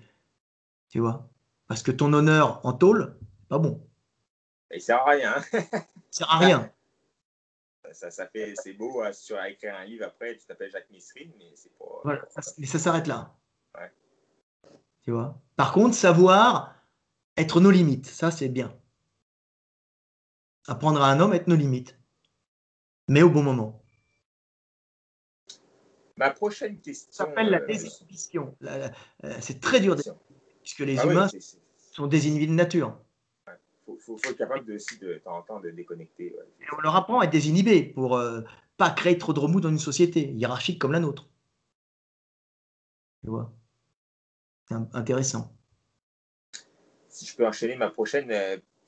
Tu 0.89 1.01
vois 1.01 1.29
Parce 1.67 1.83
que 1.83 1.91
ton 1.91 2.13
honneur 2.13 2.65
en 2.65 2.73
tôle, 2.73 3.19
pas 3.49 3.59
bon. 3.59 3.85
Il 4.73 4.81
sert 4.81 5.01
à 5.01 5.11
rien. 5.11 5.35
sert 6.11 6.31
à 6.31 6.39
rien. 6.39 6.71
Ça, 7.93 8.11
ça 8.11 8.27
fait, 8.27 8.55
c'est 8.57 8.73
beau 8.73 9.03
hein, 9.03 9.13
sur 9.13 9.41
écrire 9.45 9.77
un 9.77 9.85
livre 9.85 10.05
après, 10.05 10.37
tu 10.37 10.45
t'appelles 10.47 10.73
Jacques 10.73 10.91
Missrine, 10.91 11.31
mais 11.39 11.53
c'est 11.55 11.73
pas. 11.79 12.01
Voilà, 12.03 12.23
ça, 12.29 12.41
mais 12.59 12.67
ça 12.67 12.81
s'arrête 12.81 13.07
là. 13.07 13.37
Ouais. 13.73 13.93
Tu 15.03 15.13
vois 15.13 15.41
Par 15.55 15.73
contre, 15.73 15.95
savoir 15.95 16.75
être 17.37 17.61
nos 17.61 17.71
limites, 17.71 18.07
ça 18.07 18.33
c'est 18.33 18.49
bien. 18.49 18.77
Apprendre 20.67 21.03
à 21.03 21.09
un 21.09 21.21
homme 21.21 21.33
à 21.35 21.37
être 21.37 21.47
nos 21.47 21.55
limites, 21.55 21.97
mais 23.07 23.23
au 23.23 23.31
bon 23.31 23.45
moment. 23.45 23.84
Ma 26.17 26.31
prochaine 26.31 26.81
question. 26.81 27.09
Ça 27.11 27.25
s'appelle 27.25 27.51
la 27.51 27.61
euh, 27.61 27.67
désinhibition. 27.67 28.57
Euh, 28.63 28.89
c'est 29.41 29.61
très 29.61 29.81
dur, 29.81 29.97
puisque 30.63 30.81
les 30.81 30.99
ah 30.99 31.07
humains 31.07 31.29
sont 31.93 32.07
désinhibés 32.07 32.47
de 32.47 32.53
nature. 32.53 32.97
Il 33.89 34.01
faut, 34.01 34.17
être 34.17 34.37
capable 34.37 34.65
de, 34.65 34.75
aussi 34.75 34.99
de 34.99 35.15
temps 35.15 35.39
en 35.39 35.43
temps 35.43 35.61
de 35.61 35.71
déconnecter. 35.71 36.37
Et 36.61 36.67
on 36.77 36.81
leur 36.81 36.95
apprend 36.95 37.21
à 37.21 37.25
être 37.25 37.33
désinhibé 37.33 37.83
pour 37.83 38.17
ne 38.19 38.23
euh, 38.23 38.41
pas 38.77 38.91
créer 38.91 39.19
trop 39.19 39.33
de 39.33 39.41
remous 39.41 39.61
dans 39.61 39.71
une 39.71 39.79
société 39.79 40.31
hiérarchique 40.33 40.79
comme 40.79 40.93
la 40.93 41.01
nôtre. 41.01 41.29
Tu 43.23 43.31
vois? 43.31 43.53
C'est 44.69 44.77
intéressant. 44.93 45.53
Si 47.09 47.27
je 47.27 47.37
peux 47.37 47.47
enchaîner 47.47 47.77
ma 47.77 47.91
prochaine 47.91 48.33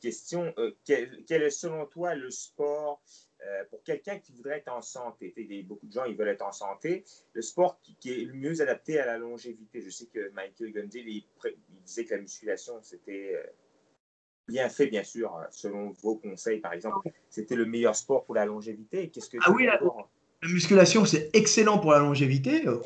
question, 0.01 0.55
quel, 0.85 1.25
quel, 1.27 1.43
est 1.43 1.51
selon 1.51 1.87
toi 1.87 2.15
le 2.15 2.31
sport 2.31 3.03
euh, 3.47 3.65
pour 3.71 3.83
quelqu'un 3.83 4.19
qui 4.19 4.33
voudrait 4.33 4.59
être 4.59 4.73
en 4.73 4.83
santé, 4.83 5.35
beaucoup 5.67 5.87
de 5.87 5.93
gens 5.93 6.05
ils 6.05 6.17
veulent 6.17 6.29
être 6.29 6.45
en 6.45 6.53
santé, 6.53 7.05
le 7.33 7.43
sport 7.43 7.79
qui, 7.81 8.11
est 8.11 8.25
le 8.25 8.33
mieux 8.33 8.61
adapté 8.61 8.99
à 8.99 9.07
la 9.07 9.19
longévité. 9.19 9.81
Je 9.81 9.91
sais 9.91 10.07
que 10.07 10.31
Michael 10.33 10.73
Gundil, 10.73 11.05
il, 11.07 11.25
disait 11.85 12.05
que 12.05 12.15
la 12.15 12.21
musculation, 12.23 12.75
c'était 12.83 13.35
euh, 13.35 13.47
bien 14.49 14.69
fait, 14.69 14.87
bien 14.89 15.05
sûr, 15.05 15.39
selon 15.51 15.91
vos 16.03 16.17
conseils, 16.17 16.61
par 16.61 16.73
exemple. 16.73 17.09
C'était 17.31 17.57
le 17.57 17.67
meilleur 17.67 17.95
sport 17.95 18.25
pour 18.25 18.35
la 18.35 18.47
longévité. 18.47 19.11
Qu'est-ce 19.11 19.31
que 19.31 19.39
ah 19.43 19.53
oui, 19.53 19.67
la, 19.67 19.79
la, 19.81 20.49
musculation, 20.49 21.05
c'est 21.05 21.31
excellent 21.33 21.79
pour 21.79 21.93
la 21.93 22.01
longévité. 22.01 22.67
Euh, 22.67 22.81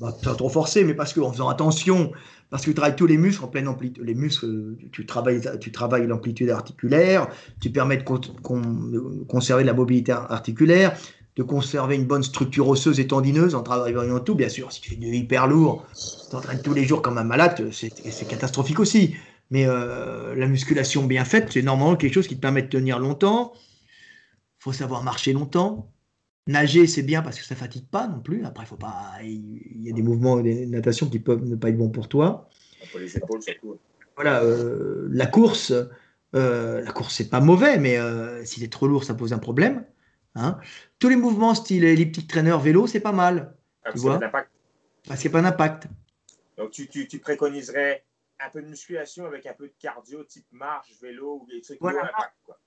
pas 0.00 0.34
trop 0.34 0.48
forcé, 0.48 0.84
mais 0.84 0.94
parce 0.94 1.12
qu'en 1.12 1.32
faisant 1.32 1.48
attention 1.48 2.12
parce 2.50 2.64
que 2.64 2.70
tu 2.70 2.74
travailles 2.74 2.96
tous 2.96 3.06
les 3.06 3.18
muscles 3.18 3.44
en 3.44 3.48
pleine 3.48 3.68
amplitude. 3.68 4.02
Les 4.04 4.14
muscles, 4.14 4.76
tu 4.92 5.04
travailles, 5.06 5.42
tu 5.60 5.70
travailles 5.70 6.06
l'amplitude 6.06 6.50
articulaire, 6.50 7.28
tu 7.60 7.70
permets 7.70 7.98
de, 7.98 9.24
conserver 9.24 9.64
la 9.64 9.74
mobilité 9.74 10.12
articulaire, 10.12 10.96
de 11.36 11.42
conserver 11.42 11.96
une 11.96 12.06
bonne 12.06 12.22
structure 12.22 12.68
osseuse 12.68 13.00
et 13.00 13.06
tendineuse 13.06 13.54
en 13.54 13.62
travaillant 13.62 14.20
tout. 14.20 14.34
Bien 14.34 14.48
sûr, 14.48 14.72
si 14.72 14.80
tu 14.80 14.90
fais 14.90 14.96
du 14.96 15.08
hyper 15.08 15.46
lourd, 15.46 15.86
tu 15.92 16.30
t'entraînes 16.30 16.62
tous 16.62 16.74
les 16.74 16.84
jours 16.84 17.02
comme 17.02 17.18
un 17.18 17.24
malade, 17.24 17.70
c'est 17.72 18.28
catastrophique 18.28 18.80
aussi. 18.80 19.14
Mais 19.50 19.66
euh, 19.66 20.34
la 20.34 20.46
musculation 20.46 21.04
bien 21.04 21.24
faite, 21.24 21.48
c'est 21.52 21.62
normalement 21.62 21.96
quelque 21.96 22.12
chose 22.12 22.28
qui 22.28 22.36
te 22.36 22.40
permet 22.40 22.62
de 22.62 22.68
tenir 22.68 22.98
longtemps. 22.98 23.52
Il 23.54 24.62
faut 24.64 24.72
savoir 24.72 25.02
marcher 25.02 25.32
longtemps. 25.32 25.90
Nager, 26.48 26.86
c'est 26.86 27.02
bien 27.02 27.20
parce 27.20 27.38
que 27.38 27.44
ça 27.44 27.54
fatigue 27.54 27.86
pas 27.86 28.08
non 28.08 28.20
plus. 28.20 28.44
Après, 28.46 28.64
faut 28.64 28.76
pas. 28.76 29.12
Il 29.22 29.82
y 29.82 29.90
a 29.90 29.92
des 29.92 30.02
mouvements 30.02 30.40
des 30.40 30.66
natations 30.66 31.08
qui 31.08 31.18
peuvent 31.18 31.44
ne 31.44 31.56
pas 31.56 31.68
être 31.68 31.76
bons 31.76 31.90
pour 31.90 32.08
toi. 32.08 32.48
Pour 32.90 33.00
les 33.00 33.16
épaules, 33.16 33.42
surtout. 33.42 33.78
Voilà, 34.16 34.42
euh, 34.42 35.08
la 35.10 35.26
course, 35.26 35.74
euh, 36.34 36.80
la 36.80 36.90
course 36.90 37.14
c'est 37.14 37.28
pas 37.28 37.40
mauvais, 37.40 37.78
mais 37.78 37.98
euh, 37.98 38.44
s'il 38.46 38.64
est 38.64 38.72
trop 38.72 38.88
lourd, 38.88 39.04
ça 39.04 39.14
pose 39.14 39.34
un 39.34 39.38
problème. 39.38 39.84
Hein. 40.34 40.58
Tous 40.98 41.10
les 41.10 41.16
mouvements 41.16 41.54
style 41.54 41.84
elliptique 41.84 42.28
trainer, 42.28 42.56
vélo, 42.60 42.86
c'est 42.86 43.00
pas 43.00 43.12
mal. 43.12 43.54
Ah, 43.84 43.92
tu 43.92 43.98
vois 43.98 44.18
Parce 44.18 45.20
qu'il 45.20 45.30
n'y 45.30 45.36
a 45.36 45.42
pas 45.42 45.50
d'impact. 45.50 45.86
Donc 46.56 46.70
tu, 46.70 46.88
tu, 46.88 47.06
tu, 47.06 47.18
préconiserais 47.18 48.04
un 48.40 48.48
peu 48.48 48.62
de 48.62 48.68
musculation 48.68 49.26
avec 49.26 49.44
un 49.44 49.52
peu 49.52 49.66
de 49.66 49.74
cardio, 49.78 50.24
type 50.24 50.46
marche, 50.50 50.88
vélo 51.02 51.42
ou 51.42 51.46
des 51.46 51.60
trucs 51.60 51.78
voilà. 51.80 52.04
impact, 52.04 52.34
quoi. 52.44 52.58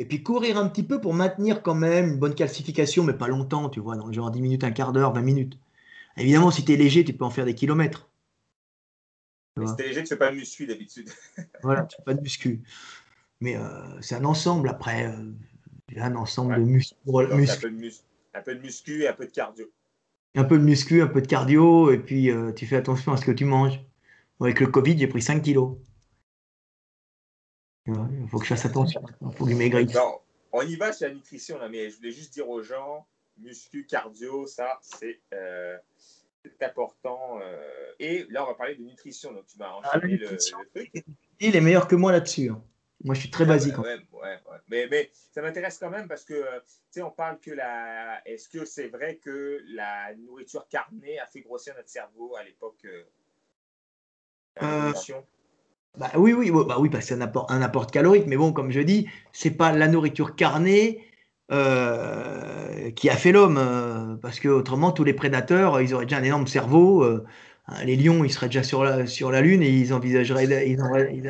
Et 0.00 0.06
puis 0.06 0.22
courir 0.22 0.56
un 0.56 0.66
petit 0.66 0.82
peu 0.82 0.98
pour 0.98 1.12
maintenir 1.12 1.62
quand 1.62 1.74
même 1.74 2.12
une 2.12 2.18
bonne 2.18 2.34
calcification, 2.34 3.04
mais 3.04 3.12
pas 3.12 3.28
longtemps, 3.28 3.68
tu 3.68 3.80
vois, 3.80 3.96
dans 3.96 4.06
le 4.06 4.14
genre 4.14 4.30
10 4.30 4.40
minutes, 4.40 4.64
un 4.64 4.70
quart 4.70 4.94
d'heure, 4.94 5.12
20 5.12 5.20
minutes. 5.20 5.58
Évidemment, 6.16 6.50
si 6.50 6.64
tu 6.64 6.72
es 6.72 6.76
léger, 6.76 7.04
tu 7.04 7.12
peux 7.12 7.26
en 7.26 7.28
faire 7.28 7.44
des 7.44 7.54
kilomètres. 7.54 8.08
Mais 9.58 9.66
si 9.66 9.76
tu 9.76 9.82
es 9.82 9.88
léger, 9.88 10.00
tu 10.00 10.04
ne 10.04 10.08
fais 10.08 10.16
pas 10.16 10.30
de 10.30 10.36
muscu 10.36 10.66
d'habitude. 10.66 11.10
voilà, 11.62 11.82
tu 11.82 11.96
ne 11.96 11.96
fais 11.98 12.02
pas 12.04 12.14
de 12.14 12.22
muscu. 12.22 12.62
Mais 13.42 13.56
euh, 13.56 14.00
c'est 14.00 14.14
un 14.14 14.24
ensemble 14.24 14.70
après. 14.70 15.06
Euh, 15.06 15.32
un 15.94 16.16
ensemble 16.16 16.56
de 16.56 16.62
muscu. 16.62 16.94
Un, 17.06 17.12
peu 17.12 17.68
de 17.68 17.76
muscu, 17.76 18.02
un 18.32 18.40
peu 18.40 18.54
de 18.54 18.60
muscu 18.60 19.02
et 19.02 19.08
un 19.08 19.12
peu 19.12 19.26
de 19.26 19.32
cardio. 19.32 19.66
Un 20.34 20.44
peu 20.44 20.56
de 20.56 20.64
muscu, 20.64 21.02
un 21.02 21.08
peu 21.08 21.20
de 21.20 21.26
cardio, 21.26 21.90
et 21.90 21.98
puis 21.98 22.30
euh, 22.30 22.52
tu 22.52 22.64
fais 22.64 22.76
attention 22.76 23.12
à 23.12 23.18
ce 23.18 23.26
que 23.26 23.32
tu 23.32 23.44
manges. 23.44 23.84
Avec 24.40 24.60
le 24.60 24.68
Covid, 24.68 24.96
j'ai 24.96 25.08
pris 25.08 25.20
5 25.20 25.42
kilos. 25.42 25.76
Il 27.86 28.28
faut 28.28 28.38
que 28.38 28.44
je 28.44 28.50
fasse 28.50 28.66
attention. 28.66 29.02
Il 29.22 29.32
faut 29.36 29.44
que 29.44 29.50
je 29.50 29.56
maigrisse. 29.56 29.96
on 30.52 30.62
y 30.62 30.76
va 30.76 30.92
sur 30.92 31.08
la 31.08 31.14
nutrition, 31.14 31.58
là, 31.58 31.68
mais 31.68 31.90
je 31.90 31.96
voulais 31.96 32.12
juste 32.12 32.32
dire 32.32 32.48
aux 32.48 32.62
gens, 32.62 33.06
muscu, 33.38 33.86
cardio, 33.86 34.46
ça, 34.46 34.78
c'est 34.82 35.20
euh, 35.34 35.76
important. 36.60 37.40
Euh, 37.40 37.92
et 37.98 38.26
là, 38.30 38.44
on 38.44 38.48
va 38.48 38.54
parler 38.54 38.76
de 38.76 38.82
nutrition. 38.82 39.32
Donc, 39.32 39.46
tu 39.46 39.58
m'as 39.58 39.70
ah, 39.82 39.96
enchaîné 39.96 40.16
le, 40.16 40.36
truc. 40.74 41.04
Il 41.40 41.56
est 41.56 41.60
meilleur 41.60 41.88
que 41.88 41.96
moi 41.96 42.12
là-dessus. 42.12 42.50
Hein. 42.50 42.62
Moi, 43.02 43.14
je 43.14 43.20
suis 43.20 43.30
très 43.30 43.46
basique. 43.46 43.78
Ouais, 43.78 43.98
ouais, 44.12 44.38
mais, 44.68 44.86
mais, 44.90 45.10
ça 45.12 45.40
m'intéresse 45.40 45.78
quand 45.78 45.88
même 45.88 46.06
parce 46.06 46.24
que, 46.24 46.34
tu 46.34 46.70
sais, 46.90 47.02
on 47.02 47.10
parle 47.10 47.40
que 47.40 47.50
la. 47.50 48.20
Est-ce 48.26 48.48
que 48.48 48.66
c'est 48.66 48.88
vrai 48.88 49.16
que 49.16 49.62
la 49.68 50.14
nourriture 50.16 50.68
carnée 50.68 51.18
a 51.18 51.26
fait 51.26 51.40
grossir 51.40 51.74
notre 51.76 51.88
cerveau 51.88 52.36
à 52.36 52.44
l'époque 52.44 52.84
euh, 52.84 53.04
euh 54.62 54.92
bah, 55.98 56.10
oui, 56.16 56.32
oui, 56.32 56.50
bah, 56.50 56.76
oui, 56.78 56.88
parce 56.88 57.04
que 57.04 57.08
c'est 57.08 57.14
un 57.14 57.20
apport, 57.20 57.46
un 57.50 57.62
apport 57.62 57.86
calorique, 57.88 58.26
mais 58.26 58.36
bon, 58.36 58.52
comme 58.52 58.70
je 58.70 58.80
dis, 58.80 59.08
c'est 59.32 59.50
pas 59.50 59.72
la 59.72 59.88
nourriture 59.88 60.36
carnée 60.36 61.04
euh, 61.50 62.90
qui 62.92 63.10
a 63.10 63.16
fait 63.16 63.32
l'homme, 63.32 63.58
euh, 63.58 64.14
parce 64.22 64.38
que 64.38 64.48
autrement, 64.48 64.92
tous 64.92 65.02
les 65.02 65.14
prédateurs, 65.14 65.80
ils 65.80 65.92
auraient 65.92 66.06
déjà 66.06 66.18
un 66.18 66.22
énorme 66.22 66.46
cerveau. 66.46 67.02
Euh, 67.02 67.24
hein, 67.66 67.84
les 67.84 67.96
lions, 67.96 68.24
ils 68.24 68.30
seraient 68.30 68.46
déjà 68.46 68.62
sur 68.62 68.84
la, 68.84 69.06
sur 69.06 69.32
la 69.32 69.40
Lune 69.40 69.62
et 69.62 69.68
ils 69.68 69.92
envisageraient, 69.92 70.68
ils, 70.68 70.76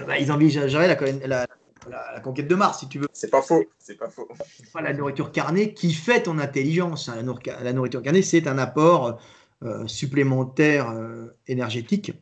bah, 0.07 0.19
ils 0.19 0.31
envisageraient 0.31 0.89
la, 1.27 1.47
la, 1.89 2.21
conquête 2.21 2.49
de 2.49 2.55
Mars, 2.55 2.81
si 2.81 2.89
tu 2.89 2.99
veux. 2.99 3.09
C'est 3.15 3.31
pas 3.31 3.41
faux, 3.41 3.65
c'est 3.79 3.97
pas 3.97 4.11
faux. 4.11 4.29
pas 4.75 4.83
la 4.83 4.93
nourriture 4.93 5.33
carnée 5.33 5.73
qui 5.73 5.95
fait 5.95 6.25
ton 6.25 6.39
intelligence. 6.39 7.09
Hein. 7.09 7.25
La, 7.63 7.73
nourriture 7.73 8.03
carnée, 8.03 8.23
c'est 8.23 8.47
un 8.47 8.59
apport 8.59 9.19
supplémentaire 9.87 10.95
énergétique 11.47 12.13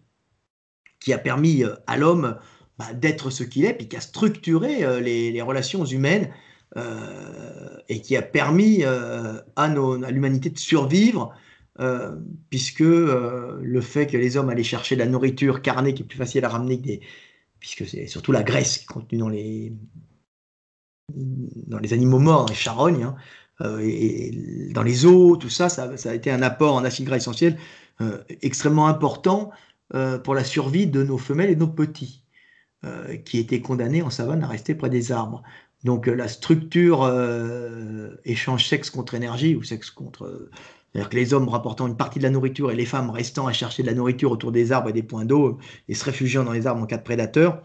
qui 1.00 1.12
a 1.12 1.18
permis 1.18 1.64
euh, 1.64 1.74
à 1.86 1.96
l'homme 1.96 2.36
bah, 2.78 2.92
d'être 2.94 3.30
ce 3.30 3.44
qu'il 3.44 3.64
est, 3.64 3.74
puis 3.74 3.88
qui 3.88 3.96
a 3.96 4.00
structuré 4.00 4.84
euh, 4.84 5.00
les, 5.00 5.42
relations 5.42 5.84
humaines 5.84 6.30
et 7.88 8.02
qui 8.02 8.14
a 8.14 8.22
permis 8.22 8.84
à, 8.84 9.68
l'humanité 10.10 10.50
de 10.50 10.58
survivre, 10.58 11.34
puisque 12.50 12.80
le 12.80 13.80
fait 13.80 14.06
que 14.06 14.16
les 14.16 14.36
hommes 14.36 14.50
allaient 14.50 14.62
chercher 14.62 14.94
de 14.94 15.00
la 15.00 15.06
nourriture 15.06 15.62
carnée 15.62 15.94
qui 15.94 16.02
est 16.02 16.06
plus 16.06 16.18
facile 16.18 16.44
à 16.44 16.50
ramener 16.50 16.78
que 16.78 16.84
des, 16.84 17.00
puisque 17.58 17.86
c'est 17.86 18.06
surtout 18.06 18.32
la 18.32 18.42
graisse 18.42 18.78
qui 18.78 18.84
est 18.84 18.86
contenue 18.86 19.18
dans 19.18 19.30
les, 19.30 19.72
dans 21.14 21.78
les 21.78 21.92
animaux 21.92 22.18
morts, 22.18 22.46
les 22.48 22.54
charognes, 22.54 23.02
hein, 23.02 23.16
euh, 23.60 23.80
et, 23.82 24.70
dans 24.72 24.82
les 24.82 25.06
os, 25.06 25.38
tout 25.38 25.48
ça, 25.48 25.68
ça, 25.68 25.90
a 26.04 26.14
été 26.14 26.30
un 26.30 26.42
apport 26.42 26.74
en 26.74 26.84
acide 26.84 27.06
gras 27.06 27.16
essentiel 27.16 27.58
euh, 28.00 28.22
extrêmement 28.42 28.86
important 28.86 29.50
euh, 29.94 30.18
pour 30.18 30.34
la 30.34 30.44
survie 30.44 30.86
de 30.86 31.02
nos 31.02 31.18
femelles 31.18 31.50
et 31.50 31.54
de 31.54 31.60
nos 31.60 31.68
petits, 31.68 32.24
qui 33.24 33.38
étaient 33.38 33.60
condamnés 33.60 34.02
en 34.02 34.10
savane 34.10 34.44
à 34.44 34.46
rester 34.46 34.76
près 34.76 34.88
des 34.88 35.10
arbres. 35.10 35.42
Donc 35.82 36.06
la 36.06 36.28
structure 36.28 37.10
échange 38.24 38.68
sexe 38.68 38.88
contre 38.88 39.14
énergie 39.14 39.56
ou 39.56 39.64
sexe 39.64 39.90
contre 39.90 40.48
c'est-à-dire 40.92 41.10
que 41.10 41.16
les 41.16 41.34
hommes 41.34 41.48
rapportant 41.48 41.86
une 41.86 41.96
partie 41.96 42.18
de 42.18 42.24
la 42.24 42.30
nourriture 42.30 42.70
et 42.70 42.76
les 42.76 42.86
femmes 42.86 43.10
restant 43.10 43.46
à 43.46 43.52
chercher 43.52 43.82
de 43.82 43.88
la 43.88 43.94
nourriture 43.94 44.30
autour 44.30 44.52
des 44.52 44.72
arbres 44.72 44.88
et 44.88 44.92
des 44.92 45.02
points 45.02 45.24
d'eau 45.24 45.58
et 45.88 45.94
se 45.94 46.04
réfugiant 46.04 46.44
dans 46.44 46.52
les 46.52 46.66
arbres 46.66 46.82
en 46.82 46.86
cas 46.86 46.96
de 46.96 47.02
prédateurs, 47.02 47.62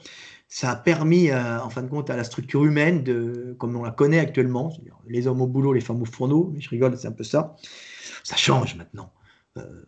ça 0.50 0.70
a 0.70 0.76
permis, 0.76 1.32
euh, 1.32 1.60
en 1.62 1.70
fin 1.72 1.82
de 1.82 1.90
compte, 1.90 2.12
à 2.12 2.16
la 2.16 2.24
structure 2.24 2.64
humaine, 2.64 3.04
de, 3.04 3.56
comme 3.58 3.76
on 3.76 3.84
la 3.84 3.90
connaît 3.90 4.20
actuellement, 4.20 4.72
les 5.08 5.26
hommes 5.26 5.42
au 5.42 5.48
boulot, 5.48 5.74
les 5.74 5.82
femmes 5.82 6.02
au 6.02 6.06
fourneau, 6.06 6.52
mais 6.54 6.62
je 6.62 6.70
rigole, 6.70 6.96
c'est 6.96 7.08
un 7.08 7.12
peu 7.12 7.24
ça. 7.24 7.56
Ça 8.24 8.36
change 8.36 8.76
maintenant. 8.76 9.12
Euh, 9.58 9.84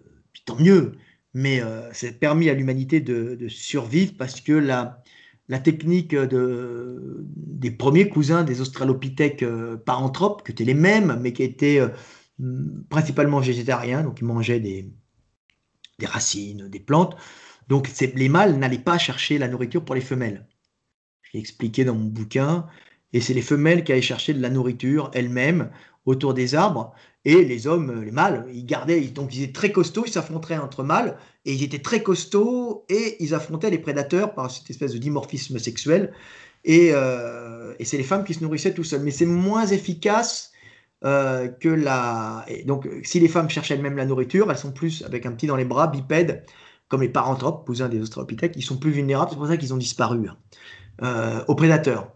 tant 0.46 0.56
mieux. 0.56 0.94
Mais 1.36 1.62
euh, 1.62 1.92
a 1.92 2.12
permis 2.20 2.50
à 2.50 2.56
l'humanité 2.56 3.00
de, 3.02 3.48
survivre 3.48 4.14
parce 4.18 4.42
que 4.42 4.54
la, 4.54 5.04
technique 5.64 6.16
de, 6.16 7.24
des 7.36 7.70
premiers 7.70 8.10
cousins 8.10 8.44
des 8.44 8.62
australopithèques 8.62 9.46
paranthropes, 9.86 10.44
qui 10.44 10.54
étaient 10.54 10.64
les 10.64 10.74
mêmes, 10.74 11.20
mais 11.22 11.34
qui 11.34 11.44
étaient 11.44 11.82
principalement 12.90 13.40
végétariens, 13.42 14.02
donc 14.04 14.22
ils 14.22 14.26
mangeaient 14.26 14.60
des, 14.60 14.90
des 16.00 16.06
racines, 16.06 16.68
des 16.70 16.80
plantes. 16.80 17.16
Donc 17.68 17.90
les 18.00 18.30
mâles 18.30 18.58
n'allaient 18.58 18.78
pas 18.78 18.98
chercher 18.98 19.38
la 19.38 19.48
nourriture 19.48 19.84
pour 19.84 19.96
les 19.96 20.02
femelles. 20.02 20.48
J'ai 21.32 21.40
expliqué 21.40 21.84
dans 21.84 21.96
mon 21.96 22.06
bouquin. 22.06 22.68
Et 23.14 23.22
c'est 23.22 23.34
les 23.34 23.42
femelles 23.42 23.84
qui 23.84 23.92
allaient 23.92 24.02
chercher 24.02 24.34
de 24.34 24.42
la 24.42 24.50
nourriture 24.50 25.10
elles-mêmes 25.14 25.72
autour 26.06 26.34
des 26.34 26.54
arbres. 26.54 26.94
Et 27.26 27.44
les 27.44 27.66
hommes, 27.66 28.04
les 28.04 28.12
mâles, 28.12 28.46
ils 28.54 28.66
gardaient, 28.66 29.02
donc 29.02 29.36
ils 29.36 29.44
étaient 29.44 29.54
très 29.54 29.72
costauds, 29.72 30.04
ils 30.06 30.12
s'affronteraient 30.12 30.58
entre 30.58 30.84
mâles, 30.84 31.18
et 31.46 31.54
ils 31.54 31.64
étaient 31.64 31.80
très 31.80 32.04
costauds, 32.04 32.86
et 32.88 33.24
ils 33.24 33.34
affrontaient 33.34 33.72
les 33.72 33.80
prédateurs 33.80 34.36
par 34.36 34.52
cette 34.52 34.70
espèce 34.70 34.94
de 34.94 35.00
dimorphisme 35.00 35.58
sexuel. 35.58 36.14
Et, 36.64 36.90
euh, 36.94 37.74
et 37.80 37.86
c'est 37.86 37.98
les 37.98 38.04
femmes 38.04 38.24
qui 38.24 38.34
se 38.34 38.44
nourrissaient 38.44 38.74
tout 38.74 38.84
seules. 38.84 39.02
Mais 39.02 39.12
c'est 39.12 39.26
moins 39.26 39.66
efficace 39.66 40.52
euh, 41.04 41.48
que 41.48 41.70
la. 41.70 42.46
donc, 42.66 42.88
si 43.04 43.20
les 43.20 43.28
femmes 43.28 43.50
cherchent 43.50 43.72
elles-mêmes 43.72 43.98
la 43.98 44.06
nourriture, 44.06 44.50
elles 44.50 44.58
sont 44.58 44.72
plus 44.72 45.04
avec 45.04 45.26
un 45.26 45.32
petit 45.32 45.48
dans 45.48 45.56
les 45.56 45.66
bras, 45.66 45.88
bipèdes, 45.88 46.44
comme 46.88 47.02
les 47.02 47.10
paranthropes, 47.10 47.66
cousins 47.66 47.90
des 47.90 48.02
australopithèques, 48.02 48.54
ils 48.56 48.64
sont 48.64 48.78
plus 48.78 48.92
vulnérables. 48.92 49.32
C'est 49.32 49.38
pour 49.38 49.48
ça 49.48 49.58
qu'ils 49.58 49.74
ont 49.74 49.78
disparu 49.78 50.28
hein, 50.28 50.38
euh, 51.04 51.44
aux 51.48 51.56
prédateurs. 51.56 52.12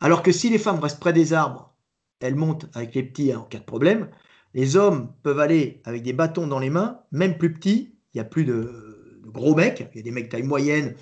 Alors 0.00 0.22
que 0.22 0.32
si 0.32 0.48
les 0.48 0.58
femmes 0.58 0.78
restent 0.80 1.00
près 1.00 1.12
des 1.12 1.32
arbres, 1.32 1.69
elles 2.20 2.36
montent 2.36 2.66
avec 2.74 2.94
les 2.94 3.02
petits 3.02 3.34
en 3.34 3.42
cas 3.42 3.58
de 3.58 3.64
problème. 3.64 4.08
Les 4.54 4.76
hommes 4.76 5.12
peuvent 5.22 5.40
aller 5.40 5.80
avec 5.84 6.02
des 6.02 6.12
bâtons 6.12 6.46
dans 6.46 6.58
les 6.58 6.70
mains, 6.70 7.00
même 7.12 7.38
plus 7.38 7.52
petits. 7.54 7.94
Il 8.12 8.16
n'y 8.16 8.20
a 8.20 8.24
plus 8.24 8.44
de, 8.44 9.22
gros 9.26 9.54
mecs. 9.54 9.88
Il 9.94 9.98
y 9.98 10.00
a 10.00 10.02
des 10.02 10.10
mecs 10.10 10.28
taille 10.28 10.42
moyenne 10.42 10.94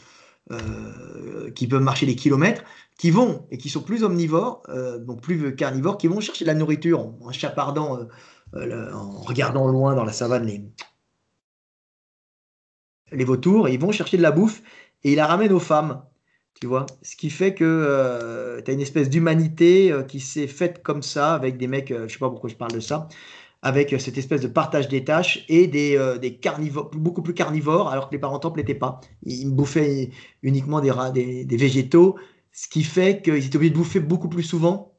euh, 0.50 1.50
qui 1.50 1.66
peuvent 1.66 1.82
marcher 1.82 2.06
des 2.06 2.16
kilomètres 2.16 2.62
qui 2.98 3.10
vont 3.10 3.46
et 3.50 3.58
qui 3.58 3.68
sont 3.68 3.82
plus 3.82 4.02
omnivores, 4.02 4.62
euh, 4.68 4.98
donc 4.98 5.22
plus 5.22 5.54
carnivores, 5.54 5.98
qui 5.98 6.08
vont 6.08 6.20
chercher 6.20 6.44
de 6.44 6.48
la 6.48 6.54
nourriture 6.54 7.00
en, 7.00 7.32
chapardant, 7.32 7.98
euh, 8.54 8.92
en 8.92 9.20
regardant 9.22 9.68
loin 9.68 9.94
dans 9.94 10.04
la 10.04 10.12
savane 10.12 10.46
les, 10.46 10.64
les 13.12 13.24
vautours, 13.24 13.68
ils 13.68 13.78
vont 13.78 13.92
chercher 13.92 14.16
de 14.16 14.22
la 14.22 14.32
bouffe 14.32 14.62
et 15.04 15.12
ils 15.12 15.16
la 15.16 15.26
ramènent 15.26 15.52
aux 15.52 15.60
femmes. 15.60 16.02
Tu 16.60 16.66
vois? 16.66 16.86
Ce 17.02 17.14
qui 17.16 17.30
fait 17.30 17.54
que 17.54 18.60
tu 18.64 18.70
as 18.70 18.74
une 18.74 18.80
espèce 18.80 19.08
d'humanité 19.08 19.94
qui 20.08 20.20
s'est 20.20 20.48
faite 20.48 20.82
comme 20.82 21.02
ça, 21.02 21.34
avec 21.34 21.56
des 21.56 21.68
mecs, 21.68 21.92
je 21.92 22.12
sais 22.12 22.18
pas 22.18 22.30
pourquoi 22.30 22.50
je 22.50 22.56
parle 22.56 22.72
de 22.72 22.80
ça, 22.80 23.08
avec 23.62 23.94
cette 24.00 24.18
espèce 24.18 24.40
de 24.40 24.48
partage 24.48 24.88
des 24.88 25.04
tâches 25.04 25.44
et 25.48 25.66
des, 25.68 26.16
des 26.20 26.36
carnivores, 26.36 26.90
beaucoup 26.92 27.22
plus 27.22 27.34
carnivores, 27.34 27.90
alors 27.90 28.08
que 28.08 28.14
les 28.14 28.20
parents 28.20 28.40
temples 28.40 28.58
n'étaient 28.58 28.74
pas. 28.74 29.00
Ils 29.22 29.54
bouffaient 29.54 30.10
uniquement 30.42 30.80
des, 30.80 30.92
des, 31.12 31.44
des 31.44 31.56
végétaux 31.56 32.16
ce 32.52 32.66
qui 32.66 32.82
fait 32.82 33.22
qu'ils 33.22 33.46
étaient 33.46 33.56
obligés 33.56 33.70
de 33.70 33.78
bouffer 33.78 34.00
beaucoup 34.00 34.28
plus 34.28 34.42
souvent 34.42 34.92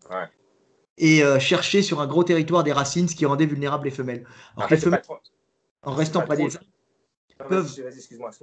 et 0.98 1.24
euh, 1.24 1.40
chercher 1.40 1.82
sur 1.82 2.00
un 2.00 2.08
gros 2.08 2.24
territoire 2.24 2.64
des 2.64 2.72
racines, 2.72 3.10
ce 3.10 3.16
qui 3.16 3.26
rendait 3.26 3.46
vulnérables 3.46 3.84
les 3.84 3.92
femelles. 3.92 4.26
Alors 4.56 4.70
les 4.70 4.78
femelles, 4.78 5.02
en 5.84 5.94
restant 5.94 6.22
près 6.22 6.38
des 6.38 6.48
peuvent, 7.48 7.76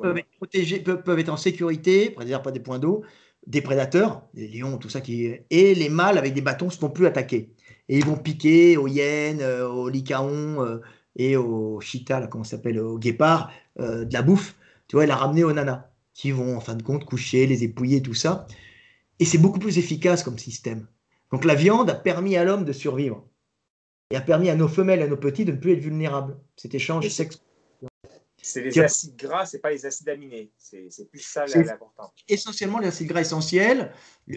peuvent, 0.00 0.18
être 0.18 0.30
protégées, 0.36 0.80
peuvent, 0.80 1.18
être 1.18 1.28
en 1.28 1.36
sécurité, 1.36 2.10
préservent 2.10 2.42
pas 2.42 2.52
des 2.52 2.60
points 2.60 2.78
d'eau, 2.78 3.02
des 3.46 3.60
prédateurs, 3.60 4.22
des 4.34 4.48
lions, 4.48 4.78
tout 4.78 4.88
ça, 4.88 5.00
qui, 5.00 5.32
et 5.50 5.74
les 5.74 5.88
mâles 5.88 6.18
avec 6.18 6.34
des 6.34 6.40
bâtons 6.40 6.66
ne 6.66 6.70
se 6.70 6.78
font 6.78 6.90
plus 6.90 7.06
attaquer. 7.06 7.52
Et 7.88 7.98
ils 7.98 8.04
vont 8.04 8.16
piquer 8.16 8.76
aux 8.76 8.88
hyènes, 8.88 9.42
euh, 9.42 9.68
aux 9.68 9.88
lycaons 9.88 10.62
euh, 10.64 10.80
et 11.14 11.36
aux 11.36 11.80
cheetahs, 11.80 12.20
là, 12.20 12.26
comment 12.26 12.44
s'appelle, 12.44 12.80
aux 12.80 12.98
guépards, 12.98 13.52
de 13.78 14.12
la 14.12 14.22
bouffe, 14.22 14.56
tu 14.88 14.96
vois, 14.96 15.04
et 15.04 15.06
la 15.06 15.16
ramener 15.16 15.44
aux 15.44 15.52
nanas, 15.52 15.88
qui 16.14 16.30
vont 16.30 16.56
en 16.56 16.60
fin 16.60 16.74
de 16.74 16.82
compte 16.82 17.04
coucher, 17.04 17.46
les 17.46 17.62
épouiller, 17.62 18.02
tout 18.02 18.14
ça. 18.14 18.46
Et 19.18 19.24
c'est 19.24 19.38
beaucoup 19.38 19.58
plus 19.58 19.78
efficace 19.78 20.22
comme 20.22 20.38
système. 20.38 20.86
Donc 21.32 21.44
la 21.44 21.54
viande 21.54 21.90
a 21.90 21.94
permis 21.94 22.36
à 22.36 22.44
l'homme 22.44 22.64
de 22.64 22.72
survivre. 22.72 23.24
Et 24.10 24.16
a 24.16 24.20
permis 24.20 24.50
à 24.50 24.54
nos 24.54 24.68
femelles 24.68 25.00
et 25.00 25.04
à 25.04 25.08
nos 25.08 25.16
petits 25.16 25.44
de 25.44 25.52
ne 25.52 25.56
plus 25.56 25.72
être 25.72 25.80
vulnérables. 25.80 26.38
Cet 26.56 26.74
échange 26.74 27.08
sexe. 27.08 27.42
C'est 28.46 28.62
les 28.62 28.78
acides 28.78 29.16
gras, 29.16 29.44
c'est 29.44 29.58
pas 29.58 29.70
les 29.70 29.86
acides 29.86 30.08
aminés. 30.08 30.52
C'est 30.56 31.10
plus 31.10 31.20
ça 31.20 31.46
l'important. 31.46 32.12
Essentiellement 32.28 32.78
les 32.78 32.86
acides 32.86 33.08
gras 33.08 33.20
essentiels, 33.20 33.92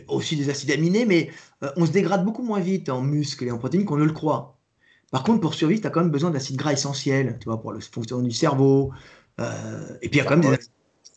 aussi 0.08 0.36
des 0.36 0.50
acides 0.50 0.72
aminés, 0.72 1.06
mais 1.06 1.30
euh, 1.62 1.72
on 1.76 1.86
se 1.86 1.92
dégrade 1.92 2.26
beaucoup 2.26 2.42
moins 2.42 2.60
vite 2.60 2.90
en 2.90 3.02
muscles 3.02 3.46
et 3.46 3.52
en 3.52 3.60
protéines 3.60 3.86
qu'on 3.86 3.98
ne 3.98 4.06
le 4.06 4.12
croit. 4.12 4.58
Par 5.12 5.24
contre, 5.24 5.42
pour 5.42 5.54
survivre, 5.54 5.82
tu 5.82 5.88
as 5.88 5.92
quand 5.92 6.02
même 6.02 6.10
besoin 6.10 6.32
d'acides 6.32 6.56
gras 6.56 6.74
essentiels, 6.74 7.38
tu 7.40 7.46
vois, 7.46 7.62
pour 7.62 7.72
le 7.72 7.80
fonctionnement 7.80 8.24
du 8.24 8.32
cerveau. 8.32 8.92
Euh, 9.40 9.98
et 10.02 10.10
puis 10.10 10.20
il 10.20 10.24
y 10.24 10.26
a 10.26 10.26
quand 10.26 10.38
même 10.38 10.56
des 10.56 10.58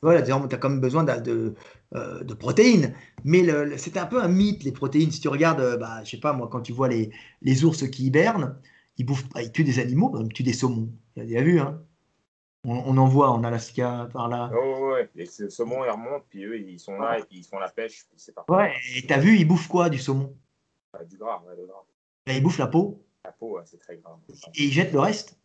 voilà, 0.02 0.20
tu 0.20 0.32
as 0.32 0.58
quand 0.58 0.68
même 0.68 0.80
besoin 0.80 1.04
de, 1.04 1.54
euh, 1.94 2.24
de, 2.24 2.34
protéines. 2.34 2.92
Mais 3.24 3.46
c'est 3.78 3.96
un 3.96 4.06
peu 4.06 4.20
un 4.20 4.28
mythe, 4.28 4.64
les 4.64 4.72
protéines. 4.72 5.12
Si 5.12 5.20
tu 5.20 5.28
regardes, 5.28 5.78
bah, 5.78 6.04
je 6.04 6.10
sais 6.10 6.20
pas, 6.20 6.34
moi, 6.34 6.48
quand 6.50 6.60
tu 6.60 6.72
vois 6.72 6.88
les, 6.88 7.10
les 7.40 7.64
ours 7.64 7.88
qui 7.88 8.06
hibernent, 8.06 8.56
ils, 8.98 9.06
bouffent, 9.06 9.24
ils 9.40 9.50
tuent 9.50 9.64
des 9.64 9.78
animaux, 9.78 10.12
ils 10.20 10.32
tuent 10.32 10.42
des 10.42 10.52
saumons. 10.52 10.90
Tu 11.14 11.22
as 11.22 11.24
déjà 11.24 11.42
vu, 11.42 11.60
hein 11.60 11.80
on, 12.64 12.96
en 12.96 13.06
voit 13.06 13.30
en 13.30 13.42
Alaska, 13.42 14.08
par 14.12 14.28
là. 14.28 14.50
Oh, 14.54 14.92
ouais, 14.92 15.10
les 15.14 15.26
saumons, 15.26 15.84
ils 15.84 15.90
remontent, 15.90 16.24
puis 16.28 16.44
eux, 16.44 16.58
ils 16.58 16.78
sont 16.78 16.98
là, 16.98 17.18
et 17.18 17.22
puis 17.24 17.38
ils 17.38 17.44
font 17.44 17.58
la 17.58 17.68
pêche. 17.68 18.06
c'est 18.16 18.34
ouais, 18.48 18.72
et 18.96 19.06
t'as 19.06 19.18
vu, 19.18 19.36
ils 19.36 19.46
bouffent 19.46 19.68
quoi 19.68 19.90
du 19.90 19.98
saumon? 19.98 20.36
Bah, 20.92 21.04
Du 21.04 21.16
gras, 21.16 21.42
ouais, 21.46 21.56
du 21.56 21.66
gras. 21.66 21.82
ils 22.26 22.42
bouffent 22.42 22.58
la 22.58 22.68
peau. 22.68 23.04
La 23.24 23.32
peau, 23.32 23.58
c'est 23.64 23.78
très 23.78 23.96
gras. 23.96 24.18
Et 24.54 24.64
ils 24.64 24.72
jettent 24.72 24.92
le 24.92 25.00
reste. 25.00 25.38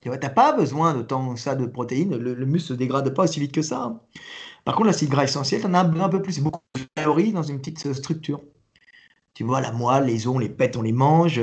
Tu 0.00 0.08
n'as 0.08 0.28
pas 0.30 0.52
besoin 0.52 0.94
de 0.94 1.02
tant 1.02 1.36
ça 1.36 1.54
de 1.54 1.66
protéines, 1.66 2.16
le, 2.16 2.46
muscle 2.46 2.72
ne 2.72 2.74
se 2.76 2.78
dégrade 2.78 3.12
pas 3.14 3.24
aussi 3.24 3.40
vite 3.40 3.52
que 3.52 3.62
ça. 3.62 3.82
Hein. 3.82 4.00
Par 4.64 4.74
contre, 4.74 4.86
l'acide 4.88 5.08
gras 5.08 5.24
essentiel, 5.24 5.60
tu 5.60 5.66
en 5.66 5.74
as 5.74 5.80
un, 5.80 6.08
peu 6.08 6.22
plus, 6.22 6.34
c'est 6.34 6.42
beaucoup 6.42 6.60
de 6.74 6.82
calories 6.94 7.32
dans 7.32 7.42
une 7.42 7.58
petite 7.58 7.84
euh, 7.86 7.94
structure. 7.94 8.40
Tu 9.34 9.44
vois, 9.44 9.60
la 9.60 9.72
moelle, 9.72 10.04
les 10.04 10.26
os, 10.26 10.38
les 10.38 10.48
pètes, 10.48 10.76
on 10.76 10.82
les 10.82 10.92
mange, 10.92 11.40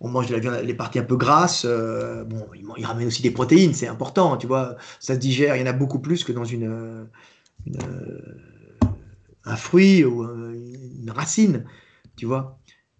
on 0.00 0.08
mange 0.08 0.28
de 0.28 0.34
la 0.34 0.40
viande, 0.40 0.64
les 0.64 0.74
parties 0.74 0.98
un 0.98 1.04
peu 1.04 1.16
grasses. 1.16 1.64
Euh, 1.66 2.24
bon, 2.24 2.46
ils, 2.76 2.86
ramènent 2.86 3.06
aussi 3.06 3.22
des 3.22 3.30
protéines, 3.30 3.74
c'est 3.74 3.88
important, 3.88 4.36
tu 4.36 4.46
vois, 4.46 4.76
ça 4.98 5.14
se 5.14 5.18
digère, 5.18 5.56
il 5.56 5.60
y 5.60 5.62
en 5.62 5.66
a 5.66 5.72
beaucoup 5.72 5.98
plus 5.98 6.24
que 6.24 6.32
dans 6.32 6.44
une, 6.44 7.06
un 9.44 9.56
fruit 9.56 10.04
ou 10.04 10.24
une 10.24 11.10
racine, 11.10 11.64
tu 12.16 12.26
vois. 12.26 12.58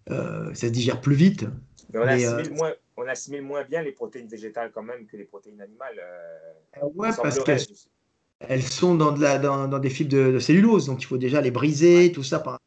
Euh, 0.09 0.53
ça 0.53 0.67
se 0.67 0.71
digère 0.71 0.99
plus 0.99 1.15
vite. 1.15 1.45
Mais 1.93 1.99
on 1.99 2.07
assimile 2.07 2.53
moins 2.53 2.71
on 2.97 3.07
assimile 3.07 3.41
moins 3.41 3.63
bien 3.63 3.81
les 3.81 3.91
protéines 3.91 4.27
végétales 4.27 4.71
quand 4.73 4.83
même 4.83 5.05
que 5.07 5.17
les 5.17 5.23
protéines 5.23 5.61
animales. 5.61 5.99
Euh, 5.99 6.87
ouais, 6.95 7.09
parce 7.21 7.39
qu'elles 7.43 8.63
sont 8.63 8.95
dans, 8.95 9.11
de 9.11 9.21
la, 9.21 9.39
dans, 9.39 9.79
des 9.79 9.89
fibres 9.89 10.11
de, 10.11 10.39
cellulose, 10.39 10.85
donc 10.85 11.01
il 11.01 11.05
faut 11.05 11.17
déjà 11.17 11.41
les 11.41 11.51
briser, 11.51 12.11
tout 12.11 12.23
ça 12.23 12.39
par 12.39 12.59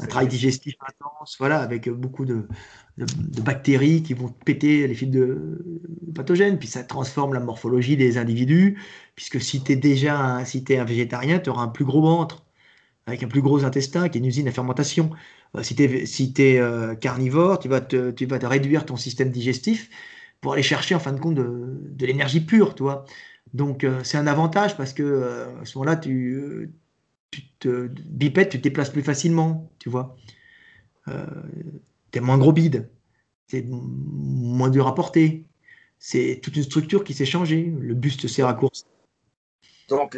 un 0.00 0.06
travail 0.06 0.28
digestif 0.28 0.74
intense, 0.86 1.36
voilà, 1.38 1.60
avec 1.60 1.88
beaucoup 1.88 2.24
de, 2.24 2.46
bactéries 3.42 4.02
qui 4.02 4.14
vont 4.14 4.28
péter 4.28 4.86
les 4.86 4.94
fibres 4.94 5.18
de, 5.18 5.82
pathogènes, 6.14 6.58
puis 6.58 6.68
ça 6.68 6.82
transforme 6.84 7.34
la 7.34 7.40
morphologie 7.40 7.96
des 7.96 8.18
individus, 8.18 8.78
puisque 9.14 9.40
si 9.40 9.62
tu 9.62 9.72
es 9.72 9.76
déjà 9.76 10.18
un, 10.18 10.44
si 10.44 10.64
es 10.68 10.78
un 10.78 10.84
végétarien, 10.84 11.38
tu 11.38 11.50
auras 11.50 11.62
un 11.62 11.68
plus 11.68 11.84
gros 11.84 12.02
ventre, 12.02 12.44
avec 13.06 13.22
un 13.22 13.28
plus 13.28 13.42
gros 13.42 13.64
intestin, 13.64 14.08
qui 14.08 14.18
est 14.18 14.20
une 14.20 14.26
usine 14.26 14.48
à 14.48 14.52
fermentation. 14.52 15.10
Euh, 15.56 15.62
si 15.62 15.74
tu 15.74 15.82
es, 15.84 16.06
si 16.06 16.32
euh, 16.38 16.94
carnivore, 16.94 17.58
tu 17.58 17.68
vas, 17.68 17.80
te, 17.80 18.10
tu 18.10 18.26
vas 18.26 18.38
te 18.38 18.46
réduire 18.46 18.86
ton 18.86 18.96
système 18.96 19.30
digestif 19.30 19.90
pour 20.40 20.54
aller 20.54 20.62
chercher 20.62 20.94
en 20.94 21.00
fin 21.00 21.12
de 21.12 21.20
compte 21.20 21.34
de, 21.34 22.06
l'énergie 22.06 22.40
pure, 22.40 22.74
tu 22.74 22.82
vois. 22.82 23.04
Donc 23.54 23.84
euh, 23.84 24.00
c'est 24.04 24.18
un 24.18 24.26
avantage 24.26 24.76
parce 24.76 24.92
que 24.92 25.46
à 25.60 25.64
ce 25.64 25.78
moment-là, 25.78 25.96
tu, 25.96 26.70
tu 27.30 27.42
te 27.58 27.86
bipèdes, 27.88 28.48
tu 28.48 28.58
te 28.58 28.62
déplaces 28.62 28.90
plus 28.90 29.02
facilement, 29.02 29.70
tu 29.78 29.88
vois. 29.88 30.16
t'es 32.10 32.20
moins 32.20 32.38
gros 32.38 32.52
bide, 32.52 32.90
c'est 33.46 33.64
moins 33.68 34.70
dur 34.70 34.86
à 34.86 34.94
porter. 34.94 35.44
C'est 35.98 36.40
toute 36.42 36.56
une 36.56 36.62
structure 36.62 37.04
qui 37.04 37.12
s'est 37.12 37.26
changée. 37.26 37.72
Le 37.78 37.94
buste 37.94 38.26
s'est 38.26 38.42
raccourci. 38.42 38.84
Donc, 39.88 40.16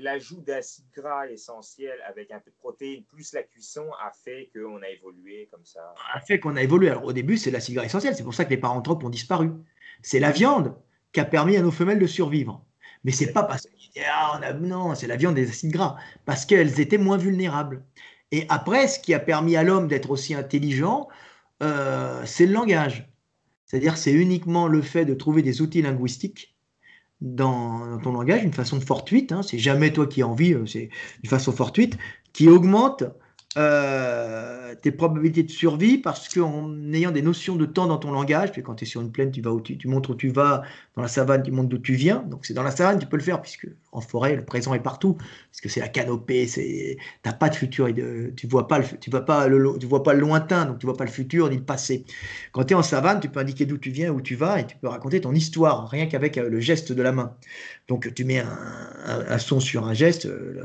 l'ajout 0.00 0.40
d'acide 0.40 0.86
gras 0.94 1.28
essentiel 1.28 1.98
avec 2.08 2.30
un 2.30 2.40
peu 2.40 2.50
de 2.50 2.56
protéines 2.56 3.04
plus 3.04 3.34
la 3.34 3.42
cuisson 3.42 3.84
a 4.00 4.10
fait 4.10 4.50
qu'on 4.54 4.80
a 4.82 4.88
évolué 4.88 5.46
comme 5.52 5.64
ça. 5.64 5.94
A 6.14 6.20
fait 6.20 6.40
qu'on 6.40 6.56
a 6.56 6.62
évolué. 6.62 6.88
Alors, 6.88 7.04
au 7.04 7.12
début, 7.12 7.36
c'est 7.36 7.50
l'acide 7.50 7.74
gras 7.74 7.84
essentiel. 7.84 8.16
C'est 8.16 8.24
pour 8.24 8.34
ça 8.34 8.46
que 8.46 8.50
les 8.50 8.56
paranthropes 8.56 9.04
ont 9.04 9.10
disparu. 9.10 9.50
C'est 10.02 10.20
la 10.20 10.32
viande 10.32 10.74
qui 11.12 11.20
a 11.20 11.26
permis 11.26 11.56
à 11.56 11.62
nos 11.62 11.70
femelles 11.70 11.98
de 11.98 12.06
survivre. 12.06 12.64
Mais 13.04 13.12
c'est 13.12 13.32
pas 13.32 13.44
parce 13.44 13.66
que 13.66 13.72
ah, 14.04 14.52
non, 14.60 14.94
c'est 14.94 15.06
la 15.06 15.16
viande 15.16 15.34
des 15.34 15.48
acides 15.48 15.72
gras, 15.72 15.96
parce 16.24 16.44
qu'elles 16.44 16.80
étaient 16.80 16.98
moins 16.98 17.16
vulnérables. 17.16 17.84
Et 18.32 18.46
après, 18.48 18.88
ce 18.88 18.98
qui 18.98 19.14
a 19.14 19.20
permis 19.20 19.56
à 19.56 19.62
l'homme 19.62 19.88
d'être 19.88 20.10
aussi 20.10 20.34
intelligent, 20.34 21.08
euh, 21.62 22.22
c'est 22.26 22.46
le 22.46 22.52
langage. 22.52 23.08
C'est-à-dire, 23.64 23.96
c'est 23.96 24.12
uniquement 24.12 24.68
le 24.68 24.82
fait 24.82 25.04
de 25.04 25.14
trouver 25.14 25.42
des 25.42 25.62
outils 25.62 25.82
linguistiques 25.82 26.56
dans, 27.20 27.98
ton 27.98 28.12
langage, 28.12 28.42
une 28.42 28.52
façon 28.52 28.80
fortuite, 28.80 29.32
hein, 29.32 29.42
c'est 29.42 29.58
jamais 29.58 29.92
toi 29.92 30.06
qui 30.06 30.22
as 30.22 30.28
envie, 30.28 30.52
euh, 30.52 30.66
c'est 30.66 30.90
une 31.22 31.30
façon 31.30 31.52
fortuite, 31.52 31.96
qui 32.32 32.48
augmente 32.48 33.04
euh, 33.56 34.74
tes 34.82 34.92
probabilités 34.92 35.42
de 35.42 35.50
survie 35.50 35.96
parce 35.96 36.28
qu'en 36.28 36.92
ayant 36.92 37.10
des 37.10 37.22
notions 37.22 37.56
de 37.56 37.64
temps 37.64 37.86
dans 37.86 37.96
ton 37.96 38.10
langage, 38.10 38.52
quand 38.62 38.74
tu 38.74 38.84
es 38.84 38.86
sur 38.86 39.00
une 39.00 39.10
plaine, 39.10 39.30
tu, 39.30 39.40
vas 39.40 39.50
montres 39.86 40.10
où 40.10 40.14
tu 40.14 40.28
vas, 40.28 40.62
dans 40.94 41.02
la 41.02 41.08
savane, 41.08 41.42
tu 41.42 41.50
montres 41.52 41.70
d'où 41.70 41.78
tu 41.78 41.94
viens. 41.94 42.18
Donc 42.28 42.44
c'est 42.44 42.52
dans 42.52 42.62
la 42.62 42.70
savane, 42.70 42.98
tu 42.98 43.06
peux 43.06 43.16
le 43.16 43.22
faire, 43.22 43.40
puisque 43.40 43.66
en 43.92 44.02
forêt, 44.02 44.36
le 44.36 44.44
présent 44.44 44.74
est 44.74 44.80
partout, 44.80 45.14
parce 45.14 45.62
que 45.62 45.70
c'est 45.70 45.80
la 45.80 45.88
canopée, 45.88 46.46
tu 46.46 46.98
n'as 47.24 47.32
pas 47.32 47.48
de 47.48 47.54
futur, 47.54 47.88
le, 47.88 48.34
tu 48.34 48.46
vois 48.46 48.68
pas 48.68 48.78
le, 48.78 48.84
tu 48.98 49.10
vois 49.10 49.24
pas 49.24 49.48
le 49.48 50.20
lointain, 50.20 50.66
donc 50.66 50.78
tu 50.78 50.84
vois 50.86 50.96
pas 50.96 51.04
le 51.04 51.10
futur 51.10 51.48
ni 51.48 51.56
le 51.56 51.64
passé. 51.64 52.04
Quand 52.52 52.64
tu 52.64 52.74
es 52.74 52.76
en 52.76 52.82
savane, 52.82 53.20
tu 53.20 53.30
peux 53.30 53.40
indiquer 53.40 53.64
d'où 53.64 53.78
tu 53.78 53.90
viens, 53.90 54.12
où 54.12 54.20
tu 54.20 54.34
vas, 54.34 54.60
et 54.60 54.66
tu 54.66 54.76
peux 54.76 54.88
raconter 54.88 55.22
ton 55.22 55.32
histoire, 55.32 55.88
rien 55.88 56.06
qu'avec 56.06 56.36
euh, 56.36 56.50
le 56.50 56.60
geste 56.60 56.92
de 56.92 57.02
la 57.02 57.12
main. 57.12 57.34
Donc 57.88 58.12
tu 58.14 58.24
mets 58.24 58.40
un, 58.40 59.38
son 59.38 59.60
sur 59.60 59.86
un 59.86 59.94
geste. 59.94 60.26
Euh, 60.26 60.62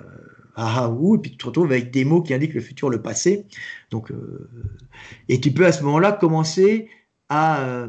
ah, 0.63 0.85
ah 0.85 1.15
et 1.15 1.17
puis 1.17 1.31
tu 1.31 1.38
te 1.38 1.45
retrouves 1.47 1.71
avec 1.71 1.91
des 1.91 2.05
mots 2.05 2.21
qui 2.21 2.33
indiquent 2.33 2.53
le 2.53 2.61
futur, 2.61 2.89
le 2.89 3.01
passé. 3.01 3.47
Donc, 3.89 4.11
euh, 4.11 4.49
et 5.27 5.41
tu 5.41 5.51
peux 5.51 5.65
à 5.65 5.71
ce 5.71 5.83
moment-là 5.83 6.11
commencer 6.11 6.89
à 7.29 7.63
euh, 7.63 7.88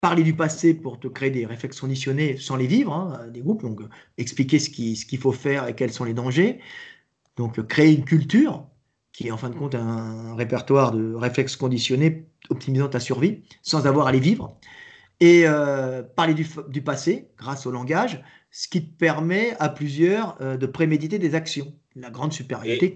parler 0.00 0.24
du 0.24 0.34
passé 0.34 0.74
pour 0.74 0.98
te 0.98 1.06
créer 1.08 1.30
des 1.30 1.46
réflexes 1.46 1.80
conditionnés 1.80 2.36
sans 2.36 2.56
les 2.56 2.66
vivre, 2.66 2.92
hein, 2.92 3.28
des 3.28 3.40
groupes, 3.40 3.62
donc 3.62 3.80
expliquer 4.18 4.58
ce 4.58 4.70
qu'il 4.70 4.96
ce 4.96 5.06
qu'il 5.06 5.18
faut 5.20 5.32
faire 5.32 5.68
et 5.68 5.74
quels 5.74 5.92
sont 5.92 6.04
les 6.04 6.14
dangers. 6.14 6.60
Donc 7.36 7.64
créer 7.66 7.94
une 7.94 8.04
culture 8.04 8.66
qui 9.12 9.28
est 9.28 9.30
en 9.30 9.36
fin 9.36 9.48
de 9.50 9.54
compte 9.54 9.76
un, 9.76 10.34
répertoire 10.34 10.92
de 10.92 11.14
réflexes 11.14 11.56
conditionnés 11.56 12.26
optimisant 12.50 12.88
ta 12.88 13.00
survie 13.00 13.42
sans 13.62 13.86
avoir 13.86 14.08
à 14.08 14.12
les 14.12 14.20
vivre. 14.20 14.58
Et 15.20 15.44
euh, 15.46 16.02
parler 16.02 16.34
du, 16.34 16.82
passé 16.82 17.30
grâce 17.38 17.66
au 17.66 17.70
langage, 17.70 18.22
ce 18.54 18.68
qui 18.68 18.86
te 18.86 18.96
permet 18.96 19.56
à 19.58 19.68
plusieurs 19.68 20.40
euh, 20.40 20.56
de 20.56 20.66
préméditer 20.66 21.18
des 21.18 21.34
actions. 21.34 21.74
La 21.96 22.08
grande 22.08 22.32
supériorité. 22.32 22.94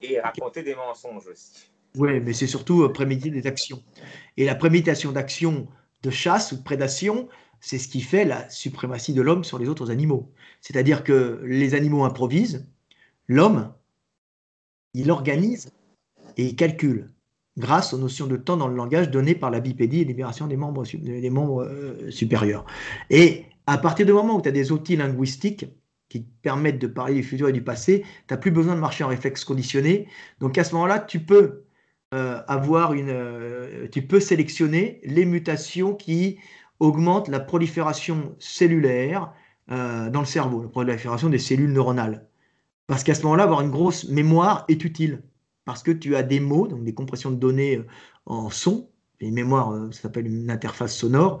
Et, 0.00 0.18
raconter 0.18 0.64
des 0.64 0.74
mensonges 0.74 1.28
aussi. 1.28 1.70
Oui, 1.96 2.18
mais 2.18 2.32
c'est 2.32 2.48
surtout 2.48 2.82
euh, 2.82 2.92
préméditer 2.92 3.30
des 3.30 3.46
actions. 3.46 3.80
Et 4.36 4.44
la 4.44 4.56
préméditation 4.56 5.12
d'actions 5.12 5.68
de 6.02 6.10
chasse 6.10 6.50
ou 6.50 6.56
de 6.56 6.64
prédation, 6.64 7.28
c'est 7.60 7.78
ce 7.78 7.86
qui 7.86 8.00
fait 8.00 8.24
la 8.24 8.50
suprématie 8.50 9.14
de 9.14 9.22
l'homme 9.22 9.44
sur 9.44 9.60
les 9.60 9.68
autres 9.68 9.92
animaux. 9.92 10.32
C'est-à-dire 10.60 11.04
que 11.04 11.40
les 11.44 11.74
animaux 11.74 12.02
improvisent, 12.02 12.66
l'homme, 13.28 13.72
il 14.92 15.08
organise 15.12 15.70
et 16.36 16.46
il 16.46 16.56
calcule 16.56 17.12
grâce 17.56 17.92
aux 17.92 17.98
notions 17.98 18.26
de 18.26 18.36
temps 18.36 18.56
dans 18.56 18.66
le 18.66 18.74
langage 18.74 19.08
données 19.08 19.36
par 19.36 19.52
la 19.52 19.60
bipédie 19.60 20.00
et 20.00 20.04
libération 20.04 20.48
des 20.48 20.56
membres, 20.56 20.82
des 20.84 21.30
membres 21.30 21.62
euh, 21.62 22.10
supérieurs. 22.10 22.66
Et 23.08 23.46
à 23.66 23.78
partir 23.78 24.06
du 24.06 24.12
moment 24.12 24.36
où 24.36 24.42
tu 24.42 24.48
as 24.48 24.52
des 24.52 24.72
outils 24.72 24.96
linguistiques 24.96 25.66
qui 26.08 26.24
te 26.24 26.30
permettent 26.42 26.78
de 26.78 26.86
parler 26.86 27.14
du 27.14 27.22
futur 27.22 27.48
et 27.48 27.52
du 27.52 27.62
passé, 27.62 28.04
tu 28.28 28.34
n'as 28.34 28.36
plus 28.36 28.50
besoin 28.50 28.74
de 28.74 28.80
marcher 28.80 29.04
en 29.04 29.08
réflexe 29.08 29.44
conditionné. 29.44 30.08
Donc 30.40 30.58
à 30.58 30.64
ce 30.64 30.74
moment-là, 30.74 30.98
tu 30.98 31.20
peux 31.20 31.64
euh, 32.14 32.40
avoir 32.46 32.92
une, 32.92 33.08
euh, 33.08 33.88
tu 33.90 34.02
peux 34.02 34.20
sélectionner 34.20 35.00
les 35.04 35.24
mutations 35.24 35.94
qui 35.94 36.38
augmentent 36.78 37.28
la 37.28 37.40
prolifération 37.40 38.36
cellulaire 38.38 39.32
euh, 39.70 40.10
dans 40.10 40.20
le 40.20 40.26
cerveau, 40.26 40.62
la 40.62 40.68
prolifération 40.68 41.30
des 41.30 41.38
cellules 41.38 41.72
neuronales. 41.72 42.26
Parce 42.86 43.02
qu'à 43.02 43.14
ce 43.14 43.22
moment-là, 43.22 43.44
avoir 43.44 43.62
une 43.62 43.70
grosse 43.70 44.08
mémoire 44.08 44.64
est 44.68 44.84
utile. 44.84 45.22
Parce 45.64 45.82
que 45.82 45.90
tu 45.90 46.14
as 46.14 46.22
des 46.22 46.40
mots, 46.40 46.68
donc 46.68 46.84
des 46.84 46.92
compressions 46.92 47.30
de 47.30 47.36
données 47.36 47.80
en 48.26 48.50
son, 48.50 48.90
les 49.20 49.30
mémoires, 49.30 49.74
ça 49.92 50.02
s'appelle 50.02 50.26
une 50.26 50.50
interface 50.50 50.94
sonore, 50.94 51.40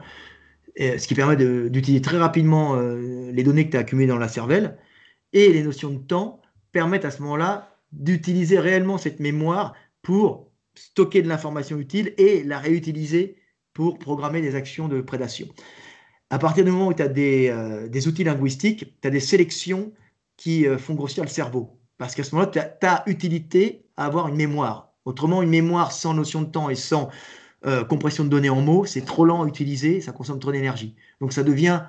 ce 0.76 1.06
qui 1.06 1.14
permet 1.14 1.36
d'utiliser 1.36 2.02
très 2.02 2.18
rapidement 2.18 2.76
euh, 2.76 3.30
les 3.32 3.42
données 3.42 3.66
que 3.66 3.72
tu 3.72 3.76
as 3.76 3.80
accumulées 3.80 4.08
dans 4.08 4.18
la 4.18 4.28
cervelle. 4.28 4.78
Et 5.32 5.52
les 5.52 5.62
notions 5.62 5.90
de 5.90 5.98
temps 5.98 6.40
permettent 6.72 7.04
à 7.04 7.10
ce 7.10 7.22
moment-là 7.22 7.76
d'utiliser 7.92 8.58
réellement 8.58 8.98
cette 8.98 9.20
mémoire 9.20 9.74
pour 10.02 10.50
stocker 10.74 11.22
de 11.22 11.28
l'information 11.28 11.78
utile 11.78 12.12
et 12.18 12.42
la 12.42 12.58
réutiliser 12.58 13.36
pour 13.72 13.98
programmer 13.98 14.40
des 14.40 14.54
actions 14.54 14.88
de 14.88 15.00
prédation. 15.00 15.48
À 16.30 16.38
partir 16.38 16.64
du 16.64 16.70
moment 16.70 16.88
où 16.88 16.94
tu 16.94 17.02
as 17.02 17.06
euh, 17.06 17.88
des, 17.88 18.08
outils 18.08 18.24
linguistiques, 18.24 19.00
tu 19.00 19.08
as 19.08 19.10
des 19.10 19.20
sélections 19.20 19.92
qui 20.36 20.66
euh, 20.66 20.78
font 20.78 20.94
grossir 20.94 21.22
le 21.22 21.28
cerveau. 21.28 21.78
Parce 21.98 22.14
qu'à 22.14 22.24
ce 22.24 22.34
moment-là, 22.34 22.50
tu 22.50 22.86
as, 22.86 23.04
utilité 23.06 23.86
à 23.96 24.06
avoir 24.06 24.28
une 24.28 24.36
mémoire. 24.36 24.92
Autrement, 25.04 25.42
une 25.42 25.50
mémoire 25.50 25.92
sans 25.92 26.14
notion 26.14 26.42
de 26.42 26.50
temps 26.50 26.70
et 26.70 26.74
sans 26.74 27.10
euh, 27.66 27.84
compression 27.84 28.24
de 28.24 28.28
données 28.28 28.50
en 28.50 28.60
mots, 28.60 28.84
c'est 28.84 29.04
trop 29.04 29.24
lent 29.24 29.42
à 29.42 29.46
utiliser, 29.46 30.00
ça 30.00 30.12
consomme 30.12 30.38
trop 30.38 30.52
d'énergie. 30.52 30.94
Donc 31.20 31.32
ça 31.32 31.42
devient 31.42 31.82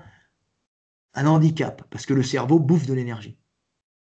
un 1.14 1.26
handicap 1.26 1.84
parce 1.90 2.06
que 2.06 2.14
le 2.14 2.24
cerveau 2.24 2.60
bouffe 2.60 2.86
de 2.86 2.94
l'énergie. 2.94 3.38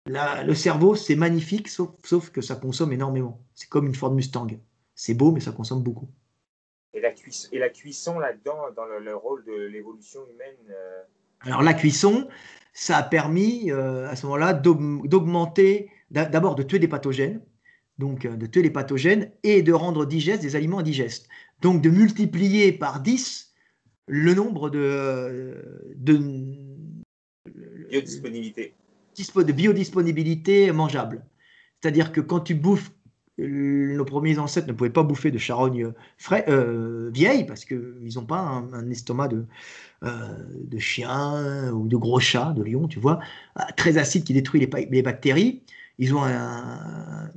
Le 0.08 0.54
cerveau, 0.54 0.94
c'est 0.96 1.16
magnifique, 1.16 1.68
sauf, 1.68 2.30
que 2.30 2.42
ça 2.42 2.56
consomme 2.56 2.94
énormément. 2.94 3.42
C'est 3.56 3.68
comme 3.68 3.88
une 3.88 3.96
Ford 3.96 4.12
Mustang. 4.12 4.48
C'est 4.94 5.16
beau, 5.16 5.32
mais 5.32 5.40
ça 5.40 5.52
consomme 5.52 5.82
beaucoup. 5.82 6.08
Et 6.94 7.02
la, 7.02 7.12
cuisson, 7.12 7.50
et 7.52 7.58
la 7.58 7.70
cuisson 7.70 8.20
là-dedans, 8.20 8.58
dans 8.76 8.86
le, 8.86 9.16
rôle 9.16 9.44
de 9.46 9.54
l'évolution 9.54 10.22
humaine 10.32 10.56
euh, 10.70 11.02
Alors 11.42 11.64
la 11.64 11.74
cuisson, 11.74 12.28
ça 12.72 12.98
a 12.98 13.04
permis 13.04 13.72
euh, 13.72 14.08
à 14.08 14.16
ce 14.16 14.26
moment-là 14.28 14.54
d'augmenter, 14.54 15.90
d'abord 16.12 16.56
de 16.56 16.64
tuer 16.64 16.80
des 16.80 16.88
pathogènes, 16.88 17.42
donc 17.98 18.28
de 18.28 18.46
tuer 18.46 18.62
les 18.62 18.70
pathogènes 18.70 19.32
et 19.44 19.64
de 19.64 19.74
rendre 19.74 20.06
digestes 20.06 20.42
des 20.42 20.56
aliments 20.56 20.80
indigestes. 20.80 21.28
Donc 21.62 21.82
de 21.82 21.90
multiplier 21.90 22.72
par 22.72 23.02
10 23.02 23.54
le 24.08 24.34
nombre 24.34 24.70
de, 24.70 25.94
de 25.96 26.20
biodisponibilité. 27.90 28.74
de 29.18 29.52
biodisponibilité 29.52 30.72
mangeable. 30.72 31.26
C'est-à-dire 31.82 32.12
que 32.12 32.22
quand 32.22 32.42
tu 32.42 32.56
bouffes, 32.56 32.92
nos 33.38 34.06
premiers 34.06 34.40
ancêtres 34.40 34.68
ne 34.68 34.74
pouvaient 34.74 34.90
pas 34.90 35.04
bouffer 35.04 35.30
de 35.30 35.38
charogne 35.38 35.92
frais, 36.18 36.46
euh, 36.48 37.10
vieille 37.14 37.46
parce 37.46 37.66
qu'ils 37.66 38.14
n'ont 38.16 38.26
pas 38.26 38.40
un, 38.40 38.90
estomac 38.90 39.28
de, 39.28 39.46
euh, 40.04 40.10
de 40.64 40.78
chien 40.78 41.72
ou 41.74 41.88
de 41.88 41.98
gros 41.98 42.20
chat, 42.20 42.54
de 42.54 42.64
lion, 42.64 42.88
tu 42.88 43.00
vois, 43.00 43.20
très 43.76 43.98
acide 43.98 44.24
qui 44.24 44.34
détruit 44.34 44.62
les, 44.62 44.88
les 44.90 45.02
bactéries. 45.02 45.64
Ils 45.98 46.14
ont 46.16 46.24
un, 46.24 47.32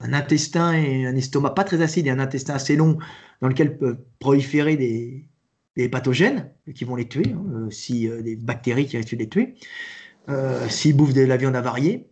un 0.00 0.12
intestin 0.12 0.72
et 0.72 1.06
un 1.06 1.16
estomac 1.16 1.50
pas 1.50 1.64
très 1.64 1.80
acide 1.80 2.06
et 2.06 2.10
un 2.10 2.18
intestin 2.18 2.54
assez 2.54 2.76
long 2.76 2.98
dans 3.40 3.48
lequel 3.48 3.76
peuvent 3.78 3.98
proliférer 4.18 4.76
des, 4.76 5.88
pathogènes 5.88 6.50
qui 6.74 6.84
vont 6.84 6.96
les 6.96 7.06
tuer, 7.06 7.32
hein, 7.34 7.44
euh, 7.52 7.70
si 7.70 8.08
euh, 8.08 8.22
des 8.22 8.34
bactéries 8.36 8.86
qui 8.86 8.96
risquent 8.96 9.12
de 9.12 9.18
les 9.18 9.28
tuer, 9.28 9.54
euh, 10.28 10.66
s'ils 10.68 10.96
bouffent 10.96 11.12
de 11.12 11.22
la 11.22 11.36
viande 11.36 11.56
avariée. 11.56 12.06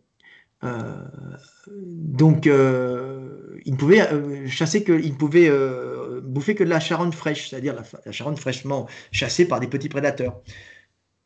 donc, 1.66 2.46
ils 2.46 3.72
ne 3.72 3.76
pouvaient 3.76 4.48
chasser 4.48 4.80
bouffer 4.80 6.54
que 6.54 6.64
de 6.64 6.68
la 6.68 6.80
charogne 6.80 7.12
fraîche, 7.12 7.50
c'est-à-dire 7.50 7.74
la, 7.74 7.82
la, 8.04 8.12
charogne 8.12 8.36
fraîchement 8.36 8.86
chassée 9.12 9.46
par 9.46 9.60
des 9.60 9.66
petits 9.66 9.88
prédateurs. 9.88 10.40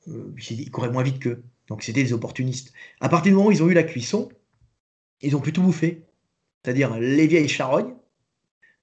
ils 0.07 0.70
couraient 0.70 0.91
moins 0.91 1.03
vite 1.05 1.20
qu'eux. 1.20 1.43
Donc, 1.69 1.83
c'était 1.83 2.03
des 2.03 2.12
opportunistes. 2.12 2.73
À 3.01 3.09
partir 3.09 3.33
du 3.33 3.37
moment 3.37 3.49
où 3.49 3.53
ils 3.53 3.62
ont 3.62 3.69
eu 3.69 3.75
la 3.75 3.83
cuisson, 3.83 4.29
ils 5.20 5.37
ont 5.37 5.41
pu 5.41 5.53
tout 5.53 5.62
bouffer 5.62 6.09
c'est-à-dire 6.62 6.99
les 6.99 7.27
vieilles 7.27 7.49
charognes, 7.49 7.95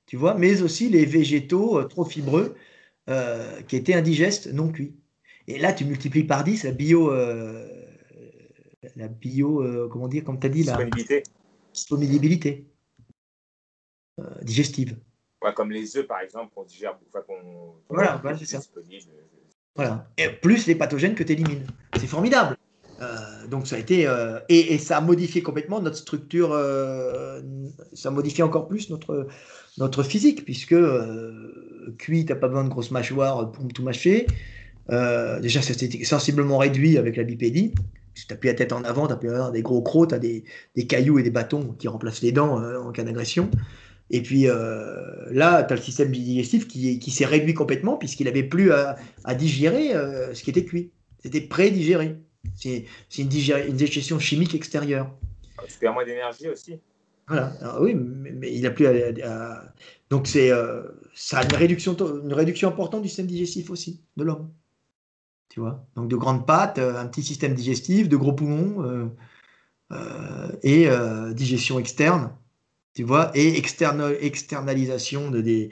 tu 0.05 0.17
vois, 0.17 0.35
mais 0.35 0.61
aussi 0.61 0.89
les 0.89 1.05
végétaux 1.05 1.79
euh, 1.79 1.85
trop 1.85 2.05
fibreux 2.05 2.55
euh, 3.09 3.61
qui 3.63 3.75
étaient 3.75 3.93
indigestes, 3.93 4.51
non 4.53 4.71
cuits. 4.71 4.95
Et 5.47 5.57
là, 5.57 5.73
tu 5.73 5.85
multiplies 5.85 6.23
par 6.23 6.43
10 6.43 6.63
la 6.63 6.71
bio, 6.71 7.11
euh, 7.11 7.67
la 8.95 9.07
bio, 9.07 9.87
comment 9.89 10.07
dire, 10.07 10.23
comme 10.23 10.39
tu 10.39 10.47
as 10.47 10.49
dit, 10.49 10.63
la 10.63 10.77
disponibilité, 11.73 12.65
digestive. 14.41 14.97
comme 15.55 15.71
les 15.71 15.97
œufs, 15.97 16.07
par 16.07 16.21
exemple, 16.21 16.51
qu'on 16.55 16.63
digère, 16.63 16.97
enfin, 17.13 17.21
Voilà, 17.89 18.21
c'est 18.39 18.45
ça. 18.45 18.59
Voilà. 19.75 20.09
Et 20.17 20.29
plus 20.29 20.65
les 20.65 20.75
pathogènes 20.75 21.13
que 21.13 21.23
tu 21.23 21.33
élimines. 21.33 21.67
C'est 21.99 22.07
formidable. 22.07 22.57
Euh, 23.01 23.47
donc 23.49 23.67
ça 23.67 23.75
a 23.75 23.79
été 23.79 24.09
et, 24.47 24.77
ça 24.77 24.97
a 24.97 25.01
modifié 25.01 25.41
complètement 25.41 25.81
notre 25.81 25.97
structure, 25.97 26.51
ça 27.93 28.09
a 28.09 28.11
modifié 28.11 28.43
encore 28.43 28.67
plus 28.67 28.89
notre 28.89 29.27
notre 29.77 30.03
physique 30.03 30.45
puisque 30.45 30.75
cuit, 31.97 32.25
t'as 32.25 32.35
pas 32.35 32.47
besoin 32.47 32.63
de 32.63 32.69
grosses 32.69 32.91
mâchoires 32.91 33.51
pour 33.51 33.67
tout 33.67 33.83
mâcher. 33.83 34.27
déjà, 34.89 35.61
c'était 35.61 36.03
sensiblement 36.05 36.57
réduit 36.57 36.97
avec 36.97 37.17
la 37.17 37.23
bipédie. 37.23 37.73
Si 38.13 38.27
tu 38.27 38.33
appuies 38.33 38.47
la 38.47 38.53
tête 38.53 38.71
en 38.71 38.81
avant, 38.85 39.07
tu 39.07 39.29
as 39.29 39.51
des 39.51 39.61
gros 39.61 39.81
crocs, 39.81 40.07
tu 40.09 40.15
as 40.15 40.19
des, 40.19 40.45
des, 40.77 40.87
cailloux 40.87 41.19
et 41.19 41.23
des 41.23 41.31
bâtons 41.31 41.75
qui 41.77 41.89
remplacent 41.89 42.21
les 42.21 42.31
dents 42.31 42.63
en 42.63 42.91
cas 42.93 43.03
d'agression. 43.03 43.49
Et 44.11 44.21
puis 44.21 44.47
euh, 44.47 45.25
là, 45.31 45.63
tu 45.63 45.73
as 45.73 45.77
le 45.77 45.81
système 45.81 46.11
digestif 46.11 46.67
qui, 46.67 46.99
qui 46.99 47.11
s'est 47.11 47.25
réduit 47.25 47.53
complètement 47.53 47.97
puisqu'il 47.97 48.25
n'avait 48.25 48.43
plus 48.43 48.71
à, 48.71 48.97
digérer 49.35 49.95
euh, 49.95 50.33
ce 50.33 50.43
qui 50.43 50.49
était 50.51 50.65
cuit. 50.65 50.91
C'était 51.23 51.41
pré-digéré. 51.41 52.17
C'est 52.55 52.85
une, 53.17 53.29
une, 53.31 53.75
digestion 53.75 54.19
chimique 54.19 54.55
extérieure. 54.55 55.11
Tu 55.67 55.77
perds 55.79 55.93
moins 55.93 56.05
d'énergie 56.05 56.49
aussi. 56.49 56.79
Voilà. 57.27 57.81
oui, 57.81 57.95
mais, 57.95 58.53
il 58.53 58.61
n'a 58.61 58.71
plus 58.71 58.87
à. 58.87 59.73
Donc, 60.09 60.27
c'est 60.27 60.51
euh, 60.51 60.83
ça 61.15 61.39
a 61.39 61.43
une 61.43 61.55
réduction, 61.55 61.95
une 62.23 62.33
réduction 62.33 62.69
importante 62.69 63.01
du 63.01 63.07
système 63.07 63.25
digestif 63.25 63.69
aussi, 63.71 64.01
de 64.17 64.23
l'homme. 64.23 64.51
Tu 65.49 65.59
vois? 65.59 65.87
Donc, 65.95 66.07
de 66.07 66.15
grandes 66.15 66.45
pattes, 66.45 66.79
un 66.79 67.07
petit 67.07 67.23
système 67.23 67.55
digestif, 67.55 68.09
de 68.09 68.17
gros 68.17 68.33
poumons 68.33 69.11
et 70.63 70.87
digestion 71.33 71.79
externe 71.79 72.31
tu 72.95 73.03
vois, 73.03 73.31
et 73.35 73.57
externalisation 73.57 75.29
de 75.29 75.41
des, 75.41 75.69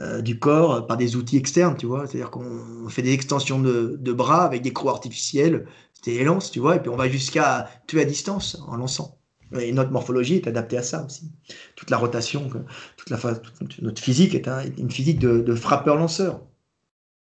euh, 0.00 0.20
du 0.20 0.38
corps 0.38 0.86
par 0.86 0.96
des 0.98 1.16
outils 1.16 1.38
externes, 1.38 1.76
tu 1.76 1.86
vois? 1.86 2.06
C'est-à-dire 2.06 2.30
qu'on 2.30 2.88
fait 2.88 3.02
des 3.02 3.12
extensions 3.12 3.58
de, 3.58 3.96
de, 3.98 4.12
bras 4.12 4.44
avec 4.44 4.62
des 4.62 4.72
crocs 4.72 4.90
artificiels, 4.90 5.66
c'était 6.00 6.22
lance, 6.22 6.50
tu 6.52 6.60
vois, 6.60 6.76
et 6.76 6.80
puis 6.80 6.90
on 6.90 6.96
va 6.96 7.08
jusqu'à 7.08 7.68
tuer 7.86 8.02
à 8.02 8.04
distance 8.04 8.56
en 8.68 8.76
lançant. 8.76 9.18
Et 9.58 9.72
notre 9.72 9.90
morphologie 9.90 10.36
est 10.36 10.46
adaptée 10.46 10.76
à 10.76 10.82
ça 10.82 11.04
aussi. 11.04 11.32
Toute 11.74 11.90
la 11.90 11.96
rotation, 11.96 12.50
toute 12.96 13.10
la 13.10 13.18
notre 13.80 14.02
physique 14.02 14.34
est 14.34 14.46
une 14.76 14.90
physique 14.90 15.18
de, 15.18 15.40
de 15.40 15.54
frappeur-lanceur. 15.54 16.42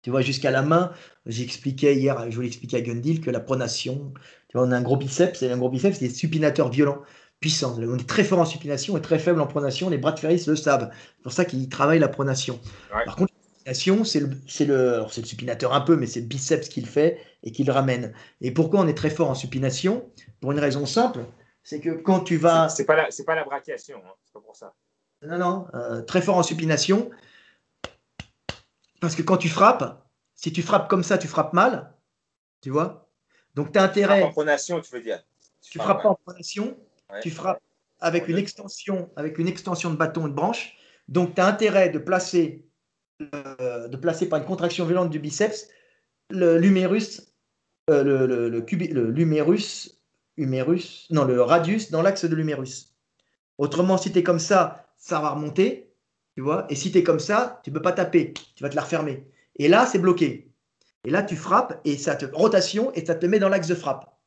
Tu 0.02 0.10
vois, 0.10 0.20
jusqu'à 0.20 0.50
la 0.50 0.62
main, 0.62 0.92
j'expliquais 1.26 1.96
hier, 1.96 2.30
je 2.30 2.36
voulais 2.36 2.46
expliquer 2.46 2.76
à 2.76 2.80
Gundil 2.82 3.20
que 3.20 3.30
la 3.30 3.40
pronation, 3.40 4.12
tu 4.48 4.56
vois, 4.56 4.66
on 4.66 4.70
a 4.70 4.76
un 4.76 4.82
gros 4.82 4.96
biceps, 4.96 5.42
et 5.42 5.50
un 5.50 5.58
gros 5.58 5.70
biceps, 5.70 5.98
c'est 5.98 6.08
des 6.08 6.14
supinateurs 6.14 6.70
violents 6.70 7.02
puissant. 7.40 7.76
On 7.78 7.98
est 7.98 8.08
très 8.08 8.24
fort 8.24 8.38
en 8.38 8.46
supination 8.46 8.96
et 8.96 9.02
très 9.02 9.18
faible 9.18 9.38
en 9.38 9.46
pronation. 9.46 9.90
Les 9.90 9.98
bras 9.98 10.12
de 10.12 10.18
Ferris 10.18 10.44
le 10.46 10.56
savent. 10.56 10.90
C'est 10.92 11.22
pour 11.22 11.32
ça 11.32 11.44
qu'ils 11.44 11.68
travaillent 11.68 11.98
la 11.98 12.08
pronation. 12.08 12.58
Par 13.04 13.16
contre, 13.16 13.33
supination, 13.72 14.04
c'est 14.04 14.20
le, 14.20 14.30
c'est 14.46 14.64
le, 14.66 15.04
c'est 15.10 15.22
le 15.22 15.26
supinateur 15.26 15.72
un 15.72 15.80
peu, 15.80 15.96
mais 15.96 16.06
c'est 16.06 16.20
le 16.20 16.26
biceps 16.26 16.68
qui 16.68 16.80
le 16.80 16.86
fait 16.86 17.18
et 17.42 17.52
qui 17.52 17.64
le 17.64 17.72
ramène. 17.72 18.12
Et 18.40 18.50
pourquoi 18.50 18.80
on 18.80 18.88
est 18.88 18.94
très 18.94 19.10
fort 19.10 19.30
en 19.30 19.34
supination? 19.34 20.10
Pour 20.40 20.52
une 20.52 20.58
raison 20.58 20.84
simple, 20.84 21.20
c'est 21.62 21.80
que 21.80 21.90
quand 21.90 22.20
tu 22.20 22.36
vas. 22.36 22.68
C'est, 22.68 22.84
pas 22.84 22.96
la, 22.96 23.10
c'est 23.10 23.24
pas 23.24 23.34
la 23.34 23.44
brachiation, 23.44 23.98
hein. 24.04 24.12
c'est 24.24 24.32
pas 24.34 24.40
pour 24.40 24.56
ça. 24.56 24.74
Non, 25.22 25.38
non, 25.38 25.66
euh, 25.74 26.02
très 26.02 26.20
fort 26.20 26.36
en 26.36 26.42
supination. 26.42 27.10
Parce 29.00 29.14
que 29.14 29.22
quand 29.22 29.38
tu 29.38 29.48
frappes, 29.48 30.06
si 30.34 30.52
tu 30.52 30.62
frappes 30.62 30.88
comme 30.88 31.02
ça, 31.02 31.16
tu 31.16 31.28
frappes 31.28 31.54
mal. 31.54 31.94
Tu 32.60 32.70
vois? 32.70 33.08
Donc, 33.54 33.72
tu 33.72 33.78
as 33.78 33.82
intérêt. 33.82 34.22
en 34.22 34.30
pronation, 34.30 34.80
tu 34.80 34.92
veux 34.92 35.02
dire. 35.02 35.22
Tu, 35.62 35.78
frappes 35.78 36.02
pas 36.02 36.10
en 36.10 36.18
pronation, 36.26 36.76
tu 37.22 37.30
frappes 37.30 37.62
avec 38.00 38.28
une 38.28 38.36
extension, 38.36 39.10
avec 39.16 39.38
une 39.38 39.48
extension 39.48 39.90
de 39.90 39.96
bâton 39.96 40.26
et 40.26 40.30
de 40.30 40.34
branche. 40.34 40.76
Donc, 41.08 41.34
tu 41.34 41.40
as 41.40 41.46
intérêt 41.46 41.88
de 41.88 41.98
placer, 41.98 42.63
euh, 43.34 43.88
de 43.88 43.96
placer 43.96 44.28
par 44.28 44.38
une 44.40 44.44
contraction 44.44 44.84
violente 44.84 45.10
du 45.10 45.18
biceps 45.18 45.68
l'humérus, 46.30 47.32
euh, 47.90 48.02
le, 48.02 48.26
le, 48.26 48.48
le, 48.48 48.60
le 51.26 51.42
radius 51.42 51.90
dans 51.90 52.02
l'axe 52.02 52.24
de 52.24 52.34
l'humérus. 52.34 52.94
Autrement, 53.58 53.98
si 53.98 54.10
tu 54.10 54.18
es 54.18 54.22
comme 54.22 54.38
ça, 54.38 54.86
ça 54.96 55.20
va 55.20 55.30
remonter, 55.30 55.92
tu 56.34 56.42
vois. 56.42 56.66
Et 56.70 56.74
si 56.74 56.90
tu 56.90 56.98
es 56.98 57.02
comme 57.02 57.20
ça, 57.20 57.60
tu 57.62 57.70
ne 57.70 57.74
peux 57.74 57.82
pas 57.82 57.92
taper, 57.92 58.32
tu 58.56 58.62
vas 58.62 58.68
te 58.68 58.74
la 58.74 58.82
refermer. 58.82 59.26
Et 59.56 59.68
là, 59.68 59.86
c'est 59.86 59.98
bloqué. 59.98 60.50
Et 61.04 61.10
là, 61.10 61.22
tu 61.22 61.36
frappes 61.36 61.80
et 61.84 61.96
ça 61.96 62.16
te 62.16 62.24
rotation 62.34 62.92
et 62.94 63.04
ça 63.04 63.14
te 63.14 63.26
met 63.26 63.38
dans 63.38 63.48
l'axe 63.48 63.68
de 63.68 63.74
frappe. 63.74 64.18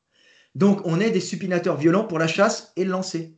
Donc, 0.55 0.81
on 0.85 0.99
est 0.99 1.11
des 1.11 1.19
supinateurs 1.19 1.77
violents 1.77 2.05
pour 2.05 2.19
la 2.19 2.27
chasse 2.27 2.71
et 2.75 2.85
le 2.85 2.91
lancer. 2.91 3.36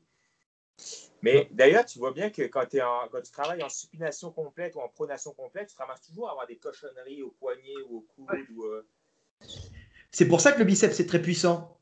Mais 1.22 1.50
d'ailleurs, 1.52 1.86
tu 1.86 2.00
vois 2.00 2.12
bien 2.12 2.30
que 2.30 2.44
quand, 2.44 2.66
tu 2.66 3.32
travailles 3.32 3.64
en 3.64 3.70
supination 3.70 4.32
complète 4.32 4.76
ou 4.76 4.80
en 4.80 4.88
pronation 4.88 5.32
complète, 5.32 5.70
tu 5.70 5.76
ramasses 5.78 6.02
toujours 6.02 6.30
à 6.30 6.32
avoir 6.32 6.48
des 6.48 6.58
cochonneries 6.58 7.24
au 7.24 7.32
poignet 7.32 7.76
ou 7.90 7.98
au 7.98 8.06
coude. 8.16 8.30
Euh, 8.64 8.86
c'est 10.12 10.28
pour 10.28 10.42
ça 10.42 10.52
que 10.52 10.60
le 10.60 10.66
biceps 10.66 11.00
est 11.00 11.06
très 11.06 11.22
puissant. 11.22 11.78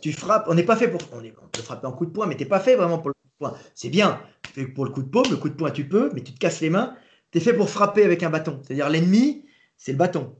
Tu 0.00 0.12
frappes, 0.12 0.46
on 0.48 0.54
n'est 0.54 0.64
pas 0.64 0.76
fait 0.76 0.88
pour. 0.88 1.00
On, 1.12 1.20
peut 1.20 1.62
frapper 1.62 1.86
en 1.86 1.92
coup 1.92 2.06
de 2.06 2.10
poing, 2.10 2.26
mais 2.26 2.36
tu 2.36 2.42
n'es 2.42 2.48
pas 2.48 2.60
fait 2.60 2.76
vraiment 2.76 2.98
pour 2.98 3.10
le 3.10 3.14
coup 3.14 3.28
de 3.28 3.38
poing. 3.38 3.58
C'est 3.74 3.90
bien, 3.90 4.20
tu 4.42 4.52
fais 4.52 4.66
pour 4.66 4.84
le 4.84 4.90
coup 4.90 5.02
de 5.02 5.08
paume, 5.08 5.30
le 5.30 5.36
coup 5.36 5.48
de 5.48 5.54
poing 5.54 5.70
tu 5.70 5.86
peux, 5.86 6.10
mais 6.12 6.22
tu 6.22 6.32
te 6.32 6.38
casses 6.38 6.60
les 6.60 6.70
mains. 6.70 6.96
Tu 7.30 7.38
es 7.38 7.40
fait 7.40 7.54
pour 7.54 7.70
frapper 7.70 8.04
avec 8.04 8.22
un 8.22 8.30
bâton. 8.30 8.60
C'est-à-dire 8.62 8.88
l'ennemi, 8.88 9.46
c'est 9.76 9.92
le 9.92 9.98
bâton. 9.98 10.36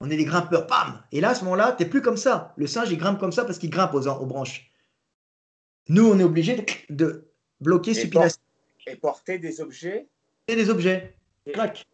On 0.00 0.10
est 0.10 0.16
des 0.16 0.24
grimpeurs, 0.24 0.66
pam 0.66 1.02
Et 1.10 1.20
là, 1.20 1.30
à 1.30 1.34
ce 1.34 1.42
moment-là, 1.44 1.74
tu 1.76 1.82
n'es 1.82 1.88
plus 1.88 2.02
comme 2.02 2.16
ça. 2.16 2.54
Le 2.56 2.66
singe, 2.66 2.90
il 2.90 2.98
grimpe 2.98 3.18
comme 3.18 3.32
ça 3.32 3.44
parce 3.44 3.58
qu'il 3.58 3.70
grimpe 3.70 3.94
aux, 3.94 4.06
aux, 4.06 4.26
branches. 4.26 4.70
Nous, 5.88 6.06
on 6.06 6.18
est 6.18 6.24
obligé 6.24 6.64
de, 6.90 7.28
bloquer 7.60 7.94
supination. 7.94 8.40
et 8.86 8.96
porter 8.96 9.38
des 9.38 9.60
objets 9.60 10.06
Et 10.46 10.56
des 10.56 10.70
objets. 10.70 11.14
Clac. 11.52 11.86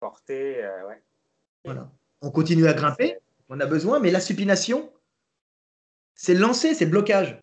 Porter, 0.00 0.64
euh, 0.64 0.88
ouais. 0.88 1.02
Voilà. 1.64 1.90
On 2.20 2.30
continue 2.30 2.66
à 2.66 2.72
grimper, 2.72 3.18
on 3.48 3.58
a 3.60 3.66
besoin, 3.66 3.98
mais 3.98 4.10
la 4.10 4.20
supination, 4.20 4.92
c'est 6.14 6.34
le 6.34 6.40
lancer, 6.40 6.74
c'est 6.74 6.84
le 6.84 6.90
blocage. 6.90 7.42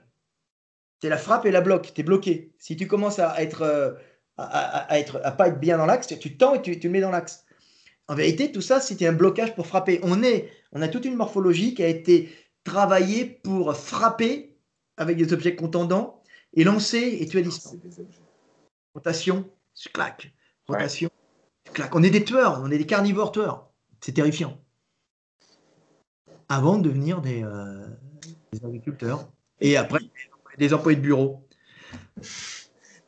C'est 1.02 1.10
la 1.10 1.18
frappe 1.18 1.46
et 1.46 1.52
la 1.52 1.62
bloque. 1.62 1.94
Tu 1.94 2.02
es 2.02 2.04
bloqué. 2.04 2.54
Si 2.58 2.76
tu 2.76 2.88
commences 2.88 3.20
à 3.20 3.42
être, 3.42 3.62
euh, 3.62 3.94
à, 4.38 5.00
être, 5.00 5.22
à 5.24 5.32
pas 5.32 5.50
être 5.50 5.60
bien 5.60 5.78
dans 5.78 5.86
l'axe, 5.86 6.08
tu 6.20 6.38
tends 6.38 6.56
et 6.56 6.62
tu, 6.62 6.80
tu 6.80 6.88
le 6.88 6.94
mets 6.94 7.02
dans 7.02 7.12
l'axe. 7.12 7.46
En 8.08 8.16
vérité, 8.16 8.52
tout 8.52 8.62
ça, 8.62 8.80
c'était 8.80 9.08
un 9.08 9.14
blocage 9.14 9.56
pour 9.56 9.68
frapper. 9.68 10.00
On, 10.04 10.24
est, 10.24 10.50
on 10.72 10.82
a 10.82 10.88
toute 10.88 11.06
une 11.06 11.16
morphologie 11.16 11.74
qui 11.74 11.84
a 11.84 11.88
été 11.88 12.30
travaillée 12.64 13.26
pour 13.26 13.76
frapper 13.76 14.49
avec 15.00 15.18
des 15.18 15.34
objets 15.34 15.56
contendants 15.56 16.22
et 16.54 16.64
lancer 16.64 17.18
et 17.20 17.28
tuer 17.28 17.40
à 17.40 17.42
distance. 17.44 17.76
Rotation, 18.94 19.50
clac. 19.94 20.34
Rotation, 20.68 21.10
clac. 21.74 21.96
On 21.96 22.04
est 22.04 22.10
des 22.10 22.24
tueurs, 22.24 22.62
on 22.64 22.70
est 22.70 22.78
des 22.78 22.86
carnivores 22.86 23.32
tueurs. 23.32 23.72
C'est 24.02 24.14
terrifiant. 24.14 24.62
Avant 26.48 26.78
de 26.78 26.88
devenir 26.88 27.22
des, 27.22 27.44
euh, 27.44 27.88
des 28.52 28.66
agriculteurs. 28.66 29.28
Et 29.62 29.78
après, 29.78 30.00
des 30.58 30.74
employés 30.74 30.98
de 30.98 31.02
bureau 31.02 31.44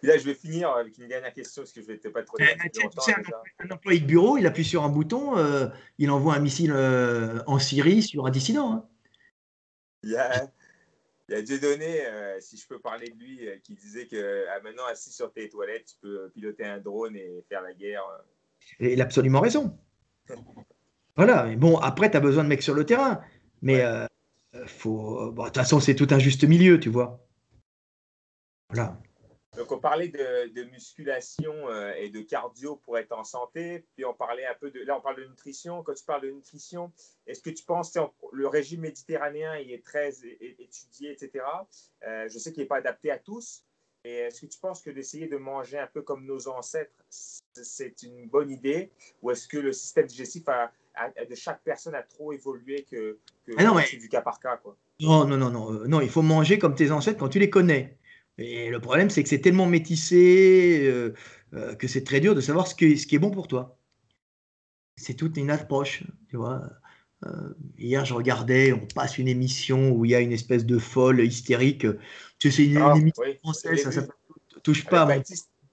là, 0.04 0.18
je 0.18 0.24
vais 0.26 0.34
finir 0.34 0.70
avec 0.72 0.98
une 0.98 1.08
dernière 1.08 1.34
question 1.34 1.64
parce 1.64 1.74
que 1.74 1.82
je 1.82 1.88
vais 1.88 1.98
pas 1.98 2.24
trop. 2.24 2.38
Euh, 2.40 2.46
un, 3.60 3.72
employé 3.72 4.00
de 4.00 4.06
bureau, 4.06 4.38
il 4.38 4.46
appuie 4.46 4.66
sur 4.66 4.84
un 4.84 4.90
bouton, 4.90 5.38
euh, 5.38 5.68
il 5.98 6.10
envoie 6.12 6.36
un 6.36 6.40
missile 6.40 6.72
euh, 6.74 7.42
en 7.48 7.60
Syrie 7.60 8.02
sur 8.02 8.26
un 8.26 8.32
dissident. 8.32 8.74
Hein. 8.74 8.86
Il, 10.04 10.12
y 10.12 10.16
a, 10.16 10.52
il 11.32 11.36
y 11.36 11.40
a 11.40 11.42
Dieudonné, 11.42 12.02
si 12.40 12.58
je 12.58 12.68
peux 12.68 12.80
parler 12.80 13.10
de 13.10 13.18
lui, 13.18 13.48
qui 13.64 13.74
disait 13.74 14.08
que 14.08 14.46
ah, 14.50 14.60
maintenant, 14.62 14.86
assis 14.86 15.12
sur 15.12 15.32
tes 15.32 15.50
toilettes, 15.50 15.86
tu 15.86 15.96
peux 16.02 16.30
piloter 16.30 16.66
un 16.66 16.80
drone 16.80 17.16
et 17.16 17.44
faire 17.48 17.62
la 17.62 17.74
guerre. 17.74 18.04
Et 18.80 18.94
il 18.94 19.02
a 19.02 19.06
absolument 19.06 19.40
raison. 19.40 19.78
voilà. 21.16 21.46
Mais 21.46 21.56
bon, 21.56 21.78
après, 21.78 22.12
tu 22.12 22.18
as 22.18 22.20
besoin 22.20 22.44
de 22.44 22.50
mecs 22.50 22.62
sur 22.62 22.74
le 22.74 22.86
terrain. 22.86 23.22
Mais 23.62 23.84
faut. 24.68 25.32
de 25.32 25.44
toute 25.44 25.56
façon, 25.56 25.80
c'est 25.80 25.96
tout 25.96 26.08
un 26.12 26.20
juste 26.20 26.44
milieu, 26.44 26.80
tu 26.80 26.90
vois. 26.90 27.26
Voilà. 28.70 29.00
Donc, 29.58 29.70
on 29.74 29.80
parlait 29.80 30.08
de, 30.08 30.64
musculation 30.72 31.54
euh, 31.70 31.92
et 31.98 32.10
de 32.10 32.22
cardio 32.22 32.78
pour 32.78 32.98
être 32.98 33.12
en 33.12 33.26
santé. 33.26 33.86
Puis, 33.96 34.06
on 34.06 34.14
parlait 34.14 34.46
un 34.46 34.56
peu 34.60 34.72
de. 34.72 34.80
Là, 34.82 34.98
on 34.98 35.02
parle 35.02 35.18
de 35.18 35.26
nutrition. 35.26 35.84
Quand 35.84 35.94
tu 35.94 36.06
parles 36.06 36.22
de 36.22 36.32
nutrition, 36.32 36.92
est-ce 37.28 37.42
que 37.42 37.50
tu 37.50 37.66
penses 37.66 37.92
que 37.92 38.00
le 38.32 38.48
régime 38.48 38.82
méditerranéen 38.82 39.58
il 39.58 39.72
est 39.72 39.86
très 39.86 40.12
étudié, 40.72 41.12
etc. 41.12 41.46
Euh, 42.08 42.28
je 42.30 42.38
sais 42.40 42.52
qu'il 42.52 42.64
n'est 42.64 42.68
pas 42.68 42.78
adapté 42.78 43.12
à 43.12 43.18
tous. 43.18 43.66
Et 44.04 44.14
est-ce 44.16 44.42
que 44.42 44.48
tu 44.48 44.60
penses 44.60 44.82
que 44.82 44.90
d'essayer 44.90 45.28
de 45.28 45.38
manger 45.38 45.78
un 45.78 45.86
peu 45.86 46.02
comme 46.02 46.26
nos 46.26 46.48
ancêtres, 46.48 47.04
c'est 47.10 48.02
une 48.02 48.28
bonne 48.28 48.50
idée? 48.50 48.92
Ou 49.22 49.30
est-ce 49.30 49.48
que 49.48 49.58
le 49.58 49.72
système 49.74 50.08
digestif 50.08 50.44
de 50.46 51.36
chaque 51.36 51.62
personne 51.64 51.94
a 51.94 52.02
trop 52.02 52.34
évolué 52.34 52.84
que, 52.90 53.20
que 53.46 53.52
ah 53.58 53.84
c'est 53.88 53.98
du 53.98 54.10
cas 54.10 54.22
par 54.22 54.40
cas 54.40 54.58
quoi? 54.58 54.76
Non, 55.00 55.26
non, 55.28 55.38
non, 55.38 55.52
non. 55.52 55.74
Euh, 55.74 55.88
non, 55.88 56.02
il 56.02 56.10
faut 56.10 56.24
manger 56.24 56.58
comme 56.58 56.74
tes 56.74 56.92
ancêtres 56.92 57.20
quand 57.20 57.30
tu 57.30 57.40
les 57.40 57.50
connais. 57.50 58.00
Et 58.40 58.70
le 58.70 58.80
problème, 58.80 59.10
c'est 59.12 59.22
que 59.22 59.30
c'est 59.30 59.42
tellement 59.42 59.68
métissé 59.68 60.88
euh, 60.88 61.14
euh, 61.54 61.76
que 61.76 61.88
c'est 61.88 62.04
très 62.04 62.20
dur 62.20 62.34
de 62.34 62.42
savoir 62.42 62.66
ce, 62.68 62.76
qui 62.76 62.86
est 62.86 63.20
bon 63.20 63.30
pour 63.30 63.48
toi. 63.48 63.78
C'est 64.96 65.16
toute 65.16 65.38
une 65.38 65.52
approche, 65.52 66.04
tu 66.28 66.38
vois. 66.38 66.64
Euh, 67.26 67.54
hier, 67.78 68.04
je 68.06 68.14
regardais, 68.14 68.74
on 68.74 68.86
passe 68.96 69.18
une 69.18 69.28
émission 69.28 69.92
où 69.92 70.06
il 70.06 70.12
y 70.12 70.16
a 70.16 70.20
une 70.20 70.32
espèce 70.32 70.66
de 70.66 70.78
folle 70.80 71.22
hystérique. 71.22 71.86
Tu 72.40 72.50
sais, 72.50 72.58
c'est 72.58 72.66
une, 72.66 72.78
ah, 72.78 72.94
émission 72.98 73.24
française, 73.44 73.90
ça, 73.90 74.02
touche 74.64 74.86
pas. 74.86 75.08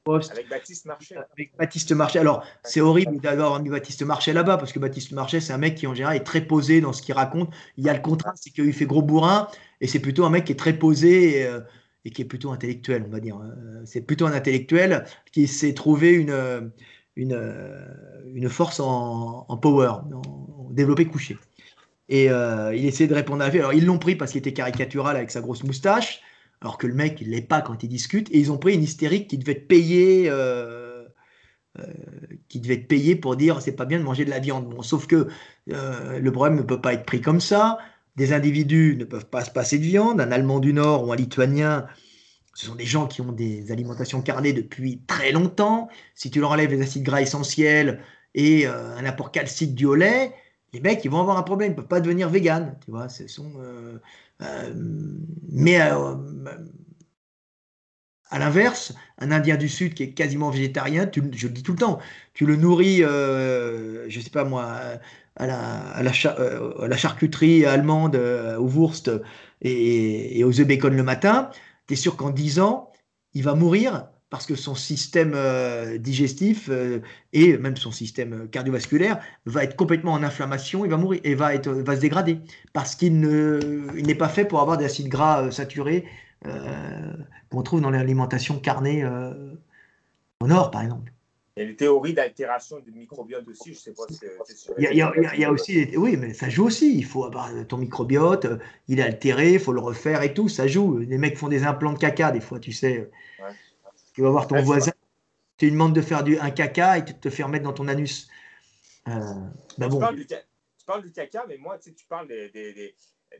poste. 0.04 0.32
Avec 0.32 0.48
Baptiste 0.48 0.86
Marchais. 0.86 1.16
Avec 1.16 1.56
Baptiste 1.58 1.92
Marchais. 1.92 2.18
Alors, 2.18 2.44
c'est 2.64 2.80
horrible 2.80 3.20
d'avoir 3.20 3.62
mis 3.62 3.70
Baptiste 3.70 4.02
Marchais 4.02 4.32
là-bas, 4.32 4.58
parce 4.58 4.72
que 4.72 4.78
Baptiste 4.78 5.12
Marchais, 5.12 5.40
c'est 5.40 5.52
un 5.52 5.58
mec 5.58 5.74
qui, 5.74 5.86
en 5.86 5.94
général, 5.94 6.16
est 6.16 6.24
très 6.24 6.42
posé 6.42 6.80
dans 6.80 6.92
ce 6.92 7.02
qu'il 7.02 7.14
raconte. 7.14 7.52
Il 7.76 7.84
y 7.84 7.88
a 7.88 7.94
le 7.94 8.00
contraste, 8.00 8.42
c'est 8.44 8.50
qu'il 8.50 8.72
fait 8.72 8.86
gros 8.86 9.02
bourrin, 9.02 9.48
et 9.80 9.86
c'est 9.86 10.00
plutôt 10.00 10.24
un 10.24 10.30
mec 10.30 10.44
qui 10.44 10.52
est 10.52 10.56
très 10.56 10.74
posé 10.74 11.40
et, 11.40 11.46
euh, 11.46 11.60
et 12.04 12.10
qui 12.10 12.22
est 12.22 12.26
plutôt 12.26 12.50
intellectuel, 12.50 13.04
on 13.06 13.10
va 13.10 13.20
dire. 13.20 13.38
Euh, 13.38 13.82
C'est 13.84 14.02
plutôt 14.02 14.26
un 14.26 14.32
intellectuel 14.32 15.04
qui 15.32 15.46
s'est 15.46 15.74
trouvé 15.74 16.12
une, 16.12 16.70
une, 17.18 17.32
euh, 17.32 17.84
une 18.32 18.48
force 18.48 18.78
en, 18.80 19.44
power, 19.60 19.88
en, 19.88 20.22
en 20.22 20.70
développé 20.70 21.04
couché. 21.04 21.36
Et 22.08 22.30
euh, 22.30 22.74
il 22.74 22.86
essayait 22.86 23.08
de 23.08 23.14
répondre 23.14 23.42
à 23.42 23.46
la 23.46 23.52
vie. 23.52 23.58
Alors, 23.58 23.74
ils 23.74 23.84
l'ont 23.84 23.98
pris 23.98 24.14
parce 24.14 24.30
qu'il 24.30 24.38
était 24.38 24.52
caricatural 24.52 25.16
avec 25.16 25.30
sa 25.30 25.40
grosse 25.40 25.64
moustache, 25.64 26.22
alors 26.60 26.78
que 26.78 26.86
le 26.86 26.94
mec, 26.94 27.20
il 27.20 27.30
l'est 27.30 27.42
pas 27.42 27.60
quand 27.60 27.82
il 27.82 27.88
discute. 27.88 28.30
Et 28.30 28.38
ils 28.38 28.52
ont 28.52 28.56
pris 28.56 28.74
une 28.74 28.84
hystérique 28.84 29.28
qui 29.28 29.36
devait 29.36 29.52
être 29.52 29.68
payée, 29.68 30.26
euh, 30.30 31.04
qui 32.48 32.60
devait 32.60 32.74
être 32.74 32.88
payée 32.88 33.16
pour 33.16 33.36
dire 33.36 33.60
c'est 33.60 33.76
pas 33.76 33.84
bien 33.84 33.98
de 33.98 34.04
manger 34.04 34.24
de 34.24 34.30
la 34.30 34.38
viande. 34.38 34.72
Sauf 34.82 35.06
que 35.06 35.28
le 35.66 36.30
problème 36.30 36.56
ne 36.56 36.62
peut 36.62 36.80
pas 36.80 36.94
être 36.94 37.04
pris 37.04 37.20
comme 37.20 37.40
ça. 37.40 37.78
Des 38.16 38.32
individus 38.32 38.96
ne 38.98 39.04
peuvent 39.04 39.28
pas 39.28 39.44
se 39.44 39.50
passer 39.50 39.78
de 39.78 39.84
viande. 39.84 40.20
Un 40.20 40.32
Allemand 40.32 40.60
du 40.60 40.72
Nord 40.72 41.06
ou 41.06 41.12
un 41.12 41.16
Lituanien, 41.16 41.86
ce 42.58 42.66
sont 42.66 42.74
des 42.74 42.86
gens 42.86 43.06
qui 43.06 43.20
ont 43.20 43.30
des 43.30 43.70
alimentations 43.70 44.20
carnées 44.20 44.52
depuis 44.52 45.00
très 45.06 45.30
longtemps. 45.30 45.88
Si 46.16 46.28
tu 46.28 46.40
leur 46.40 46.50
enlèves 46.50 46.70
les 46.70 46.82
acides 46.82 47.04
gras 47.04 47.20
essentiels 47.20 48.02
et 48.34 48.66
euh, 48.66 48.96
un 48.96 49.04
apport 49.04 49.30
calcique 49.30 49.76
du 49.76 49.86
lait, 49.96 50.34
les 50.72 50.80
mecs, 50.80 51.04
ils 51.04 51.08
vont 51.08 51.20
avoir 51.20 51.38
un 51.38 51.44
problème, 51.44 51.68
ils 51.68 51.76
ne 51.76 51.76
peuvent 51.76 51.86
pas 51.86 52.00
devenir 52.00 52.28
véganes, 52.28 52.76
tu 52.84 52.90
vois. 52.90 53.06
Euh, 53.38 53.98
euh, 54.42 54.74
mais 55.48 55.76
à 55.76 56.16
l'inverse, 58.40 58.92
un 59.18 59.30
Indien 59.30 59.56
du 59.56 59.68
Sud 59.68 59.94
qui 59.94 60.02
est 60.02 60.10
quasiment 60.10 60.50
végétarien, 60.50 61.06
tu, 61.06 61.22
je 61.32 61.46
le 61.46 61.52
dis 61.52 61.62
tout 61.62 61.74
le 61.74 61.78
temps, 61.78 62.00
tu 62.34 62.44
le 62.44 62.56
nourris, 62.56 63.02
je 63.02 64.20
sais 64.20 64.30
pas 64.30 64.42
moi, 64.42 64.80
à 65.36 65.46
la, 65.46 66.96
charcuterie 66.96 67.66
allemande, 67.66 68.16
au 68.16 68.66
Wurst 68.66 69.12
et, 69.62 70.40
et 70.40 70.42
aux 70.42 70.58
œufs 70.58 70.66
bacon 70.66 70.96
le 70.96 71.04
matin, 71.04 71.50
tu 71.88 71.96
sûr 71.96 72.16
qu'en 72.16 72.30
10 72.30 72.60
ans, 72.60 72.90
il 73.34 73.42
va 73.42 73.54
mourir 73.54 74.08
parce 74.30 74.44
que 74.44 74.54
son 74.54 74.74
système 74.74 75.32
euh, 75.34 75.96
digestif 75.96 76.68
euh, 76.68 77.00
et 77.32 77.56
même 77.56 77.76
son 77.76 77.90
système 77.90 78.48
cardiovasculaire 78.50 79.20
va 79.46 79.64
être 79.64 79.74
complètement 79.74 80.12
en 80.12 80.22
inflammation, 80.22 80.84
il 80.84 80.90
va 80.90 80.98
mourir 80.98 81.20
et 81.24 81.34
va, 81.34 81.54
être, 81.54 81.72
se 81.74 82.00
dégrader 82.00 82.40
parce 82.74 82.94
qu'il 82.94 83.20
ne, 83.20 83.88
il 83.96 84.06
n'est 84.06 84.14
pas 84.14 84.28
fait 84.28 84.44
pour 84.44 84.60
avoir 84.60 84.76
des 84.76 84.84
acides 84.84 85.08
gras 85.08 85.44
euh, 85.44 85.50
saturés 85.50 86.04
qu'on 87.50 87.62
trouve 87.62 87.80
dans 87.80 87.90
l'alimentation 87.90 88.60
carnée 88.60 89.04
au 90.40 90.46
nord, 90.46 90.70
par 90.70 90.82
exemple. 90.82 91.12
Il 91.58 91.62
y 91.62 91.64
a 91.64 91.66
des 91.66 91.76
théories 91.76 92.14
d'altération 92.14 92.78
du 92.78 92.92
microbiote 92.92 93.48
aussi, 93.48 93.74
je 93.74 93.80
sais 93.80 93.92
pas 93.92 94.04
si 94.08 94.20
Il 94.76 94.84
y 94.84 94.86
a, 94.86 94.92
il 94.92 94.96
y 94.98 95.02
a- 95.02 95.12
il 95.16 95.22
y 95.24 95.26
a- 95.26 95.34
il 95.34 95.40
y 95.40 95.44
a 95.44 95.50
aussi, 95.50 95.96
oui, 95.96 96.16
mais 96.16 96.32
ça 96.32 96.48
joue 96.48 96.66
aussi. 96.66 96.96
Il 96.96 97.04
faut 97.04 97.24
avoir 97.24 97.50
ton 97.66 97.78
microbiote, 97.78 98.44
euh, 98.44 98.58
il 98.86 99.00
est 99.00 99.02
altéré, 99.02 99.54
il 99.54 99.58
faut 99.58 99.72
le 99.72 99.80
refaire 99.80 100.22
et 100.22 100.32
tout, 100.32 100.48
ça 100.48 100.68
joue. 100.68 100.98
Les 100.98 101.18
mecs 101.18 101.36
font 101.36 101.48
des 101.48 101.64
implants 101.64 101.92
de 101.92 101.98
caca 101.98 102.30
des 102.30 102.40
fois, 102.40 102.60
tu 102.60 102.70
sais. 102.70 103.10
Ouais. 103.40 103.50
Tu 104.12 104.22
vas 104.22 104.30
voir 104.30 104.46
ton 104.46 104.54
Ouais, 104.54 104.62
voisin, 104.62 104.92
tu 105.56 105.64
lui 105.64 105.72
demandes 105.72 105.96
de 105.96 106.00
faire 106.00 106.22
du, 106.22 106.38
un 106.38 106.52
caca 106.52 106.98
et 106.98 107.04
tu 107.04 107.14
te 107.14 107.28
faire 107.28 107.48
mettre 107.48 107.64
dans 107.64 107.72
ton 107.72 107.88
anus. 107.88 108.28
Euh, 109.08 109.10
bah 109.78 109.86
Tu 109.86 109.88
bon, 109.88 109.98
parles, 109.98 110.14
du, 110.14 110.26
tu 110.28 110.36
parles 110.86 111.02
du 111.02 111.10
caca, 111.10 111.44
mais 111.48 111.56
moi, 111.56 111.76
tu 111.78 111.90
sais, 111.90 111.94
tu 111.96 112.06
parles 112.06 112.28
de 112.28 112.92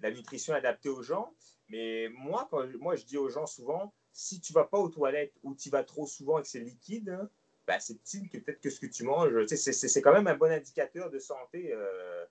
la 0.03 0.11
nutrition 0.11 0.55
adaptée 0.55 0.89
aux 0.89 1.03
gens. 1.03 1.33
Mais 1.69 2.09
moi, 2.09 2.49
quand, 2.51 2.65
moi, 2.81 2.97
je 2.97 3.05
dis 3.05 3.17
aux 3.17 3.29
gens 3.29 3.47
souvent, 3.47 3.93
si 4.13 4.41
tu 4.41 4.53
vas 4.53 4.65
pas 4.65 4.79
aux 4.79 4.89
toilettes 4.89 5.35
ou 5.45 5.55
tu 5.55 5.71
vas 5.71 5.85
trop 5.85 6.07
souvent 6.07 6.41
et 6.41 6.43
que 6.43 6.49
c'est 6.49 6.59
liquide, 6.59 7.11
hein, 7.11 7.29
ben, 7.69 7.79
c'est 7.79 7.95
que 8.31 8.39
peut-être 8.39 8.61
que 8.61 8.71
ce 8.71 8.81
que 8.81 8.87
tu 8.87 9.05
manges, 9.05 9.45
c'est- 9.47 10.01
quand 10.03 10.13
même 10.13 10.27
un 10.27 10.35
bon 10.35 10.51
indicateur 10.51 11.11
de 11.11 11.19
santé. 11.19 11.71
euh, 11.73 12.25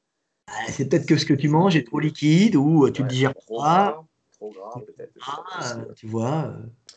bah, 0.48 0.54
c'est 0.70 0.90
peut-être 0.90 1.06
que 1.06 1.16
ce 1.16 1.26
que 1.26 1.34
tu 1.36 1.48
manges 1.48 1.76
est 1.76 1.86
trop 1.86 2.00
liquide 2.00 2.56
ou 2.56 2.86
euh, 2.86 2.92
tu 2.92 3.02
ouais, 3.02 3.08
le 3.08 3.12
digères 3.14 3.36
trop 3.36 3.62
pas. 3.62 3.92
gras, 3.92 4.08
trop 4.32 4.52
gras, 4.52 4.82
peut-être. 4.86 5.14
Ah, 5.22 5.78
ouais. 5.78 5.94
tu 5.96 6.08
vois. 6.08 6.56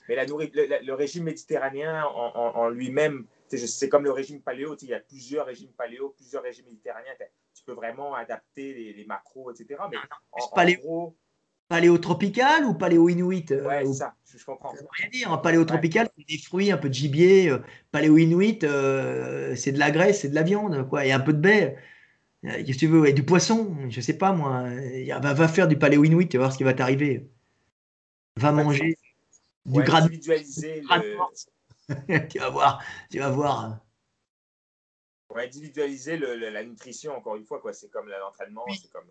Mais 0.09 0.15
la 0.15 0.25
nourri- 0.25 0.51
le, 0.55 0.95
régime 0.95 1.25
méditerranéen 1.25 2.05
en, 2.05 2.33
en- 2.35 2.57
en 2.57 2.69
lui-même, 2.71 3.27
c'est 3.49 3.89
comme 3.91 4.05
le 4.05 4.13
régime 4.13 4.41
paléo. 4.41 4.75
Il 4.81 4.89
y 4.89 4.95
a 4.95 5.01
plusieurs 5.01 5.47
régimes 5.47 5.73
paléo, 5.73 6.15
plusieurs 6.17 6.43
régimes 6.43 6.67
méditerranéens. 6.67 7.13
Tu 7.55 7.63
peux 7.65 7.73
vraiment 7.75 8.15
adapter 8.15 8.73
les, 8.73 8.93
les 8.95 9.05
macros, 9.05 9.51
etc. 9.53 9.83
Mais 9.91 9.99
en, 10.33 10.45
en 10.45 10.49
paléo. 10.49 10.81
gros, 10.81 11.17
Paléotropical 11.71 12.65
ou 12.67 12.75
paléo-inuit 12.75 13.53
euh, 13.53 13.65
ouais, 13.67 13.85
ou- 13.87 13.93
c'est 13.93 14.01
ça, 14.01 14.15
je, 14.27 14.37
je 14.39 14.45
comprends. 14.45 14.75
Ça 14.75 14.83
veut 14.83 14.89
rien 14.91 15.09
dire. 15.09 15.33
Un 15.33 15.39
paléotropical, 15.39 16.11
c'est 16.19 16.27
des 16.27 16.39
fruits, 16.39 16.71
un 16.73 16.77
peu 16.77 16.89
de 16.89 16.95
gibier. 16.95 17.49
euh, 17.49 17.61
Paléo-inuit, 17.93 18.65
euh, 18.65 19.55
c'est 19.57 19.73
de 19.73 19.79
la 19.79 19.91
graisse, 19.93 20.21
c'est 20.23 20.29
de 20.29 20.35
la 20.35 20.43
viande, 20.43 20.87
quoi, 20.89 21.07
et 21.07 21.13
un 21.13 21.21
peu 21.21 21.33
de 21.33 21.39
baie. 21.41 21.79
Qu'est-ce 22.43 22.73
que 22.75 22.79
tu 22.79 22.87
veux? 22.89 23.09
Et 23.09 23.13
du 23.15 23.25
poisson, 23.25 23.77
je 23.89 24.01
sais 24.01 24.19
pas 24.19 24.33
moi. 24.33 24.65
Va, 25.23 25.35
va 25.35 25.49
faire 25.49 25.69
du 25.69 25.79
paléo-inuit, 25.79 26.29
tu 26.29 26.39
vas 26.39 26.45
voir 26.45 26.53
ce 26.53 26.59
qui 26.59 26.65
va 26.65 26.75
t'arriver. 26.75 27.31
Va 28.37 28.53
manger 28.53 28.97
du 29.67 29.79
Ouais, 29.79 29.91
individualiser, 29.91 30.81
le, 30.83 31.19
tu 32.29 32.39
vas 32.39 32.51
voir, 32.51 32.83
tu 33.11 33.19
vas 33.19 33.31
voir. 33.31 33.81
ouais, 35.35 35.45
individualiser 35.47 36.17
le- 36.17 36.37
le- 36.37 36.51
la 36.51 36.65
nutrition, 36.65 37.17
encore 37.17 37.37
une 37.37 37.45
fois. 37.45 37.61
quoi. 37.61 37.73
C'est 37.73 37.91
comme 37.91 38.09
l'entraînement. 38.09 38.65
Oui. 38.67 38.79
c'est 38.83 38.91
comme... 38.91 39.11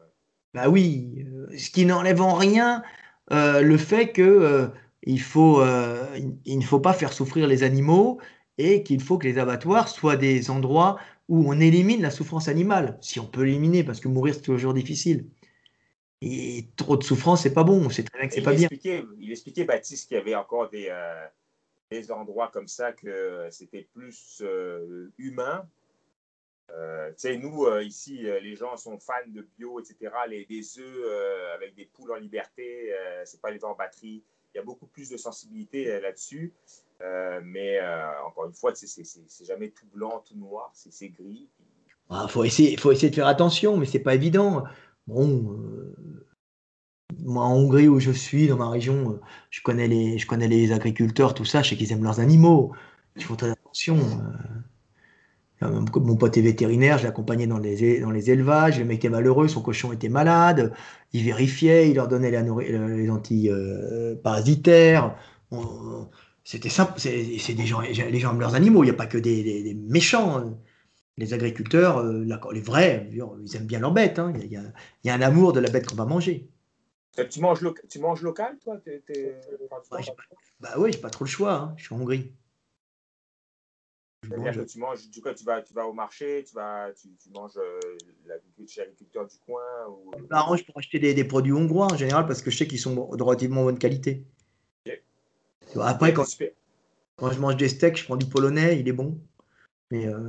Bah 0.54 0.70
oui, 0.70 1.26
euh, 1.28 1.58
ce 1.58 1.70
qui 1.70 1.86
n'enlève 1.86 2.22
en 2.22 2.34
rien 2.34 2.84
euh, 3.32 3.62
le 3.62 3.78
fait 3.78 4.12
que 4.12 4.22
euh, 4.22 4.68
il 5.04 5.22
faut, 5.22 5.62
euh, 5.62 6.06
il, 6.46 6.58
ne 6.58 6.64
faut 6.64 6.80
pas 6.80 6.94
faire 6.94 7.14
souffrir 7.14 7.48
les 7.48 7.64
animaux 7.64 8.20
et 8.58 8.84
qu'il 8.84 9.02
faut 9.02 9.18
que 9.18 9.28
les 9.28 9.38
abattoirs 9.38 9.88
soient 9.88 10.18
des 10.18 10.50
endroits 10.50 11.00
où 11.28 11.52
on 11.52 11.60
élimine 11.60 12.02
la 12.02 12.10
souffrance 12.10 12.48
animale, 12.48 12.98
si 13.02 13.20
on 13.20 13.28
peut 13.28 13.44
l'éliminer, 13.44 13.84
parce 13.84 14.00
que 14.00 14.08
mourir 14.08 14.34
c'est 14.34 14.42
toujours 14.42 14.74
difficile. 14.74 15.28
Et 16.22 16.68
trop 16.76 16.98
de 16.98 17.04
souffrance, 17.04 17.44
c'est 17.44 17.54
pas 17.54 17.64
bon, 17.64 17.86
on 17.86 17.90
sait 17.90 18.04
très 18.04 18.20
bien 18.20 18.28
que 18.28 18.34
c'est 18.34 18.42
pas 18.42 18.54
bien. 18.54 18.68
il 19.20 19.32
expliquait, 19.32 19.64
Baptiste, 19.64 20.08
qu'il 20.08 20.18
y 20.18 20.20
avait 20.20 20.36
encore 20.36 20.70
des, 20.70 20.92
des 21.92 22.12
endroits 22.12 22.50
comme 22.52 22.68
ça 22.68 22.92
que 22.92 23.48
c'était 23.52 23.88
plus 23.94 24.44
humain. 25.18 25.66
Euh, 26.76 27.10
tu 27.10 27.16
sais, 27.18 27.38
nous, 27.38 27.66
euh, 27.66 27.84
ici, 27.84 28.28
euh, 28.28 28.40
les 28.40 28.56
gens 28.56 28.76
sont 28.78 29.00
fans 29.00 29.14
de 29.28 29.48
bio, 29.58 29.80
etc. 29.80 30.12
Les, 30.28 30.80
œufs 30.80 30.86
euh, 30.86 31.56
avec 31.56 31.76
des 31.76 31.86
poules 31.86 32.12
en 32.12 32.16
liberté, 32.16 32.94
c'est 33.26 33.42
pas 33.42 33.52
les 33.52 33.64
en 33.64 33.76
batterie. 33.76 34.24
Il 34.54 34.58
y 34.58 34.60
a 34.60 34.64
beaucoup 34.64 34.88
plus 34.88 35.10
de 35.10 35.18
sensibilité 35.18 36.00
là-dessus. 36.00 36.54
Mais 37.44 37.80
encore 38.26 38.46
une 38.46 38.54
fois, 38.54 38.74
c'est- 38.76 39.46
jamais 39.46 39.70
tout 39.70 39.88
blanc, 39.94 40.24
tout 40.28 40.36
noir, 40.36 40.72
c'est 40.74 41.10
gris. 41.10 41.50
Ah, 42.10 42.28
faut 42.28 42.44
essayer, 42.44 42.76
faut 42.78 42.92
essayer 42.92 43.12
de 43.12 43.16
faire 43.16 43.28
attention, 43.28 43.78
mais 43.78 43.86
c'est 43.86 44.00
pas 44.00 44.16
évident. 44.16 44.64
Bon, 45.06 45.94
moi 47.20 47.44
en 47.44 47.54
Hongrie 47.56 47.88
où 47.88 48.00
je 48.00 48.12
suis, 48.12 48.48
dans 48.48 48.58
ma 48.58 48.70
région, 48.70 49.20
je 49.52 49.62
connais 49.62 49.88
les, 49.88 50.18
je 50.18 50.26
connais 50.26 50.48
les 50.48 50.72
agriculteurs, 50.72 51.34
tout 51.36 51.46
ça, 51.46 51.62
je 51.62 51.70
sais 51.70 51.76
qu'ils 51.76 51.92
aiment 51.92 52.04
leurs 52.04 52.20
animaux. 52.20 52.74
Ils 53.16 53.24
font 53.24 53.36
très 53.36 53.52
attention. 53.52 53.98
Euh. 55.64 55.68
Euh, 55.68 56.00
Mon 56.00 56.16
pote 56.16 56.38
est 56.38 56.42
vétérinaire, 56.42 56.98
je 56.98 57.04
l'accompagnais 57.06 57.48
dans 57.48 57.58
les, 57.60 58.00
dans 58.00 58.12
les 58.12 58.32
élevages, 58.32 58.80
le 58.80 58.86
mec 58.86 58.98
était 59.00 59.10
malheureux, 59.10 59.48
son 59.48 59.62
cochon 59.62 59.92
était 59.94 60.10
malade, 60.10 60.74
il 61.14 61.24
vérifiait, 61.24 61.90
il 61.90 61.96
leur 61.96 62.08
donnait 62.08 62.32
la 62.32 62.42
euh, 62.42 62.96
les 62.98 63.10
anti-parasitaires. 63.10 65.16
C'était 66.44 66.70
simple, 66.70 66.94
c'est 67.00 67.54
des 67.54 67.66
gens, 67.66 67.82
les 67.82 68.20
gens 68.20 68.32
aiment 68.32 68.40
leurs 68.40 68.56
animaux, 68.56 68.84
il 68.84 68.88
n'y 68.88 68.92
a 68.92 68.96
pas 68.96 69.06
que 69.08 69.18
des, 69.18 69.44
des- 69.44 69.64
des 69.64 69.74
méchants. 69.74 70.38
hein 70.38 70.58
les 71.18 71.34
agriculteurs, 71.34 71.98
euh, 72.00 72.24
les 72.54 72.62
vrais, 72.62 73.10
ils 73.12 73.56
aiment 73.56 73.66
bien 73.66 73.80
leurs 73.80 73.92
bêtes. 73.92 74.20
hein. 74.20 74.32
Il, 74.36 74.40
y 74.40 74.44
a, 74.44 74.46
il 74.46 74.52
y 74.54 74.58
a- 74.58 74.74
il 75.04 75.08
y 75.08 75.12
a 75.12 75.16
un 75.16 75.22
amour 75.22 75.52
de 75.52 75.60
la 75.60 75.70
bête 75.70 75.86
qu'on 75.86 75.96
va 75.96 76.06
manger. 76.06 76.48
Euh, 77.20 77.26
Tu 77.30 77.42
manges, 77.42 77.60
tu 77.90 78.00
manges 78.00 78.22
local, 78.22 78.58
toi? 78.64 78.80
Manges- 79.92 80.06
j'ai 80.06 80.12
pas- 80.14 80.24
bah 80.62 80.70
oui, 80.78 80.94
j'ai 80.94 81.00
pas 81.00 81.10
trop 81.10 81.26
le 81.26 81.30
choix. 81.30 81.54
hein. 81.54 81.74
Je 81.76 81.84
suis 81.86 81.94
en 81.94 82.00
Hongrie. 82.00 82.32
C'est-à-dire 84.30 84.64
que 84.64 84.70
tu 84.70 84.80
manges, 84.80 85.10
du 85.10 85.22
coup, 85.22 85.30
tu 85.36 85.44
vas, 85.44 85.62
tu 85.62 85.74
vas 85.74 85.86
au 85.88 85.94
marché, 85.94 86.44
tu, 86.48 86.54
vas, 86.54 86.92
tu, 86.94 87.10
tu 87.22 87.30
manges 87.32 87.58
euh, 87.58 87.80
l'agriculture 88.28 88.68
chez 88.74 88.82
l'agriculteur 88.82 89.28
du 89.28 89.36
coin. 89.46 89.62
Ou... 89.90 90.12
Je 90.18 90.24
m'arrange 90.30 90.66
pour 90.66 90.78
acheter 90.78 91.00
des, 91.00 91.14
des 91.14 91.24
produits 91.24 91.54
hongrois 91.54 91.88
en 91.92 91.98
général 91.98 92.28
parce 92.28 92.42
que 92.42 92.52
je 92.52 92.58
sais 92.58 92.68
qu'ils 92.68 92.80
sont 92.80 92.94
de 93.16 93.24
relativement 93.24 93.64
bonne 93.64 93.80
qualité. 93.80 94.24
Ok. 94.86 95.02
Tu 95.72 95.74
vois, 95.76 95.88
Après, 95.88 96.14
quand, 96.14 96.26
quand 97.16 97.32
je 97.32 97.40
mange 97.40 97.58
des 97.58 97.70
steaks, 97.70 97.98
je 97.98 98.06
prends 98.06 98.18
du 98.18 98.28
polonais, 98.28 98.80
il 98.80 98.88
est 98.88 98.94
bon. 98.94 99.20
Mais 99.92 100.06
euh, 100.06 100.22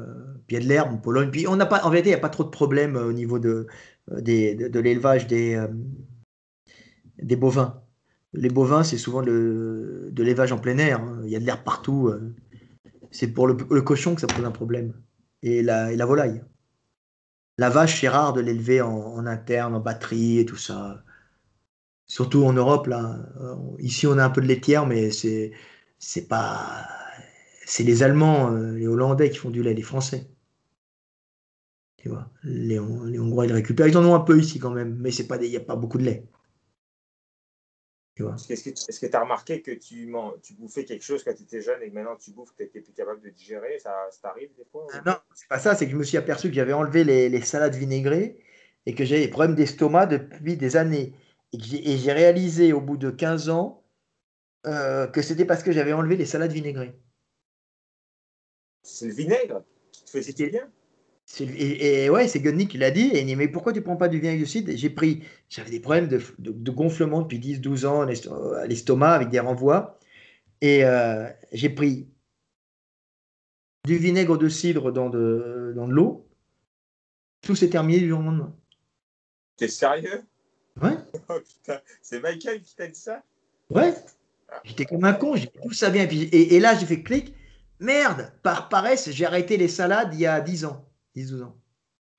puis 0.46 0.56
il 0.56 0.60
y 0.60 0.62
a 0.62 0.64
de 0.64 0.68
l'herbe 0.68 0.92
en 0.94 0.96
Pologne. 0.96 1.30
Puis 1.30 1.46
on 1.46 1.56
n'a 1.56 1.66
pas, 1.66 1.84
en 1.84 1.90
vérité, 1.90 2.08
il 2.08 2.12
n'y 2.12 2.18
a 2.18 2.20
pas 2.20 2.30
trop 2.30 2.44
de 2.44 2.48
problèmes 2.48 2.96
euh, 2.96 3.04
au 3.04 3.12
niveau 3.12 3.38
de, 3.38 3.66
euh, 4.10 4.20
des- 4.22 4.54
de, 4.54 4.68
de 4.68 4.80
l'élevage 4.80 5.26
des, 5.26 5.54
euh, 5.54 5.68
des 7.18 7.36
bovins. 7.36 7.82
Les 8.32 8.48
bovins, 8.48 8.84
c'est 8.84 8.96
souvent 8.96 9.20
le- 9.20 10.08
de 10.10 10.22
l'élevage 10.22 10.52
en 10.52 10.58
plein 10.58 10.78
air. 10.78 11.00
hein. 11.02 11.20
Il 11.24 11.30
y 11.30 11.36
a 11.36 11.40
de 11.40 11.44
l'herbe 11.44 11.62
partout. 11.64 12.08
euh. 12.08 12.32
C'est 13.12 13.28
pour 13.32 13.46
le, 13.46 13.56
le 13.70 13.82
cochon 13.82 14.14
que 14.14 14.20
ça 14.20 14.26
pose 14.26 14.44
un 14.44 14.50
problème. 14.50 14.94
Et 15.42 15.62
la, 15.62 15.94
volaille. 16.06 16.42
La 17.58 17.70
vache, 17.70 18.00
c'est 18.00 18.08
rare 18.08 18.32
de 18.32 18.40
l'élever 18.40 18.80
en, 18.82 19.24
interne, 19.24 19.76
en 19.76 19.80
batterie 19.80 20.40
et 20.40 20.44
tout 20.46 20.56
ça. 20.56 21.04
Surtout 22.06 22.44
en 22.44 22.52
Europe, 22.52 22.86
là. 22.88 23.18
Euh, 23.40 23.56
Ici, 23.78 24.06
on 24.06 24.18
a 24.18 24.24
un 24.24 24.30
peu 24.30 24.40
de 24.42 24.46
laitière, 24.46 24.86
mais 24.86 25.10
c'est 25.10 25.52
pas 26.28 26.86
c'est 27.66 27.84
les 27.84 28.02
Allemands, 28.02 28.52
euh, 28.52 28.72
les 28.74 28.86
Hollandais 28.88 29.30
qui 29.30 29.38
font 29.38 29.50
du 29.50 29.62
lait, 29.62 29.74
les 29.74 29.82
Français. 29.82 30.28
Tu 31.98 32.08
vois, 32.08 32.28
les, 32.42 32.80
les 33.06 33.18
Hongrois, 33.20 33.46
ils 33.46 33.52
récupèrent. 33.52 33.86
Ils 33.86 33.96
en 33.96 34.04
ont 34.04 34.14
un 34.16 34.20
peu 34.20 34.38
ici 34.40 34.58
quand 34.58 34.70
même, 34.72 34.96
mais 34.98 35.10
il 35.14 35.50
n'y 35.50 35.56
a 35.56 35.60
pas 35.60 35.76
beaucoup 35.76 35.98
de 35.98 36.04
lait. 36.04 36.26
Est-ce 38.16 39.00
que 39.00 39.06
tu 39.06 39.16
as 39.16 39.20
remarqué 39.20 39.62
que 39.62 39.70
tu, 39.70 40.12
tu 40.42 40.54
bouffais 40.54 40.84
quelque 40.84 41.04
chose 41.04 41.24
quand 41.24 41.34
tu 41.34 41.42
étais 41.42 41.62
jeune 41.62 41.82
et 41.82 41.88
que 41.88 41.94
maintenant 41.94 42.16
tu 42.16 42.32
bouffes, 42.32 42.54
tu 42.56 42.62
n'étais 42.62 42.80
plus 42.80 42.92
capable 42.92 43.20
de 43.22 43.30
digérer? 43.30 43.78
Ça, 43.78 44.08
t'arrive 44.22 44.50
des 44.56 44.64
fois 44.64 44.86
Non, 45.06 45.16
c'est 45.34 45.48
pas 45.48 45.58
ça, 45.58 45.74
c'est 45.74 45.86
que 45.86 45.92
je 45.92 45.96
me 45.96 46.04
suis 46.04 46.16
aperçu 46.16 46.48
que 46.48 46.54
j'avais 46.54 46.72
enlevé 46.72 47.04
les, 47.04 47.40
salades 47.42 47.74
vinaigrées 47.74 48.38
et 48.86 48.94
que 48.94 49.04
j'avais 49.04 49.22
des 49.22 49.30
problèmes 49.30 49.54
d'estomac 49.54 50.06
depuis 50.06 50.56
des 50.56 50.76
années. 50.76 51.14
Et 51.52 51.96
j'ai 51.96 52.12
réalisé 52.12 52.72
au 52.72 52.80
bout 52.80 52.96
de 52.96 53.10
15 53.10 53.48
ans 53.48 53.84
euh, 54.66 55.06
que 55.06 55.22
c'était 55.22 55.44
parce 55.44 55.62
que 55.62 55.72
j'avais 55.72 55.92
enlevé 55.92 56.16
les 56.16 56.26
salades 56.26 56.52
vinaigrées. 56.52 56.94
C'est 58.82 59.06
le 59.06 59.12
vinaigre 59.12 59.64
qui 59.92 60.04
te 60.04 60.10
faisait 60.10 60.50
bien 60.50 60.70
et, 61.38 62.10
ouais, 62.10 62.28
c'est 62.28 62.40
Gunny 62.40 62.66
qui 62.66 62.78
l'a 62.78 62.90
dit. 62.90 63.08
Et 63.12 63.20
il 63.20 63.26
dit 63.26 63.36
Mais 63.36 63.48
pourquoi 63.48 63.72
tu 63.72 63.82
prends 63.82 63.96
pas 63.96 64.08
du 64.08 64.18
vinaigre 64.18 64.40
de 64.40 64.46
cidre? 64.46 64.72
J'ai 64.74 64.90
pris, 64.90 65.22
j'avais 65.48 65.70
des 65.70 65.80
problèmes 65.80 66.08
de, 66.08 66.70
gonflement 66.70 67.22
depuis 67.22 67.38
10-12 67.38 67.86
ans 67.86 68.02
à 68.02 68.66
l'estomac 68.66 69.12
avec 69.12 69.28
des 69.28 69.40
renvois. 69.40 69.98
Et 70.60 70.84
euh, 70.84 71.28
j'ai 71.52 71.70
pris 71.70 72.08
du 73.86 73.96
vinaigre 73.96 74.36
de 74.36 74.48
cidre 74.48 74.92
dans 74.92 75.08
de, 75.08 75.72
dans 75.74 75.86
de 75.86 75.92
l'eau. 75.92 76.28
Tout 77.42 77.54
s'est 77.54 77.70
terminé 77.70 78.00
du 78.00 78.08
jour 78.08 78.20
au 78.20 78.22
lendemain. 78.22 78.54
T'es 79.56 79.68
sérieux? 79.68 80.24
Ouais. 80.80 80.96
Oh, 81.28 81.38
c'est 82.02 82.20
Michael 82.20 82.60
qui 82.62 82.74
t'a 82.74 82.88
dit 82.88 82.98
ça? 82.98 83.22
Ouais. 83.70 83.94
J'étais 84.64 84.84
comme 84.84 85.04
un 85.04 85.12
con. 85.12 85.36
J'ai 85.36 85.46
Tout 85.46 85.72
ça 85.72 85.90
vient. 85.90 86.06
Et, 86.10 86.56
et 86.56 86.60
là, 86.60 86.74
j'ai 86.74 86.86
fait 86.86 87.02
clic. 87.02 87.34
Merde, 87.78 88.32
par 88.42 88.68
paresse, 88.68 89.10
j'ai 89.10 89.24
arrêté 89.24 89.56
les 89.56 89.68
salades 89.68 90.12
il 90.12 90.20
y 90.20 90.26
a 90.26 90.40
10 90.40 90.64
ans. 90.64 90.89
10-12 91.16 91.42
ans. 91.42 91.56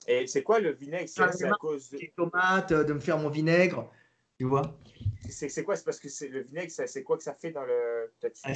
Et 0.07 0.27
c'est 0.27 0.43
quoi 0.43 0.59
le 0.59 0.71
vinaigre? 0.71 1.07
C'est 1.07 1.45
à 1.45 1.51
cause 1.53 1.89
de... 1.89 1.99
tomates, 2.15 2.71
euh, 2.71 2.83
de 2.83 2.93
me 2.93 2.99
faire 2.99 3.17
mon 3.17 3.29
vinaigre, 3.29 3.91
tu 4.37 4.45
vois. 4.45 4.77
C'est 5.29 5.63
quoi? 5.63 5.75
C'est 5.75 5.85
parce 5.85 5.99
que 5.99 6.07
le 6.25 6.41
vinaigre, 6.41 6.71
c'est 6.71 7.03
quoi 7.03 7.17
que 7.17 7.23
ça 7.23 7.33
fait 7.33 7.51
dans 7.51 7.63
le 7.63 8.11
Ça 8.33 8.49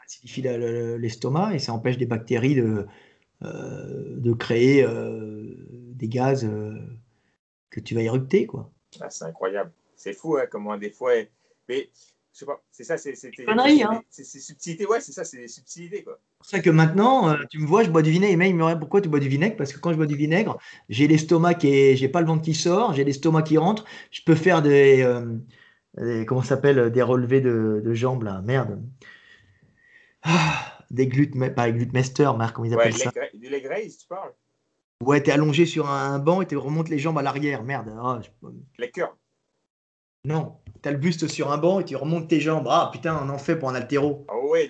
acidifie 0.00 0.42
l'estomac 0.42 1.54
et 1.54 1.58
ça 1.58 1.72
empêche 1.72 1.98
des 1.98 2.06
bactéries 2.06 2.54
de, 2.54 2.86
euh, 3.42 4.16
de 4.16 4.32
créer 4.32 4.84
euh, 4.84 5.54
des 5.70 6.08
gaz 6.08 6.48
que 7.70 7.80
tu 7.80 7.94
vas 7.94 8.02
érupter, 8.02 8.46
quoi. 8.46 8.70
Ah, 9.00 9.10
c'est 9.10 9.24
incroyable. 9.24 9.72
C'est 9.96 10.12
fou, 10.12 10.36
hein, 10.36 10.46
comment 10.48 10.76
des 10.78 10.90
fois. 10.90 11.12
Mais 11.68 11.90
je 12.34 12.40
sais 12.40 12.46
pas, 12.46 12.60
c'est 12.72 12.82
ça, 12.82 12.98
c'est 12.98 13.12
hein. 13.12 14.02
C'est 14.10 14.24
subtilité, 14.24 14.86
ouais, 14.86 15.00
c'est 15.00 15.12
ça, 15.12 15.24
c'est 15.24 15.36
des 15.36 15.46
subtilités, 15.46 16.02
quoi. 16.02 16.18
C'est 16.18 16.36
pour 16.38 16.46
ça 16.46 16.60
que 16.60 16.70
maintenant, 16.70 17.28
euh, 17.28 17.36
tu 17.48 17.60
me 17.60 17.66
vois, 17.66 17.84
je 17.84 17.90
bois 17.90 18.02
du 18.02 18.10
vinaigre, 18.10 18.42
et 18.42 18.48
il 18.48 18.56
me 18.56 18.72
dit 18.72 18.78
pourquoi 18.80 19.00
tu 19.00 19.08
bois 19.08 19.20
du 19.20 19.28
vinaigre? 19.28 19.54
Parce 19.56 19.72
que 19.72 19.78
quand 19.78 19.92
je 19.92 19.96
bois 19.96 20.06
du 20.06 20.16
vinaigre, 20.16 20.58
j'ai 20.88 21.06
l'estomac 21.06 21.54
qui 21.54 21.68
est, 21.68 21.96
j'ai 21.96 22.08
pas 22.08 22.20
le 22.20 22.26
ventre 22.26 22.42
qui 22.42 22.54
sort, 22.54 22.92
j'ai 22.92 23.04
l'estomac 23.04 23.42
qui 23.42 23.56
rentre, 23.56 23.84
je 24.10 24.20
peux 24.26 24.34
faire 24.34 24.62
des, 24.62 25.02
euh, 25.02 26.24
comment 26.24 26.42
s'appelle, 26.42 26.90
des 26.90 27.02
relevés 27.02 27.40
de, 27.40 27.94
jambes, 27.94 28.24
là, 28.24 28.42
merde. 28.42 28.82
Ah, 30.22 30.76
des 30.90 31.06
glutes, 31.06 31.38
pas 31.54 31.70
des 31.70 31.78
glutes 31.78 31.92
Marc, 31.92 32.56
comment 32.56 32.66
ils 32.66 32.74
appellent 32.74 32.96
ça? 32.96 33.12
Du 33.32 33.48
leg 33.48 33.64
raise, 33.64 33.98
tu 33.98 34.08
parles? 34.08 34.32
Ouais, 35.04 35.22
t'es 35.22 35.30
allongé 35.30 35.66
sur 35.66 35.88
un 35.88 36.18
banc 36.18 36.42
et 36.42 36.46
tu 36.46 36.56
remontes 36.56 36.88
les 36.88 36.98
jambes 36.98 37.18
à 37.18 37.22
l'arrière, 37.22 37.62
merde. 37.62 37.94
Ah, 37.96 38.20
les 38.78 38.90
cœurs 38.90 39.16
non, 40.24 40.56
tu 40.82 40.88
as 40.88 40.92
le 40.92 40.98
buste 40.98 41.28
sur 41.28 41.52
un 41.52 41.58
banc 41.58 41.80
et 41.80 41.84
tu 41.84 41.96
remontes 41.96 42.28
tes 42.28 42.40
jambes. 42.40 42.66
Ah 42.70 42.88
putain, 42.92 43.20
on 43.22 43.28
en 43.28 43.38
fait 43.38 43.56
pour 43.56 43.68
un 43.68 43.74
altéro. 43.74 44.24
Ah 44.28 44.38
ouais, 44.38 44.68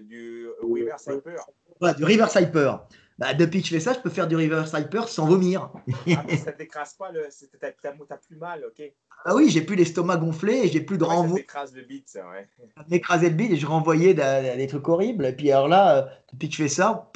du 0.00 0.48
reverse 0.62 1.06
hyper. 1.06 1.46
Ouais, 1.80 1.94
du 1.94 2.04
reverse 2.04 2.34
hyper. 2.34 2.86
Bah, 3.18 3.32
depuis 3.32 3.62
que 3.62 3.68
je 3.68 3.74
fais 3.74 3.80
ça, 3.80 3.94
je 3.94 4.00
peux 4.00 4.10
faire 4.10 4.28
du 4.28 4.36
reverse 4.36 4.74
hyper 4.76 5.08
sans 5.08 5.26
vomir. 5.26 5.70
ah, 5.88 6.24
mais 6.26 6.36
ça 6.36 6.52
ne 6.52 6.56
t'écrase 6.56 6.94
pas, 6.94 7.10
le... 7.10 7.28
t'as 7.58 8.16
plus 8.18 8.36
mal, 8.36 8.64
ok 8.66 8.92
Ah 9.24 9.34
oui, 9.34 9.48
j'ai 9.48 9.62
plus 9.62 9.74
l'estomac 9.74 10.18
gonflé 10.18 10.64
et 10.64 10.68
j'ai 10.68 10.82
plus 10.82 10.98
de 10.98 11.04
renvoi. 11.04 11.38
Ça 11.50 11.64
le 11.74 11.82
bide, 11.82 12.06
ça, 12.06 12.28
ouais. 12.28 12.48
Ça 12.76 12.84
m'écrasait 12.88 13.30
le 13.30 13.36
bide 13.36 13.52
et 13.52 13.56
je 13.56 13.66
renvoyais 13.66 14.12
des, 14.12 14.66
trucs 14.66 14.86
horribles. 14.88 15.24
Et 15.24 15.32
puis 15.32 15.50
alors 15.50 15.68
là, 15.68 15.96
euh, 15.96 16.08
depuis 16.32 16.48
que 16.48 16.56
je 16.56 16.62
fais 16.64 16.68
ça, 16.68 17.10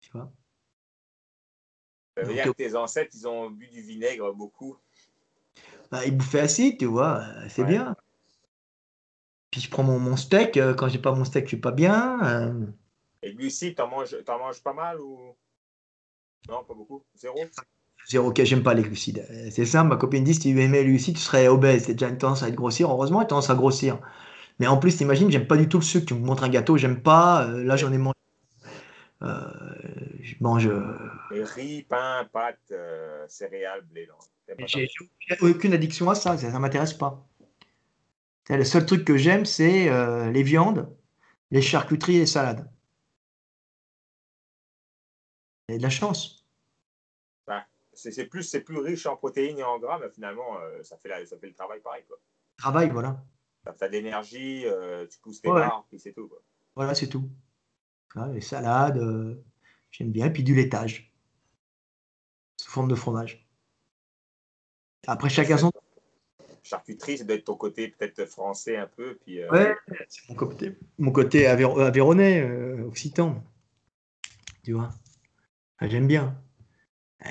tu 0.00 0.10
vois. 0.14 0.32
Ça 2.16 2.22
veut 2.24 2.32
dire 2.32 2.44
que 2.44 2.50
tes 2.50 2.74
ancêtres, 2.74 3.10
ils 3.14 3.28
ont 3.28 3.50
bu 3.50 3.68
du 3.68 3.82
vinaigre 3.82 4.32
beaucoup. 4.32 4.78
Bah, 5.92 6.06
il 6.06 6.16
bouffait 6.16 6.40
assez, 6.40 6.74
tu 6.78 6.86
vois, 6.86 7.18
euh, 7.18 7.46
c'est 7.50 7.64
bien. 7.64 7.94
Puis 9.50 9.60
je 9.60 9.68
prends 9.68 9.82
mon, 9.82 10.16
steak, 10.16 10.56
euh, 10.56 10.72
quand 10.72 10.88
j'ai 10.88 10.98
pas 10.98 11.12
mon 11.12 11.26
steak, 11.26 11.44
je 11.44 11.48
suis 11.48 11.56
pas 11.58 11.70
bien. 11.70 12.18
Euh. 12.24 12.66
Et 13.22 13.34
glucides, 13.34 13.74
t'en 13.74 13.88
manges, 13.88 14.16
en 14.26 14.38
manges 14.38 14.62
pas 14.62 14.72
mal 14.72 14.98
ou? 15.02 15.36
Non, 16.48 16.64
pas 16.64 16.72
beaucoup? 16.72 17.04
Zéro? 17.14 17.38
Zéro, 18.08 18.30
ok, 18.30 18.42
j'aime 18.42 18.62
pas 18.62 18.72
les 18.72 18.82
glucides. 18.82 19.26
C'est 19.50 19.66
ça, 19.66 19.84
ma 19.84 19.96
copine 19.96 20.24
dit 20.24 20.32
si 20.32 20.40
tu 20.40 20.48
aimais 20.62 20.82
les 20.82 20.88
glucides, 20.88 21.16
tu 21.16 21.20
serais 21.20 21.46
obèse. 21.46 21.84
C'est 21.84 21.92
déjà 21.92 22.08
une 22.08 22.16
tendance 22.16 22.42
à 22.42 22.48
être 22.48 22.54
grossir. 22.54 22.90
Heureusement, 22.90 23.20
une 23.20 23.28
tendance 23.28 23.50
à 23.50 23.54
grossir. 23.54 23.98
Mais 24.60 24.66
en 24.66 24.78
plus, 24.78 24.96
t'imagines, 24.96 25.30
j'aime 25.30 25.46
pas 25.46 25.58
du 25.58 25.68
tout 25.68 25.78
le 25.78 25.84
sucre. 25.84 26.06
Tu 26.06 26.14
me 26.14 26.20
montres 26.20 26.44
un 26.44 26.48
gâteau, 26.48 26.78
j'aime 26.78 27.02
pas. 27.02 27.46
là, 27.48 27.76
j'en 27.76 27.92
ai 27.92 27.98
mangé. 27.98 28.16
je 29.20 30.34
mange. 30.40 30.70
riz, 31.30 31.82
pain, 31.82 32.26
pâtes, 32.32 32.72
céréales, 33.28 33.82
blé. 33.82 34.08
J'ai 34.58 34.88
aucune 35.40 35.72
addiction 35.72 36.10
à 36.10 36.14
ça, 36.14 36.36
ça 36.36 36.50
ne 36.50 36.58
m'intéresse 36.58 36.94
pas. 36.94 37.26
Le 38.48 38.64
seul 38.64 38.84
truc 38.84 39.04
que 39.04 39.16
j'aime, 39.16 39.46
c'est 39.46 39.88
euh, 39.88 40.30
les 40.30 40.42
viandes, 40.42 40.94
les 41.50 41.62
charcuteries 41.62 42.16
et 42.16 42.20
les 42.20 42.26
salades. 42.26 42.70
Il 45.68 45.72
y 45.72 45.74
a 45.76 45.78
de 45.78 45.82
la 45.82 45.90
chance. 45.90 46.46
Bah, 47.46 47.64
c'est 47.94 48.26
plus, 48.26 48.50
plus 48.64 48.78
riche 48.78 49.06
en 49.06 49.16
protéines 49.16 49.58
et 49.58 49.62
en 49.62 49.78
gras, 49.78 49.98
mais 49.98 50.10
finalement, 50.10 50.58
euh, 50.58 50.82
ça, 50.82 50.98
fait 50.98 51.24
ça 51.24 51.38
fait 51.38 51.46
le 51.46 51.54
travail 51.54 51.80
pareil. 51.80 52.04
Quoi. 52.06 52.18
Travail, 52.58 52.90
voilà. 52.90 53.24
Tu 53.64 53.84
as 53.84 53.88
de 53.88 53.92
l'énergie, 53.92 54.66
euh, 54.66 55.06
tu 55.06 55.18
pousses 55.20 55.40
tes 55.40 55.48
barres, 55.48 55.86
puis 55.88 55.98
c'est 55.98 56.12
tout. 56.12 56.28
Quoi. 56.28 56.42
Voilà, 56.74 56.94
c'est 56.94 57.08
tout. 57.08 57.30
les 58.32 58.40
salades, 58.40 59.00
j'aime 59.90 60.10
bien, 60.10 60.26
et 60.26 60.32
puis 60.32 60.42
du 60.42 60.54
laitage, 60.54 61.12
sous 62.56 62.70
forme 62.70 62.88
de 62.88 62.96
fromage. 62.96 63.41
Après, 65.06 65.28
chacun 65.28 65.58
son. 65.58 65.72
Charcuterie, 66.62 67.18
ça 67.18 67.24
doit 67.24 67.36
être 67.36 67.44
ton 67.44 67.56
côté 67.56 67.88
peut-être 67.88 68.24
français 68.24 68.76
un 68.76 68.86
peu. 68.86 69.18
Puis, 69.24 69.42
euh, 69.42 69.50
Ouais, 69.50 69.74
c'est 70.08 70.28
mon 70.28 70.36
côté, 70.36 70.76
mon 70.98 71.10
côté 71.10 71.46
avéronnais, 71.46 72.40
euh, 72.40 72.86
occitan. 72.86 73.42
Tu 74.62 74.72
vois 74.72 74.90
J'aime 75.80 76.06
bien. 76.06 76.36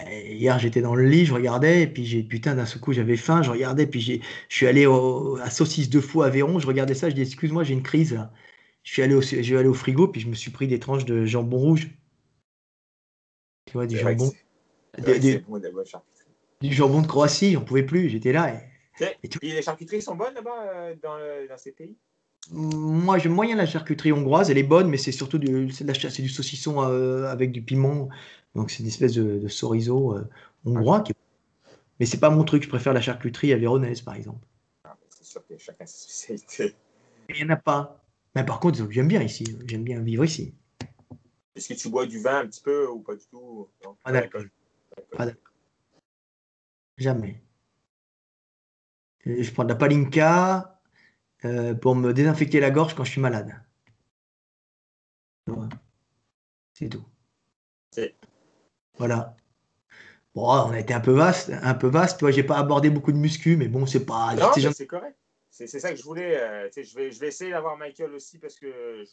hier, 0.09 0.59
j'étais 0.59 0.81
dans 0.81 0.95
le 0.95 1.05
lit, 1.05 1.25
je 1.25 1.33
regardais, 1.33 1.83
et 1.83 1.87
puis 1.87 2.05
j'ai 2.05 2.21
putain, 2.21 2.55
d'un 2.55 2.65
seul 2.65 2.81
coup, 2.81 2.91
j'avais 2.91 3.15
faim, 3.15 3.41
je 3.41 3.49
regardais, 3.49 3.87
puis 3.87 4.01
je 4.01 4.19
suis 4.49 4.67
allé 4.67 4.85
au, 4.85 5.37
à 5.37 5.49
Saucisse 5.49 5.89
deux 5.89 6.01
fois 6.01 6.25
à 6.25 6.29
Véron, 6.29 6.59
je 6.59 6.67
regardais 6.67 6.93
ça, 6.93 7.09
je 7.09 7.15
dis 7.15 7.21
excuse-moi, 7.21 7.63
j'ai 7.63 7.73
une 7.73 7.83
crise 7.83 8.13
là. 8.13 8.33
Je 8.83 8.91
suis 8.91 9.01
allé 9.03 9.13
au, 9.13 9.21
je 9.21 9.55
allé 9.55 9.67
au 9.67 9.73
frigo, 9.73 10.07
puis 10.07 10.19
je 10.19 10.27
me 10.27 10.33
suis 10.33 10.51
pris 10.51 10.67
des 10.67 10.79
tranches 10.79 11.05
de 11.05 11.23
jambon 11.25 11.57
rouge. 11.57 11.91
Tu 13.65 13.73
vois, 13.73 13.85
du 13.85 13.97
jambon. 13.97 14.31
Des, 14.97 15.41
du 16.61 16.73
jambon 16.73 17.01
de 17.01 17.07
Croatie, 17.07 17.55
on 17.57 17.63
pouvait 17.63 17.83
plus, 17.83 18.09
j'étais 18.09 18.31
là. 18.31 18.53
Et, 19.01 19.29
les 19.41 19.61
charcuteries 19.61 20.01
sont 20.01 20.15
bonnes 20.15 20.33
là-bas 20.33 20.63
euh, 20.63 20.95
dans, 21.01 21.57
ces 21.57 21.71
pays? 21.71 21.95
Moi, 22.51 23.17
j'aime 23.17 23.33
moyen 23.33 23.55
la 23.55 23.65
charcuterie 23.65 24.11
hongroise, 24.11 24.49
elle 24.51 24.57
est 24.57 24.63
bonne, 24.63 24.89
mais 24.89 24.97
c'est 24.97 25.11
surtout 25.11 25.37
du, 25.37 25.67
du 25.67 26.29
saucisson 26.29 26.83
euh, 26.83 27.25
avec 27.25 27.51
du 27.51 27.61
piment. 27.61 28.09
Donc 28.55 28.69
c'est 28.69 28.79
une 28.79 28.87
espèce 28.87 29.13
de, 29.13 29.39
de 29.39 29.47
chorizo 29.47 30.17
euh, 30.17 30.27
hongrois. 30.65 31.01
Qui... 31.01 31.13
Mais 31.99 32.05
c'est 32.05 32.19
pas 32.19 32.29
mon 32.29 32.43
truc, 32.43 32.63
je 32.63 32.69
préfère 32.69 32.93
la 32.93 33.01
charcuterie 33.01 33.53
avéronaise 33.53 34.01
par 34.01 34.15
exemple. 34.15 34.45
Ah, 34.83 34.97
c'est 35.09 35.23
sûr 35.23 35.45
que 35.47 35.57
chacun 35.57 35.85
ses 35.85 36.37
spécialités. 36.37 36.75
Il 37.29 37.35
n'y 37.35 37.43
en 37.43 37.53
a 37.53 37.57
pas. 37.57 38.03
Mais 38.35 38.45
par 38.45 38.59
contre, 38.59 38.85
j'aime 38.89 39.07
bien 39.07 39.21
ici, 39.21 39.45
j'aime 39.65 39.83
bien 39.83 40.01
vivre 40.01 40.25
ici. 40.25 40.53
Est-ce 41.55 41.69
que 41.69 41.73
tu 41.79 41.89
bois 41.89 42.05
du 42.05 42.19
vin 42.19 42.39
un 42.39 42.47
petit 42.47 42.61
peu 42.61 42.87
ou 42.87 42.99
pas 42.99 43.15
du 43.15 43.25
tout? 43.29 43.67
Pas 44.03 44.11
d'alcool. 44.11 44.49
Pas 45.15 45.25
d'alcool. 45.25 45.50
Jamais. 47.01 47.41
Je 49.25 49.51
prends 49.51 49.63
de 49.63 49.69
la 49.69 49.75
palinka 49.75 50.79
euh, 51.45 51.73
pour 51.73 51.95
me 51.95 52.13
désinfecter 52.13 52.59
la 52.59 52.69
gorge 52.69 52.93
quand 52.93 53.03
je 53.03 53.11
suis 53.11 53.21
malade. 53.21 53.59
C'est 56.73 56.89
tout. 56.89 57.03
Voilà. 58.99 59.35
Bon, 60.35 60.43
on 60.43 60.69
a 60.69 60.79
été 60.79 60.93
un 60.93 60.99
peu 60.99 61.11
vaste, 61.11 61.51
un 61.63 61.73
peu 61.73 61.87
vaste. 61.87 62.19
Toi, 62.19 62.29
j'ai 62.29 62.43
pas 62.43 62.59
abordé 62.59 62.91
beaucoup 62.91 63.11
de 63.11 63.17
muscu, 63.17 63.57
mais 63.57 63.67
bon, 63.67 63.87
c'est 63.87 64.05
pas. 64.05 64.35
Non, 64.35 64.51
c'est 64.53 64.85
correct. 64.85 65.17
C'est 65.49 65.67
ça 65.67 65.89
que 65.89 65.97
je 65.97 66.03
voulais. 66.03 66.39
Euh, 66.39 66.69
je, 66.75 66.95
vais, 66.95 67.11
je 67.11 67.19
vais 67.19 67.29
essayer 67.29 67.49
d'avoir 67.49 67.77
Michael 67.77 68.13
aussi 68.13 68.37
parce 68.37 68.59
que 68.59 69.03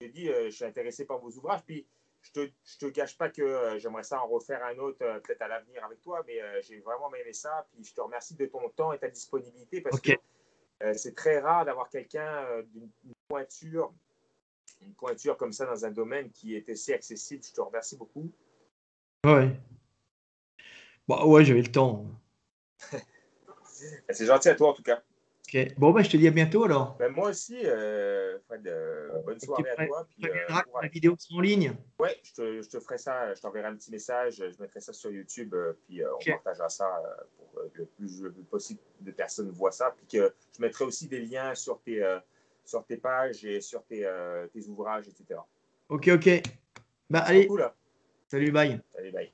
j'ai 0.00 0.08
dit, 0.08 0.28
euh, 0.28 0.50
je 0.50 0.54
suis 0.54 0.64
intéressé 0.64 1.04
par 1.04 1.18
vos 1.18 1.30
ouvrages. 1.30 1.64
Puis 1.66 1.84
je 2.22 2.32
te, 2.32 2.50
te 2.78 2.86
cache 2.86 3.16
pas 3.16 3.30
que 3.30 3.42
euh, 3.42 3.78
j'aimerais 3.78 4.02
ça 4.02 4.22
en 4.22 4.28
refaire 4.28 4.64
un 4.64 4.76
autre 4.78 4.98
euh, 5.02 5.20
peut-être 5.20 5.42
à 5.42 5.48
l'avenir 5.48 5.84
avec 5.84 6.00
toi, 6.00 6.22
mais 6.26 6.40
euh, 6.42 6.60
j'ai 6.62 6.80
vraiment 6.80 7.12
aimé 7.14 7.32
ça. 7.32 7.66
Puis 7.72 7.84
je 7.84 7.94
te 7.94 8.00
remercie 8.00 8.34
de 8.34 8.46
ton 8.46 8.68
temps 8.70 8.92
et 8.92 8.98
ta 8.98 9.08
disponibilité 9.08 9.80
parce 9.80 10.00
que 10.00 10.12
c'est 10.94 11.16
très 11.16 11.40
rare 11.40 11.64
d'avoir 11.64 11.88
quelqu'un 11.88 12.62
d'une 12.72 12.88
pointure 13.26 13.92
une 14.80 14.94
pointure 14.94 15.36
comme 15.36 15.52
ça 15.52 15.66
dans 15.66 15.84
un 15.84 15.90
domaine 15.90 16.30
qui 16.30 16.54
est 16.54 16.68
assez 16.68 16.94
accessible. 16.94 17.42
Je 17.42 17.52
te 17.52 17.60
remercie 17.60 17.96
beaucoup. 17.96 18.30
Ouais. 19.26 19.50
Bah 21.08 21.26
ouais, 21.26 21.44
j'avais 21.44 21.62
le 21.62 21.72
temps. 21.72 22.06
C'est 24.10 24.26
gentil 24.26 24.50
à 24.50 24.54
toi 24.54 24.68
en 24.68 24.72
tout 24.72 24.84
cas. 24.84 25.02
Ok. 25.48 25.74
Bon, 25.78 25.92
bah, 25.92 26.02
je 26.02 26.10
te 26.10 26.16
dis 26.18 26.28
à 26.28 26.30
bientôt 26.30 26.64
alors. 26.64 26.96
Ben, 26.98 27.10
moi 27.10 27.30
aussi, 27.30 27.56
euh, 27.64 28.38
Fred, 28.46 28.66
euh, 28.66 29.08
bonne 29.24 29.40
soirée 29.40 29.70
à 29.78 29.86
toi. 29.86 30.06
Tu 30.20 30.28
regarderas 30.28 30.62
quand 30.64 30.80
la 30.82 30.88
vidéo 30.88 31.16
en 31.32 31.40
ligne. 31.40 31.72
Ouais, 31.98 32.20
je 32.22 32.34
te, 32.34 32.62
je 32.62 32.68
te, 32.68 32.78
ferai 32.80 32.98
ça. 32.98 33.34
Je 33.34 33.40
t'enverrai 33.40 33.68
un 33.68 33.74
petit 33.74 33.90
message. 33.90 34.36
Je 34.36 34.62
mettrai 34.62 34.80
ça 34.80 34.92
sur 34.92 35.10
YouTube. 35.10 35.54
euh, 35.54 35.72
puis 35.86 36.02
euh, 36.02 36.10
on 36.14 36.32
partagera 36.32 36.68
ça 36.68 36.84
euh, 36.86 37.24
pour 37.38 37.60
euh, 37.60 37.70
que 37.72 37.78
le 37.78 37.86
plus, 37.86 38.22
le 38.22 38.30
plus 38.30 38.42
possible 38.42 38.80
de 39.00 39.10
personnes 39.10 39.50
voient 39.50 39.72
ça. 39.72 39.94
Puis 39.96 40.18
que 40.18 40.34
je 40.54 40.60
mettrai 40.60 40.84
aussi 40.84 41.08
des 41.08 41.20
liens 41.20 41.54
sur 41.54 41.80
tes, 41.80 42.02
euh, 42.02 42.18
sur 42.66 42.84
tes 42.84 42.98
pages 42.98 43.42
et 43.46 43.62
sur 43.62 43.82
tes, 43.84 44.04
euh, 44.04 44.46
tes 44.48 44.66
ouvrages, 44.66 45.08
etc. 45.08 45.40
Ok, 45.88 46.08
ok. 46.08 46.42
Bah 47.08 47.20
allez, 47.20 47.46
Cool. 47.46 47.62
hein. 47.62 47.72
salut, 48.30 48.52
bye. 48.52 48.78
Allez, 48.98 49.12
bye. 49.12 49.32